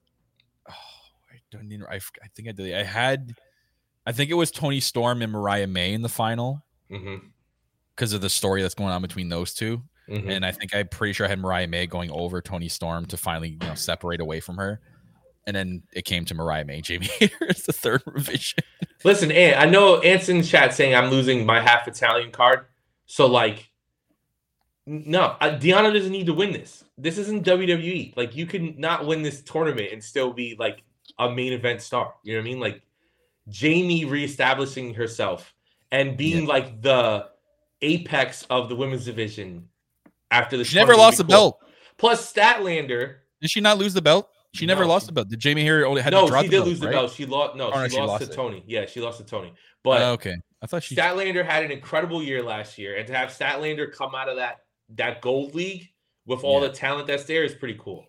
oh, 0.69 0.73
I 1.31 1.39
don't 1.51 1.71
even. 1.71 1.85
I 1.91 1.99
think 2.35 2.49
I 2.49 2.51
did. 2.51 2.75
I 2.75 2.83
had, 2.83 3.35
I 4.05 4.11
think 4.11 4.31
it 4.31 4.35
was 4.35 4.51
Toni 4.51 4.79
Storm 4.79 5.21
and 5.21 5.31
Mariah 5.31 5.67
May 5.67 5.93
in 5.93 6.01
the 6.01 6.09
final 6.09 6.63
because 7.95 8.13
of 8.13 8.21
the 8.21 8.29
story 8.29 8.61
that's 8.61 8.75
going 8.75 8.91
on 8.91 9.01
between 9.01 9.27
those 9.27 9.53
2 9.53 9.81
hmm 10.07 10.29
and 10.29 10.45
I 10.45 10.51
think 10.51 10.73
I'm 10.73 10.87
pretty 10.87 11.11
sure 11.11 11.25
I 11.25 11.29
had 11.29 11.39
Mariah 11.39 11.67
May 11.67 11.85
going 11.85 12.09
over 12.11 12.41
Toni 12.41 12.69
Storm 12.69 13.05
to 13.07 13.17
finally 13.17 13.57
you 13.61 13.67
know 13.67 13.75
separate 13.75 14.21
away 14.21 14.39
from 14.39 14.55
her, 14.55 14.79
and 15.45 15.55
then 15.55 15.83
it 15.93 16.05
came 16.05 16.23
to 16.25 16.33
Mariah 16.33 16.65
May. 16.65 16.81
Jamie 16.87 17.07
Hayter 17.07 17.45
is 17.47 17.63
the 17.63 17.73
third 17.73 18.03
revision. 18.05 18.63
Listen, 19.03 19.31
Ant, 19.31 19.57
I 19.59 19.65
know 19.69 19.99
Ant's 19.99 20.29
in 20.29 20.43
chat 20.43 20.73
saying 20.73 20.95
I'm 20.95 21.09
losing 21.09 21.45
my 21.45 21.59
half 21.59 21.87
Italian 21.87 22.31
card. 22.31 22.67
So, 23.05 23.25
like, 23.27 23.69
no, 24.89 25.35
uh, 25.41 25.59
Deonna 25.59 25.93
doesn't 25.93 26.11
need 26.11 26.25
to 26.27 26.33
win 26.33 26.53
this. 26.53 26.83
This 26.97 27.17
isn't 27.17 27.45
WWE. 27.45 28.15
Like, 28.15 28.35
you 28.35 28.45
can 28.45 28.73
not 28.79 29.05
win 29.05 29.21
this 29.21 29.41
tournament 29.41 29.89
and 29.91 30.01
still 30.03 30.31
be 30.33 30.55
like 30.57 30.81
a 31.19 31.29
main 31.29 31.51
event 31.53 31.81
star. 31.81 32.13
You 32.23 32.33
know 32.33 32.39
what 32.39 32.47
I 32.47 32.49
mean? 32.49 32.59
Like, 32.61 32.81
Jamie 33.49 34.05
reestablishing 34.05 34.93
herself 34.93 35.53
and 35.91 36.17
being 36.17 36.45
like 36.45 36.81
the 36.81 37.27
apex 37.81 38.45
of 38.49 38.69
the 38.69 38.75
women's 38.75 39.05
division 39.05 39.67
after 40.31 40.57
the 40.57 40.63
She 40.63 40.75
never 40.77 40.95
lost 40.95 41.17
the 41.17 41.23
would 41.23 41.27
be 41.27 41.33
cool. 41.33 41.51
belt. 41.51 41.59
Plus, 41.97 42.31
Statlander. 42.33 43.15
Did 43.41 43.49
she 43.51 43.61
not 43.61 43.77
lose 43.77 43.93
the 43.93 44.01
belt? 44.01 44.29
She 44.53 44.65
never 44.65 44.81
No, 44.83 44.87
lost 44.89 45.03
she- 45.05 45.07
the 45.07 45.13
belt. 45.13 45.29
Did 45.29 45.39
Jamie 45.39 45.61
Hayter 45.61 45.85
only 45.85 46.01
had 46.01 46.11
no, 46.11 46.23
to 46.23 46.27
drop 46.31 46.43
she 46.43 46.47
the 46.47 46.51
did 46.51 46.57
belt, 46.59 46.67
lose 46.69 46.79
the 46.79 46.87
belt. 46.87 47.11
She 47.11 47.25
lost. 47.25 47.55
No, 47.55 47.71
Oh, 47.71 47.75
no, 47.81 47.83
she, 47.87 47.91
she 47.95 47.99
lost, 47.99 48.09
lost 48.09 48.25
to 48.25 48.31
it. 48.31 48.35
Toni. 48.35 48.63
Yeah, 48.65 48.85
she 48.85 49.01
lost 49.01 49.17
to 49.19 49.25
Toni. 49.25 49.53
But 49.83 50.01
Oh, 50.01 50.11
okay, 50.13 50.35
I 50.61 50.65
thought 50.67 50.83
she. 50.83 50.95
Statlander 50.95 51.45
had 51.45 51.63
an 51.63 51.71
incredible 51.71 52.23
year 52.23 52.41
last 52.41 52.77
year, 52.77 52.95
and 52.97 53.05
to 53.07 53.13
have 53.13 53.29
Statlander 53.29 53.91
come 53.93 54.15
out 54.15 54.29
of 54.29 54.37
that 54.37 54.61
that 54.95 55.21
gold 55.21 55.53
league 55.55 55.89
with 56.25 56.43
all 56.43 56.61
Yeah. 56.61 56.67
the 56.67 56.73
talent 56.73 57.07
that's 57.07 57.25
there 57.25 57.43
is 57.43 57.53
pretty 57.53 57.77
cool. 57.79 58.05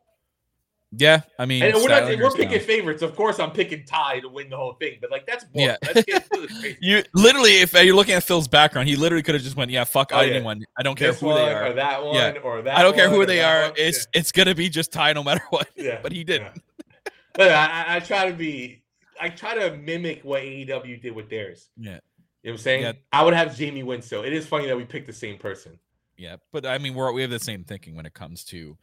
yeah, 0.96 1.20
I 1.38 1.44
mean, 1.44 1.62
And 1.62 1.74
we're 1.76 1.88
not 1.88 2.04
we're 2.18 2.30
picking 2.30 2.60
favorites. 2.60 3.02
Of 3.02 3.14
course, 3.14 3.38
I'm 3.38 3.50
picking 3.50 3.84
Ty 3.84 4.20
to 4.20 4.28
win 4.28 4.48
the 4.48 4.56
whole 4.56 4.72
thing, 4.74 4.96
but 5.00 5.10
like 5.10 5.26
that's 5.26 5.44
boring. 5.44 5.68
Yeah. 5.68 5.76
Let's 5.94 6.04
get 6.04 6.28
the. 6.30 6.76
You 6.80 7.02
literally, 7.14 7.60
if 7.60 7.74
uh, 7.76 7.80
you're 7.80 7.94
looking 7.94 8.14
at 8.14 8.22
Phil's 8.24 8.48
background, 8.48 8.88
he 8.88 8.96
literally 8.96 9.22
could 9.22 9.34
have 9.34 9.44
just 9.44 9.56
went, 9.56 9.70
"Yeah, 9.70 9.84
fuck 9.84 10.12
Oh, 10.14 10.20
yeah. 10.22 10.34
anyone. 10.36 10.64
I 10.78 10.82
don't 10.82 10.96
care 10.96 11.10
This 11.10 11.20
who 11.20 11.26
one 11.26 11.36
they 11.36 11.52
or 11.52 11.56
are. 11.64 11.72
that 11.74 12.02
one 12.04 12.14
Yeah. 12.14 12.38
or 12.42 12.62
that. 12.62 12.78
I 12.78 12.82
don't 12.82 12.94
care 12.96 13.10
who 13.10 13.26
they 13.26 13.42
are. 13.42 13.64
one. 13.64 13.72
It's 13.76 14.06
it's 14.14 14.32
gonna 14.32 14.54
be 14.54 14.68
just 14.70 14.90
Ty 14.92 15.12
no 15.12 15.22
matter 15.22 15.42
what." 15.50 15.68
yeah. 15.76 15.98
But 16.02 16.12
he 16.12 16.24
didn't. 16.24 16.54
Yeah. 16.56 17.12
But 17.34 17.50
I, 17.52 17.96
I- 17.96 18.00
try 18.00 18.30
to 18.30 18.34
be. 18.36 18.82
I 19.20 19.28
try 19.28 19.56
to 19.56 19.76
mimic 19.76 20.22
what 20.24 20.42
AEW 20.42 21.02
did 21.02 21.12
with 21.14 21.28
theirs. 21.28 21.68
Yeah. 21.76 21.84
You 21.84 21.94
know 21.94 22.00
what 22.42 22.50
I'm 22.52 22.58
saying? 22.58 22.82
Yeah. 22.82 22.92
I 23.12 23.24
would 23.24 23.34
have 23.34 23.54
Jamie 23.56 23.82
win. 23.82 24.00
So 24.00 24.22
it 24.22 24.32
is 24.32 24.46
funny 24.46 24.66
that 24.68 24.76
we 24.76 24.84
picked 24.84 25.06
the 25.08 25.12
same 25.12 25.36
person. 25.38 25.78
Yeah, 26.18 26.36
but 26.52 26.66
I 26.66 26.78
mean, 26.78 26.94
we're 26.94 27.12
we 27.12 27.22
have 27.22 27.30
the 27.30 27.38
same 27.38 27.64
thinking 27.64 27.94
when 27.94 28.04
it 28.04 28.12
comes 28.12 28.44
to 28.46 28.76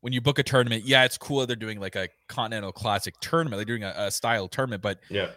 when 0.00 0.12
you 0.12 0.20
book 0.20 0.38
a 0.38 0.42
tournament. 0.42 0.84
Yeah, 0.84 1.04
it's 1.04 1.18
cool 1.18 1.40
that 1.40 1.46
they're 1.46 1.56
doing 1.56 1.78
like 1.78 1.96
a 1.96 2.08
Continental 2.28 2.72
Classic 2.72 3.14
tournament. 3.20 3.58
They're 3.58 3.64
doing 3.76 3.84
a, 3.84 3.92
a 3.96 4.10
style 4.10 4.48
tournament, 4.48 4.82
but 4.82 4.98
Yeah. 5.10 5.30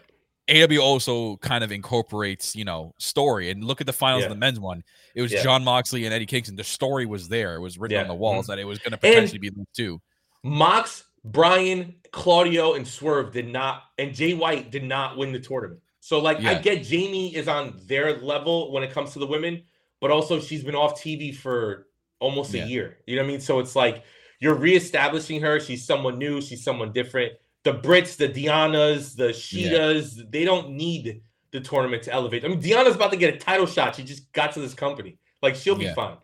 AW 0.50 0.78
also 0.82 1.36
kind 1.36 1.62
of 1.62 1.70
incorporates, 1.70 2.56
you 2.56 2.64
know, 2.64 2.94
story. 2.98 3.50
And 3.50 3.62
look 3.62 3.80
at 3.80 3.86
the 3.86 3.92
finals 3.92 4.22
Yeah. 4.22 4.26
of 4.26 4.30
the 4.30 4.38
men's 4.38 4.58
one. 4.58 4.82
It 5.14 5.22
was 5.22 5.32
Yeah. 5.32 5.42
Jon 5.42 5.62
Moxley 5.62 6.04
and 6.04 6.12
Eddie 6.14 6.26
Kingston. 6.26 6.56
The 6.56 6.64
story 6.64 7.06
was 7.06 7.28
there. 7.28 7.54
It 7.54 7.60
was 7.60 7.78
written 7.78 7.98
on 8.00 8.08
the 8.08 8.14
walls 8.14 8.46
Mhm. 8.46 8.48
that 8.48 8.58
it 8.58 8.64
was 8.64 8.78
going 8.78 8.90
to 8.90 8.94
And- 8.96 9.00
potentially 9.14 9.38
be 9.38 9.50
those 9.50 9.66
two. 9.74 10.00
Mox, 10.42 11.04
Bryan, 11.24 11.94
Claudio, 12.10 12.74
and 12.74 12.86
Swerve 12.86 13.32
did 13.32 13.48
not, 13.48 13.84
and 13.98 14.14
Jay 14.14 14.34
White 14.34 14.70
did 14.72 14.82
not 14.84 15.16
win 15.16 15.32
the 15.32 15.38
tournament. 15.40 15.80
So, 16.00 16.18
like, 16.18 16.38
I 16.44 16.54
get 16.54 16.82
Jamie 16.82 17.34
is 17.36 17.46
on 17.46 17.78
their 17.86 18.18
level 18.18 18.72
when 18.72 18.82
it 18.82 18.90
comes 18.90 19.12
to 19.12 19.20
the 19.20 19.26
women, 19.26 19.62
but 20.02 20.10
also 20.10 20.38
she's 20.40 20.62
been 20.64 20.74
off 20.74 21.00
TV 21.00 21.34
for 21.34 21.86
almost 22.18 22.52
Yeah. 22.52 22.64
a 22.64 22.66
year. 22.66 22.98
You 23.06 23.16
know 23.16 23.22
what 23.22 23.28
I 23.28 23.32
mean? 23.32 23.40
So 23.40 23.60
it's 23.60 23.74
like 23.76 24.02
you're 24.40 24.54
reestablishing 24.56 25.40
her. 25.40 25.60
She's 25.60 25.86
someone 25.86 26.18
new. 26.18 26.40
She's 26.42 26.62
someone 26.62 26.92
different. 26.92 27.32
The 27.62 27.74
Brits, 27.74 28.16
the 28.16 28.28
Deonnas, 28.28 29.14
the 29.16 29.28
Shidas, 29.28 30.30
they 30.30 30.44
don't 30.44 30.70
need 30.70 31.22
the 31.52 31.60
tournament 31.60 32.02
to 32.04 32.12
elevate. 32.12 32.44
I 32.44 32.48
mean, 32.48 32.60
Deonna's 32.60 32.96
about 32.96 33.12
to 33.12 33.16
get 33.16 33.32
a 33.34 33.38
title 33.38 33.66
shot. 33.66 33.94
She 33.94 34.02
just 34.02 34.32
got 34.32 34.52
to 34.54 34.60
this 34.60 34.74
company. 34.74 35.18
Like, 35.42 35.54
she'll 35.54 35.76
be 35.76 35.84
Yeah. 35.84 35.94
fine. 35.94 36.16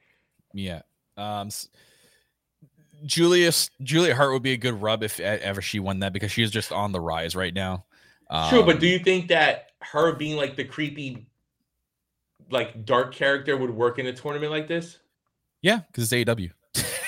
Yeah. 0.53 0.83
Um, 1.17 1.51
Julius 3.07 3.71
Julia 3.83 4.15
Hart 4.17 4.33
would 4.33 4.43
be 4.43 4.53
a 4.53 4.57
good 4.57 4.81
rub 4.83 5.05
if 5.05 5.21
ever 5.21 5.63
she 5.63 5.79
won 5.79 6.01
that 6.01 6.13
because 6.13 6.33
she's 6.33 6.51
just 6.51 6.73
on 6.73 6.91
the 6.91 7.01
rise 7.01 7.37
right 7.37 7.55
now. 7.55 7.85
True, 8.51 8.63
but 8.65 8.75
Um, 8.77 8.79
do 8.81 8.89
you 8.89 8.99
think 8.99 9.29
that 9.29 9.71
her 9.83 10.13
being 10.17 10.37
like 10.37 10.57
the 10.57 10.65
creepy, 10.65 11.27
like 12.51 12.85
dark 12.85 13.15
character 13.15 13.57
would 13.57 13.71
work 13.71 13.99
in 13.99 14.07
a 14.07 14.13
tournament 14.13 14.51
like 14.51 14.69
this? 14.69 14.99
Yeah, 15.63 15.81
because 15.87 16.13
it's 16.13 16.31
AEW. 16.31 16.51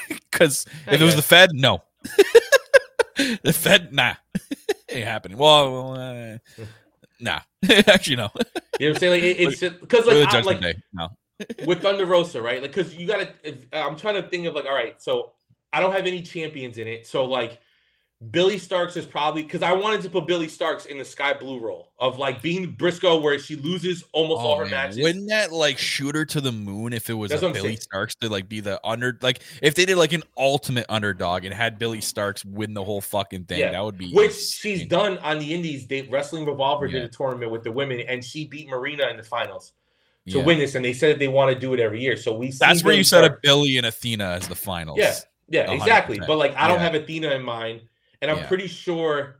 Because 0.09 0.67
if 0.87 1.01
it 1.01 1.05
was 1.05 1.17
the. 1.17 1.23
Fed, 1.23 1.51
no. 1.53 1.83
the 3.43 3.53
Fed, 3.53 3.93
nah, 3.93 4.15
ain't 4.89 5.05
happening. 5.05 5.39
Well, 5.39 5.95
uh, 5.95 6.39
nah, 7.21 7.41
actually 7.87 8.17
no. 8.17 8.31
You 8.79 8.89
know 8.89 8.93
what 8.93 8.97
I'm 8.97 8.97
saying? 8.97 9.13
Like 9.13 9.23
it, 9.23 9.41
it's 9.41 9.61
because 9.61 10.07
like, 10.07 10.35
I, 10.35 10.41
like 10.41 10.61
Day, 10.61 10.75
no. 10.93 11.09
with 11.67 11.83
Thunder 11.83 12.07
Rosa, 12.07 12.41
right? 12.41 12.63
Like 12.63 12.73
because 12.73 12.95
you 12.95 13.07
gotta. 13.07 13.33
If, 13.43 13.57
I'm 13.73 13.97
trying 13.97 14.21
to 14.21 14.29
think 14.29 14.47
of 14.47 14.55
like, 14.55 14.65
all 14.65 14.75
right, 14.75 15.01
so 15.01 15.33
I 15.73 15.81
don't 15.81 15.93
have 15.93 16.07
any 16.07 16.23
champions 16.23 16.79
in 16.79 16.89
it, 16.89 17.07
so 17.07 17.25
like 17.25 17.61
Billie 18.31 18.59
Starkz 18.61 18.99
is 18.99 19.07
probably 19.07 19.43
because 19.43 19.63
I 19.63 19.73
wanted 19.73 20.03
to 20.03 20.11
put 20.11 20.27
Billie 20.27 20.47
Starkz 20.47 20.85
in 20.85 20.99
the 20.99 21.05
Skye 21.07 21.33
Blue 21.33 21.59
role 21.59 21.91
of 21.99 22.19
like 22.19 22.43
being 22.43 22.71
Briscoe, 22.73 23.19
where 23.19 23.39
she 23.39 23.57
loses 23.57 24.05
almost 24.13 24.41
all 24.43 24.57
Oh, 24.57 24.59
her 24.59 24.65
man. 24.65 24.73
matches. 24.73 24.99
Wouldn't 24.99 25.29
that 25.31 25.53
like 25.53 25.79
shoot 25.79 26.15
her 26.15 26.27
to 26.27 26.41
the 26.43 26.53
moon 26.53 26.93
if 26.93 27.09
it 27.09 27.15
was 27.15 27.33
a 27.33 27.39
Billy 27.39 27.61
saying. 27.61 27.77
Starks 27.79 28.15
to 28.17 28.29
like 28.29 28.47
be 28.47 28.61
the 28.61 28.79
under 28.87 29.17
like 29.23 29.41
if 29.63 29.75
they 29.75 29.87
did 29.87 29.97
like 29.97 30.13
an 30.13 30.23
ultimate 30.37 30.85
underdog 30.91 31.47
and 31.47 31.55
had 31.55 31.79
Billie 31.79 32.01
Starkz 32.01 32.45
win 32.45 32.75
the 32.75 32.85
whole 32.85 33.01
fucking 33.01 33.45
thing, 33.45 33.61
Yeah. 33.61 33.71
that 33.73 33.83
would 33.83 33.97
be 33.97 34.13
Which 34.13 34.35
she's 34.35 34.87
done 34.87 35.17
on 35.19 35.39
the 35.39 35.55
Indies. 35.55 35.87
They 35.87 36.03
Wrestling 36.03 36.45
Revolver 36.45 36.87
Yeah. 36.87 37.01
did 37.01 37.05
a 37.05 37.09
tournament 37.09 37.51
with 37.51 37.65
the 37.65 37.73
women, 37.73 38.01
and 38.01 38.23
she 38.23 38.47
beat 38.47 38.69
Marina 38.69 39.09
in 39.09 39.17
the 39.17 39.23
finals. 39.23 39.73
to 40.29 40.37
Yeah. 40.39 40.45
win 40.45 40.59
this, 40.59 40.75
and 40.75 40.85
they 40.85 40.93
said 40.93 41.13
that 41.15 41.19
they 41.19 41.29
want 41.29 41.51
to 41.53 41.59
do 41.59 41.73
it 41.73 41.81
every 41.81 42.03
year. 42.03 42.15
So 42.15 42.35
we 42.35 42.51
That's 42.51 42.85
where 42.85 42.91
Billy 42.93 42.99
you 42.99 43.05
set 43.05 43.25
up 43.25 43.41
Billy 43.41 43.79
and 43.79 43.87
Athena 43.87 44.33
as 44.33 44.47
the 44.47 44.55
finals. 44.55 44.99
Yeah, 44.99 45.15
yeah, 45.49 45.67
100%. 45.67 45.81
exactly. 45.81 46.21
But 46.25 46.37
like, 46.37 46.55
I 46.57 46.69
don't 46.69 46.79
have 46.79 46.95
Athena 46.95 47.31
in 47.31 47.43
mind, 47.43 47.81
and 48.23 48.31
I'm 48.31 48.39
Yeah. 48.39 48.47
pretty 48.49 48.67
sure 48.67 49.37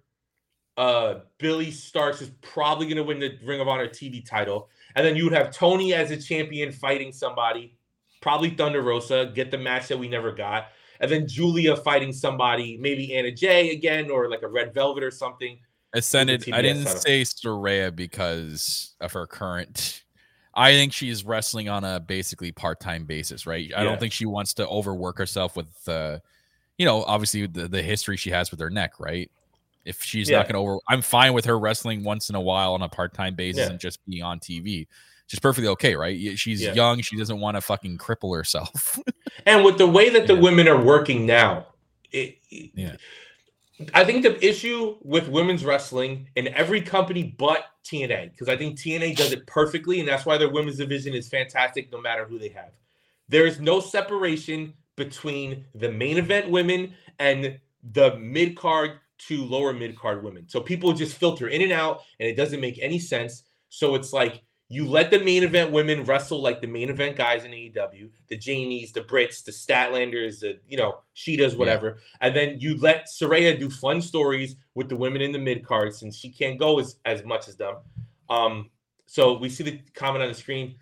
uh 0.77 1.21
Billie 1.39 1.73
Starkz 1.73 2.23
is 2.23 2.31
probably 2.41 2.87
going 2.87 2.97
to 2.97 3.03
win 3.03 3.19
the 3.19 3.37
Ring 3.45 3.61
of 3.61 3.69
Honor 3.69 3.89
TV 3.89 4.25
title, 4.25 4.71
and 4.95 5.05
then 5.05 5.17
you 5.17 5.25
would 5.25 5.33
have 5.33 5.51
Toni 5.51 5.93
as 5.95 6.11
a 6.11 6.17
champion 6.17 6.73
fighting 6.73 7.13
somebody, 7.13 7.77
probably 8.23 8.51
Thunder 8.51 8.81
Rosa, 8.83 9.31
get 9.35 9.51
the 9.51 9.59
match 9.59 9.89
that 9.89 9.99
we 9.99 10.09
never 10.09 10.33
got, 10.33 10.69
and 11.01 11.11
then 11.11 11.27
Julia 11.27 11.77
fighting 11.77 12.13
somebody, 12.13 12.79
maybe 12.79 13.15
Anna 13.15 13.31
Jay 13.33 13.71
again, 13.71 14.11
or 14.11 14.31
like 14.31 14.43
a 14.43 14.49
Red 14.49 14.73
Velvet 14.73 15.03
or 15.03 15.11
something. 15.11 15.59
Ascended. 15.93 16.49
I 16.53 16.63
didn't 16.63 16.85
title. 16.85 17.01
say 17.01 17.23
Saraya 17.23 17.95
because 17.95 18.95
of 19.01 19.13
her 19.13 19.27
current. 19.27 20.05
I 20.55 20.73
think 20.73 20.93
she's 20.93 21.25
wrestling 21.25 21.69
on 21.69 21.85
a 21.85 21.99
basically 22.01 22.53
part 22.53 22.81
time 22.81 23.05
basis, 23.07 23.47
right? 23.47 23.71
I 23.75 23.81
Yeah. 23.81 23.85
don't 23.85 24.01
think 24.01 24.13
she 24.13 24.25
wants 24.25 24.55
to 24.55 24.69
overwork 24.69 25.19
herself 25.19 25.57
with, 25.57 25.89
uh, 25.89 26.21
you 26.81 26.87
know, 26.87 27.03
obviously 27.05 27.45
the, 27.47 27.69
the 27.69 27.83
history 27.83 28.17
she 28.17 28.31
has 28.31 28.51
with 28.51 28.59
her 28.59 28.71
neck, 28.71 28.99
right? 28.99 29.31
If 29.85 30.03
she's 30.03 30.31
Yeah. 30.31 30.39
not 30.39 30.47
going 30.47 30.55
to 30.55 30.61
over, 30.61 30.79
I'm 30.89 31.03
fine 31.03 31.35
with 31.35 31.45
her 31.45 31.59
wrestling 31.59 32.03
once 32.05 32.31
in 32.31 32.37
a 32.37 32.41
while 32.41 32.73
on 32.73 32.81
a 32.81 32.89
part 32.89 33.13
time 33.13 33.35
basis 33.35 33.59
Yeah. 33.67 33.69
and 33.73 33.79
just 33.79 34.03
being 34.07 34.23
on 34.23 34.41
TV. 34.41 34.87
She's 35.27 35.41
perfectly 35.41 35.69
okay, 35.69 35.95
right? 35.95 36.39
She's 36.39 36.63
Yeah. 36.63 36.73
young. 36.73 37.03
She 37.03 37.19
doesn't 37.19 37.39
want 37.39 37.57
to 37.57 37.61
fucking 37.61 37.99
cripple 37.99 38.35
herself. 38.35 38.99
And 39.47 39.63
with 39.65 39.77
the 39.79 39.87
way 39.87 40.09
that 40.11 40.27
the 40.27 40.35
women 40.37 40.69
are 40.69 40.81
working 40.83 41.27
now, 41.27 41.67
it, 42.13 42.39
it- 42.51 42.71
Yeah. 42.75 42.97
I 43.95 44.03
think 44.05 44.23
the 44.23 44.43
issue 44.43 44.97
with 45.03 45.29
women's 45.29 45.65
wrestling 45.67 46.29
in 46.37 46.49
every 46.49 46.81
company 46.81 47.35
but 47.39 47.65
TNA, 47.85 48.31
because 48.31 48.49
I 48.49 48.57
think 48.57 48.79
TNA 48.79 49.17
does 49.17 49.33
it 49.33 49.47
perfectly, 49.47 50.01
and 50.01 50.09
that's 50.09 50.25
why 50.25 50.39
their 50.39 50.49
women's 50.51 50.79
division 50.79 51.13
is 51.13 51.29
fantastic 51.29 51.93
no 51.93 52.01
matter 52.01 52.25
who 52.25 52.39
they 52.39 52.49
have. 52.49 52.71
There 53.29 53.47
is 53.47 53.61
no 53.61 53.81
separation 53.81 54.73
between 55.01 55.65
the 55.75 55.91
main 55.91 56.19
event 56.19 56.51
women 56.51 56.93
and 57.19 57.59
the 57.93 58.17
mid 58.19 58.55
card 58.55 59.01
to 59.17 59.45
lower 59.45 59.73
mid 59.73 59.97
card 59.97 60.23
women. 60.23 60.45
So 60.47 60.61
people 60.61 60.93
just 60.93 61.17
filter 61.17 61.49
in 61.49 61.63
and 61.63 61.73
out, 61.73 62.03
and 62.21 62.29
it 62.29 62.37
doesn't 62.37 62.61
make 62.61 62.79
any 62.81 62.99
sense. 62.99 63.45
So 63.71 63.95
it's 63.95 64.13
like 64.13 64.43
you 64.69 64.87
let 64.87 65.11
the 65.11 65.19
main 65.19 65.43
event 65.43 65.73
women 65.73 66.05
wrestle 66.05 66.43
like 66.43 66.61
the 66.61 66.67
main 66.67 66.91
event 66.91 67.17
guys 67.17 67.45
in 67.45 67.51
AEW, 67.51 68.11
the 68.29 68.37
Jamies, 68.37 68.93
the 68.93 69.01
Brits, 69.01 69.43
the 69.43 69.53
Statlanders, 69.53 70.41
the 70.41 70.59
you 70.69 70.77
know 70.77 71.01
Shidas, 71.17 71.57
whatever, 71.57 71.97
and 72.21 72.37
then 72.37 72.61
you 72.61 72.77
let 72.77 73.07
Saraya 73.07 73.59
do 73.59 73.71
fun 73.71 74.03
stories 74.03 74.57
with 74.75 74.91
the 74.91 74.97
women 74.97 75.23
in 75.23 75.33
the 75.33 75.39
mid 75.39 75.67
card 75.67 75.95
since 75.95 76.15
she 76.15 76.31
can't 76.31 76.59
go 76.59 76.79
as, 76.79 76.97
as 77.07 77.25
much 77.25 77.49
as 77.49 77.57
them. 77.57 77.77
Um, 78.29 78.71
so 79.07 79.39
we 79.39 79.49
see 79.49 79.65
the 79.65 79.81
comment 79.95 80.23
on 80.23 80.29
the 80.29 80.35
screen. 80.35 80.77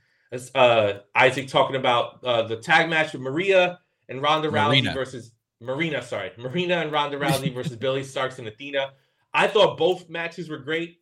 Uh, 0.55 0.99
Isaac 1.15 1.49
talking 1.49 1.77
about 1.77 2.23
uh, 2.23 2.43
the 2.43 2.57
tag 2.57 2.91
match 2.91 3.15
with 3.15 3.23
Maria 3.23 3.79
and 4.09 4.23
Ronda 4.23 4.51
Marina. 4.51 4.91
Rousey 4.91 4.95
versus 4.95 5.33
Marina, 5.61 6.03
sorry, 6.03 6.31
Marina 6.39 6.77
and 6.77 6.93
Ronda 6.93 7.19
Rousey 7.19 7.53
versus 7.53 7.77
Billie 7.77 8.03
Starkz 8.03 8.39
and 8.39 8.49
Athena. 8.49 8.93
I 9.35 9.47
thought 9.49 9.77
both 9.77 10.09
matches 10.09 10.49
were 10.49 10.59
great. 10.59 10.99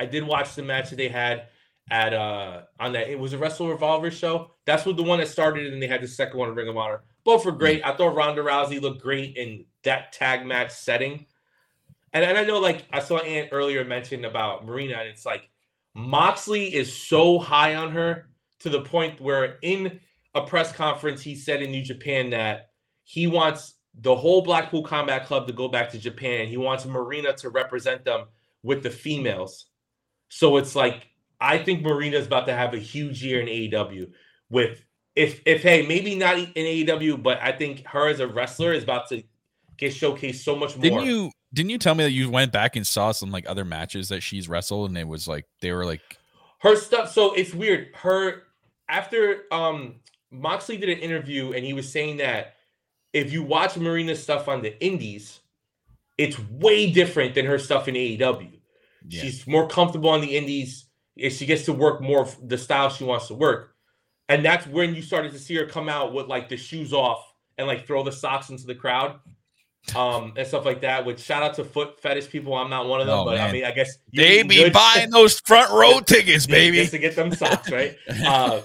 I 0.00 0.06
did 0.06 0.24
watch 0.24 0.54
the 0.54 0.62
match 0.62 0.90
that 0.90 0.96
they 0.96 1.08
had 1.08 1.48
at 1.90 2.14
uh 2.14 2.62
on 2.80 2.92
that 2.92 3.08
it 3.08 3.18
was 3.18 3.34
a 3.34 3.38
Wrestle 3.38 3.68
Revolver 3.68 4.10
show. 4.10 4.52
That's 4.64 4.86
what 4.86 4.96
the 4.96 5.02
one 5.02 5.18
that 5.20 5.28
started, 5.28 5.72
and 5.72 5.82
they 5.82 5.86
had 5.86 6.02
the 6.02 6.08
second 6.08 6.38
one 6.38 6.48
in 6.48 6.54
Ring 6.54 6.68
of 6.68 6.76
Honor. 6.76 7.02
Both 7.24 7.44
were 7.44 7.52
great. 7.52 7.84
I 7.84 7.94
thought 7.94 8.14
Ronda 8.14 8.42
Rousey 8.42 8.80
looked 8.80 9.02
great 9.02 9.36
in 9.36 9.64
that 9.82 10.12
tag 10.12 10.46
match 10.46 10.72
setting. 10.72 11.26
And, 12.12 12.24
and 12.24 12.38
I 12.38 12.44
know, 12.44 12.58
like 12.58 12.84
I 12.92 13.00
saw 13.00 13.18
Ant 13.18 13.50
earlier 13.52 13.84
mention 13.84 14.24
about 14.24 14.64
Marina, 14.64 14.94
and 14.94 15.08
it's 15.08 15.26
like 15.26 15.48
Moxley 15.94 16.74
is 16.74 16.94
so 16.94 17.38
high 17.38 17.74
on 17.74 17.92
her 17.92 18.28
to 18.60 18.70
the 18.70 18.80
point 18.80 19.20
where 19.20 19.58
in 19.62 20.00
a 20.34 20.42
press 20.42 20.72
conference 20.72 21.22
he 21.22 21.34
said 21.34 21.62
in 21.62 21.70
New 21.70 21.82
Japan 21.82 22.30
that 22.30 22.70
he 23.04 23.26
wants 23.26 23.74
the 24.00 24.14
whole 24.14 24.42
Blackpool 24.42 24.82
Combat 24.82 25.26
Club 25.26 25.46
to 25.46 25.52
go 25.52 25.68
back 25.68 25.90
to 25.90 25.98
Japan. 25.98 26.48
He 26.48 26.56
wants 26.56 26.84
Marina 26.84 27.32
to 27.34 27.50
represent 27.50 28.04
them 28.04 28.24
with 28.62 28.82
the 28.82 28.90
females. 28.90 29.66
So 30.28 30.56
it's 30.56 30.74
like 30.74 31.08
I 31.40 31.58
think 31.58 31.82
Marina 31.82 32.16
is 32.16 32.26
about 32.26 32.46
to 32.46 32.54
have 32.54 32.74
a 32.74 32.78
huge 32.78 33.22
year 33.22 33.40
in 33.40 33.46
AEW 33.46 34.10
with 34.50 34.84
if 35.14 35.40
if 35.46 35.62
hey 35.62 35.86
maybe 35.86 36.14
not 36.16 36.38
in 36.38 36.48
AEW, 36.54 37.22
but 37.22 37.38
I 37.40 37.52
think 37.52 37.86
her 37.86 38.08
as 38.08 38.20
a 38.20 38.26
wrestler 38.26 38.72
is 38.72 38.82
about 38.82 39.08
to 39.10 39.22
get 39.76 39.92
showcased 39.92 40.36
so 40.36 40.56
much 40.56 40.76
more. 40.76 40.82
didn't 40.82 41.04
you? 41.04 41.30
Didn't 41.52 41.70
you 41.70 41.78
tell 41.78 41.94
me 41.94 42.02
that 42.02 42.10
you 42.10 42.30
went 42.30 42.50
back 42.50 42.74
and 42.74 42.84
saw 42.84 43.12
some 43.12 43.30
like 43.30 43.48
other 43.48 43.64
matches 43.64 44.08
that 44.08 44.22
she's 44.22 44.48
wrestled 44.48 44.90
and 44.90 44.98
it 44.98 45.06
was 45.06 45.28
like 45.28 45.46
they 45.60 45.70
were 45.70 45.84
like 45.84 46.00
her 46.62 46.74
stuff 46.74 47.12
so 47.12 47.32
it's 47.34 47.54
weird 47.54 47.94
her 47.94 48.42
after 48.88 49.42
um 49.52 49.94
moxley 50.34 50.76
did 50.76 50.88
an 50.88 50.98
interview 50.98 51.52
and 51.52 51.64
he 51.64 51.72
was 51.72 51.90
saying 51.90 52.16
that 52.18 52.54
if 53.12 53.32
you 53.32 53.42
watch 53.42 53.76
marina's 53.76 54.22
stuff 54.22 54.48
on 54.48 54.62
the 54.62 54.82
indies 54.84 55.40
it's 56.18 56.38
way 56.50 56.90
different 56.90 57.34
than 57.34 57.46
her 57.46 57.58
stuff 57.58 57.88
in 57.88 57.94
aew 57.94 58.50
yeah. 59.08 59.22
she's 59.22 59.46
more 59.46 59.66
comfortable 59.68 60.10
on 60.10 60.20
the 60.20 60.36
indies 60.36 60.86
she 61.30 61.46
gets 61.46 61.64
to 61.64 61.72
work 61.72 62.00
more 62.00 62.22
of 62.22 62.48
the 62.48 62.58
style 62.58 62.88
she 62.88 63.04
wants 63.04 63.28
to 63.28 63.34
work 63.34 63.74
and 64.28 64.44
that's 64.44 64.66
when 64.66 64.94
you 64.94 65.02
started 65.02 65.32
to 65.32 65.38
see 65.38 65.54
her 65.54 65.66
come 65.66 65.88
out 65.88 66.12
with 66.12 66.26
like 66.26 66.48
the 66.48 66.56
shoes 66.56 66.92
off 66.92 67.32
and 67.58 67.66
like 67.66 67.86
throw 67.86 68.02
the 68.02 68.12
socks 68.12 68.50
into 68.50 68.66
the 68.66 68.74
crowd 68.74 69.18
um 69.94 70.32
and 70.36 70.46
stuff 70.46 70.64
like 70.64 70.80
that 70.80 71.04
which 71.04 71.20
shout 71.20 71.42
out 71.42 71.52
to 71.54 71.62
foot 71.62 72.00
fetish 72.00 72.30
people 72.30 72.54
i'm 72.54 72.70
not 72.70 72.86
one 72.88 73.00
of 73.02 73.06
them 73.06 73.18
Oh, 73.18 73.24
but 73.26 73.38
i 73.38 73.52
mean 73.52 73.64
i 73.66 73.70
guess 73.70 73.98
they 74.14 74.42
be 74.42 74.56
good. 74.56 74.72
buying 74.72 75.10
those 75.10 75.38
front 75.40 75.70
row 75.70 76.00
tickets, 76.06 76.46
baby. 76.46 76.78
just 76.78 76.92
to 76.92 76.98
get 76.98 77.14
them 77.14 77.32
socks, 77.34 77.70
right? 77.70 77.94
Uh, 78.26 78.60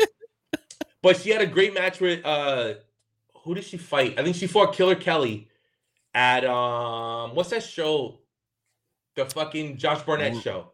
but 1.01 1.17
she 1.17 1.29
had 1.29 1.41
a 1.41 1.47
great 1.47 1.73
match 1.73 1.99
with 1.99 2.25
uh, 2.25 2.73
who 3.43 3.55
did 3.55 3.63
she 3.63 3.77
fight? 3.77 4.19
I 4.19 4.23
think 4.23 4.35
she 4.35 4.47
fought 4.47 4.73
Killer 4.73 4.95
Kelly 4.95 5.47
at 6.13 6.45
um, 6.45 7.35
what's 7.35 7.49
that 7.49 7.63
show? 7.63 8.19
The 9.15 9.25
fucking 9.25 9.77
Josh 9.77 10.01
Barnett 10.03 10.41
show. 10.41 10.71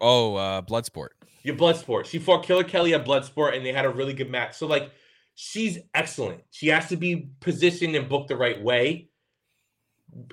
oh, 0.00 0.34
uh, 0.34 0.62
Bloodsport. 0.62 1.08
Your 1.42 1.56
Bloodsport. 1.56 2.06
She 2.06 2.18
fought 2.18 2.44
Killer 2.44 2.64
Kelly 2.64 2.94
at 2.94 3.04
Bloodsport, 3.04 3.56
and 3.56 3.64
they 3.64 3.72
had 3.72 3.84
a 3.84 3.90
really 3.90 4.14
good 4.14 4.30
match. 4.30 4.56
So 4.56 4.66
like, 4.66 4.90
she's 5.34 5.78
excellent. 5.94 6.42
She 6.50 6.68
has 6.68 6.88
to 6.88 6.96
be 6.96 7.28
positioned 7.40 7.94
and 7.94 8.08
booked 8.08 8.28
the 8.28 8.36
right 8.36 8.60
way. 8.60 9.08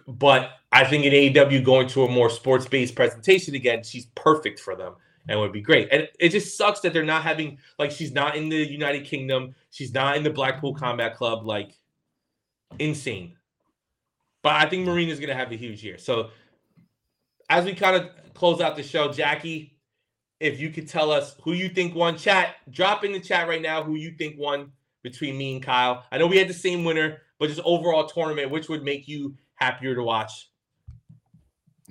But 0.08 0.52
I 0.72 0.86
think 0.86 1.06
in 1.06 1.12
AEW 1.12 1.64
going 1.64 1.88
to 1.90 2.04
a 2.04 2.10
more 2.10 2.30
sports 2.30 2.68
based 2.68 2.96
presentation 2.96 3.56
again, 3.56 3.84
she's 3.84 4.06
perfect 4.16 4.60
for 4.60 4.76
them 4.76 4.96
and 5.28 5.40
would 5.40 5.52
be 5.52 5.62
great. 5.62 5.90
And 5.92 6.08
it 6.20 6.30
just 6.30 6.58
sucks 6.58 6.80
that 6.82 6.94
they're 6.94 7.04
not 7.04 7.24
having 7.24 7.58
like 7.80 7.92
she's 7.92 8.12
not 8.12 8.36
in 8.36 8.50
the 8.50 8.58
United 8.58 9.06
Kingdom, 9.06 9.56
she's 9.70 9.94
not 9.94 10.18
in 10.18 10.24
the 10.24 10.30
Blackpool 10.30 10.74
Combat 10.74 11.16
Club, 11.16 11.46
like 11.46 11.78
insane. 12.80 13.36
But 14.44 14.54
I 14.54 14.68
think 14.68 14.86
Marina's 14.86 15.20
gonna 15.20 15.36
have 15.36 15.52
a 15.52 15.58
huge 15.58 15.84
year. 15.84 15.98
So 15.98 16.30
as 17.50 17.66
we 17.66 17.74
kind 17.74 17.96
of 17.96 18.10
close 18.34 18.62
out 18.62 18.76
the 18.76 18.84
show, 18.84 19.12
Jackie, 19.12 19.78
if 20.40 20.60
you 20.60 20.70
could 20.70 20.88
tell 20.88 21.12
us 21.12 21.36
who 21.44 21.54
you 21.54 21.70
think 21.70 21.94
won, 21.94 22.18
chat, 22.18 22.56
drop 22.72 23.04
in 23.04 23.12
the 23.12 23.20
chat 23.20 23.48
right 23.48 23.62
now 23.62 23.84
who 23.84 23.96
you 23.96 24.12
think 24.12 24.36
won 24.40 24.72
between 25.04 25.38
me 25.38 25.54
and 25.54 25.64
Kyle. 25.64 26.04
I 26.12 26.18
know 26.18 26.28
we 26.28 26.38
had 26.38 26.48
the 26.48 26.54
same 26.54 26.84
winner, 26.84 27.20
but 27.40 27.50
just 27.50 27.62
overall 27.64 28.08
tournament, 28.08 28.52
which 28.52 28.70
would 28.70 28.84
make 28.84 29.08
you 29.08 29.36
happier 29.56 29.96
to 29.96 30.04
watch? 30.04 30.51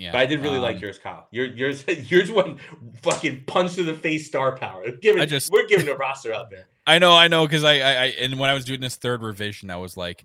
Yeah, 0.00 0.12
But 0.12 0.22
I 0.22 0.26
did 0.26 0.40
really 0.40 0.58
like 0.58 0.76
um, 0.76 0.82
yours, 0.82 0.98
Kyle. 0.98 1.28
Your 1.30 1.44
yours 1.44 1.84
yours 2.10 2.30
one 2.32 2.58
fucking 3.02 3.44
punch 3.46 3.74
to 3.74 3.82
the 3.82 3.92
face 3.92 4.26
star 4.26 4.56
power. 4.56 4.90
Giving 4.92 5.20
I 5.20 5.26
just- 5.26 5.50
we're 5.52 5.66
giving 5.66 5.88
a 5.88 5.94
roster 5.94 6.32
out 6.32 6.48
there. 6.50 6.66
I 6.86 6.98
know, 6.98 7.12
I 7.12 7.28
know, 7.28 7.46
because 7.46 7.62
I, 7.62 7.74
I, 7.74 7.90
I, 7.90 8.04
and 8.18 8.38
when 8.38 8.48
I 8.48 8.54
was 8.54 8.64
doing 8.64 8.80
this 8.80 8.96
third 8.96 9.22
revision, 9.22 9.70
I 9.70 9.76
was 9.76 9.98
like, 9.98 10.24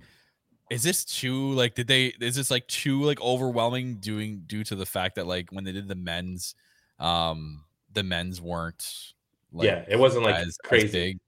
is 0.72 0.82
this 0.82 1.04
too 1.04 1.52
like? 1.52 1.76
Did 1.76 1.88
they? 1.88 2.06
Is 2.22 2.36
this 2.36 2.50
like 2.50 2.66
too 2.68 3.04
like 3.04 3.20
overwhelming? 3.22 3.98
Doing 3.98 4.44
due 4.48 4.64
to 4.64 4.76
the 4.76 4.86
fact 4.86 5.16
that 5.16 5.28
like 5.28 5.52
when 5.52 5.66
they 5.66 5.74
did 5.74 5.90
the 5.90 5.94
men's, 5.96 6.56
um, 6.98 7.66
the 7.92 8.02
men's 8.02 8.42
weren't. 8.42 8.88
Like, 9.52 9.66
yeah, 9.68 9.84
it 9.88 10.00
wasn't 10.00 10.24
like 10.24 10.36
as, 10.36 10.48
as 10.48 10.58
crazy. 10.64 10.88
big. 10.88 11.20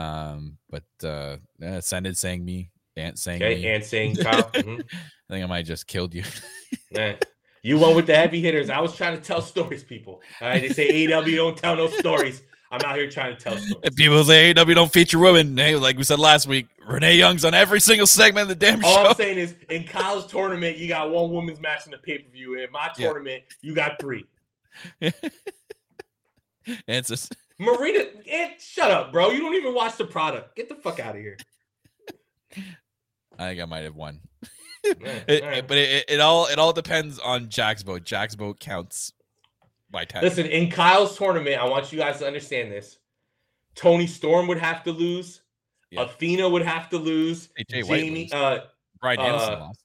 Um, 0.00 0.58
but 0.70 0.84
uh, 1.02 1.36
uh 1.62 1.80
Sended 1.80 2.16
saying 2.16 2.44
me, 2.44 2.70
Ant 2.96 3.18
saying 3.18 3.42
Okay, 3.42 3.56
me. 3.60 3.68
and 3.68 3.84
saying 3.84 4.16
Kyle. 4.22 4.44
mhm. 4.52 4.80
I 5.28 5.32
think 5.32 5.44
I 5.44 5.46
might 5.46 5.58
have 5.58 5.66
just 5.66 5.86
killed 5.88 6.14
you. 6.14 6.22
Yeah. 6.92 7.16
You 7.66 7.78
won 7.80 7.96
with 7.96 8.06
the 8.06 8.14
heavy 8.14 8.40
hitters. 8.40 8.70
I 8.70 8.78
was 8.78 8.94
trying 8.94 9.16
to 9.16 9.20
tell 9.20 9.42
stories, 9.42 9.82
people. 9.82 10.22
All 10.40 10.48
right, 10.48 10.62
they 10.62 10.68
say 10.68 11.12
AW 11.12 11.22
don't 11.24 11.56
tell 11.58 11.74
no 11.74 11.88
stories. 11.88 12.44
I'm 12.70 12.80
out 12.82 12.94
here 12.94 13.10
trying 13.10 13.36
to 13.36 13.42
tell 13.42 13.56
stories. 13.56 13.74
If 13.82 13.96
people 13.96 14.22
say 14.22 14.52
AW 14.52 14.64
don't 14.66 14.92
feature 14.92 15.18
women, 15.18 15.56
hey, 15.56 15.74
like 15.74 15.96
we 15.96 16.04
said 16.04 16.20
last 16.20 16.46
week, 16.46 16.68
Renee 16.86 17.16
Young's 17.16 17.44
on 17.44 17.54
every 17.54 17.80
single 17.80 18.06
segment 18.06 18.42
of 18.42 18.48
the 18.50 18.54
damn 18.66 18.84
All 18.84 18.92
show. 18.94 18.98
All 19.00 19.06
I'm 19.08 19.14
saying 19.16 19.38
is, 19.38 19.56
in 19.68 19.82
college 19.82 20.28
tournament, 20.28 20.76
you 20.76 20.86
got 20.86 21.10
one 21.10 21.32
women's 21.32 21.58
match 21.58 21.86
in 21.86 21.90
the 21.90 21.98
pay 21.98 22.18
per 22.18 22.30
view. 22.30 22.54
In 22.56 22.70
my 22.70 22.88
Yeah. 22.96 23.06
tournament, 23.08 23.42
you 23.62 23.74
got 23.74 24.00
three. 24.00 24.26
Just 26.88 27.34
Marina, 27.58 28.04
eh, 28.28 28.50
shut 28.60 28.92
up, 28.92 29.10
bro. 29.10 29.30
You 29.32 29.40
don't 29.40 29.54
even 29.56 29.74
watch 29.74 29.96
the 29.96 30.04
product. 30.04 30.54
Get 30.54 30.68
the 30.68 30.76
fuck 30.76 31.00
out 31.00 31.16
of 31.16 31.20
here. 31.20 31.36
I 33.36 33.48
think 33.48 33.60
I 33.60 33.64
might 33.64 33.82
have 33.82 33.96
won. 33.96 34.20
It- 35.28 35.42
all 35.42 35.48
right. 35.48 35.58
it- 35.58 35.66
but 35.68 35.78
it, 35.78 36.04
it 36.08 36.20
all 36.20 36.46
it 36.46 36.58
all 36.58 36.72
depends 36.72 37.18
on 37.18 37.48
Jack's 37.48 37.82
vote. 37.82 38.04
Jack's 38.04 38.34
vote 38.34 38.60
counts 38.60 39.12
by 39.90 40.04
ten. 40.04 40.22
Listen, 40.22 40.46
in 40.46 40.70
Kyle's 40.70 41.16
tournament, 41.16 41.60
I 41.60 41.66
want 41.68 41.92
you 41.92 41.98
guys 41.98 42.18
to 42.18 42.26
understand 42.26 42.70
this. 42.72 42.98
Toni 43.74 44.06
Storm 44.06 44.46
would 44.48 44.58
have 44.58 44.82
to 44.84 44.92
lose. 44.92 45.42
Yeah. 45.90 46.02
Athena 46.02 46.48
would 46.48 46.62
have 46.62 46.88
to 46.90 46.98
lose. 46.98 47.48
White 47.56 47.68
Jamie, 47.68 48.30
uh, 48.32 48.60
Bryan 49.00 49.20
uh, 49.20 49.58
lost. 49.60 49.80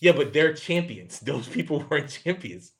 yeah, 0.00 0.12
but 0.12 0.32
they're 0.32 0.52
champions. 0.52 1.20
Those 1.20 1.48
people 1.48 1.84
weren't 1.90 2.10
champions. 2.10 2.72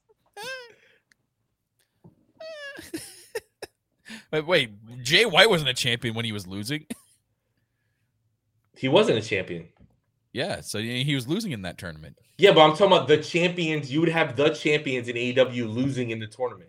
But 4.30 4.46
wait, 4.46 4.70
Jay 5.02 5.24
White 5.24 5.48
wasn't 5.50 5.70
a 5.70 5.74
champion 5.74 6.14
when 6.14 6.24
he 6.24 6.32
was 6.32 6.46
losing. 6.46 6.86
He 8.76 8.88
wasn't 8.88 9.18
a 9.18 9.22
champion. 9.22 9.68
Yeah, 10.36 10.60
so 10.60 10.78
he 10.78 11.14
was 11.14 11.26
losing 11.26 11.52
in 11.52 11.62
that 11.62 11.78
tournament. 11.78 12.18
Yeah, 12.36 12.52
but 12.52 12.60
I'm 12.60 12.72
talking 12.72 12.88
about 12.88 13.08
the 13.08 13.16
champions. 13.16 13.90
You 13.90 14.00
would 14.00 14.10
have 14.10 14.36
the 14.36 14.50
champions 14.50 15.08
in 15.08 15.16
AEW 15.16 15.72
losing 15.72 16.10
in 16.10 16.18
the 16.18 16.26
tournament. 16.26 16.68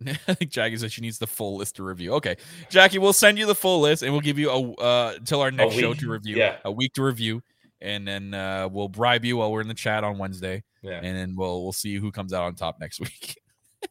I 0.06 0.34
think 0.34 0.52
Jackie 0.52 0.76
said 0.76 0.92
she 0.92 1.00
needs 1.00 1.18
the 1.18 1.26
full 1.26 1.56
list 1.56 1.74
to 1.76 1.82
review. 1.82 2.12
Okay, 2.14 2.36
Jackie, 2.70 2.98
we'll 2.98 3.12
send 3.12 3.36
you 3.36 3.46
the 3.46 3.54
full 3.54 3.80
list 3.80 4.04
and 4.04 4.12
we'll 4.12 4.20
give 4.20 4.38
you 4.38 4.48
a 4.48 4.72
uh 4.74 5.14
until 5.16 5.40
our 5.40 5.50
next 5.50 5.74
show 5.74 5.92
to 5.92 6.08
review. 6.08 6.36
Yeah. 6.36 6.58
A 6.64 6.70
week 6.70 6.92
to 6.94 7.02
review, 7.02 7.42
and 7.80 8.06
then 8.06 8.32
uh, 8.32 8.68
we'll 8.70 8.88
bribe 8.88 9.24
you 9.24 9.38
while 9.38 9.50
we're 9.50 9.60
in 9.60 9.66
the 9.68 9.74
chat 9.74 10.04
on 10.04 10.16
Wednesday, 10.16 10.62
Yeah. 10.80 11.00
and 11.02 11.16
then 11.16 11.34
we'll 11.36 11.64
we'll 11.64 11.72
see 11.72 11.96
who 11.96 12.12
comes 12.12 12.32
out 12.32 12.44
on 12.44 12.54
top 12.54 12.78
next 12.78 13.00
week. 13.00 13.40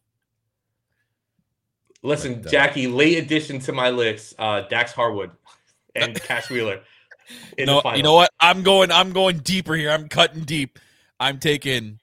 Listen, 2.04 2.36
But, 2.36 2.47
uh, 2.47 2.51
Jackie, 2.51 2.88
late 2.88 3.18
addition 3.22 3.60
to 3.60 3.74
my 3.74 3.89
list, 3.89 4.36
uh, 4.39 4.62
Dax 4.62 4.93
Harwood 4.93 5.32
and 5.93 6.16
Cash 6.22 6.49
Wheeler. 6.49 6.82
in 7.57 7.65
the 7.65 7.73
no, 7.73 7.81
final. 7.81 7.97
you 7.97 8.03
know 8.03 8.13
what? 8.15 8.31
I'm 8.39 8.63
going. 8.63 8.91
I'm 8.91 9.11
going 9.11 9.39
deeper 9.39 9.75
here. 9.75 9.89
I'm 9.91 10.07
cutting 10.07 10.43
deep. 10.43 10.79
I'm 11.19 11.39
taking 11.39 11.99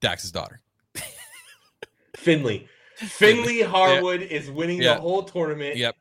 Dax's 0.00 0.30
daughter. 0.32 0.60
Finley. 2.16 2.68
Finley 2.96 3.62
Harwood 3.62 4.22
is 4.22 4.50
winning 4.50 4.82
Yeah. 4.82 4.94
the 4.94 5.00
whole 5.00 5.22
tournament. 5.22 5.76
Yep. 5.76 5.94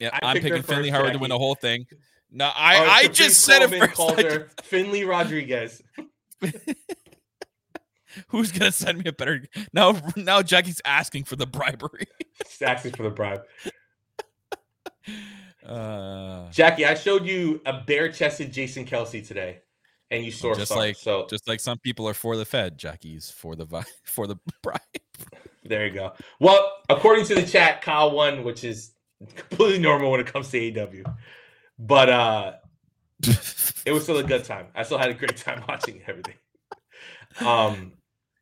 Yeah, 0.00 0.10
I 0.12 0.18
I'm 0.30 0.36
picking 0.36 0.62
Finley 0.62 0.90
first, 0.90 1.00
Howard 1.00 1.12
to 1.12 1.18
win 1.20 1.28
the 1.30 1.38
whole 1.38 1.54
thing. 1.54 1.86
No, 2.32 2.46
I 2.46 2.84
I 3.04 3.08
just 3.08 3.42
said 3.42 3.62
it 3.62 3.68
Coleman 3.68 3.80
first. 3.80 3.94
called 3.94 4.18
I 4.18 4.22
her 4.24 4.50
Finley 4.62 5.04
Rodriguez. 5.04 5.82
Who's 8.28 8.50
gonna 8.52 8.72
send 8.72 8.98
me 8.98 9.04
a 9.06 9.12
better 9.12 9.42
now? 9.72 9.96
Now 10.16 10.42
Jackie's 10.42 10.80
asking 10.84 11.24
for 11.24 11.36
the 11.36 11.46
bribery. 11.46 12.06
Asking 12.60 12.92
for 12.92 13.04
the 13.04 13.10
bribe. 13.10 13.42
Uh, 15.64 16.50
Jackie, 16.50 16.84
I 16.84 16.94
showed 16.94 17.24
you 17.24 17.60
a 17.66 17.80
bare-chested 17.80 18.52
Jason 18.52 18.84
Kelce 18.84 19.26
today, 19.26 19.60
and 20.10 20.24
you 20.24 20.32
sourced 20.32 20.56
just 20.56 20.74
like 20.74 20.96
so 20.96 21.26
just 21.30 21.46
like 21.46 21.60
some 21.60 21.78
people 21.78 22.08
are 22.08 22.14
for 22.14 22.36
the 22.36 22.44
Fed, 22.44 22.78
Jackie's 22.78 23.30
for 23.30 23.54
the 23.54 23.64
vi- 23.64 23.84
for 24.04 24.26
the 24.26 24.36
bribe. 24.62 24.80
there 25.64 25.86
you 25.86 25.92
go. 25.92 26.12
Well, 26.40 26.72
according 26.88 27.26
to 27.26 27.34
the 27.34 27.46
chat, 27.46 27.82
Kyle 27.82 28.10
won, 28.10 28.44
which 28.44 28.64
is 28.64 28.92
completely 29.34 29.78
normal 29.78 30.10
when 30.10 30.20
it 30.20 30.26
comes 30.26 30.50
to 30.50 30.58
AEW. 30.58 31.04
But 31.78 32.08
uh 32.08 32.52
it 33.22 33.92
was 33.92 34.02
still 34.02 34.18
a 34.18 34.24
good 34.24 34.44
time. 34.44 34.66
I 34.74 34.82
still 34.82 34.98
had 34.98 35.10
a 35.10 35.14
great 35.14 35.36
time 35.36 35.62
watching 35.68 36.02
everything. 36.06 36.34
Um 37.40 37.92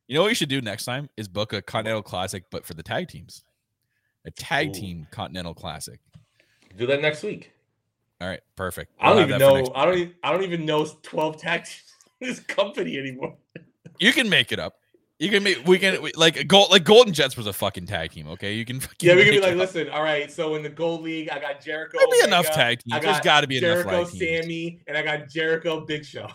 You 0.07 0.15
know 0.15 0.23
what 0.23 0.29
you 0.29 0.35
should 0.35 0.49
do 0.49 0.61
next 0.61 0.85
time 0.85 1.09
is 1.17 1.27
book 1.27 1.53
a 1.53 1.61
Continental 1.61 2.01
Classic, 2.01 2.43
but 2.51 2.65
for 2.65 2.73
the 2.73 2.83
tag 2.83 3.09
teams, 3.09 3.43
a 4.25 4.31
tag 4.31 4.69
Ooh. 4.69 4.73
team 4.73 5.07
Continental 5.11 5.53
Classic. 5.53 5.99
Do 6.77 6.87
that 6.87 7.01
next 7.01 7.23
week. 7.23 7.51
All 8.19 8.27
right, 8.27 8.41
perfect. 8.55 8.91
I 8.99 9.09
don't 9.09 9.23
even 9.23 9.31
have 9.31 9.39
that 9.39 9.65
for 9.65 9.71
know. 9.71 9.75
I 9.75 9.85
don't. 9.85 9.97
Even, 9.97 10.13
I 10.23 10.31
don't 10.31 10.43
even 10.43 10.65
know 10.65 10.85
twelve 11.01 11.37
tag 11.37 11.65
this 12.19 12.39
company 12.39 12.97
anymore. 12.97 13.35
You 13.99 14.13
can 14.13 14.29
make 14.29 14.51
it 14.51 14.59
up. 14.59 14.75
You 15.17 15.29
can 15.29 15.43
make. 15.43 15.65
We 15.67 15.77
can 15.77 16.01
we, 16.01 16.11
like 16.15 16.47
gold. 16.47 16.71
Like 16.71 16.83
Golden 16.83 17.13
Jets 17.13 17.37
was 17.37 17.47
a 17.47 17.53
fucking 17.53 17.85
tag 17.85 18.11
team. 18.11 18.27
Okay, 18.27 18.53
you 18.53 18.65
can. 18.65 18.79
fucking 18.79 19.07
Yeah, 19.07 19.15
we 19.15 19.23
can 19.23 19.33
be 19.33 19.39
like, 19.39 19.53
up. 19.53 19.57
listen, 19.57 19.89
all 19.89 20.03
right. 20.03 20.31
So 20.31 20.55
in 20.55 20.63
the 20.63 20.69
gold 20.69 21.01
league, 21.01 21.29
I 21.29 21.39
got 21.39 21.63
Jericho. 21.63 21.97
There'll 21.97 22.11
be 22.11 22.17
Omega, 22.17 22.27
enough 22.27 22.45
tag 22.51 22.79
I 22.79 22.81
teams. 22.81 23.03
There's 23.03 23.15
got 23.17 23.23
got 23.23 23.41
to 23.41 23.47
be 23.47 23.57
enough 23.57 23.83
Jericho. 23.83 24.05
Sammy, 24.05 24.81
and 24.87 24.97
I 24.97 25.03
got 25.03 25.29
Jericho 25.29 25.85
Big 25.85 26.05
Show. 26.05 26.27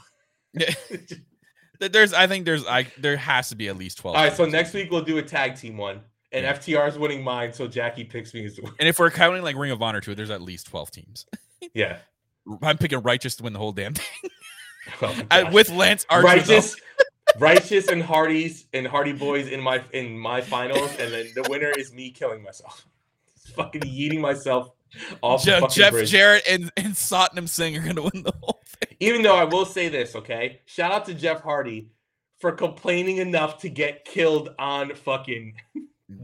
Th- 0.59 1.93
There's, 1.93 2.13
I 2.15 2.27
think 2.27 2.47
there's, 2.47 2.65
I 2.65 2.87
there 2.99 3.17
has 3.17 3.51
to 3.51 3.57
be 3.57 3.69
at 3.69 3.77
least 3.77 3.99
twelve. 3.99 4.17
All 4.17 4.23
right, 4.23 4.35
so 4.35 4.47
next 4.47 4.73
week 4.73 4.91
we'll 4.91 5.03
do 5.03 5.19
a 5.19 5.23
tag 5.23 5.57
team 5.57 5.77
one, 5.77 6.01
and 6.33 6.45
Yeah. 6.45 6.53
FTR 6.55 6.89
is 6.89 6.99
winning 6.99 7.23
mine, 7.25 7.53
so 7.53 7.67
Jackie 7.69 8.05
picks 8.05 8.35
me 8.35 8.45
as 8.47 8.57
the 8.57 8.63
winner. 8.63 8.75
and 8.81 8.89
if 8.89 8.99
we're 8.99 9.11
counting 9.11 9.43
like 9.43 9.57
Ring 9.57 9.71
of 9.71 9.81
Honor 9.83 10.01
too, 10.01 10.15
there's 10.15 10.31
at 10.31 10.43
least 10.43 10.67
twelve 10.69 10.91
teams. 10.91 11.27
Yeah, 11.75 11.99
I'm 12.63 12.79
picking 12.79 13.01
Righteous 13.01 13.35
to 13.37 13.43
win 13.43 13.53
the 13.53 13.59
whole 13.59 13.73
damn 13.73 13.95
thing 13.95 14.31
Oh 15.03 15.23
I- 15.31 15.51
with 15.51 15.71
Lance 15.71 16.07
Archer. 16.11 16.27
righteous, 16.27 16.77
righteous, 17.39 17.89
and 17.89 18.03
Hardy's 18.03 18.67
and 18.73 18.87
Hardy 18.87 19.13
Boys 19.13 19.49
in 19.49 19.61
my 19.61 19.83
in 19.93 20.17
my 20.19 20.41
finals, 20.43 20.91
and 20.99 21.13
then 21.13 21.27
the 21.35 21.47
winner 21.49 21.71
is 21.77 21.93
me 21.93 22.11
killing 22.11 22.43
myself, 22.43 22.87
fucking 23.55 23.81
yeeting 23.83 24.21
myself 24.21 24.71
off 25.23 25.45
the 25.45 25.53
Je- 25.53 25.61
fucking 25.61 25.75
Jeff 25.75 25.91
bridge. 25.93 26.11
Jarrett 26.11 26.43
and 26.49 26.71
and 26.77 26.95
Satnam 26.95 27.49
Singh 27.49 27.77
are 27.79 27.87
gonna 27.87 28.03
win 28.03 28.23
the 28.23 28.33
whole 28.41 28.63
thing. 28.67 28.97
Even 29.01 29.23
though 29.23 29.37
I 29.37 29.45
will 29.45 29.65
say 29.67 29.89
this, 29.89 30.15
okay, 30.15 30.61
shout 30.67 30.93
out 30.93 31.05
to 31.07 31.15
Jeff 31.15 31.41
Hardy 31.43 31.89
for 32.39 32.53
complaining 32.53 33.17
enough 33.17 33.59
to 33.63 33.69
get 33.71 34.05
killed 34.05 34.51
on 34.59 34.95
fucking 34.95 35.55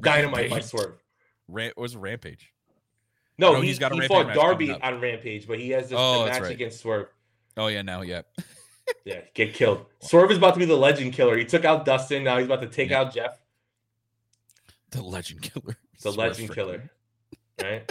Dynamite 0.00 0.50
by 0.50 0.60
Swerve. 0.60 1.02
Ran- 1.48 1.72
was 1.76 1.96
Rampage? 1.96 2.52
No, 3.38 3.60
he, 3.60 3.68
he's 3.68 3.78
got 3.78 3.92
a 3.92 3.94
he 3.96 4.06
fought 4.06 4.32
Darby 4.34 4.70
on 4.70 5.00
Rampage, 5.00 5.46
but 5.46 5.58
he 5.58 5.70
has 5.70 5.92
oh, 5.92 5.96
the, 5.96 5.96
Oh, 5.96 6.26
match 6.26 6.42
right. 6.42 6.52
against 6.52 6.80
Swerve. 6.80 7.08
Oh 7.56 7.66
yeah, 7.68 7.82
now 7.82 8.02
yeah. 8.02 8.22
Yeah, 9.04 9.20
get 9.34 9.54
killed. 9.54 9.86
Swerve 10.00 10.30
is 10.32 10.38
about 10.38 10.54
to 10.54 10.60
be 10.60 10.66
the 10.66 10.76
legend 10.76 11.12
killer. 11.12 11.38
He 11.38 11.44
took 11.44 11.64
out 11.64 11.84
Dustin. 11.84 12.24
Now 12.24 12.38
he's 12.38 12.46
about 12.46 12.60
to 12.62 12.68
take 12.68 12.90
Yeah. 12.90 13.00
out 13.00 13.14
Jeff, 13.14 13.38
The 14.90 15.02
Legend 15.02 15.40
Killer. 15.40 15.76
the 16.02 16.12
Swerve 16.12 16.16
legend 16.16 16.52
killer. 16.54 16.90
Right? 17.62 17.90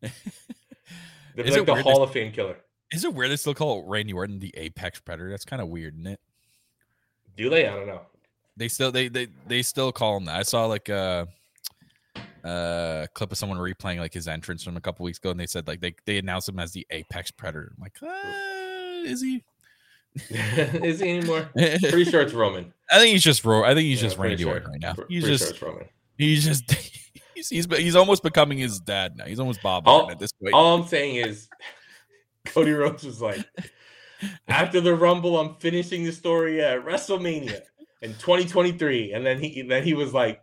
They're 0.00 0.10
Is 1.44 1.52
like 1.52 1.60
it 1.60 1.66
the 1.66 1.82
Hall 1.82 2.02
of 2.02 2.10
Fame 2.10 2.32
killer. 2.32 2.56
Is 2.90 3.04
it 3.04 3.14
weird 3.14 3.30
they 3.30 3.36
still 3.36 3.54
call 3.54 3.84
Randy 3.86 4.12
Orton 4.12 4.38
the 4.38 4.52
Apex 4.56 5.00
Predator? 5.00 5.30
That's 5.30 5.44
kind 5.44 5.62
of 5.62 5.68
weird, 5.68 5.94
isn't 5.94 6.06
it? 6.06 6.20
Do 7.36 7.48
they? 7.48 7.66
I 7.66 7.74
don't 7.74 7.86
know. 7.86 8.02
They 8.56 8.68
still 8.68 8.92
they 8.92 9.08
they 9.08 9.28
they 9.46 9.62
still 9.62 9.92
call 9.92 10.16
him 10.18 10.26
that. 10.26 10.36
I 10.36 10.42
saw 10.42 10.66
like 10.66 10.88
a 10.88 11.26
uh 12.44 13.06
clip 13.14 13.32
of 13.32 13.38
someone 13.38 13.58
replaying 13.58 13.98
like 13.98 14.12
his 14.12 14.26
entrance 14.28 14.62
from 14.62 14.76
a 14.76 14.80
couple 14.80 15.04
weeks 15.04 15.18
ago, 15.18 15.30
and 15.30 15.38
they 15.40 15.46
said 15.46 15.66
like 15.66 15.80
they 15.80 15.94
they 16.06 16.18
announced 16.18 16.48
him 16.48 16.58
as 16.58 16.72
the 16.72 16.86
Apex 16.90 17.30
Predator. 17.30 17.72
I'm 17.76 17.82
like, 17.82 17.96
uh, 18.02 19.08
is 19.08 19.22
he? 19.22 19.42
is 20.30 21.00
he 21.00 21.08
anymore? 21.10 21.48
Pretty 21.56 22.04
sure 22.04 22.20
it's 22.20 22.34
Roman. 22.34 22.72
I 22.90 22.98
think 22.98 23.12
he's 23.12 23.22
just 23.22 23.44
Ro- 23.44 23.64
I 23.64 23.68
think 23.74 23.86
he's 23.86 24.02
Yeah, 24.02 24.08
just 24.08 24.18
Randy 24.18 24.42
sure. 24.42 24.52
Orton 24.54 24.70
right 24.72 24.80
now. 24.80 24.94
He's 25.08 25.22
pretty 25.22 25.38
just 25.38 25.56
sure 25.56 25.70
Roman. 25.70 25.86
he's 26.18 26.44
just 26.44 26.70
he's 27.34 27.48
he's 27.48 27.66
he's 27.76 27.96
almost 27.96 28.22
becoming 28.22 28.58
his 28.58 28.80
dad 28.80 29.16
now. 29.16 29.24
He's 29.24 29.40
almost 29.40 29.62
Bob 29.62 29.84
All- 29.88 30.10
at 30.10 30.18
this 30.18 30.32
point. 30.32 30.52
All 30.52 30.74
I'm 30.74 30.86
saying 30.86 31.16
is, 31.16 31.48
Cody 32.46 32.72
Rhodes 32.72 33.04
was 33.04 33.22
like, 33.22 33.46
after 34.48 34.80
the 34.82 34.94
Rumble, 34.94 35.38
I'm 35.40 35.54
finishing 35.54 36.04
the 36.04 36.12
story 36.12 36.60
at 36.62 36.84
WrestleMania 36.84 37.62
in 38.02 38.10
2023, 38.14 39.12
and 39.12 39.24
then 39.24 39.38
he 39.40 39.62
then 39.62 39.84
he 39.84 39.94
was 39.94 40.12
like, 40.12 40.42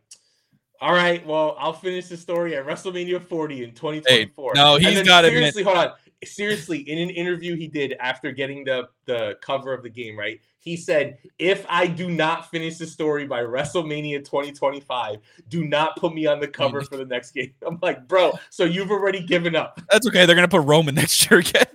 all 0.81 0.93
right, 0.93 1.25
well, 1.25 1.55
I'll 1.59 1.73
finish 1.73 2.07
the 2.07 2.17
story 2.17 2.55
at 2.55 2.65
WrestleMania 2.65 3.21
40 3.27 3.63
in 3.65 3.71
2024. 3.73 4.53
no, 4.55 4.75
And 4.75 4.85
he's 4.85 5.03
gotta 5.03 5.27
admit- 5.27 5.53
seriously, 5.53 5.63
hold 5.63 5.77
on. 5.77 5.91
Seriously, 6.25 6.79
in 6.79 6.97
an 6.97 7.09
interview 7.09 7.55
he 7.55 7.67
did 7.67 7.95
after 7.99 8.31
getting 8.31 8.63
the 8.65 8.89
the 9.05 9.37
cover 9.41 9.73
of 9.73 9.83
the 9.83 9.89
game, 9.89 10.19
right? 10.19 10.39
He 10.59 10.75
said, 10.75 11.17
"If 11.39 11.65
I 11.69 11.87
do 11.87 12.09
not 12.11 12.51
finish 12.51 12.77
the 12.77 12.85
story 12.87 13.25
by 13.25 13.41
WrestleMania 13.41 14.25
2025, 14.25 15.17
do 15.47 15.63
not 15.65 15.95
put 15.95 16.13
me 16.13 16.25
on 16.25 16.41
the 16.41 16.47
cover 16.47 16.81
for 16.81 16.97
the 16.97 17.05
next 17.05 17.31
game." 17.31 17.53
I'm 17.65 17.79
like, 17.81 18.05
"Bro, 18.07 18.33
so 18.49 18.65
you've 18.65 18.91
already 18.91 19.21
given 19.25 19.55
up." 19.55 19.79
That's 19.89 20.05
okay. 20.07 20.25
They're 20.25 20.35
gonna 20.35 20.49
put 20.49 20.65
Roman 20.65 20.95
next 20.95 21.29
year 21.31 21.39
again. 21.39 21.65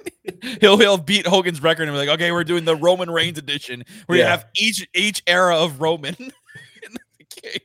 he'll 0.61 0.77
he'll 0.77 0.99
beat 0.99 1.27
Hogan's 1.27 1.63
record 1.63 1.89
and 1.89 1.93
be 1.95 1.99
like, 1.99 2.09
okay, 2.11 2.31
we're 2.31 2.45
doing 2.45 2.65
the 2.67 2.77
Roman 2.77 3.11
Reigns 3.11 3.39
edition. 3.39 3.83
We're 4.09 4.17
Yeah. 4.17 4.23
gonna 4.25 4.31
have 4.37 4.47
each 4.57 4.87
each 4.95 5.23
era 5.27 5.57
of 5.57 5.81
Roman. 5.81 6.15
in 6.19 6.33
the 7.19 7.41
game. 7.43 7.61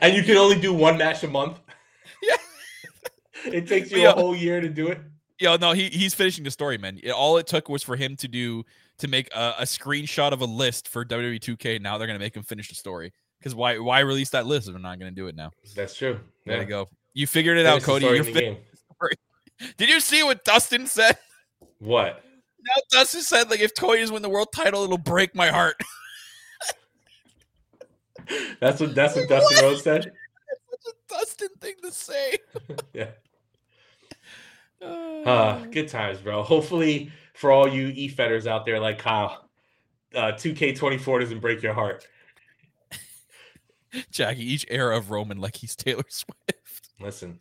And 0.00 0.14
you 0.16 0.22
can 0.22 0.38
only 0.38 0.58
do 0.58 0.72
one 0.72 0.96
match 0.96 1.22
a 1.22 1.28
month. 1.28 1.58
Yeah. 2.22 2.36
it 3.52 3.66
takes 3.68 3.90
you 3.90 3.98
Yeah. 4.00 4.10
a 4.12 4.14
whole 4.14 4.34
year 4.34 4.60
to 4.62 4.68
do 4.70 4.88
it. 4.88 5.00
Yo, 5.38 5.56
no, 5.56 5.72
he 5.72 5.88
he's 5.90 6.14
finishing 6.14 6.44
the 6.44 6.50
story, 6.50 6.78
man. 6.78 6.98
It- 7.02 7.10
all 7.10 7.36
it 7.36 7.46
took 7.46 7.68
was 7.68 7.82
for 7.82 7.96
him 7.96 8.16
to 8.16 8.28
do 8.28 8.64
to 8.98 9.08
make 9.08 9.28
a, 9.34 9.54
a 9.58 9.62
screenshot 9.64 10.32
of 10.32 10.40
a 10.40 10.46
list 10.46 10.88
for 10.88 11.04
WWE 11.04 11.38
2K. 11.38 11.80
Now 11.82 11.98
they're 11.98 12.06
gonna 12.06 12.18
make 12.18 12.34
him 12.36 12.42
finish 12.42 12.68
the 12.68 12.74
story. 12.74 13.12
Because 13.38 13.54
why 13.54 13.78
why 13.78 14.00
release 14.00 14.30
that 14.30 14.46
list 14.46 14.66
if 14.68 14.72
they're 14.74 14.80
not 14.82 14.98
gonna 14.98 15.10
do 15.10 15.26
it 15.26 15.36
now? 15.36 15.50
That's 15.74 15.94
true. 15.94 16.18
There 16.46 16.56
Yeah. 16.56 16.62
you 16.62 16.68
go. 16.68 16.88
You 17.12 17.26
figured 17.26 17.58
it 17.58 17.66
Finish 17.66 17.82
out, 17.82 17.86
Cody. 17.86 18.06
You're 18.06 18.16
in 18.16 18.24
fin- 18.24 18.56
Did 19.76 19.88
you 19.90 20.00
see 20.00 20.22
what 20.22 20.44
Dustin 20.44 20.86
said? 20.86 21.18
What? 21.78 22.22
Now 22.66 22.82
Dustin 22.90 23.20
said 23.22 23.50
like 23.50 23.60
if 23.60 23.74
Cody 23.78 24.00
doesn't 24.00 24.12
win 24.14 24.22
the 24.22 24.28
world 24.30 24.48
title, 24.54 24.84
it'll 24.84 24.96
break 24.98 25.34
my 25.34 25.48
heart. 25.48 25.76
That's 28.60 28.80
what 28.80 28.94
that's 28.94 29.14
what 29.14 29.28
Dustin 29.28 29.62
Rhodes 29.64 29.82
said. 29.82 30.04
Such 30.70 30.80
a 30.94 31.14
Dustin 31.14 31.48
thing 31.60 31.74
to 31.82 31.92
say. 31.92 32.38
Yeah. 32.92 33.10
Uh, 34.82 34.86
Uh, 34.86 35.64
good 35.70 35.88
times, 35.88 36.18
bro. 36.20 36.42
Hopefully, 36.42 37.10
for 37.34 37.50
all 37.50 37.68
you 37.68 37.88
e 37.88 38.08
fetters 38.08 38.46
out 38.46 38.64
there 38.66 38.78
like 38.80 38.98
Kyle, 38.98 39.48
uh, 40.14 40.32
2K24 40.32 41.20
doesn't 41.20 41.40
break 41.40 41.62
your 41.62 41.74
heart. 41.74 42.06
Jackie, 44.10 44.44
each 44.52 44.66
era 44.68 44.96
of 44.96 45.10
Roman 45.10 45.38
like 45.40 45.56
he's 45.56 45.74
Taylor 45.76 46.04
Swift. 46.08 46.90
Listen, 47.00 47.38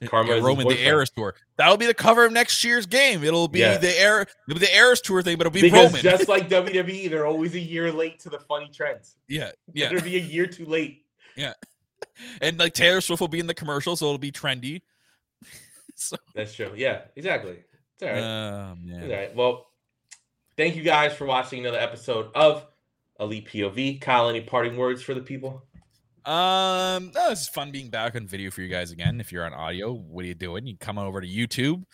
Yeah, 0.00 0.08
Karma 0.08 0.32
is 0.32 0.42
Roman, 0.44 0.66
the. 0.66 0.80
Eras 0.82 1.10
tour. 1.10 1.34
That'll 1.56 1.76
be 1.76 1.86
the 1.86 1.94
cover 1.94 2.24
of 2.26 2.32
next 2.32 2.62
year's 2.64 2.86
game. 2.86 3.22
It'll 3.22 3.46
be 3.48 3.60
Yeah. 3.60 3.78
the 3.78 3.96
air, 4.00 4.26
the 4.48 4.74
Eras 4.74 5.00
tour 5.00 5.22
thing, 5.22 5.36
but 5.38 5.46
it'll 5.46 5.54
be 5.54 5.62
because 5.62 5.90
Roman. 5.90 6.02
just 6.02 6.28
like 6.28 6.48
WWE, 6.48 7.08
they're 7.08 7.26
always 7.26 7.54
a 7.54 7.60
year 7.60 7.92
late 7.92 8.18
to 8.20 8.28
the 8.30 8.40
funny 8.40 8.68
trends. 8.72 9.16
yeah, 9.28 9.50
Yeah. 9.72 9.84
yeah. 9.84 9.88
They'll 9.90 10.00
be 10.04 10.16
a 10.16 10.20
year 10.20 10.46
too 10.46 10.64
late. 10.66 11.04
Yeah, 11.36 11.52
and 12.40 12.58
like 12.58 12.72
Taylor 12.74 13.00
Swift 13.00 13.20
will 13.20 13.28
be 13.28 13.38
in 13.40 13.46
the 13.46 13.54
commercial, 13.54 13.94
so 13.94 14.06
it'll 14.06 14.18
be 14.18 14.32
trendy. 14.32 14.82
so, 15.98 16.16
That's 16.34 16.54
true. 16.54 16.72
Yeah, 16.76 17.02
exactly. 17.16 17.58
It's 17.94 18.02
all 18.02 18.08
right. 18.08 18.18
oh 18.18 18.76
all 19.02 19.08
right. 19.10 19.34
Well, 19.34 19.66
thank 20.56 20.76
you 20.76 20.82
guys 20.82 21.14
for 21.14 21.24
watching 21.26 21.60
another 21.60 21.78
episode 21.78 22.30
of 22.34 22.66
Elite 23.18 23.48
POV. 23.48 24.00
Kyle, 24.00 24.28
any 24.28 24.42
parting 24.42 24.76
words 24.76 25.02
for 25.02 25.14
the 25.14 25.20
people? 25.22 25.62
Um, 26.26 27.12
no, 27.14 27.30
it's 27.30 27.48
fun 27.48 27.70
being 27.70 27.88
back 27.88 28.16
on 28.16 28.26
video 28.26 28.50
for 28.50 28.60
you 28.60 28.68
guys 28.68 28.90
again. 28.90 29.20
If 29.20 29.30
you're 29.32 29.44
on 29.46 29.54
audio, 29.54 29.92
what 29.92 30.24
are 30.24 30.28
you 30.28 30.34
doing? 30.34 30.66
You 30.66 30.76
come 30.76 30.98
on 30.98 31.06
over 31.06 31.20
to 31.20 31.26
YouTube, 31.26 31.84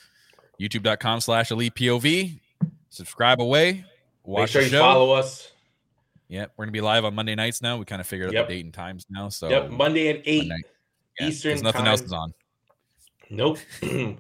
youtube.com 0.60 1.20
slash 1.20 1.50
elite 1.50 1.74
POV. 1.74 2.40
subscribe 2.88 3.40
away. 3.40 3.84
Watch 4.24 4.40
Make 4.40 4.48
sure 4.50 4.62
you 4.62 4.68
show. 4.68 4.78
follow 4.80 5.12
us. 5.12 5.52
Yep, 6.28 6.52
we're 6.56 6.64
gonna 6.64 6.72
be 6.72 6.80
live 6.80 7.04
on 7.04 7.14
Monday 7.14 7.34
nights 7.34 7.60
now. 7.60 7.76
We 7.76 7.84
kind 7.84 8.00
of 8.00 8.06
figured 8.06 8.28
out 8.28 8.34
Yep. 8.34 8.48
the 8.48 8.54
date 8.54 8.64
and 8.64 8.72
times 8.72 9.04
now. 9.10 9.28
So 9.28 9.50
yep, 9.50 9.70
Monday 9.70 10.08
at 10.08 10.22
eight 10.24 10.48
Monday. 10.48 10.62
Yeah, 11.20 11.26
Eastern 11.28 11.60
nothing 11.60 11.80
time. 11.80 11.88
else 11.88 12.00
is 12.00 12.12
on. 12.12 12.32
Nope. 13.32 13.58
nope. 13.82 14.18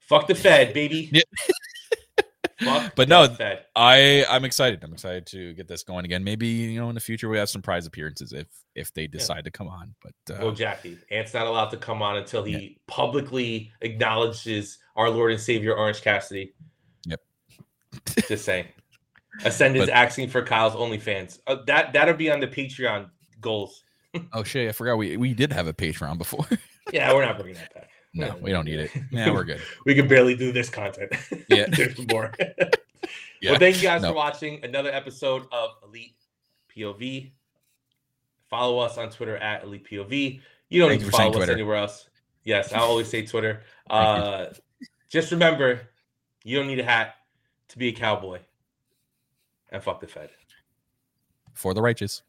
Fuck 0.00 0.26
the 0.26 0.34
Fed, 0.34 0.74
baby. 0.74 1.08
Yeah. 1.12 1.22
Fuck 2.62 2.94
But 2.94 3.08
no, 3.08 3.26
Fed. 3.26 3.64
I 3.74 4.26
I'm 4.28 4.44
excited. 4.44 4.84
I'm 4.84 4.92
excited 4.92 5.24
to 5.28 5.54
get 5.54 5.66
this 5.66 5.82
going 5.82 6.04
again. 6.04 6.22
Maybe 6.22 6.46
you 6.46 6.78
know 6.78 6.90
in 6.90 6.94
the 6.94 7.00
future 7.00 7.26
we 7.30 7.38
have 7.38 7.48
some 7.48 7.62
prize 7.62 7.86
appearances 7.86 8.34
if 8.34 8.46
if 8.74 8.92
they 8.92 9.06
decide 9.06 9.44
to 9.44 9.50
come 9.50 9.66
on. 9.66 9.94
But 10.02 10.34
uh, 10.34 10.38
Well, 10.44 10.52
Jackie, 10.52 10.98
Ant's 11.10 11.32
not 11.32 11.46
allowed 11.46 11.70
to 11.70 11.78
come 11.78 12.02
on 12.02 12.18
until 12.18 12.44
he 12.44 12.78
publicly 12.86 13.72
acknowledges 13.80 14.76
our 14.94 15.08
Lord 15.08 15.32
and 15.32 15.40
Savior 15.40 15.74
Orange 15.74 16.02
Cassidy. 16.02 16.52
Yep. 17.06 17.20
Just 18.28 18.44
saying. 18.44 18.66
Ascendant's 19.44 19.88
But- 19.88 19.96
asking 19.96 20.28
for 20.28 20.42
Kyle's 20.42 20.74
OnlyFans. 20.74 21.38
Uh, 21.46 21.56
that 21.66 21.94
that'll 21.94 22.14
be 22.14 22.30
on 22.30 22.40
the 22.40 22.46
Patreon 22.48 23.08
goals. 23.40 23.84
oh 24.34 24.42
shit, 24.42 24.68
I 24.68 24.72
forgot 24.72 24.96
we 24.96 25.16
we 25.16 25.32
did 25.32 25.50
have 25.52 25.66
a 25.66 25.72
Patreon 25.72 26.18
before. 26.18 26.44
Yeah, 26.92 27.14
we're 27.14 27.24
not 27.24 27.36
bringing 27.38 27.54
that 27.54 27.72
back. 27.72 27.88
No, 28.12 28.36
we 28.40 28.50
don't 28.50 28.64
need 28.64 28.78
it. 28.80 28.90
Yeah, 29.10 29.30
we're 29.32 29.44
good. 29.44 29.60
We 29.86 29.94
can 29.94 30.08
barely 30.08 30.34
do 30.36 30.52
this 30.52 30.68
content. 30.70 31.12
Yeah. 31.48 31.66
There's 31.68 31.98
more. 32.08 32.32
Yeah. 33.40 33.52
Well, 33.52 33.58
thank 33.58 33.76
you 33.76 33.82
guys 33.82 34.02
No. 34.02 34.08
for 34.10 34.14
watching 34.14 34.62
another 34.64 34.90
episode 34.92 35.44
of 35.52 35.70
Elite 35.84 36.14
POV. 36.76 37.30
Follow 38.48 38.78
us 38.80 38.98
on 38.98 39.10
Twitter 39.10 39.36
at 39.36 39.62
Elite 39.64 39.86
POV. 39.90 40.40
You 40.68 40.80
don't 40.80 40.88
Thank 40.90 41.00
need 41.00 41.06
you 41.06 41.10
to 41.10 41.16
follow 41.16 41.30
us 41.30 41.36
Twitter. 41.36 41.52
anywhere 41.52 41.76
else. 41.76 42.08
Yes, 42.44 42.72
I 42.72 42.78
always 42.78 43.08
say 43.08 43.24
Twitter. 43.26 43.62
Uh, 43.88 44.46
just 45.08 45.30
remember, 45.32 45.80
you 46.44 46.56
don't 46.58 46.66
need 46.66 46.78
a 46.80 46.84
hat 46.84 47.14
to 47.68 47.78
be 47.78 47.88
a 47.88 47.92
cowboy. 47.92 48.40
And 49.70 49.82
fuck 49.82 50.00
the 50.00 50.06
Fed. 50.06 50.30
For 51.54 51.74
the 51.74 51.82
righteous. 51.82 52.22